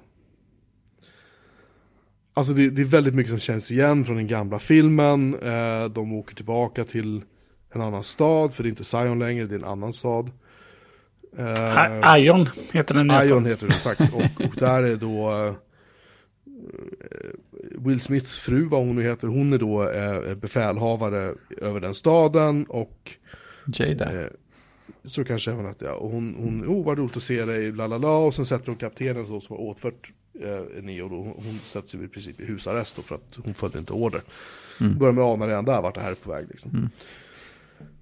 Alltså 2.34 2.52
det, 2.52 2.70
det, 2.70 2.82
är 2.82 2.86
väldigt 2.86 3.14
mycket 3.14 3.30
som 3.30 3.38
känns 3.38 3.70
igen 3.70 4.04
från 4.04 4.16
den 4.16 4.26
gamla 4.26 4.58
filmen. 4.58 5.34
Eh, 5.34 5.84
de 5.84 6.12
åker 6.12 6.34
tillbaka 6.34 6.84
till 6.84 7.22
en 7.70 7.80
annan 7.80 8.04
stad, 8.04 8.54
för 8.54 8.62
det 8.62 8.66
är 8.66 8.70
inte 8.70 8.84
Zion 8.84 9.18
längre, 9.18 9.46
det 9.46 9.54
är 9.54 9.58
en 9.58 9.64
annan 9.64 9.92
stad. 9.92 10.30
Uh, 11.38 12.18
Ion 12.18 12.48
heter 12.72 12.94
den 12.94 13.06
nya 13.06 13.24
Ion 13.24 13.46
heter 13.46 13.66
den, 13.66 13.76
tack. 13.82 14.00
Och, 14.00 14.46
och 14.46 14.54
där 14.56 14.82
är 14.82 14.96
då 14.96 15.54
Will 17.78 18.00
Smiths 18.00 18.38
fru, 18.38 18.64
vad 18.64 18.86
hon 18.86 18.96
nu 18.96 19.02
heter, 19.02 19.28
hon 19.28 19.52
är 19.52 19.58
då 19.58 19.82
uh, 19.82 20.34
befälhavare 20.34 21.34
över 21.56 21.80
den 21.80 21.94
staden 21.94 22.64
och 22.64 23.12
Jada. 23.66 24.28
så 25.04 25.24
kanske 25.24 25.50
hon 25.50 25.66
att 25.66 25.80
ja, 25.80 25.92
och 25.92 26.10
hon, 26.10 26.34
hon, 26.38 26.64
oh 26.66 26.84
vad 26.84 26.98
roligt 26.98 27.16
att 27.16 27.22
se 27.22 27.44
dig, 27.44 27.72
la 27.72 27.86
la 27.86 27.98
la, 27.98 28.18
och 28.18 28.34
sen 28.34 28.46
sätter 28.46 28.66
hon 28.66 28.76
kaptenen 28.76 29.26
så, 29.26 29.40
som 29.40 29.56
har 29.56 29.62
åtfört 29.62 30.12
eh, 30.40 30.82
Neo 30.82 31.08
då, 31.08 31.16
hon, 31.16 31.34
hon 31.36 31.58
sätts 31.62 31.94
i 31.94 32.08
princip 32.08 32.40
i 32.40 32.44
husarrest 32.44 32.96
då 32.96 33.02
för 33.02 33.14
att 33.14 33.38
hon 33.44 33.54
följde 33.54 33.78
inte 33.78 33.92
order. 33.92 34.20
Mm. 34.80 34.98
Börjar 34.98 35.12
med 35.12 35.24
att 35.24 35.34
ana 35.34 35.48
redan 35.48 35.64
där 35.64 35.82
vart 35.82 35.94
det 35.94 36.00
här 36.00 36.10
är 36.10 36.14
på 36.14 36.30
väg 36.30 36.46
liksom. 36.48 36.70
Mm 36.70 36.88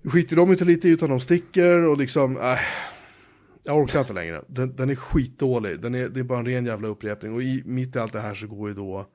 skiter 0.04 0.36
de 0.36 0.50
inte 0.50 0.64
lite 0.64 0.88
i 0.88 0.90
utan 0.90 1.10
de 1.10 1.20
sticker 1.20 1.84
och 1.84 1.98
liksom, 1.98 2.36
äh, 2.36 2.58
jag 3.64 3.78
orkar 3.78 4.00
inte 4.00 4.12
längre. 4.12 4.44
Den, 4.48 4.76
den 4.76 4.90
är 4.90 4.94
skitdålig, 4.94 5.80
den 5.80 5.94
är, 5.94 6.08
det 6.08 6.20
är 6.20 6.24
bara 6.24 6.38
en 6.38 6.46
ren 6.46 6.66
jävla 6.66 6.88
upprepning. 6.88 7.34
Och 7.34 7.42
i, 7.42 7.62
mitt 7.66 7.96
i 7.96 7.98
allt 7.98 8.12
det 8.12 8.20
här 8.20 8.34
så 8.34 8.46
går 8.46 8.68
ju 8.68 8.74
då 8.74 9.06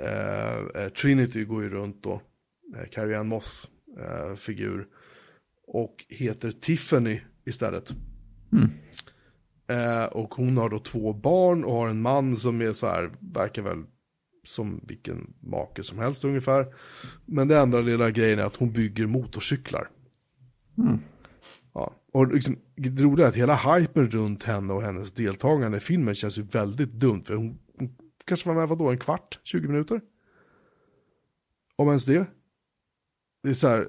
eh, 0.00 0.82
eh 0.82 0.88
Trinity 0.88 1.44
går 1.44 1.62
ju 1.62 1.68
runt 1.68 2.02
då, 2.02 2.20
eh, 2.76 2.88
Carrie 2.90 3.18
Ann 3.18 3.28
Moss 3.28 3.68
eh, 3.98 4.34
figur. 4.34 4.86
Och 5.66 6.04
heter 6.08 6.50
Tiffany 6.50 7.20
istället. 7.44 7.94
Mm. 8.52 8.70
Eh, 9.66 10.04
och 10.04 10.34
hon 10.34 10.56
har 10.56 10.70
då 10.70 10.78
två 10.78 11.12
barn 11.12 11.64
och 11.64 11.72
har 11.72 11.88
en 11.88 12.02
man 12.02 12.36
som 12.36 12.60
är 12.60 12.72
så 12.72 12.86
här, 12.86 13.10
verkar 13.20 13.62
väl 13.62 13.84
som 14.44 14.80
vilken 14.88 15.34
make 15.40 15.82
som 15.82 15.98
helst 15.98 16.24
ungefär. 16.24 16.66
Men 17.26 17.48
det 17.48 17.58
enda 17.58 17.80
lilla 17.80 18.10
grejen 18.10 18.38
är 18.38 18.44
att 18.44 18.56
hon 18.56 18.72
bygger 18.72 19.06
motorcyklar. 19.06 19.90
Mm. 20.78 20.98
Och 22.12 22.28
liksom, 22.28 22.58
det 22.76 23.02
roliga 23.02 23.26
är 23.26 23.28
att 23.28 23.36
hela 23.36 23.54
hypen 23.54 24.08
runt 24.08 24.42
henne 24.42 24.72
och 24.72 24.82
hennes 24.82 25.12
deltagande 25.12 25.76
i 25.76 25.80
filmen 25.80 26.14
känns 26.14 26.38
ju 26.38 26.42
väldigt 26.42 26.92
dumt. 26.92 27.22
För 27.22 27.34
hon, 27.34 27.58
hon 27.78 27.96
kanske 28.24 28.48
var 28.48 28.56
med, 28.56 28.68
vadå, 28.68 28.90
en 28.90 28.98
kvart, 28.98 29.40
20 29.44 29.68
minuter? 29.68 30.00
Om 31.76 31.88
ens 31.88 32.04
det. 32.04 32.26
Det 33.42 33.50
är 33.50 33.54
så 33.54 33.68
här, 33.68 33.88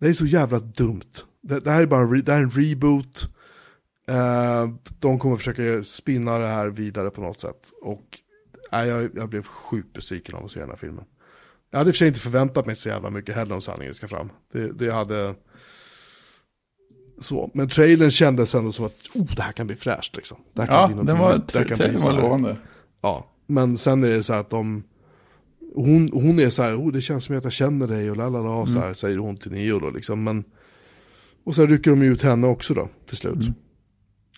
det 0.00 0.08
är 0.08 0.12
så 0.12 0.26
jävla 0.26 0.58
dumt. 0.58 1.12
Det, 1.42 1.60
det 1.60 1.70
här 1.70 1.82
är 1.82 1.86
bara 1.86 2.02
en, 2.02 2.24
det 2.24 2.32
här 2.32 2.38
är 2.38 2.44
en 2.44 2.50
reboot. 2.50 3.28
Eh, 4.08 4.68
de 4.98 5.18
kommer 5.18 5.36
försöka 5.36 5.84
spinna 5.84 6.38
det 6.38 6.46
här 6.46 6.68
vidare 6.68 7.10
på 7.10 7.20
något 7.20 7.40
sätt. 7.40 7.72
Och 7.82 8.18
nej, 8.72 8.88
jag, 8.88 9.10
jag 9.14 9.28
blev 9.28 9.42
sjukt 9.42 9.92
besviken 9.92 10.34
av 10.34 10.44
att 10.44 10.50
se 10.50 10.60
den 10.60 10.68
här 10.68 10.76
filmen. 10.76 11.04
Jag 11.70 11.78
hade 11.78 11.88
i 11.88 11.90
och 11.90 11.94
för 11.94 11.98
sig 11.98 12.08
inte 12.08 12.20
förväntat 12.20 12.66
mig 12.66 12.76
så 12.76 12.88
jävla 12.88 13.10
mycket 13.10 13.34
heller 13.34 13.54
om 13.54 13.60
sanningen 13.60 13.94
ska 13.94 14.08
fram. 14.08 14.30
Det, 14.52 14.72
det 14.72 14.92
hade... 14.92 15.34
Så, 17.20 17.50
men 17.54 17.68
trailern 17.68 18.10
kändes 18.10 18.54
ändå 18.54 18.72
som 18.72 18.84
att 18.86 18.96
oh, 19.14 19.34
det 19.36 19.42
här 19.42 19.52
kan 19.52 19.66
bli 19.66 19.76
fräscht 19.76 20.16
liksom. 20.16 20.38
Det 20.52 20.60
här 20.60 20.68
kan 20.68 20.76
ja, 20.76 20.86
bli 20.96 21.06
den 21.06 21.18
var, 21.18 21.40
det 21.52 21.64
kan 21.64 21.78
bli 21.78 21.96
var 21.96 22.12
lovande. 22.12 22.56
Ja, 23.00 23.26
men 23.46 23.76
sen 23.76 24.04
är 24.04 24.08
det 24.08 24.22
så 24.22 24.32
här 24.32 24.40
att 24.40 24.50
de... 24.50 24.82
Hon, 25.74 26.10
hon 26.12 26.40
är 26.40 26.50
så 26.50 26.62
här, 26.62 26.80
oh, 26.80 26.92
det 26.92 27.00
känns 27.00 27.24
som 27.24 27.38
att 27.38 27.44
jag 27.44 27.52
känner 27.52 27.88
dig 27.88 28.10
och 28.10 28.16
lalala, 28.16 28.54
mm. 28.54 28.66
så 28.66 28.78
här, 28.78 28.92
säger 28.92 29.16
hon 29.16 29.36
till 29.36 29.52
Neo 29.52 29.78
då 29.78 29.90
liksom. 29.90 30.24
Men, 30.24 30.44
och 31.44 31.54
sen 31.54 31.68
rycker 31.68 31.90
de 31.90 32.02
ut 32.02 32.22
henne 32.22 32.46
också 32.46 32.74
då, 32.74 32.88
till 33.06 33.16
slut. 33.16 33.34
Mm. 33.34 33.54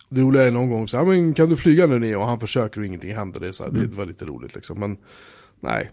Det 0.08 0.20
roliga 0.20 0.42
är 0.42 0.50
någon 0.50 0.70
gång 0.70 0.88
så 0.88 0.96
här, 0.96 1.04
men 1.04 1.34
kan 1.34 1.48
du 1.48 1.56
flyga 1.56 1.86
nu 1.86 1.98
Neo? 1.98 2.18
Och 2.18 2.26
han 2.26 2.40
försöker 2.40 2.80
och 2.80 2.86
ingenting 2.86 3.14
händer. 3.14 3.40
Det, 3.40 3.48
är 3.48 3.52
så 3.52 3.62
här, 3.62 3.70
mm. 3.70 3.90
det 3.90 3.96
var 3.96 4.06
lite 4.06 4.24
roligt 4.24 4.54
liksom. 4.54 4.80
Men 4.80 4.96
nej, 5.60 5.90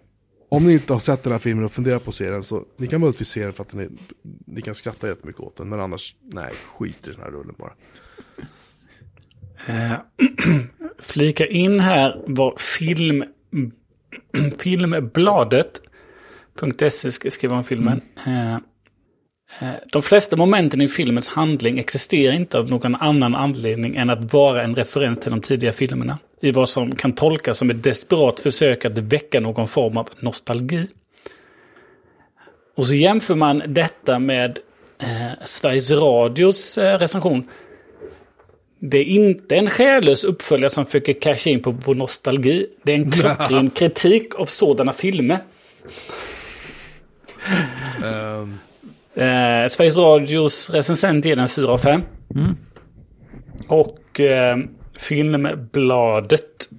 om 0.49 0.67
ni 0.67 0.73
inte 0.73 0.93
har 0.93 0.99
sett 0.99 1.23
den 1.23 1.31
här 1.31 1.39
filmen 1.39 1.65
och 1.65 1.71
funderar 1.71 1.99
på 1.99 2.11
serien 2.11 2.43
så 2.43 2.65
ni 2.77 2.87
kan 2.87 3.01
möjligtvis 3.01 3.29
se 3.29 3.43
den 3.43 3.53
för 3.53 3.63
att 3.63 3.73
är, 3.73 3.89
ni 4.45 4.61
kan 4.61 4.75
skratta 4.75 5.07
jättemycket 5.07 5.41
åt 5.41 5.57
den. 5.57 5.69
Men 5.69 5.79
annars, 5.79 6.15
nej, 6.21 6.51
skit 6.77 7.07
i 7.07 7.11
den 7.11 7.21
här 7.21 7.31
rullen 7.31 7.55
bara. 7.57 7.73
Uh, 9.69 9.93
flika 10.99 11.45
in 11.45 11.79
här 11.79 12.23
vad 12.27 12.61
film, 12.61 13.23
filmbladet.se 14.59 17.31
skriver 17.31 17.55
om 17.55 17.63
filmen. 17.63 18.01
Mm. 18.25 18.53
Uh, 18.53 18.59
Eh, 19.59 19.73
de 19.91 20.01
flesta 20.01 20.35
momenten 20.35 20.81
i 20.81 20.87
filmens 20.87 21.29
handling 21.29 21.79
existerar 21.79 22.33
inte 22.33 22.57
av 22.57 22.69
någon 22.69 22.95
annan 22.95 23.35
anledning 23.35 23.95
än 23.95 24.09
att 24.09 24.33
vara 24.33 24.63
en 24.63 24.75
referens 24.75 25.19
till 25.19 25.31
de 25.31 25.41
tidiga 25.41 25.71
filmerna. 25.71 26.17
I 26.41 26.51
vad 26.51 26.69
som 26.69 26.95
kan 26.95 27.13
tolkas 27.13 27.57
som 27.57 27.69
ett 27.69 27.83
desperat 27.83 28.39
försök 28.39 28.85
att 28.85 28.97
väcka 28.97 29.39
någon 29.39 29.67
form 29.67 29.97
av 29.97 30.09
nostalgi. 30.19 30.87
Och 32.75 32.87
så 32.87 32.93
jämför 32.93 33.35
man 33.35 33.63
detta 33.67 34.19
med 34.19 34.59
eh, 35.01 35.45
Sveriges 35.45 35.91
Radios 35.91 36.77
eh, 36.77 36.99
recension. 36.99 37.47
Det 38.79 38.97
är 38.97 39.03
inte 39.03 39.55
en 39.55 39.69
själlös 39.69 40.23
uppföljare 40.23 40.69
som 40.69 40.85
försöker 40.85 41.13
casha 41.13 41.49
in 41.49 41.61
på 41.61 41.71
vår 41.71 41.95
nostalgi. 41.95 42.67
Det 42.83 42.91
är 42.91 42.95
en 42.95 43.11
klockren 43.11 43.69
kritik 43.75 44.35
av 44.35 44.45
sådana 44.45 44.93
filmer. 44.93 45.37
Um. 48.03 48.59
Eh, 49.13 49.67
Sveriges 49.69 49.97
Radios 49.97 50.69
recensent 50.69 51.25
ger 51.25 51.35
den 51.35 51.49
4 51.49 51.67
av 51.67 51.77
5. 51.77 52.01
Mm. 52.35 52.57
Och 53.67 54.19
eh, 54.19 54.57
Filmbladet 54.99 56.69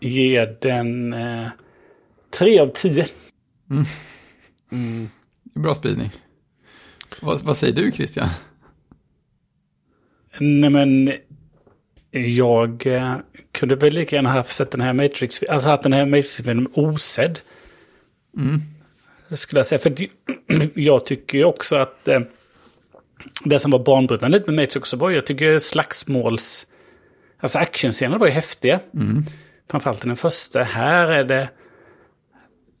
ger 0.00 0.56
den 0.60 1.12
eh, 1.12 1.48
3 2.30 2.58
av 2.58 2.70
10. 2.74 3.06
Mm. 3.70 3.84
Mm. 4.72 5.08
Bra 5.54 5.74
spridning. 5.74 6.10
Vad, 7.20 7.42
vad 7.42 7.56
säger 7.56 7.74
du 7.74 7.92
Christian? 7.92 8.28
Nej 10.40 10.70
men 10.70 11.12
jag 12.10 12.86
eh, 12.86 13.16
kunde 13.52 13.76
väl 13.76 13.92
lika 13.92 14.16
gärna 14.16 14.32
ha 14.32 14.44
sett 14.44 14.70
den 14.70 14.80
här 14.80 14.92
Matrix, 14.92 15.42
alltså 15.42 15.70
att 15.70 15.82
den 15.82 15.92
här 15.92 16.06
Matrix-filmen 16.06 16.68
osedd. 16.72 17.40
Mm. 18.36 18.60
Skulle 19.30 19.58
jag 19.58 19.66
säga, 19.66 19.78
för 19.78 19.94
jag 20.74 21.06
tycker 21.06 21.38
ju 21.38 21.44
också 21.44 21.76
att 21.76 22.08
eh, 22.08 22.20
det 23.44 23.58
som 23.58 23.70
var 23.70 23.78
banbrytande 23.78 24.38
lite 24.38 24.50
med 24.50 24.62
Matrix 24.62 24.76
också 24.76 24.96
var, 24.96 25.10
jag 25.10 25.26
tycker 25.26 25.58
slagsmåls, 25.58 26.66
alltså 27.40 27.58
actionscenerna 27.58 28.18
var 28.18 28.26
ju 28.26 28.32
häftiga. 28.32 28.80
Mm. 28.94 29.24
Framförallt 29.70 30.02
den 30.02 30.16
första, 30.16 30.62
här 30.62 31.08
är 31.08 31.24
det, 31.24 31.48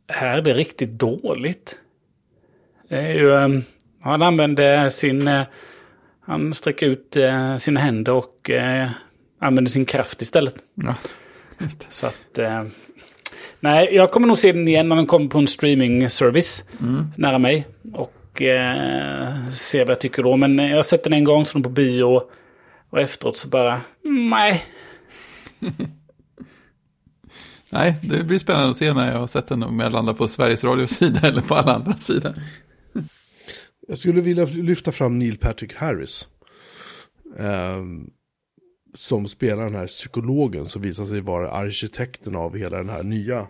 här 0.08 0.38
är 0.38 0.42
det 0.42 0.52
riktigt 0.52 0.90
dåligt. 0.90 1.78
Det 2.88 2.96
är 2.96 3.14
ju, 3.14 3.32
eh, 3.32 3.48
han 4.00 4.22
använde 4.22 4.90
sin, 4.90 5.28
eh, 5.28 5.42
han 6.20 6.54
sträcker 6.54 6.86
ut 6.86 7.16
eh, 7.16 7.56
sina 7.56 7.80
händer 7.80 8.12
och 8.12 8.50
eh, 8.50 8.90
använder 9.40 9.70
sin 9.70 9.84
kraft 9.84 10.22
istället. 10.22 10.54
Ja, 10.74 10.94
Så 11.88 12.06
att... 12.06 12.38
Nej, 13.60 13.94
jag 13.94 14.10
kommer 14.10 14.26
nog 14.26 14.38
se 14.38 14.52
den 14.52 14.68
igen 14.68 14.88
när 14.88 14.96
den 14.96 15.06
kommer 15.06 15.28
på 15.28 15.38
en 15.38 15.46
streaming 15.46 16.08
service 16.08 16.64
mm. 16.80 17.06
nära 17.16 17.38
mig. 17.38 17.66
Och 17.92 18.42
eh, 18.42 19.50
se 19.50 19.78
vad 19.78 19.90
jag 19.90 20.00
tycker 20.00 20.22
då. 20.22 20.36
Men 20.36 20.58
jag 20.58 20.76
har 20.76 20.82
sett 20.82 21.04
den 21.04 21.12
en 21.12 21.24
gång, 21.24 21.46
så 21.46 21.60
på 21.60 21.68
bio. 21.68 22.22
Och 22.90 23.00
efteråt 23.00 23.36
så 23.36 23.48
bara, 23.48 23.80
nej. 24.02 24.64
nej, 27.70 27.96
det 28.02 28.24
blir 28.24 28.38
spännande 28.38 28.70
att 28.70 28.76
se 28.76 28.92
när 28.92 29.12
jag 29.12 29.18
har 29.18 29.26
sett 29.26 29.46
den. 29.46 29.62
Om 29.62 29.80
jag 29.80 29.92
landar 29.92 30.14
på 30.14 30.28
Sveriges 30.28 30.64
Radios 30.64 30.90
sida 30.90 31.28
eller 31.28 31.42
på 31.42 31.54
alla 31.54 31.74
andra 31.74 31.96
sidor. 31.96 32.34
Jag 33.90 33.98
skulle 33.98 34.20
vilja 34.20 34.44
lyfta 34.44 34.92
fram 34.92 35.18
Neil 35.18 35.38
Patrick 35.38 35.74
Harris. 35.74 36.28
Um, 37.38 38.10
som 38.94 39.28
spelar 39.28 39.64
den 39.64 39.74
här 39.74 39.86
psykologen 39.86 40.66
som 40.66 40.82
visar 40.82 41.04
sig 41.04 41.20
vara 41.20 41.50
arkitekten 41.50 42.36
av 42.36 42.56
hela 42.56 42.76
den 42.76 42.88
här 42.88 43.02
nya 43.02 43.46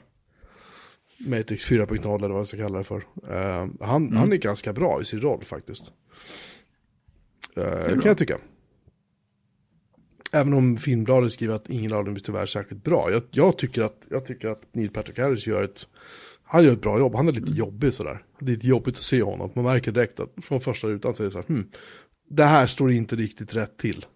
Matrix 1.18 1.70
4.0 1.70 2.16
eller 2.16 2.28
vad 2.28 2.38
jag 2.38 2.46
ska 2.46 2.56
kalla 2.56 2.78
det 2.78 2.84
för. 2.84 2.96
Uh, 2.96 3.68
han, 3.80 4.06
mm. 4.06 4.16
han 4.16 4.32
är 4.32 4.36
ganska 4.36 4.72
bra 4.72 5.00
i 5.00 5.04
sin 5.04 5.20
roll 5.20 5.44
faktiskt. 5.44 5.92
Uh, 7.58 7.84
kan 7.84 8.02
jag 8.04 8.18
tycka. 8.18 8.38
Även 10.32 10.54
om 10.54 10.76
Filmbladet 10.76 11.32
skriver 11.32 11.54
att 11.54 11.70
ingen 11.70 11.92
av 11.92 12.04
dem 12.04 12.14
är 12.14 12.20
tyvärr 12.20 12.46
särskilt 12.46 12.84
bra. 12.84 13.10
Jag, 13.10 13.22
jag, 13.30 13.58
tycker, 13.58 13.82
att, 13.82 14.06
jag 14.10 14.26
tycker 14.26 14.48
att 14.48 14.74
Neil 14.74 14.90
Patrick 14.90 15.18
Harris 15.18 15.46
gör 15.46 15.62
ett, 15.62 15.86
han 16.42 16.64
gör 16.64 16.72
ett 16.72 16.82
bra 16.82 16.98
jobb. 16.98 17.14
Han 17.14 17.28
är 17.28 17.32
lite 17.32 17.46
mm. 17.46 17.58
jobbig 17.58 17.94
sådär. 17.94 18.24
Det 18.38 18.46
är 18.46 18.50
lite 18.50 18.66
jobbigt 18.66 18.96
att 18.96 19.02
se 19.02 19.22
honom. 19.22 19.50
Man 19.54 19.64
märker 19.64 19.92
direkt 19.92 20.20
att 20.20 20.32
från 20.42 20.60
första 20.60 20.88
rutan 20.88 21.14
så 21.14 21.22
är 21.22 21.24
det 21.24 21.32
så 21.32 21.38
här, 21.38 21.46
hmm, 21.46 21.70
det 22.30 22.44
här 22.44 22.66
står 22.66 22.92
inte 22.92 23.16
riktigt 23.16 23.54
rätt 23.54 23.78
till. 23.78 24.06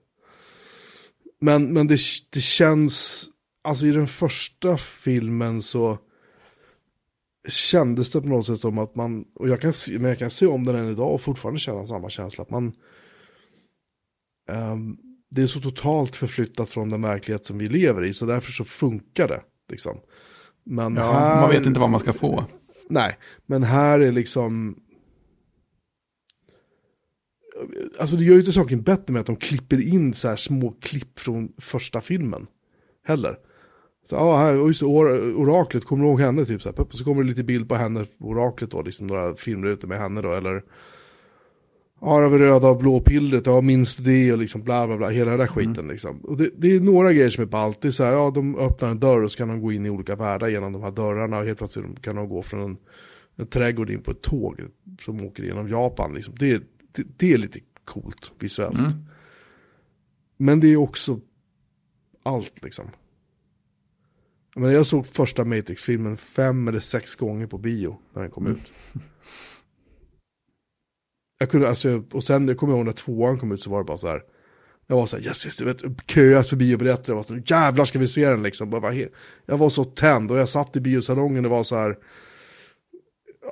Men, 1.41 1.73
men 1.73 1.87
det, 1.87 1.99
det 2.31 2.41
känns, 2.41 3.27
alltså 3.65 3.87
i 3.87 3.93
den 3.93 4.09
första 4.09 4.77
filmen 4.77 5.63
så 5.63 5.99
kändes 7.49 8.13
det 8.13 8.21
på 8.21 8.29
något 8.29 8.47
sätt 8.47 8.61
som 8.61 8.79
att 8.79 8.95
man, 8.95 9.25
och 9.35 9.49
jag 9.49 9.61
kan 9.61 9.73
se, 9.73 9.93
men 9.93 10.09
jag 10.09 10.19
kan 10.19 10.31
se 10.31 10.47
om 10.47 10.65
den 10.65 10.77
än 10.77 10.93
idag 10.93 11.15
och 11.15 11.21
fortfarande 11.21 11.61
känna 11.61 11.87
samma 11.87 12.11
känsla, 12.11 12.43
att 12.43 12.51
man, 12.51 12.73
um, 14.51 14.99
det 15.35 15.43
är 15.43 15.47
så 15.47 15.61
totalt 15.61 16.17
förflyttat 16.17 16.69
från 16.69 16.89
den 16.89 17.03
verklighet 17.03 17.47
som 17.47 17.59
vi 17.59 17.69
lever 17.69 18.05
i, 18.05 18.15
så 18.15 18.27
därför 18.27 18.53
så 18.53 18.65
funkar 18.65 19.29
det. 19.29 19.43
Liksom. 19.69 20.01
Men 20.65 20.97
ja, 20.97 21.13
här, 21.13 21.41
man 21.41 21.51
vet 21.51 21.67
inte 21.67 21.81
vad 21.81 21.91
man 21.91 22.01
ska 22.01 22.13
få. 22.13 22.45
Nej, 22.89 23.19
men 23.47 23.63
här 23.63 24.01
är 24.01 24.13
liksom, 24.13 24.77
Alltså 27.99 28.17
det 28.17 28.25
gör 28.25 28.33
ju 28.33 28.41
inte 28.41 28.53
saken 28.53 28.83
bättre 28.83 29.13
med 29.13 29.21
att 29.21 29.27
de 29.27 29.37
klipper 29.37 29.81
in 29.81 30.15
så 30.15 30.29
här 30.29 30.37
små 30.37 30.71
klipp 30.81 31.19
från 31.19 31.53
första 31.59 32.01
filmen. 32.01 32.47
Heller. 33.05 33.39
Så, 34.05 34.15
ja, 34.15 34.37
här, 34.37 34.55
just 34.55 34.83
or 34.83 35.35
oraklet, 35.35 35.85
kommer 35.85 36.05
du 36.05 36.11
ihåg 36.11 36.21
henne 36.21 36.45
typ? 36.45 36.63
Så, 36.63 36.73
här, 36.77 36.87
så 36.91 37.05
kommer 37.05 37.23
det 37.23 37.29
lite 37.29 37.43
bild 37.43 37.69
på 37.69 37.75
henne, 37.75 38.07
oraklet 38.19 38.71
då, 38.71 38.83
liksom 38.83 39.07
några 39.07 39.37
filmrutor 39.37 39.89
med 39.89 39.99
henne 39.99 40.23
då, 40.23 40.33
eller 40.33 40.63
Ja, 42.05 42.21
det 42.21 42.29
var 42.29 42.39
röda 42.39 42.69
och 42.69 42.79
blå 42.79 43.01
pillret, 43.01 43.47
ja 43.47 43.61
minns 43.61 43.97
du 43.97 44.03
det 44.03 44.33
och 44.33 44.39
liksom 44.39 44.63
bla 44.63 44.87
bla 44.87 44.97
bla, 44.97 45.09
hela 45.09 45.31
den 45.31 45.39
där 45.39 45.47
mm. 45.47 45.55
skiten 45.55 45.85
mm. 45.85 45.91
liksom. 45.91 46.21
Och 46.21 46.37
det, 46.37 46.51
det, 46.57 46.77
är 46.77 46.81
några 46.81 47.13
grejer 47.13 47.31
som 47.31 47.43
är 47.43 47.47
ballt, 47.47 47.81
det 47.81 47.89
är 47.89 47.93
så 47.93 48.05
här, 48.05 48.13
ja 48.13 48.31
de 48.31 48.59
öppnar 48.59 48.89
en 48.89 49.01
dörr 49.01 49.23
och 49.23 49.31
så 49.31 49.39
kan 49.39 49.49
de 49.49 49.61
gå 49.61 49.73
in 49.73 49.87
i 49.87 49.91
olika 49.91 50.17
världar 50.17 50.49
genom 50.49 50.73
de 50.73 50.83
här 50.83 50.91
dörrarna 50.91 51.39
och 51.39 51.45
helt 51.45 51.59
plötsligt 51.59 52.03
kan 52.03 52.17
de 52.17 52.29
gå 52.29 52.43
från 52.43 52.61
en, 52.61 52.77
en 53.37 53.47
trädgård 53.47 53.91
in 53.91 54.03
på 54.03 54.11
ett 54.11 54.23
tåg 54.23 54.61
som 55.01 55.25
åker 55.25 55.43
genom 55.43 55.69
Japan 55.69 56.15
liksom. 56.15 56.35
Det, 56.39 56.63
det, 56.93 57.05
det 57.17 57.33
är 57.33 57.39
lite 57.39 57.61
coolt 57.85 58.33
visuellt. 58.39 58.79
Mm. 58.79 58.93
Men 60.37 60.61
det 60.61 60.69
är 60.73 60.77
också 60.77 61.21
allt 62.23 62.63
liksom. 62.63 62.87
Men 64.57 64.73
jag 64.73 64.87
såg 64.87 65.07
första 65.07 65.45
Matrix-filmen 65.45 66.17
fem 66.17 66.69
eller 66.69 66.81
sex 66.81 67.15
gånger 67.15 67.47
på 67.47 67.59
bio 67.59 67.99
när 68.13 68.23
den 68.23 68.31
kom 68.31 68.47
mm. 68.47 68.59
ut. 68.59 68.73
Jag 71.43 71.51
kunde, 71.51 71.69
alltså, 71.69 72.03
och 72.13 72.25
sen 72.25 72.49
jag 72.49 72.57
kommer 72.57 72.73
jag 72.73 72.79
ihåg 72.79 72.87
när 72.87 72.93
tvåan 72.93 73.39
kom 73.39 73.53
ut 73.53 73.63
så 73.63 73.71
var 73.71 73.79
det 73.79 73.85
bara 73.85 73.99
så 73.99 74.09
här. 74.09 74.23
Jag 74.87 74.97
var 74.97 75.07
så 75.07 75.17
här, 75.17 75.25
yes, 75.25 75.47
yes, 75.47 75.57
du 75.57 75.65
vet, 75.65 75.83
köas 76.07 76.51
för 76.51 76.57
biobiljetter. 76.57 77.13
Jag 77.13 77.17
var 77.17 77.23
så 77.23 77.39
jävlar 77.47 77.85
ska 77.85 77.99
vi 77.99 78.09
se 78.09 78.29
den 78.29 78.43
liksom. 78.43 78.73
Jag 79.47 79.59
var 79.59 79.69
så 79.69 79.85
tänd 79.85 80.31
och 80.31 80.39
jag 80.39 80.49
satt 80.49 80.77
i 80.77 80.81
biosalongen 80.81 81.45
och 81.45 81.51
var 81.51 81.65
så 81.65 81.77
här 81.77 81.97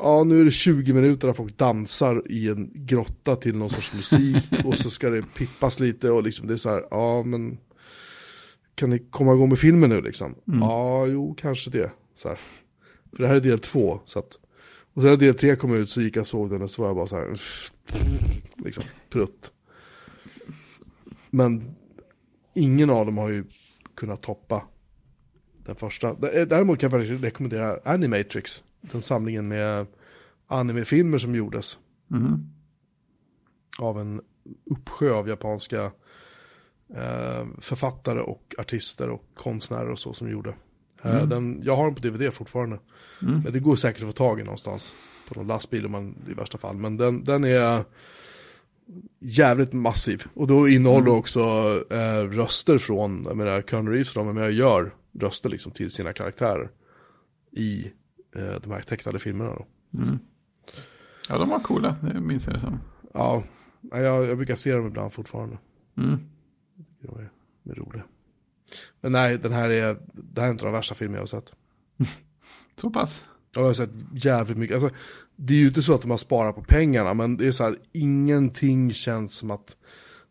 ja 0.03 0.25
nu 0.25 0.41
är 0.41 0.45
det 0.45 0.51
20 0.51 0.93
minuter 0.93 1.27
där 1.27 1.35
folk 1.35 1.59
dansar 1.59 2.23
i 2.31 2.49
en 2.49 2.71
grotta 2.75 3.37
till 3.37 3.57
någon 3.57 3.71
sorts 3.71 3.95
musik 3.95 4.45
och 4.65 4.79
så 4.79 4.91
ska 4.91 5.11
det 5.11 5.23
pippas 5.23 5.81
lite 5.81 6.11
och 6.11 6.23
liksom 6.23 6.47
det 6.47 6.53
är 6.53 6.57
så 6.57 6.71
här, 6.71 6.85
ja 6.91 7.23
men 7.23 7.59
kan 8.75 8.91
ni 8.91 8.99
komma 8.99 9.35
igång 9.35 9.49
med 9.49 9.59
filmen 9.59 9.91
nu 9.91 10.01
liksom? 10.01 10.35
Mm. 10.49 10.61
Ja, 10.61 11.07
jo 11.07 11.35
kanske 11.39 11.71
det. 11.71 11.91
Så 12.15 12.29
här. 12.29 12.39
För 13.17 13.23
det 13.23 13.29
här 13.29 13.35
är 13.35 13.41
del 13.41 13.59
två, 13.59 14.01
så 14.05 14.19
att, 14.19 14.39
och 14.95 15.03
sen 15.03 15.11
när 15.11 15.17
del 15.17 15.35
tre 15.35 15.57
kom 15.57 15.75
ut 15.75 15.91
så 15.91 16.03
gick 16.03 16.17
jag 16.17 16.21
och 16.21 16.27
såg 16.27 16.51
den 16.51 16.63
och 16.63 16.71
så 16.71 16.83
var 16.83 16.89
jag 16.89 16.97
bara 16.97 17.07
så 17.07 17.17
här, 17.17 17.41
liksom, 18.57 18.85
prutt. 19.11 19.53
Men 21.31 21.75
ingen 22.55 22.91
av 22.91 23.07
dem 23.07 23.19
har 23.19 23.29
ju 23.29 23.45
kunnat 23.95 24.23
toppa 24.23 24.63
den 25.65 25.77
första. 25.77 26.15
Däremot 26.15 26.81
kan 26.81 26.91
jag 26.91 27.01
faktiskt 27.01 27.25
rekommendera 27.25 27.79
Animatrix 27.85 28.63
den 28.81 29.03
samlingen 29.03 29.49
med 29.49 29.87
animefilmer 30.47 31.19
som 31.19 31.35
gjordes. 31.35 31.79
Mm. 32.11 32.47
Av 33.79 34.01
en 34.01 34.21
uppsjö 34.65 35.13
av 35.13 35.29
japanska 35.29 35.85
eh, 36.95 37.47
författare 37.59 38.21
och 38.21 38.55
artister 38.59 39.11
och 39.11 39.25
konstnärer 39.35 39.91
och 39.91 39.99
så 39.99 40.13
som 40.13 40.31
gjorde. 40.31 40.55
Eh, 41.03 41.17
mm. 41.17 41.29
den, 41.29 41.61
jag 41.63 41.77
har 41.77 41.85
den 41.85 41.95
på 41.95 42.01
DVD 42.01 42.35
fortfarande. 42.35 42.79
Mm. 43.23 43.41
Men 43.41 43.53
det 43.53 43.61
går 43.61 43.77
säkert 43.77 44.03
att 44.03 44.09
få 44.09 44.13
tag 44.13 44.41
i 44.41 44.43
någonstans. 44.43 44.95
På 45.29 45.35
någon 45.35 45.47
lastbil 45.47 45.87
om 45.87 45.93
man, 45.93 46.15
i 46.29 46.35
värsta 46.35 46.59
fall. 46.59 46.77
Men 46.77 46.97
den, 46.97 47.25
den 47.25 47.45
är 47.45 47.85
jävligt 49.19 49.73
massiv. 49.73 50.25
Och 50.35 50.47
då 50.47 50.69
innehåller 50.69 51.07
mm. 51.07 51.19
också 51.19 51.41
eh, 51.91 52.23
röster 52.23 52.79
från, 52.79 53.25
jag 53.25 53.37
menar, 53.37 53.63
Keanu 53.63 53.91
Reeves, 53.91 54.13
de 54.13 54.29
är 54.29 54.33
med 54.33 54.45
och 54.45 54.53
gör 54.53 54.95
röster 55.13 55.49
liksom 55.49 55.73
till 55.73 55.91
sina 55.91 56.13
karaktärer. 56.13 56.71
I 57.53 57.93
eh, 58.37 58.61
de 58.63 58.73
här 58.73 58.83
tecknade 58.83 59.19
filmerna 59.19 59.51
då. 59.51 59.67
Mm. 59.99 60.19
Ja, 61.29 61.39
de 61.39 61.49
var 61.49 61.59
coola, 61.59 61.97
det 62.03 62.21
minns 62.21 62.47
jag 62.47 62.57
det 62.57 62.61
som. 62.61 62.81
Ja, 63.15 63.43
jag, 63.91 64.25
jag 64.25 64.37
brukar 64.37 64.55
se 64.55 64.73
dem 64.73 64.87
ibland 64.87 65.13
fortfarande. 65.13 65.59
Mm. 65.97 66.19
De 67.03 67.19
är, 67.19 67.31
de 67.63 67.71
är 67.71 67.75
roliga. 67.75 68.05
Men 69.01 69.13
nej, 69.13 69.39
den 69.39 69.53
här 69.53 69.71
är, 69.71 69.99
det 70.13 70.41
här 70.41 70.49
är 70.49 70.53
inte 70.53 70.65
de 70.65 70.73
värsta 70.73 70.95
filmer 70.95 71.15
jag 71.17 71.23
har 71.23 71.27
sett. 71.27 71.53
så 72.81 72.91
pass? 72.91 73.25
Ja, 73.55 73.61
jag 73.61 73.67
har 73.67 73.73
sett 73.73 73.91
jävligt 74.15 74.59
mycket. 74.59 74.75
Alltså, 74.75 74.91
det 75.37 75.55
är 75.55 75.59
ju 75.59 75.67
inte 75.67 75.83
så 75.83 75.95
att 75.95 76.03
de 76.03 76.11
har 76.11 76.19
sparat 76.19 76.55
på 76.55 76.63
pengarna, 76.63 77.15
men 77.15 77.37
det 77.37 77.47
är 77.47 77.53
så 77.53 77.65
här, 77.65 77.79
ingenting 77.93 78.93
känns 78.93 79.35
som 79.35 79.51
att 79.51 79.77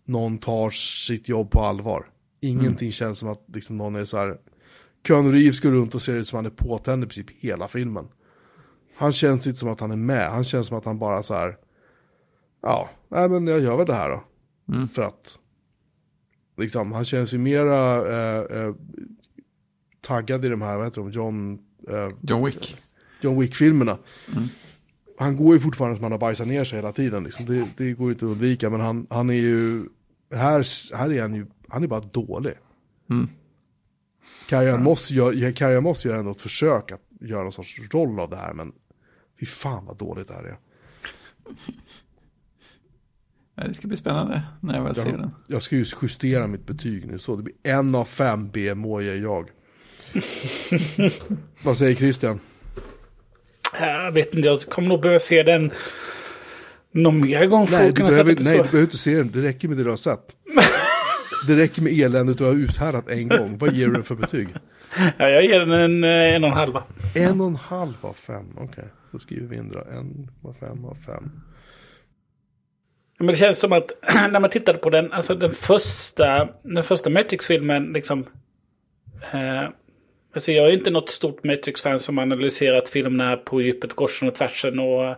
någon 0.06 0.38
tar 0.38 0.70
sitt 0.70 1.30
jobb 1.30 1.52
på 1.52 1.60
allvar. 1.60 2.10
Ingenting 2.42 2.88
mm. 2.88 2.92
känns 2.92 3.20
som 3.20 3.30
att 3.30 3.44
liksom, 3.54 3.78
någon 3.78 3.96
är 3.96 4.06
så 4.06 4.18
här, 4.18 4.38
Keanu 5.08 5.32
Reeves 5.32 5.60
går 5.60 5.72
runt 5.72 5.96
och 5.96 6.02
ser 6.02 6.14
ut 6.14 6.28
som 6.28 6.40
att 6.40 6.46
han 6.46 6.52
är 6.52 6.56
påtänd 6.56 7.04
i 7.04 7.08
princip 7.08 7.38
hela 7.40 7.68
filmen. 7.68 8.08
Han 8.96 9.14
känns 9.14 9.48
inte 9.48 9.60
som 9.60 9.70
att 9.70 9.80
han 9.80 9.92
är 9.92 9.96
med, 9.96 10.32
han 10.32 10.44
känns 10.44 10.68
som 10.68 10.78
att 10.78 10.86
han 10.86 11.00
bara 11.00 11.24
så 11.24 11.34
här, 11.34 11.58
ja, 12.62 12.90
nej 13.08 13.30
men 13.30 13.48
jag 13.48 13.60
gör 13.60 13.78
väl 13.78 13.86
det 13.88 13.94
här 13.94 14.10
då. 14.10 14.24
Mm. 14.74 14.88
För 14.88 15.02
att, 15.02 15.40
liksom, 16.60 16.92
han 16.92 17.06
känns 17.06 17.34
ju 17.34 17.38
mera 17.38 17.98
eh, 18.08 18.62
eh, 18.62 18.74
taggad 20.02 20.46
i 20.46 20.50
de 20.50 20.62
här, 20.62 20.78
vad 20.78 20.86
heter 20.86 21.02
de, 21.02 21.12
John... 21.12 21.60
Eh, 21.90 22.10
John 22.22 22.46
Wick. 22.46 22.78
John 23.22 23.40
Wick-filmerna. 23.40 23.98
Mm. 24.36 24.48
Han 25.18 25.38
går 25.38 25.54
ju 25.56 25.60
fortfarande 25.60 25.98
som 25.98 26.04
han 26.04 26.12
har 26.12 26.20
bajsat 26.20 26.48
ner 26.48 26.64
sig 26.64 26.78
hela 26.78 26.92
tiden, 26.92 27.24
liksom. 27.24 27.46
det, 27.46 27.68
det 27.78 27.94
går 27.94 28.08
ju 28.08 28.14
inte 28.14 28.26
att 28.26 28.32
undvika, 28.32 28.70
men 28.70 28.80
han, 28.80 29.08
han 29.10 29.30
är 29.30 29.34
ju, 29.34 29.86
här, 30.32 30.96
här 30.96 31.12
är 31.12 31.22
han 31.22 31.36
ju 31.36 31.46
han 31.70 31.84
är 31.84 31.88
bara 31.88 32.00
dålig. 32.00 32.54
Mm. 33.10 33.30
Carrie 34.50 34.78
Moss 34.78 35.12
gör, 35.12 35.52
Carrie 35.52 35.82
Moss 35.82 36.06
gör 36.06 36.18
ändå 36.18 36.32
ett 36.32 36.42
försök 36.42 36.92
att 36.92 37.02
göra 37.22 37.44
någon 37.44 37.52
sorts 37.52 37.82
roll 37.92 38.20
av 38.20 38.30
det 38.30 38.38
här, 38.38 38.54
men 38.54 38.72
fy 39.40 39.46
fan 39.46 39.86
vad 39.86 39.98
dåligt 39.98 40.28
det 40.28 40.34
här 40.34 40.44
är. 40.44 40.58
Det 43.68 43.74
ska 43.74 43.88
bli 43.88 43.98
spännande 43.98 44.42
när 44.62 44.76
jag 44.76 44.84
väl 44.84 44.96
ser 44.96 45.18
den. 45.18 45.32
Jag 45.48 45.62
ska 45.62 45.76
ju 45.76 45.86
justera 46.02 46.48
mitt 46.48 46.66
betyg 46.66 47.08
nu, 47.08 47.20
så 47.20 47.36
det 47.36 47.44
blir 47.44 47.56
en 47.64 47.96
av 47.96 48.06
fem 48.06 48.50
B-emoji 48.50 49.22
jag. 49.22 49.50
vad 51.64 51.78
säger 51.78 51.96
Christian? 51.96 52.40
Jag 53.80 54.12
vet 54.12 54.34
inte, 54.34 54.48
jag 54.48 54.62
kommer 54.62 54.88
nog 54.88 55.02
behöva 55.02 55.20
se 55.20 55.44
den 55.44 55.72
någon 56.92 57.22
mer 57.22 57.46
gång 57.46 57.68
för 57.68 57.74
Nej, 57.74 57.82
att 57.82 57.96
du 57.96 57.96
kunna 57.96 58.10
behöver, 58.10 58.32
sätta 58.32 58.44
nej, 58.44 58.58
du 58.58 58.64
behöver 58.64 58.82
inte 58.82 58.98
se 58.98 59.16
den, 59.16 59.32
det 59.32 59.42
räcker 59.42 59.68
med 59.68 59.78
det 59.78 59.84
du 59.84 59.90
har 59.90 59.98
sett. 59.98 60.36
Det 61.48 61.56
räcker 61.56 61.82
med 61.82 61.94
eländet 61.94 62.38
du 62.38 62.44
har 62.44 62.54
uthärdat 62.54 63.10
en 63.10 63.28
gång. 63.28 63.58
Vad 63.58 63.74
ger 63.74 63.88
du 63.88 63.94
den 63.94 64.04
för 64.04 64.16
betyg? 64.16 64.50
Ja, 65.18 65.30
jag 65.30 65.44
ger 65.44 65.60
den 65.60 65.72
en, 65.72 66.04
eh, 66.04 66.36
en 66.36 66.44
och 66.44 66.50
en 66.50 66.56
halva. 66.56 66.84
En 67.16 67.42
och 67.42 67.48
en 67.48 67.56
halv 67.56 67.94
av 68.02 68.14
fem, 68.14 68.46
okej. 68.58 68.86
Då 69.12 69.20
skriver 69.20 69.48
vi 69.48 69.56
in 69.56 69.70
då. 69.70 69.80
En 69.80 70.32
av 70.44 70.54
fem 70.60 70.86
av 70.86 70.96
fem. 70.96 71.32
Men 73.20 73.28
det 73.28 73.36
känns 73.36 73.60
som 73.60 73.74
att 73.74 73.92
när 74.32 74.40
man 74.40 74.50
tittade 74.50 74.78
på 74.78 74.90
den, 74.90 75.14
alltså 75.14 75.36
den 75.36 75.52
första, 75.52 76.50
den 76.64 76.84
första 76.84 77.10
Matrix-filmen 77.10 77.94
liksom. 77.94 78.26
Eh, 79.34 79.70
alltså 80.34 80.52
jag 80.52 80.70
är 80.70 80.74
inte 80.74 80.92
något 80.92 81.10
stort 81.10 81.44
Matrix-fan 81.44 82.00
som 82.00 82.18
analyserat 82.18 82.90
filmerna 82.90 83.38
på 83.38 83.62
djupet, 83.62 83.94
korsen 83.94 84.28
och 84.28 84.36
tvärsen 84.36 84.80
och 84.80 85.06
eh, 85.06 85.16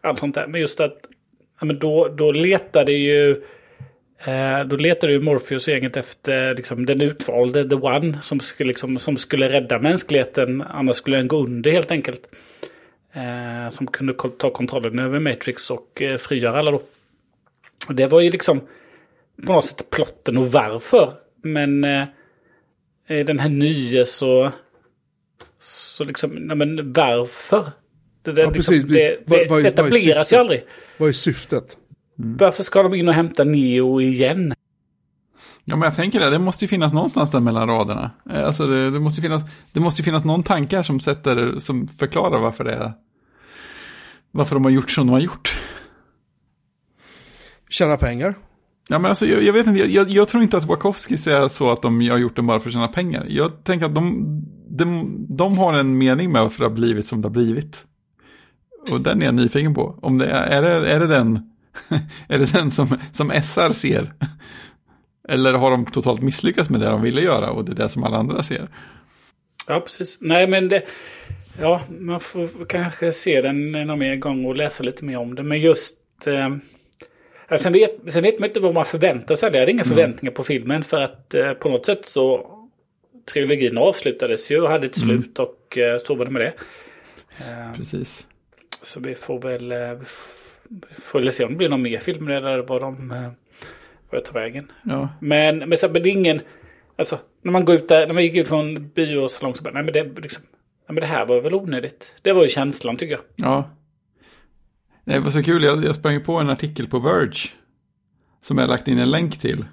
allt 0.00 0.18
sånt 0.18 0.34
där. 0.34 0.46
Men 0.46 0.60
just 0.60 0.80
att, 0.80 0.98
ja, 1.60 1.66
men 1.66 1.78
då, 1.78 2.08
då 2.08 2.32
letade 2.32 2.92
ju 2.92 3.42
Eh, 4.24 4.64
då 4.64 4.76
letade 4.76 5.12
ju 5.12 5.20
Morpheus 5.20 5.68
och 5.68 5.74
gänget 5.74 5.96
efter 5.96 6.54
liksom, 6.54 6.86
den 6.86 7.00
utvalde, 7.00 7.68
the 7.68 7.74
one, 7.74 8.18
som 8.22 8.40
skulle, 8.40 8.68
liksom, 8.68 8.98
som 8.98 9.16
skulle 9.16 9.48
rädda 9.48 9.78
mänskligheten. 9.78 10.62
Annars 10.62 10.96
skulle 10.96 11.16
den 11.16 11.28
gå 11.28 11.36
under 11.36 11.70
helt 11.70 11.90
enkelt. 11.90 12.28
Eh, 13.12 13.68
som 13.68 13.86
kunde 13.86 14.14
ta 14.38 14.50
kontrollen 14.50 14.98
över 14.98 15.18
Matrix 15.18 15.70
och 15.70 16.02
eh, 16.02 16.16
frigöra 16.16 16.58
alla 16.58 16.70
då. 16.70 16.82
Och 17.88 17.94
det 17.94 18.06
var 18.06 18.20
ju 18.20 18.30
liksom 18.30 18.60
på 19.46 19.52
något 19.52 19.64
sätt 19.64 19.90
plotten 19.90 20.38
och 20.38 20.52
varför. 20.52 21.12
Men 21.42 21.84
eh, 21.84 22.06
den 23.26 23.38
här 23.38 23.48
nya 23.48 24.04
så... 24.04 24.50
Så 25.58 26.04
liksom, 26.04 26.30
nej 26.30 26.56
men 26.56 26.92
varför? 26.92 27.70
Det, 28.22 28.32
det, 28.32 28.42
Ja, 28.42 28.50
liksom, 28.50 28.74
precis. 28.74 28.92
det, 28.92 29.18
Vad- 29.26 29.38
det, 29.38 29.46
vad 29.50 29.66
etableras 29.66 29.96
ju 30.06 30.10
syftet? 30.22 30.38
aldrig. 30.38 30.64
Vad 30.98 31.08
är 31.08 31.12
syftet? 31.12 31.76
Varför 32.16 32.62
ska 32.62 32.82
de 32.82 32.94
in 32.94 33.08
och 33.08 33.14
hämta 33.14 33.44
Neo 33.44 34.00
igen? 34.00 34.54
Ja, 35.64 35.76
men 35.76 35.82
jag 35.86 35.96
tänker 35.96 36.20
det, 36.20 36.30
det 36.30 36.38
måste 36.38 36.64
ju 36.64 36.68
finnas 36.68 36.92
någonstans 36.92 37.30
där 37.30 37.40
mellan 37.40 37.68
raderna. 37.68 38.10
Eh, 38.30 38.44
Alltså 38.46 38.66
det, 38.66 38.90
det, 38.90 39.00
måste, 39.00 39.20
ju 39.20 39.28
finnas, 39.28 39.42
det 39.72 39.80
måste 39.80 40.00
ju 40.00 40.04
finnas 40.04 40.24
någon 40.24 40.42
tankar 40.42 40.82
som 40.82 41.00
sätter, 41.00 41.58
som 41.58 41.88
förklarar 41.88 42.38
varför 42.38 42.64
det 42.64 42.72
är, 42.72 42.92
varför 44.30 44.54
de 44.56 44.64
har 44.64 44.70
gjort 44.72 44.90
som 44.90 45.06
de 45.06 45.12
har 45.12 45.20
gjort. 45.20 45.59
Tjäna 47.70 47.96
pengar? 47.96 48.34
Ja, 48.88 48.98
men 48.98 49.08
alltså, 49.08 49.26
jag, 49.26 49.42
jag 49.42 49.52
vet 49.52 49.66
inte, 49.66 49.80
jag, 49.80 50.10
jag 50.10 50.28
tror 50.28 50.42
inte 50.42 50.56
att 50.56 50.64
Wachowski 50.64 51.16
säger 51.16 51.48
så 51.48 51.70
att 51.70 51.82
de 51.82 52.08
har 52.08 52.18
gjort 52.18 52.36
det 52.36 52.42
bara 52.42 52.60
för 52.60 52.68
att 52.68 52.72
tjäna 52.72 52.88
pengar. 52.88 53.26
Jag 53.28 53.64
tänker 53.64 53.86
att 53.86 53.94
de, 53.94 54.24
de, 54.68 55.16
de 55.28 55.58
har 55.58 55.74
en 55.74 55.98
mening 55.98 56.32
med 56.32 56.42
varför 56.42 56.58
det 56.58 56.64
har 56.64 56.74
blivit 56.74 57.06
som 57.06 57.22
det 57.22 57.28
har 57.28 57.32
blivit. 57.32 57.86
Och 58.90 59.00
den 59.00 59.22
är 59.22 59.26
jag 59.26 59.34
nyfiken 59.34 59.74
på. 59.74 59.98
Om 60.02 60.18
det 60.18 60.26
är, 60.26 60.62
är, 60.62 60.80
det, 60.80 60.90
är 60.90 61.00
det 61.00 61.06
den, 61.06 61.50
är 62.28 62.38
det 62.38 62.52
den 62.52 62.70
som, 62.70 62.98
som 63.12 63.30
SR 63.30 63.72
ser? 63.72 64.12
Eller 65.28 65.54
har 65.54 65.70
de 65.70 65.86
totalt 65.86 66.22
misslyckats 66.22 66.70
med 66.70 66.80
det 66.80 66.86
de 66.86 67.02
ville 67.02 67.20
göra 67.20 67.50
och 67.50 67.64
det 67.64 67.72
är 67.72 67.76
det 67.76 67.88
som 67.88 68.04
alla 68.04 68.16
andra 68.16 68.42
ser? 68.42 68.68
Ja, 69.66 69.80
precis. 69.80 70.18
Nej, 70.20 70.48
men 70.48 70.68
det... 70.68 70.82
Ja, 71.60 71.80
man 72.00 72.20
får 72.20 72.66
kanske 72.68 73.12
se 73.12 73.42
den 73.42 73.72
någon 73.72 73.98
mer 73.98 74.16
gång 74.16 74.44
och 74.44 74.56
läsa 74.56 74.82
lite 74.82 75.04
mer 75.04 75.18
om 75.18 75.34
det. 75.34 75.42
Men 75.42 75.60
just... 75.60 76.26
Eh, 76.26 76.48
ja, 77.50 77.58
sen, 77.58 77.72
vet, 77.72 77.96
sen 78.06 78.22
vet 78.22 78.38
man 78.38 78.48
inte 78.48 78.60
vad 78.60 78.74
man 78.74 78.84
förväntar 78.84 79.34
sig. 79.34 79.50
Jag 79.52 79.60
hade 79.60 79.72
inga 79.72 79.84
förväntningar 79.84 80.32
på 80.32 80.44
filmen 80.44 80.84
för 80.84 81.00
att 81.00 81.34
eh, 81.34 81.52
på 81.52 81.68
något 81.68 81.86
sätt 81.86 82.04
så... 82.04 82.56
Trilogin 83.32 83.78
avslutades 83.78 84.50
ju 84.50 84.60
och 84.60 84.70
hade 84.70 84.86
ett 84.86 84.94
slut 84.94 85.38
och 85.38 85.78
eh, 85.78 85.98
så 85.98 86.14
var 86.14 86.24
det 86.24 86.30
med 86.30 86.42
det. 86.42 86.52
Eh, 87.38 87.72
Precis. 87.76 88.26
så 88.82 89.00
vi 89.00 89.14
får 89.14 89.40
väl... 89.40 89.72
Eh, 89.72 89.92
vi 90.68 90.94
får 90.94 91.20
väl 91.20 91.32
se 91.32 91.44
om 91.44 91.50
det 91.50 91.56
blir 91.56 91.68
någon 91.68 91.82
mer 91.82 91.98
film 91.98 92.28
eller 92.28 92.58
vad 92.58 92.80
de... 92.80 93.10
Eh, 93.10 93.20
vad 94.10 94.18
jag 94.18 94.24
tar 94.24 94.32
vägen. 94.32 94.72
Ja, 94.82 95.08
Men, 95.20 95.58
men, 95.58 95.78
så, 95.78 95.88
men 95.88 96.02
det 96.02 96.08
är 96.08 96.12
ingen... 96.12 96.40
Alltså, 96.96 97.18
när 97.42 97.52
man 97.52 97.64
går 97.64 97.74
ut 97.74 97.88
där, 97.88 98.06
när 98.06 98.14
man 98.14 98.22
gick 98.22 98.36
ut 98.36 98.48
från 98.48 98.88
bio 98.88 99.18
och 99.18 99.30
salong 99.30 99.54
så 99.54 99.62
bara, 99.62 99.74
nej 99.74 99.82
men 99.82 99.92
det, 99.92 100.20
liksom, 100.22 100.42
nej, 100.88 100.94
men 100.94 101.00
det 101.00 101.06
här 101.06 101.26
var 101.26 101.40
väl 101.40 101.54
onödigt. 101.54 102.14
Det 102.22 102.32
var 102.32 102.42
ju 102.42 102.48
känslan 102.48 102.96
tycker 102.96 103.12
jag. 103.14 103.22
ja. 103.36 103.70
Det 105.10 105.20
var 105.20 105.30
så 105.30 105.42
kul, 105.42 105.64
jag, 105.64 105.84
jag 105.84 105.94
sprang 105.94 106.20
på 106.20 106.36
en 106.36 106.50
artikel 106.50 106.88
på 106.88 106.98
Verge. 106.98 107.50
Som 108.42 108.58
jag 108.58 108.68
lagt 108.68 108.88
in 108.88 108.98
en 108.98 109.10
länk 109.10 109.38
till. 109.38 109.64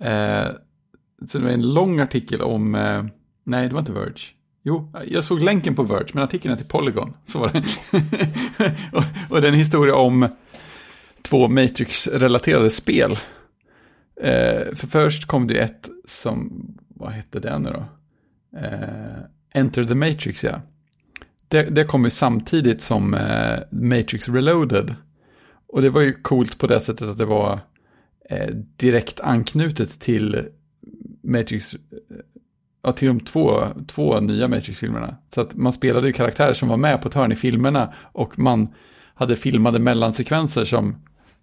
Eh, 0.00 0.46
så 1.26 1.38
det 1.38 1.44
var 1.44 1.50
en 1.50 1.74
lång 1.74 2.00
artikel 2.00 2.42
om, 2.42 2.74
eh, 2.74 3.04
nej 3.44 3.68
det 3.68 3.74
var 3.74 3.80
inte 3.80 3.92
Verge. 3.92 4.20
Jo, 4.62 4.92
jag 5.06 5.24
såg 5.24 5.42
länken 5.42 5.74
på 5.74 5.82
Verge, 5.82 6.10
men 6.12 6.22
artikeln 6.24 6.54
är 6.54 6.58
till 6.58 6.66
Polygon. 6.66 7.14
Så 7.24 7.38
var 7.38 7.52
det. 7.52 7.64
och, 8.92 9.02
och 9.30 9.40
det 9.40 9.48
är 9.48 9.52
en 9.52 9.58
historia 9.58 9.94
om 9.94 10.28
två 11.22 11.48
Matrix-relaterade 11.48 12.70
spel. 12.70 13.18
Eh, 14.20 14.74
för 14.74 14.86
först 14.86 15.26
kom 15.26 15.46
det 15.46 15.58
ett 15.58 15.88
som, 16.04 16.66
vad 16.88 17.12
hette 17.12 17.40
det 17.40 17.58
nu 17.58 17.70
då? 17.70 17.84
Eh, 18.58 19.18
Enter 19.54 19.84
the 19.84 19.94
Matrix, 19.94 20.44
ja. 20.44 20.60
Det, 21.48 21.62
det 21.62 21.84
kom 21.84 22.04
ju 22.04 22.10
samtidigt 22.10 22.80
som 22.82 23.14
eh, 23.14 23.58
Matrix 23.70 24.28
Reloaded. 24.28 24.94
Och 25.68 25.82
det 25.82 25.90
var 25.90 26.00
ju 26.00 26.12
coolt 26.12 26.58
på 26.58 26.66
det 26.66 26.80
sättet 26.80 27.08
att 27.08 27.18
det 27.18 27.24
var 27.24 27.60
eh, 28.30 28.54
direkt 28.76 29.20
anknutet 29.20 30.00
till 30.00 30.48
Matrix, 31.22 31.74
eh, 31.74 31.78
ja, 32.82 32.92
till 32.92 33.08
de 33.08 33.20
två, 33.20 33.66
två 33.86 34.20
nya 34.20 34.48
Matrix-filmerna. 34.48 35.16
Så 35.34 35.40
att 35.40 35.54
man 35.54 35.72
spelade 35.72 36.06
ju 36.06 36.12
karaktärer 36.12 36.54
som 36.54 36.68
var 36.68 36.76
med 36.76 37.02
på 37.02 37.08
ett 37.08 37.14
hörn 37.14 37.32
i 37.32 37.36
filmerna 37.36 37.94
och 38.12 38.38
man 38.38 38.68
hade 39.14 39.36
filmade 39.36 39.78
mellansekvenser 39.78 40.64
som 40.64 40.96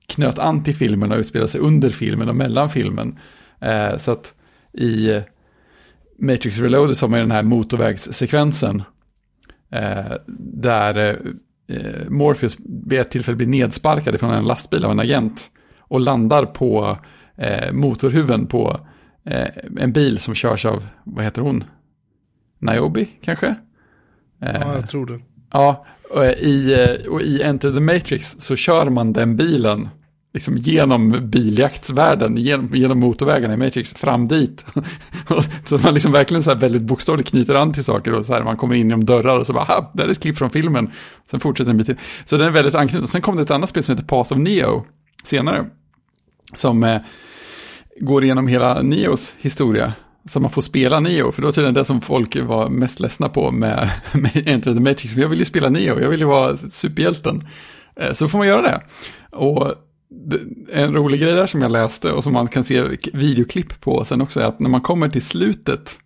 knöt 0.08 0.40
an 0.40 0.64
till 0.64 0.76
filmen 0.76 1.12
och 1.12 1.18
utspelade 1.18 1.52
sig 1.52 1.62
under 1.62 1.90
filmen 1.90 2.30
och 2.30 2.36
mellan 2.36 2.70
filmen. 2.70 3.20
Eh, 3.60 3.98
så 3.98 4.12
att 4.12 4.34
i 4.74 5.12
eh, 5.12 5.22
Matrix 6.20 6.58
Reloaded 6.58 6.98
så 6.98 7.06
har 7.06 7.10
man 7.10 7.20
ju 7.20 7.24
den 7.24 7.32
här 7.32 7.44
motorvägssekvensen 7.44 8.84
där 10.38 11.18
eh, 11.68 12.10
Morpheus 12.10 12.58
vid 12.86 13.00
ett 13.00 13.12
tillfälle 13.12 13.38
blir 13.38 13.48
nedsparkad 13.48 14.20
från 14.20 14.32
en 14.32 14.46
lastbil 14.46 14.86
av 14.86 14.92
en 14.92 15.00
agent 15.00 15.52
och 15.80 16.00
landar 16.00 16.46
på 16.46 16.98
eh, 17.38 17.74
motorhuven 17.74 18.48
på 18.48 18.80
eh, 19.26 19.48
en 19.80 19.92
bil 19.92 20.20
som 20.20 20.36
körs 20.36 20.66
av, 20.66 20.88
vad 21.04 21.24
heter 21.26 21.42
hon? 21.42 21.64
Niobe 22.60 23.06
kanske? 23.22 23.48
Eh, 24.42 24.56
Ja, 24.62 24.76
jag 24.76 24.90
tror 24.90 25.06
det. 25.06 25.20
Ja, 25.52 25.86
och 26.10 26.26
i, 26.26 26.74
eh, 26.74 27.12
och 27.12 27.22
i 27.22 27.42
Enter 27.42 27.72
the 27.72 27.80
Matrix 27.80 28.36
så 28.40 28.56
kör 28.56 28.90
man 28.90 29.14
den 29.14 29.36
bilen 29.36 29.90
liksom 30.34 30.58
genom 30.58 31.30
biljaktsvärlden, 31.30 32.38
genom, 32.38 32.76
genom 32.76 33.00
motorvägarna 33.00 33.54
i 33.54 33.58
Matrix, 33.58 33.94
fram 33.94 34.28
dit. 34.28 34.66
Så 35.66 35.78
man 35.78 35.94
liksom 35.94 36.12
verkligen 36.12 36.44
så 36.44 36.52
här 36.52 36.58
väldigt 36.58 36.82
bokstavligt 36.82 37.30
knyter 37.30 37.56
an 37.56 37.74
till 37.74 37.84
saker 37.84 38.14
och 38.14 38.26
så 38.26 38.34
här 38.34 38.44
man 38.44 38.58
kommer 38.58 38.76
in 38.76 38.90
genom 38.90 39.06
dörrar 39.06 39.40
och 39.40 39.48
så 39.48 39.54
bara, 39.54 39.64
ha, 39.64 39.92
det 39.94 40.04
är 40.04 40.10
ett 40.10 40.20
klipp 40.22 40.38
från 40.38 40.50
filmen. 40.50 40.92
Sen 41.32 41.40
fortsätter 41.40 41.72
en 41.72 41.78
bit 41.78 41.88
till. 41.88 41.98
Så 42.26 42.38
den 42.38 42.48
är 42.48 42.52
väldigt 42.52 42.76
anknuten. 42.76 43.08
Sen 43.08 43.22
kom 43.22 43.36
det 43.36 43.42
ett 43.42 43.52
annat 43.52 43.70
spel 43.70 43.84
som 43.84 43.96
heter 43.96 44.08
Path 44.08 44.32
of 44.34 44.38
Neo 44.38 44.86
senare. 45.24 45.66
Som 46.54 46.84
eh, 46.84 47.02
går 48.00 48.24
igenom 48.24 48.48
hela 48.48 48.82
Neos 48.82 49.36
historia. 49.40 49.94
Så 50.26 50.40
man 50.40 50.52
får 50.52 50.62
spela 50.62 51.00
Neo, 51.00 51.32
för 51.32 51.42
det 51.42 51.46
var 51.48 51.52
tydligen 51.54 51.74
det 51.74 51.86
som 51.86 52.02
folk 52.02 52.38
var 52.44 52.70
mest 52.70 53.00
ledsna 53.00 53.30
på 53.30 53.52
med, 53.52 53.90
med 54.14 54.44
Enter 54.48 54.74
the 54.74 54.80
Matrix. 54.80 55.14
Men 55.16 55.22
jag 55.22 55.30
vill 55.30 55.40
ju 55.40 55.46
spela 55.46 55.70
Neo, 55.70 56.00
jag 56.02 56.10
vill 56.10 56.20
ju 56.20 56.26
vara 56.26 56.58
superhjälten. 56.58 57.48
Eh, 57.96 58.14
Så 58.14 58.30
får 58.30 58.38
man 58.38 58.48
göra 58.48 58.62
det. 58.62 58.82
Och 59.38 59.68
det- 59.68 59.76
en 60.72 60.94
rolig 60.94 61.20
grej 61.20 61.34
där 61.34 61.48
som 61.48 61.62
jag 61.62 61.72
läste 61.72 62.12
och 62.12 62.24
som 62.24 62.34
man 62.34 62.48
kan 62.48 62.64
se 62.64 62.84
videoklipp 63.14 63.82
på 63.82 64.06
sen 64.06 64.22
också 64.22 64.40
är 64.40 64.46
att 64.46 64.60
när 64.60 64.70
man 64.70 64.82
kommer 64.82 65.10
till 65.10 65.22
slutet 65.22 66.00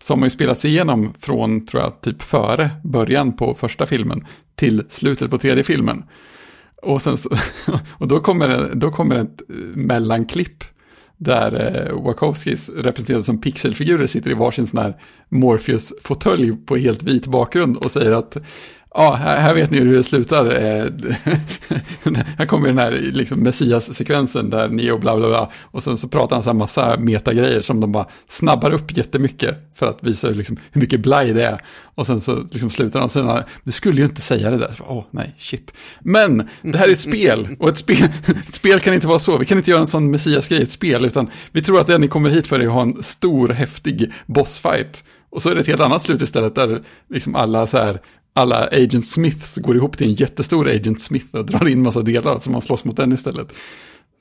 så 0.00 0.12
har 0.12 0.18
man 0.18 0.26
ju 0.26 0.30
spelat 0.30 0.60
sig 0.60 0.70
igenom 0.70 1.14
från, 1.20 1.66
tror 1.66 1.82
jag, 1.82 2.00
typ 2.00 2.22
före 2.22 2.70
början 2.84 3.36
på 3.36 3.54
första 3.54 3.86
filmen 3.86 4.26
till 4.54 4.84
slutet 4.88 5.30
på 5.30 5.38
tredje 5.38 5.64
filmen. 5.64 6.04
Och, 6.82 7.02
sen 7.02 7.18
så, 7.18 7.30
och 7.98 8.08
då 8.08 8.20
kommer, 8.20 8.48
det, 8.48 8.74
då 8.74 8.90
kommer 8.90 9.16
ett 9.16 9.42
eh, 9.48 9.54
mellanklipp 9.74 10.64
där 11.16 11.76
eh, 11.76 12.02
Wachowskis 12.04 12.68
representerade 12.68 13.24
som 13.24 13.40
pixelfigurer 13.40 14.06
sitter 14.06 14.30
i 14.30 14.34
varsin 14.34 14.66
sån 14.66 14.80
här 14.80 14.96
Morpheus-fåtölj 15.28 16.56
på 16.66 16.76
helt 16.76 17.02
vit 17.02 17.26
bakgrund 17.26 17.76
och 17.76 17.90
säger 17.90 18.12
att 18.12 18.36
Ja, 18.98 19.14
här, 19.14 19.36
här 19.36 19.54
vet 19.54 19.70
ni 19.70 19.78
hur 19.78 19.96
det 19.96 20.02
slutar. 20.02 20.46
Eh, 20.46 20.86
här 22.38 22.46
kommer 22.46 22.68
den 22.68 22.78
här 22.78 22.90
liksom, 22.90 23.40
Messias-sekvensen 23.40 24.50
där 24.50 24.68
Neo 24.68 24.98
bla 24.98 25.16
bla 25.16 25.28
bla. 25.28 25.50
Och 25.62 25.82
sen 25.82 25.98
så 25.98 26.08
pratar 26.08 26.36
han 26.36 26.42
så 26.42 26.50
här 26.50 26.54
massa 26.54 26.96
metagrejer 26.98 27.60
som 27.60 27.80
de 27.80 27.92
bara 27.92 28.06
snabbar 28.28 28.70
upp 28.70 28.96
jättemycket. 28.96 29.56
För 29.74 29.86
att 29.86 29.98
visa 30.00 30.28
liksom, 30.28 30.56
hur 30.72 30.80
mycket 30.80 31.00
blaj 31.00 31.32
det 31.32 31.44
är. 31.44 31.58
Och 31.94 32.06
sen 32.06 32.20
så 32.20 32.42
liksom 32.50 32.70
slutar 32.70 33.00
han. 33.00 33.10
Sen, 33.10 33.42
du 33.64 33.72
skulle 33.72 34.00
ju 34.00 34.04
inte 34.04 34.20
säga 34.20 34.50
det 34.50 34.58
där. 34.58 34.80
Åh, 34.80 34.98
oh, 34.98 35.04
nej, 35.10 35.36
shit. 35.38 35.72
Men 36.00 36.48
det 36.62 36.78
här 36.78 36.88
är 36.88 36.92
ett 36.92 37.00
spel. 37.00 37.48
Och 37.58 37.68
ett 37.68 37.78
spel, 37.78 38.08
ett 38.48 38.54
spel 38.54 38.80
kan 38.80 38.94
inte 38.94 39.06
vara 39.06 39.18
så. 39.18 39.38
Vi 39.38 39.46
kan 39.46 39.58
inte 39.58 39.70
göra 39.70 39.80
en 39.80 39.86
sån 39.86 40.10
Messias-grej 40.10 40.62
ett 40.62 40.72
spel. 40.72 41.04
Utan 41.04 41.30
vi 41.52 41.62
tror 41.62 41.80
att 41.80 41.86
det 41.86 41.98
ni 41.98 42.08
kommer 42.08 42.30
hit 42.30 42.46
för 42.46 42.60
är 42.60 42.66
att 42.66 42.72
ha 42.72 42.82
en 42.82 43.02
stor, 43.02 43.48
häftig 43.48 44.12
bossfight. 44.26 45.04
Och 45.30 45.42
så 45.42 45.50
är 45.50 45.54
det 45.54 45.60
ett 45.60 45.66
helt 45.66 45.80
annat 45.80 46.02
slut 46.02 46.22
istället 46.22 46.54
där 46.54 46.82
liksom 47.08 47.34
alla 47.34 47.66
så 47.66 47.78
här 47.78 48.00
alla 48.38 48.68
Agent 48.72 49.06
Smiths 49.06 49.56
går 49.56 49.76
ihop 49.76 49.98
till 49.98 50.06
en 50.06 50.14
jättestor 50.14 50.68
Agent 50.68 51.02
Smith 51.02 51.34
och 51.34 51.46
drar 51.46 51.68
in 51.68 51.82
massa 51.82 52.02
delar 52.02 52.38
så 52.38 52.50
man 52.50 52.62
slåss 52.62 52.84
mot 52.84 52.96
den 52.96 53.12
istället. 53.12 53.52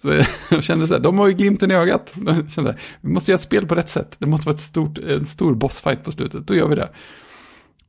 Så 0.01 0.13
jag 0.51 0.63
kände 0.63 0.87
så 0.87 0.93
här, 0.93 1.01
de 1.01 1.19
har 1.19 1.27
ju 1.27 1.33
glimten 1.33 1.71
i 1.71 1.73
ögat. 1.73 2.13
Jag 2.25 2.51
kände, 2.51 2.77
vi 3.01 3.09
måste 3.09 3.31
göra 3.31 3.37
ett 3.37 3.43
spel 3.43 3.67
på 3.67 3.75
rätt 3.75 3.89
sätt. 3.89 4.15
Det 4.19 4.27
måste 4.27 4.45
vara 4.45 4.55
ett 4.55 4.61
stort, 4.61 4.97
en 4.97 5.25
stor 5.25 5.55
bossfight 5.55 6.03
på 6.03 6.11
slutet, 6.11 6.47
då 6.47 6.55
gör 6.55 6.67
vi 6.67 6.75
det. 6.75 6.89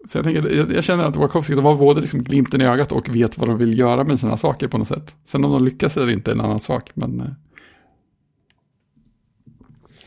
Så 0.09 0.19
jag, 0.19 0.25
tänker, 0.25 0.57
jag, 0.57 0.73
jag 0.73 0.85
känner 0.85 1.05
att 1.05 1.17
Wachowski, 1.17 1.55
de 1.55 1.65
har 1.65 1.77
både 1.77 2.01
liksom 2.01 2.23
glimten 2.23 2.61
i 2.61 2.65
ögat 2.65 2.93
och 2.93 3.17
vet 3.17 3.39
vad 3.39 3.49
de 3.49 3.59
vill 3.59 3.79
göra 3.79 4.05
med 4.05 4.21
sina 4.21 4.37
saker 4.37 4.69
på 4.69 4.79
något 4.79 4.89
sätt. 4.89 5.17
Sen 5.25 5.45
om 5.45 5.53
de 5.53 5.65
lyckas 5.65 5.97
eller 5.97 6.11
inte 6.11 6.31
är 6.31 6.35
en 6.35 6.41
annan 6.41 6.61
sak, 6.61 6.91
men... 6.95 7.21
Eh, 7.21 7.27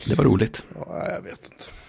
det 0.06 0.14
var 0.14 0.24
roligt. 0.24 0.64
Ja, 0.74 1.06
jag 1.08 1.22
vet 1.22 1.44
inte. 1.44 1.81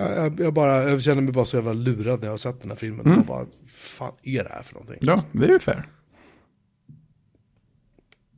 Jag, 0.00 0.40
jag, 0.40 0.54
bara, 0.54 0.90
jag 0.90 1.02
känner 1.02 1.22
mig 1.22 1.32
bara 1.32 1.44
så 1.44 1.56
jävla 1.56 1.72
lurad 1.72 2.20
när 2.20 2.26
jag 2.26 2.32
har 2.32 2.38
sett 2.38 2.60
den 2.60 2.70
här 2.70 2.76
filmen. 2.76 3.06
Mm. 3.06 3.18
Och 3.18 3.26
bara, 3.26 3.46
fan 3.66 4.12
är 4.22 4.44
det 4.44 4.50
här 4.50 4.62
för 4.62 4.74
någonting? 4.74 4.98
Ja, 5.00 5.24
det 5.32 5.44
är 5.44 5.48
ju 5.48 5.58
fair. 5.58 5.88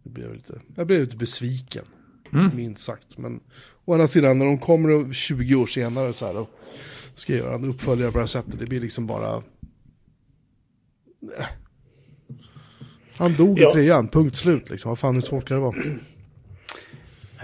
Jag 0.03 0.13
blev 0.13 0.35
lite, 0.35 0.61
jag 0.75 0.87
blev 0.87 1.01
lite 1.01 1.17
besviken, 1.17 1.85
mm. 2.33 2.51
minst 2.57 2.85
sagt. 2.85 3.19
Men 3.19 3.41
å 3.85 3.93
andra 3.93 4.09
sidan, 4.09 4.39
när 4.39 4.47
de 4.47 4.59
kommer 4.59 5.13
20 5.13 5.55
år 5.55 5.67
senare 5.67 6.13
så 6.13 6.27
här 6.27 6.37
och 6.37 6.51
ska 7.15 7.37
göra 7.37 7.55
en 7.55 7.65
uppföljare 7.65 8.13
på 8.13 8.19
det 8.19 8.23
här 8.23 8.27
sättet, 8.27 8.59
det 8.59 8.67
blir 8.67 8.81
liksom 8.81 9.07
bara... 9.07 9.43
Nej. 11.21 11.47
Han 13.17 13.35
dog 13.35 13.59
ja. 13.59 13.71
i 13.71 13.73
trean, 13.73 14.09
punkt 14.09 14.37
slut 14.37 14.71
liksom. 14.71 14.89
Vad 14.89 14.99
fan, 14.99 15.15
hur 15.15 15.23
svårt 15.23 15.49
kan 15.49 15.57
det 15.57 15.63
vara? 15.63 15.77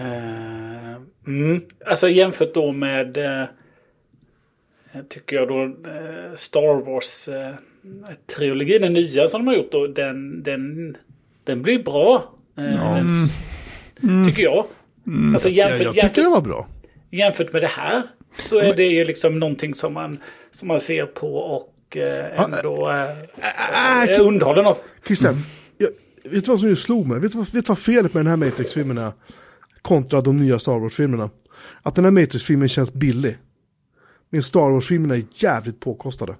Uh, 0.01 1.01
mm. 1.27 1.61
Alltså 1.85 2.09
jämfört 2.09 2.53
då 2.53 2.71
med... 2.71 3.17
Uh 3.17 3.45
tycker 5.09 5.35
jag 5.35 5.47
då 5.47 5.63
eh, 5.63 6.35
Star 6.35 6.85
Wars-trilogin, 6.85 8.75
eh, 8.75 8.81
den 8.81 8.93
nya 8.93 9.27
som 9.27 9.45
de 9.45 9.47
har 9.47 9.55
gjort, 9.55 9.71
då, 9.71 9.87
den, 9.87 10.43
den, 10.43 10.97
den 11.43 11.61
blir 11.61 11.83
bra. 11.83 12.33
Ja. 12.55 12.63
Den, 12.63 13.07
mm. 14.03 14.27
Tycker 14.27 14.43
jag. 14.43 14.65
Mm. 15.07 15.33
Alltså, 15.35 15.49
jämfört, 15.49 15.81
jag, 15.81 15.85
jag 15.85 15.93
tycker 15.93 16.03
jämfört, 16.03 16.23
den 16.23 16.31
var 16.31 16.41
bra. 16.41 16.67
Jämfört 17.11 17.53
med 17.53 17.61
det 17.61 17.67
här 17.67 18.03
så 18.37 18.59
är 18.59 18.73
det 18.73 18.83
ju 18.83 19.05
liksom 19.05 19.39
någonting 19.39 19.75
som 19.75 19.93
man, 19.93 20.17
som 20.51 20.67
man 20.67 20.79
ser 20.79 21.05
på 21.05 21.35
och 21.35 21.97
eh, 21.97 22.43
ändå 22.43 22.87
ah, 22.87 23.05
äh, 23.05 23.09
äh, 24.03 24.15
är 24.15 24.19
underhållen 24.19 24.65
av. 24.65 24.77
Christian, 25.07 25.33
mm. 25.33 25.43
jag, 25.77 25.89
vet 26.31 26.45
du 26.45 26.51
vad 26.51 26.59
som 26.59 26.69
just 26.69 26.83
slog 26.83 27.07
mig? 27.07 27.19
Vet 27.19 27.31
du 27.31 27.37
vad, 27.37 27.53
vet 27.53 27.69
vad 27.69 27.79
felet 27.79 28.13
med 28.13 28.25
den 28.25 28.29
här 28.29 28.37
Matrix-filmen 28.37 28.97
är? 28.97 29.11
Kontra 29.81 30.21
de 30.21 30.37
nya 30.37 30.59
Star 30.59 30.79
Wars-filmerna. 30.79 31.29
Att 31.81 31.95
den 31.95 32.03
här 32.03 32.11
Matrix-filmen 32.11 32.69
känns 32.69 32.93
billig. 32.93 33.37
Men 34.29 34.43
Star 34.43 34.69
Wars-filmerna 34.69 35.15
är 35.15 35.23
jävligt 35.33 35.79
påkostade. 35.79 36.35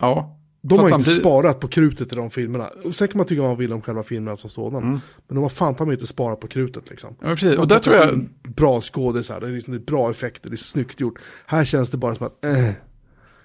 Ja. 0.00 0.34
De 0.60 0.78
har 0.78 0.88
samtidigt... 0.88 1.08
inte 1.08 1.20
sparat 1.20 1.60
på 1.60 1.68
krutet 1.68 2.12
i 2.12 2.16
de 2.16 2.30
filmerna. 2.30 2.70
Sen 2.92 3.08
kan 3.08 3.18
man 3.18 3.26
tycka 3.26 3.40
vad 3.40 3.50
man 3.50 3.58
vill 3.58 3.72
om 3.72 3.82
själva 3.82 4.02
filmerna 4.02 4.36
som 4.36 4.50
sådan. 4.50 4.82
Mm. 4.82 5.00
Men 5.26 5.34
de 5.34 5.42
har 5.42 5.48
fan 5.48 5.74
ta 5.74 5.92
inte 5.92 6.06
sparat 6.06 6.40
på 6.40 6.48
krutet 6.48 6.90
liksom. 6.90 7.16
Ja, 7.20 7.26
precis. 7.28 7.56
Och 7.58 7.68
där 7.68 7.78
tror 7.78 7.96
jag... 7.96 8.28
Bra 8.42 8.80
skådisar, 8.80 9.40
det 9.40 9.46
är 9.46 9.50
liksom 9.50 9.84
bra 9.86 10.10
effekter, 10.10 10.48
det 10.48 10.54
är 10.54 10.56
snyggt 10.56 11.00
gjort. 11.00 11.18
Här 11.46 11.64
känns 11.64 11.90
det 11.90 11.96
bara 11.96 12.14
som 12.14 12.26
att, 12.26 12.44
eh. 12.44 12.70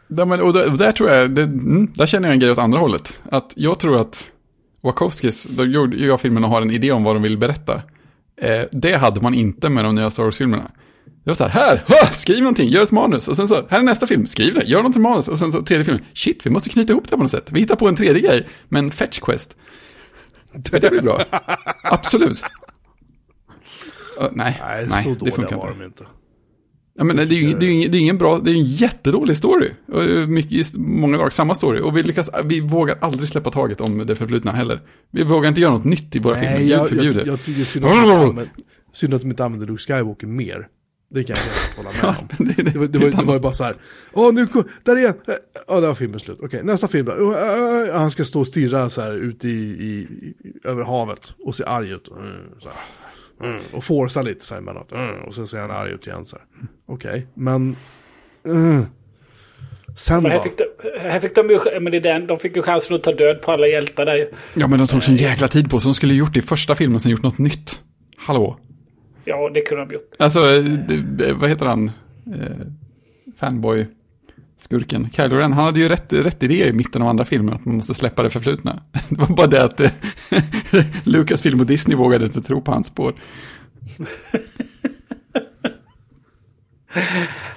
Ja, 0.08 0.26
men, 0.26 0.42
och, 0.42 0.54
där, 0.54 0.72
och 0.72 0.78
där 0.78 0.92
tror 0.92 1.10
jag, 1.10 1.32
det, 1.32 1.44
mm, 1.44 1.88
där 1.94 2.06
känner 2.06 2.28
jag 2.28 2.34
en 2.34 2.40
grej 2.40 2.52
åt 2.52 2.58
andra 2.58 2.80
hållet. 2.80 3.20
Att 3.30 3.54
jag 3.56 3.80
tror 3.80 3.98
att 3.98 4.32
Wachowskis, 4.82 5.44
de 5.44 5.66
gör 5.72 6.18
filmen 6.18 6.44
och 6.44 6.50
har 6.50 6.62
en 6.62 6.72
idé 6.72 6.92
om 6.92 7.04
vad 7.04 7.16
de 7.16 7.22
vill 7.22 7.38
berätta. 7.38 7.82
Eh, 8.36 8.62
det 8.72 8.96
hade 8.96 9.22
man 9.22 9.34
inte 9.34 9.70
med 9.70 9.86
de 9.86 9.96
nya 9.96 10.12
Star 10.12 10.24
Wars-filmerna. 10.24 10.72
Det 11.24 11.30
var 11.30 11.36
så 11.36 11.48
här, 11.48 11.84
här, 11.88 12.06
skriv 12.12 12.40
någonting, 12.40 12.70
gör 12.70 12.84
ett 12.84 12.92
manus. 12.92 13.28
Och 13.28 13.36
sen 13.36 13.48
så, 13.48 13.68
här 13.70 13.80
är 13.80 13.84
nästa 13.84 14.08
film, 14.08 14.28
skriv 14.28 14.54
det, 14.54 14.64
gör 14.64 14.78
någonting 14.78 15.02
manus. 15.02 15.28
Och 15.28 15.40
sen 15.40 15.52
så 15.52 15.62
tredje 15.62 15.86
filmen, 15.86 16.04
shit, 16.14 16.46
vi 16.46 16.50
måste 16.50 16.70
knyta 16.70 16.94
ihop 16.94 17.10
det 17.10 17.18
på 17.18 17.24
något 17.24 17.32
sätt. 17.32 17.48
Vi 17.52 17.60
hittar 17.60 17.76
på 17.76 17.88
en 17.88 17.96
tredje 17.96 18.22
grej, 18.22 18.48
men 18.70 18.92
fetch 18.92 19.20
quest. 19.20 19.56
För 20.70 20.80
det 20.80 20.90
blir 20.90 21.02
bra. 21.02 21.26
Absolut. 21.84 22.44
Uh, 24.22 24.28
nej, 24.32 24.62
nej, 24.62 24.88
nej 24.90 25.18
det 25.22 25.32
funkar 25.32 25.56
var 25.56 25.72
inte. 25.72 25.84
inte. 25.84 26.06
Ja, 26.96 27.04
men 27.04 27.16
det 27.16 27.24
är 27.24 27.28
ju 27.28 27.54
det 27.54 27.66
är, 27.66 27.90
det 27.90 27.98
är 27.98 28.00
ingen 28.00 28.18
bra, 28.18 28.40
det 28.40 28.52
är 28.52 28.56
en 28.56 28.66
jättedålig 28.66 29.38
story. 29.38 29.72
Och 29.88 30.30
mycket, 30.30 30.74
många 30.76 31.18
dagar 31.18 31.30
samma 31.30 31.56
story. 31.56 31.82
Och 31.82 31.98
vi, 31.98 32.04
lyckas, 32.04 32.30
vi 32.46 32.60
vågar 32.60 32.98
aldrig 33.02 33.30
släppa 33.30 33.52
taget 33.52 33.82
om 33.82 33.98
det 33.98 34.16
förflutna 34.16 34.52
heller. 34.52 34.82
Vi 35.12 35.24
vågar 35.24 35.50
inte 35.50 35.62
göra 35.62 35.74
något 35.74 35.84
nytt 35.84 36.16
i 36.16 36.20
våra 36.20 36.36
Nej, 36.36 36.58
filmer. 36.58 36.76
Jag, 36.76 36.92
jag, 36.92 37.06
jag, 37.06 37.28
jag 37.28 37.44
tycker 37.44 37.64
synd 38.92 39.14
att 39.14 39.22
de 39.22 39.30
inte 39.30 39.46
använder 39.46 39.68
Luke 39.68 39.84
Skywalker 39.84 40.28
mer. 40.28 40.68
Det 41.14 41.24
kan 41.24 41.36
jag 41.36 41.44
helt 41.44 41.78
hålla 41.78 41.90
med 41.90 42.20
om. 42.20 42.28
det, 42.46 42.64
det, 42.64 42.72
det, 42.72 42.80
var, 42.80 42.88
det, 42.88 43.00
var, 43.00 43.10
det 43.10 43.26
var 43.26 43.34
ju 43.34 43.40
bara 43.40 43.54
så 43.54 43.64
här, 43.64 43.76
åh 44.14 44.34
nu, 44.34 44.48
där 44.84 44.96
är 44.96 45.02
Ja, 45.02 45.14
oh, 45.68 45.82
där 45.82 45.88
var 45.88 45.96
filmen 45.96 46.20
slut. 46.20 46.38
Okej, 46.38 46.48
okay, 46.48 46.64
nästa 46.64 46.88
film 46.88 47.06
då. 47.06 47.36
Han 47.94 48.12
ska 48.12 48.26
stå 48.26 48.40
och 48.40 48.48
stirra 48.48 48.90
så 48.90 49.02
här 49.02 49.14
ut 49.14 49.46
i, 49.46 49.50
i, 49.50 50.08
i 50.22 50.34
över 50.64 50.84
havet 50.84 51.34
och 51.46 51.56
se 51.56 51.64
arg 51.64 51.90
ut. 51.92 52.08
Mm, 52.08 52.32
så 52.60 52.70
mm, 53.44 53.60
och 53.72 53.84
forsa 53.84 54.22
lite 54.22 54.46
så 54.46 54.54
här 54.54 54.62
emellanåt. 54.62 54.92
Mm, 54.92 55.24
och 55.24 55.36
sen 55.36 55.48
ser 55.48 55.60
han 55.60 55.72
arg 55.72 55.92
ut 55.92 56.08
igen 56.08 56.26
så 56.26 56.38
här. 56.38 56.46
Okej, 56.86 57.10
okay, 57.10 57.22
men... 57.34 57.76
Mm. 58.46 58.86
Sen 59.98 60.24
men 60.24 60.32
här, 60.32 60.40
fick 60.40 60.58
de, 60.58 60.64
här 61.00 61.20
fick 61.20 61.36
de 61.36 61.50
ju, 61.50 61.80
men 61.80 61.92
det 61.92 61.98
är 61.98 62.02
den, 62.02 62.28
de 62.28 62.40
fick 62.40 62.56
ju 62.56 62.62
chansen 62.62 62.96
att 62.96 63.04
ta 63.04 63.12
död 63.12 63.42
på 63.42 63.52
alla 63.52 63.68
hjältar 63.68 64.06
där 64.06 64.16
ju. 64.16 64.28
Ja, 64.54 64.68
men 64.68 64.80
de 64.80 64.88
tog 64.88 65.04
sån 65.04 65.16
jäkla 65.16 65.48
tid 65.48 65.70
på 65.70 65.80
sig. 65.80 65.90
De 65.90 65.96
skulle 65.96 66.14
gjort 66.14 66.34
det 66.34 66.40
i 66.40 66.42
första 66.42 66.76
filmen 66.76 67.00
sen 67.00 67.12
gjort 67.12 67.24
något 67.24 67.38
nytt. 67.38 67.82
Hallå? 68.18 68.60
Ja, 69.26 69.50
det 69.50 69.62
kunde 69.62 69.86
de 69.86 69.94
gjort. 69.94 70.12
Alltså, 70.20 70.40
vad 71.36 71.50
heter 71.50 71.66
han? 71.66 71.92
Eh, 72.28 72.68
fanboy 73.36 73.88
skurken. 74.64 75.10
Kylo 75.14 75.36
Ren, 75.36 75.54
han 75.54 75.66
hade 75.66 75.80
ju 75.80 75.90
rätt, 75.90 76.14
rätt 76.14 76.44
idé 76.44 76.68
i 76.68 76.74
mitten 76.74 77.02
av 77.02 77.08
andra 77.08 77.26
filmen, 77.26 77.56
att 77.56 77.66
man 77.66 77.76
måste 77.76 77.94
släppa 77.94 78.24
det 78.24 78.30
förflutna. 78.30 78.84
Det 79.10 79.20
var 79.20 79.28
bara 79.28 79.48
det 79.48 79.64
att 79.64 79.80
eh, 79.80 79.92
Lucasfilm 81.04 81.60
och 81.60 81.66
Disney 81.66 81.98
vågade 81.98 82.26
inte 82.26 82.42
tro 82.42 82.62
på 82.62 82.72
hans 82.72 82.88
spår. 82.88 83.16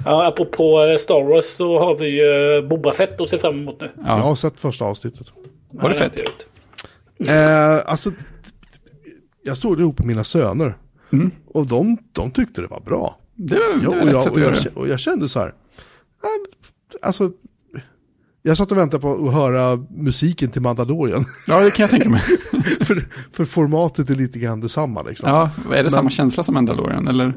ja, 0.04 0.26
apropå 0.26 0.96
Star 0.98 1.22
Wars 1.22 1.44
så 1.44 1.78
har 1.78 1.98
vi 1.98 2.06
ju 2.06 2.62
Boba 2.68 2.92
Fett 2.92 3.20
att 3.20 3.28
se 3.28 3.38
fram 3.38 3.54
emot 3.60 3.80
nu. 3.80 3.90
Ja. 3.96 4.02
Jag 4.06 4.24
har 4.24 4.34
sett 4.34 4.60
första 4.60 4.84
avsnittet. 4.84 5.26
Var 5.70 5.88
det 5.88 5.94
fett? 5.94 6.18
Eh, 7.28 7.90
alltså, 7.90 8.12
jag 9.42 9.56
såg 9.56 9.76
det 9.76 9.80
ihop 9.80 9.98
med 9.98 10.06
mina 10.06 10.24
söner. 10.24 10.74
Mm. 11.12 11.30
Och 11.46 11.66
de, 11.66 11.98
de 12.12 12.30
tyckte 12.30 12.60
det 12.60 12.68
var 12.68 12.80
bra. 12.80 13.18
Det, 13.34 13.54
det 13.54 13.60
ja, 13.82 13.88
och, 13.88 14.08
jag, 14.08 14.32
och, 14.32 14.38
jag, 14.38 14.56
och 14.74 14.88
jag 14.88 15.00
kände 15.00 15.28
så 15.28 15.38
här, 15.38 15.54
alltså, 17.02 17.32
jag 18.42 18.56
satt 18.56 18.72
och 18.72 18.78
väntade 18.78 19.00
på 19.00 19.28
att 19.28 19.34
höra 19.34 19.86
musiken 19.90 20.50
till 20.50 20.62
Mandalorian. 20.62 21.24
Ja, 21.46 21.60
det 21.60 21.70
kan 21.70 21.82
jag 21.82 21.90
tänka 21.90 22.08
mig. 22.08 22.20
för, 22.80 23.08
för 23.32 23.44
formatet 23.44 24.10
är 24.10 24.14
lite 24.14 24.38
grann 24.38 24.60
detsamma 24.60 25.02
liksom. 25.02 25.28
Ja, 25.28 25.50
är 25.72 25.76
det 25.76 25.82
Men, 25.82 25.90
samma 25.90 26.10
känsla 26.10 26.44
som 26.44 26.54
Mandalorian, 26.54 27.08
eller 27.08 27.32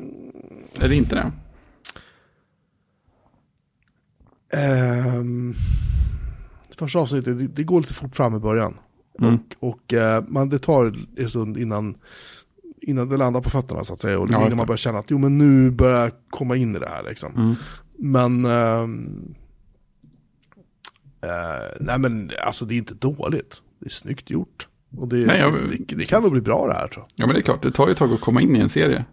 är 0.80 0.90
det 0.90 0.96
inte 0.96 1.16
det? 1.16 1.32
Um, 5.18 5.56
första 6.78 7.00
avsnittet, 7.00 7.38
det, 7.40 7.48
det, 7.48 7.64
går 7.64 7.82
lite 7.82 7.94
fort 7.94 8.16
fram 8.16 8.36
i 8.36 8.40
början. 8.40 8.78
Mm. 9.22 9.34
Och, 9.60 9.70
och 9.70 9.94
uh, 9.94 10.24
man, 10.28 10.50
det 10.50 10.60
tar 10.60 10.94
en 11.18 11.30
stund 11.30 11.58
innan 11.58 11.96
innan 12.90 13.10
det 13.10 13.18
landar 13.18 13.42
på 13.42 13.50
fötterna 13.50 13.84
så 13.84 13.94
att 13.94 14.00
säga. 14.00 14.20
Och 14.20 14.30
ja, 14.32 14.46
innan 14.46 14.58
man 14.58 14.68
börjar 14.68 14.78
känna 14.78 15.00
att 15.00 15.12
jo 15.12 15.18
men 15.18 15.38
nu 15.38 15.72
börjar 15.72 16.02
jag 16.02 16.12
komma 16.30 16.56
in 16.56 16.76
i 16.76 16.80
det 16.80 16.90
här 16.90 17.04
liksom. 17.04 17.36
Mm. 17.36 17.56
Men, 17.98 18.46
äh, 18.46 18.82
äh, 21.30 21.72
nej 21.80 22.00
men 22.00 22.32
alltså 22.46 22.66
det 22.66 22.76
är 22.76 22.78
inte 22.78 22.94
dåligt. 22.94 23.62
Det 23.80 23.86
är 23.86 23.90
snyggt 23.90 24.30
gjort. 24.30 24.68
Och 24.98 25.08
det, 25.08 25.16
nej, 25.16 25.40
jag, 25.40 25.54
det, 25.54 25.96
det, 25.96 26.06
kan 26.06 26.24
nog 26.24 26.32
bli 26.32 26.42
bra 26.42 26.68
det 26.68 26.74
här 26.74 26.88
tror 26.88 27.06
jag. 27.08 27.24
Ja 27.24 27.26
men 27.26 27.36
det 27.36 27.40
är 27.40 27.44
klart, 27.44 27.64
det 27.64 27.72
tar 27.72 27.88
ju 27.88 27.92
ett 27.92 27.98
tag 27.98 28.14
att 28.14 28.22
komma 28.22 28.42
in 28.42 28.56
i 28.56 28.60
en 28.60 28.70
serie. 28.70 29.06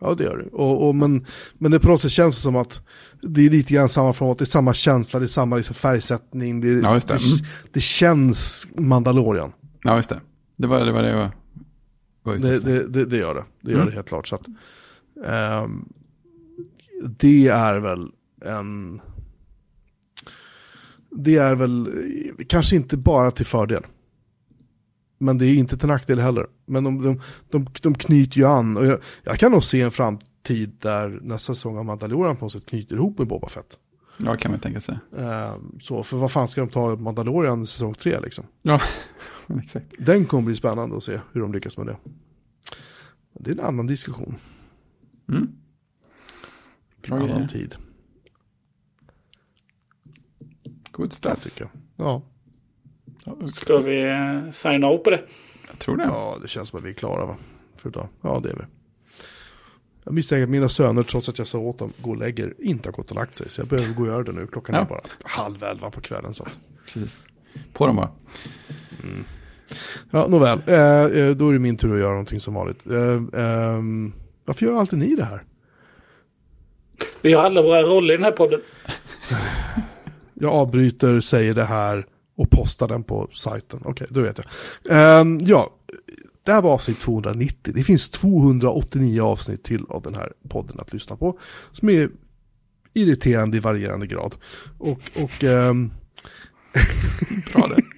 Ja 0.00 0.14
det 0.14 0.24
gör 0.24 0.36
det. 0.36 0.56
Och, 0.56 0.88
och, 0.88 0.94
men, 0.94 1.26
men 1.54 1.70
det 1.70 1.80
på 1.80 1.88
något 1.88 2.00
sätt 2.00 2.10
känns 2.10 2.36
det 2.36 2.42
som 2.42 2.56
att 2.56 2.86
det 3.22 3.46
är 3.46 3.50
lite 3.50 3.74
grann 3.74 3.88
samma 3.88 4.12
format, 4.12 4.38
det 4.38 4.44
är 4.44 4.46
samma 4.46 4.74
känsla, 4.74 5.18
det 5.18 5.26
är 5.26 5.28
samma 5.28 5.56
liksom 5.56 5.74
färgsättning. 5.74 6.60
Det, 6.60 6.68
ja, 6.68 6.92
det. 6.92 7.06
Det, 7.06 7.12
mm. 7.12 7.46
det, 7.72 7.80
känns 7.80 8.68
Mandalorian. 8.74 9.52
Ja 9.82 9.96
just 9.96 10.08
det. 10.08 10.20
Det 10.56 10.66
var 10.66 10.84
det, 10.84 10.92
var 10.92 11.02
det 11.02 11.10
jag 11.10 11.30
det, 12.36 12.58
det, 12.58 12.88
det, 12.88 13.04
det, 13.04 13.16
gör 13.16 13.34
det. 13.34 13.44
Det 13.60 13.70
gör 13.70 13.78
mm. 13.78 13.88
det 13.88 13.94
helt 13.94 14.08
klart. 14.08 14.26
Så 14.26 14.34
att, 14.34 14.46
um, 15.64 15.92
det 17.02 17.48
är 17.48 17.80
väl 17.80 18.10
en... 18.44 19.00
det 21.10 21.36
är 21.36 21.54
väl 21.54 21.90
kanske 22.48 22.76
inte 22.76 22.96
bara 22.96 23.30
till 23.30 23.46
fördel. 23.46 23.82
Men 25.18 25.38
det 25.38 25.46
är 25.46 25.54
inte 25.54 25.76
till 25.76 25.88
nackdel 25.88 26.18
heller. 26.18 26.46
Men 26.66 26.84
de, 26.84 27.02
de, 27.02 27.20
de, 27.50 27.66
de 27.82 27.94
knyter 27.94 28.38
ju 28.38 28.44
an. 28.44 28.76
Och 28.76 28.86
jag, 28.86 28.98
jag 29.22 29.38
kan 29.38 29.52
nog 29.52 29.64
se 29.64 29.80
en 29.80 29.90
framtid 29.90 30.76
där 30.78 31.20
nästa 31.22 31.54
säsong 31.54 31.78
av 31.78 31.84
Mandalorian 31.84 32.36
på 32.36 32.44
något 32.44 32.52
sätt 32.52 32.66
knyter 32.66 32.96
ihop 32.96 33.18
med 33.18 33.26
Boba 33.26 33.48
Fett. 33.48 33.76
Ja, 34.18 34.36
kan 34.36 34.50
man 34.50 34.60
tänka 34.60 34.80
sig. 34.80 34.98
Uh, 35.18 35.56
så, 35.80 36.02
för 36.02 36.16
vad 36.16 36.32
fan 36.32 36.48
ska 36.48 36.60
de 36.60 36.70
ta 36.70 36.96
Mandalorian 36.96 37.66
säsong 37.66 37.94
tre 37.94 38.20
liksom? 38.20 38.44
Ja, 38.62 38.80
exakt. 39.62 39.86
Den 39.98 40.24
kommer 40.26 40.44
bli 40.44 40.56
spännande 40.56 40.96
att 40.96 41.04
se 41.04 41.20
hur 41.32 41.40
de 41.40 41.52
lyckas 41.52 41.76
med 41.78 41.86
det. 41.86 41.96
Det 43.32 43.50
är 43.50 43.54
en 43.54 43.64
annan 43.64 43.86
diskussion. 43.86 44.34
Mm. 45.28 45.48
Bra 47.02 47.16
en 47.16 47.22
annan 47.22 47.34
grejer. 47.36 47.48
tid. 47.48 47.76
Good 50.90 51.06
Jag 51.06 51.12
stuff. 51.12 51.60
jag. 51.60 51.68
Ja. 51.96 52.22
Ska 53.54 53.78
vi 53.78 54.02
eh, 54.02 54.50
signa 54.50 54.92
upp 54.92 55.04
på 55.04 55.10
det? 55.10 55.24
Jag 55.70 55.78
tror 55.78 55.96
det. 55.96 56.04
ja, 56.04 56.38
det 56.42 56.48
känns 56.48 56.68
som 56.68 56.78
att 56.78 56.84
vi 56.84 56.88
är 56.90 56.94
klara 56.94 57.26
va? 57.26 57.36
För 57.76 57.88
idag. 57.88 58.08
Ja, 58.20 58.40
det 58.40 58.50
är 58.50 58.54
vi. 58.54 58.64
Jag 60.08 60.14
misstänker 60.14 60.42
att 60.44 60.50
mina 60.50 60.68
söner, 60.68 61.02
trots 61.02 61.28
att 61.28 61.38
jag 61.38 61.46
sa 61.46 61.58
åt 61.58 61.78
dem, 61.78 61.92
gå 62.02 62.10
och 62.10 62.16
lägger, 62.16 62.54
inte 62.58 62.88
har 62.88 62.92
gått 62.92 63.10
och 63.10 63.16
lagt 63.16 63.36
sig. 63.36 63.50
Så 63.50 63.60
jag 63.60 63.68
behöver 63.68 63.94
gå 63.94 64.02
och 64.02 64.08
göra 64.08 64.22
det 64.22 64.32
nu. 64.32 64.46
Klockan 64.46 64.74
Ja. 64.74 64.80
är 64.80 64.84
bara 64.84 65.00
halv 65.22 65.62
elva 65.62 65.90
på 65.90 66.00
kvällen. 66.00 66.34
Så. 66.34 66.46
Precis. 66.84 67.22
På 67.72 67.86
dem 67.86 67.96
bara. 67.96 68.10
Ja, 70.10 70.26
nåväl. 70.28 70.60
Eh, 70.66 70.76
eh, 71.20 71.30
då 71.36 71.48
är 71.48 71.52
det 71.52 71.58
min 71.58 71.76
tur 71.76 71.94
att 71.94 72.00
göra 72.00 72.10
någonting 72.10 72.40
som 72.40 72.54
vanligt. 72.54 72.86
Eh, 72.86 73.40
ehm, 73.42 74.12
varför 74.44 74.66
gör 74.66 74.72
alltid 74.72 74.98
ni 74.98 75.14
det 75.14 75.24
här? 75.24 75.44
Vi 77.22 77.32
har 77.32 77.42
alla 77.44 77.62
våra 77.62 77.82
roller 77.82 78.14
i 78.14 78.16
den 78.16 78.24
här 78.24 78.32
podden. 78.32 78.60
Jag 80.34 80.52
avbryter, 80.52 81.20
säger 81.20 81.54
det 81.54 81.64
här 81.64 82.06
och 82.36 82.50
postar 82.50 82.88
den 82.88 83.02
på 83.04 83.28
sajten. 83.32 83.80
Okej, 83.84 84.06
då 84.10 84.20
vet 84.20 84.38
jag. 84.38 85.20
Ehm, 85.20 85.38
ja, 85.38 85.70
det 86.48 86.54
här 86.54 86.62
var 86.62 86.72
avsnitt 86.72 87.00
290. 87.00 87.72
Det 87.76 87.82
finns 87.82 88.10
289 88.10 89.22
avsnitt 89.22 89.64
till 89.64 89.84
av 89.88 90.02
den 90.02 90.14
här 90.14 90.32
podden 90.48 90.80
att 90.80 90.92
lyssna 90.92 91.16
på. 91.16 91.38
Som 91.72 91.88
är 91.88 92.10
irriterande 92.94 93.56
i 93.56 93.60
varierande 93.60 94.06
grad. 94.06 94.34
Och, 94.78 95.00
och 95.16 95.44
ehm, 95.44 95.90
Bra 97.52 97.68
det. 97.68 97.82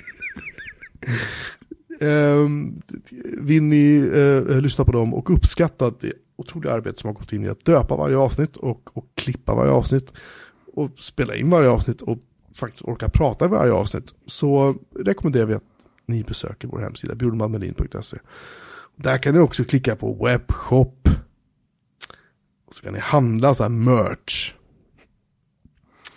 Ehm, 2.02 2.80
vill 3.38 3.62
ni 3.62 4.10
eh, 4.14 4.60
lyssna 4.60 4.84
på 4.84 4.92
dem 4.92 5.14
och 5.14 5.30
uppskatta 5.30 5.92
det 6.00 6.12
otroliga 6.36 6.72
arbete 6.72 7.00
som 7.00 7.08
har 7.08 7.14
gått 7.14 7.32
in 7.32 7.44
i 7.44 7.48
att 7.48 7.64
döpa 7.64 7.96
varje 7.96 8.16
avsnitt 8.16 8.56
och, 8.56 8.96
och 8.96 9.06
klippa 9.14 9.54
varje 9.54 9.72
avsnitt 9.72 10.12
och 10.74 10.90
spela 10.98 11.36
in 11.36 11.50
varje 11.50 11.68
avsnitt 11.68 12.02
och 12.02 12.18
faktiskt 12.54 12.84
orka 12.84 13.08
prata 13.08 13.44
i 13.44 13.48
varje 13.48 13.72
avsnitt 13.72 14.14
så 14.26 14.74
rekommenderar 14.98 15.46
vi 15.46 15.54
att 15.54 15.69
ni 16.10 16.24
besöker 16.24 16.68
vår 16.68 16.78
hemsida 16.78 17.14
bjurmanmelin.se. 17.14 18.16
Där 18.96 19.18
kan 19.18 19.34
ni 19.34 19.40
också 19.40 19.64
klicka 19.64 19.96
på 19.96 20.24
webbshop. 20.24 21.08
Och 22.66 22.74
så 22.74 22.82
kan 22.82 22.92
ni 22.92 22.98
handla 22.98 23.54
så 23.54 23.62
här 23.62 23.70
merch. 23.70 24.54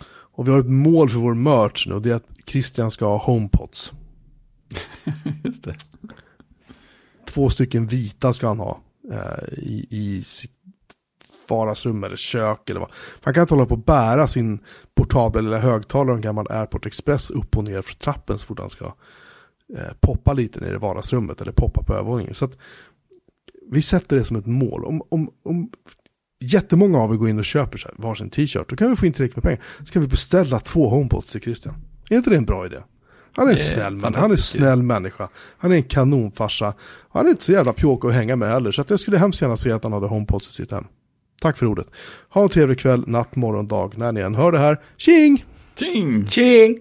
Och 0.06 0.46
vi 0.46 0.52
har 0.52 0.60
ett 0.60 0.70
mål 0.70 1.10
för 1.10 1.18
vår 1.18 1.34
merch 1.34 1.86
nu 1.86 1.94
och 1.94 2.02
det 2.02 2.10
är 2.10 2.14
att 2.14 2.28
Christian 2.46 2.90
ska 2.90 3.06
ha 3.06 3.18
homepods. 3.18 3.92
Just 5.44 5.64
det. 5.64 5.76
Två 7.26 7.50
stycken 7.50 7.86
vita 7.86 8.32
ska 8.32 8.46
han 8.48 8.58
ha 8.58 8.80
eh, 9.12 9.48
i, 9.52 9.86
i 9.90 10.22
sitt 10.22 10.52
vardagsrum 11.48 12.04
eller 12.04 12.16
kök 12.16 12.70
eller 12.70 12.80
vad. 12.80 12.92
Han 13.22 13.34
kan 13.34 13.40
inte 13.40 13.54
hålla 13.54 13.66
på 13.66 13.74
att 13.74 13.86
bära 13.86 14.28
sin 14.28 14.58
portabla 14.94 15.40
lilla 15.40 15.58
högtalare, 15.58 16.14
en 16.16 16.20
gammal 16.20 16.46
Airport 16.50 16.86
Express 16.86 17.30
upp 17.30 17.56
och 17.56 17.64
ner 17.64 17.82
för 17.82 17.94
trappen 17.94 18.38
så 18.38 18.46
fort 18.46 18.58
han 18.58 18.70
ska 18.70 18.94
eh, 19.76 19.92
poppa 20.00 20.32
lite 20.32 20.60
ner 20.60 20.74
i 20.74 20.76
vardagsrummet 20.76 21.40
eller 21.40 21.52
poppa 21.52 21.82
på 21.82 21.94
övervåningen. 21.94 22.34
Så 22.34 22.44
att 22.44 22.58
vi 23.70 23.82
sätter 23.82 24.16
det 24.16 24.24
som 24.24 24.36
ett 24.36 24.46
mål. 24.46 24.84
Om, 24.84 25.02
om, 25.08 25.30
om 25.42 25.70
jättemånga 26.40 26.98
av 26.98 27.12
er 27.12 27.16
går 27.16 27.28
in 27.28 27.38
och 27.38 27.44
köper 27.44 27.78
så 27.78 27.88
här, 27.88 27.94
varsin 27.98 28.30
t-shirt, 28.30 28.68
då 28.68 28.76
kan 28.76 28.90
vi 28.90 28.96
få 28.96 29.06
in 29.06 29.12
tillräckligt 29.12 29.36
med 29.36 29.44
pengar. 29.44 29.62
Så 29.86 29.92
kan 29.92 30.02
vi 30.02 30.08
beställa 30.08 30.60
två 30.60 30.88
homepods 30.88 31.32
till 31.32 31.40
Christian. 31.40 31.74
Är 32.10 32.16
inte 32.16 32.30
det 32.30 32.36
en 32.36 32.44
bra 32.44 32.66
idé? 32.66 32.82
Han 33.36 33.48
är 33.48 33.52
en 33.52 33.58
snäll, 33.58 33.96
man. 33.96 34.14
han 34.14 34.32
är 34.32 34.36
snäll 34.36 34.82
människa. 34.82 35.28
Han 35.58 35.72
är 35.72 35.76
en 35.76 35.82
kanonfarsa. 35.82 36.74
Han 37.10 37.26
är 37.26 37.30
inte 37.30 37.44
så 37.44 37.52
jävla 37.52 37.72
pjåkig 37.72 38.08
att 38.08 38.14
hänga 38.14 38.36
med 38.36 38.48
heller. 38.48 38.72
Så 38.72 38.80
att 38.80 38.90
jag 38.90 39.00
skulle 39.00 39.18
hemskt 39.18 39.42
gärna 39.42 39.56
se 39.56 39.72
att 39.72 39.82
han 39.82 39.92
hade 39.92 40.06
homepods 40.06 40.48
i 40.50 40.52
sitt 40.52 40.70
hem. 40.70 40.84
Tack 41.42 41.56
för 41.56 41.66
ordet. 41.66 41.86
Ha 42.28 42.42
en 42.42 42.48
trevlig 42.48 42.78
kväll, 42.78 43.04
natt, 43.06 43.36
morgon, 43.36 43.68
dag 43.68 43.98
när 43.98 44.12
ni 44.12 44.20
än 44.20 44.34
hör 44.34 44.52
det 44.52 44.58
här. 44.58 44.80
Tjing! 44.96 45.44
Tjing! 45.74 46.26
Tjing! 46.26 46.78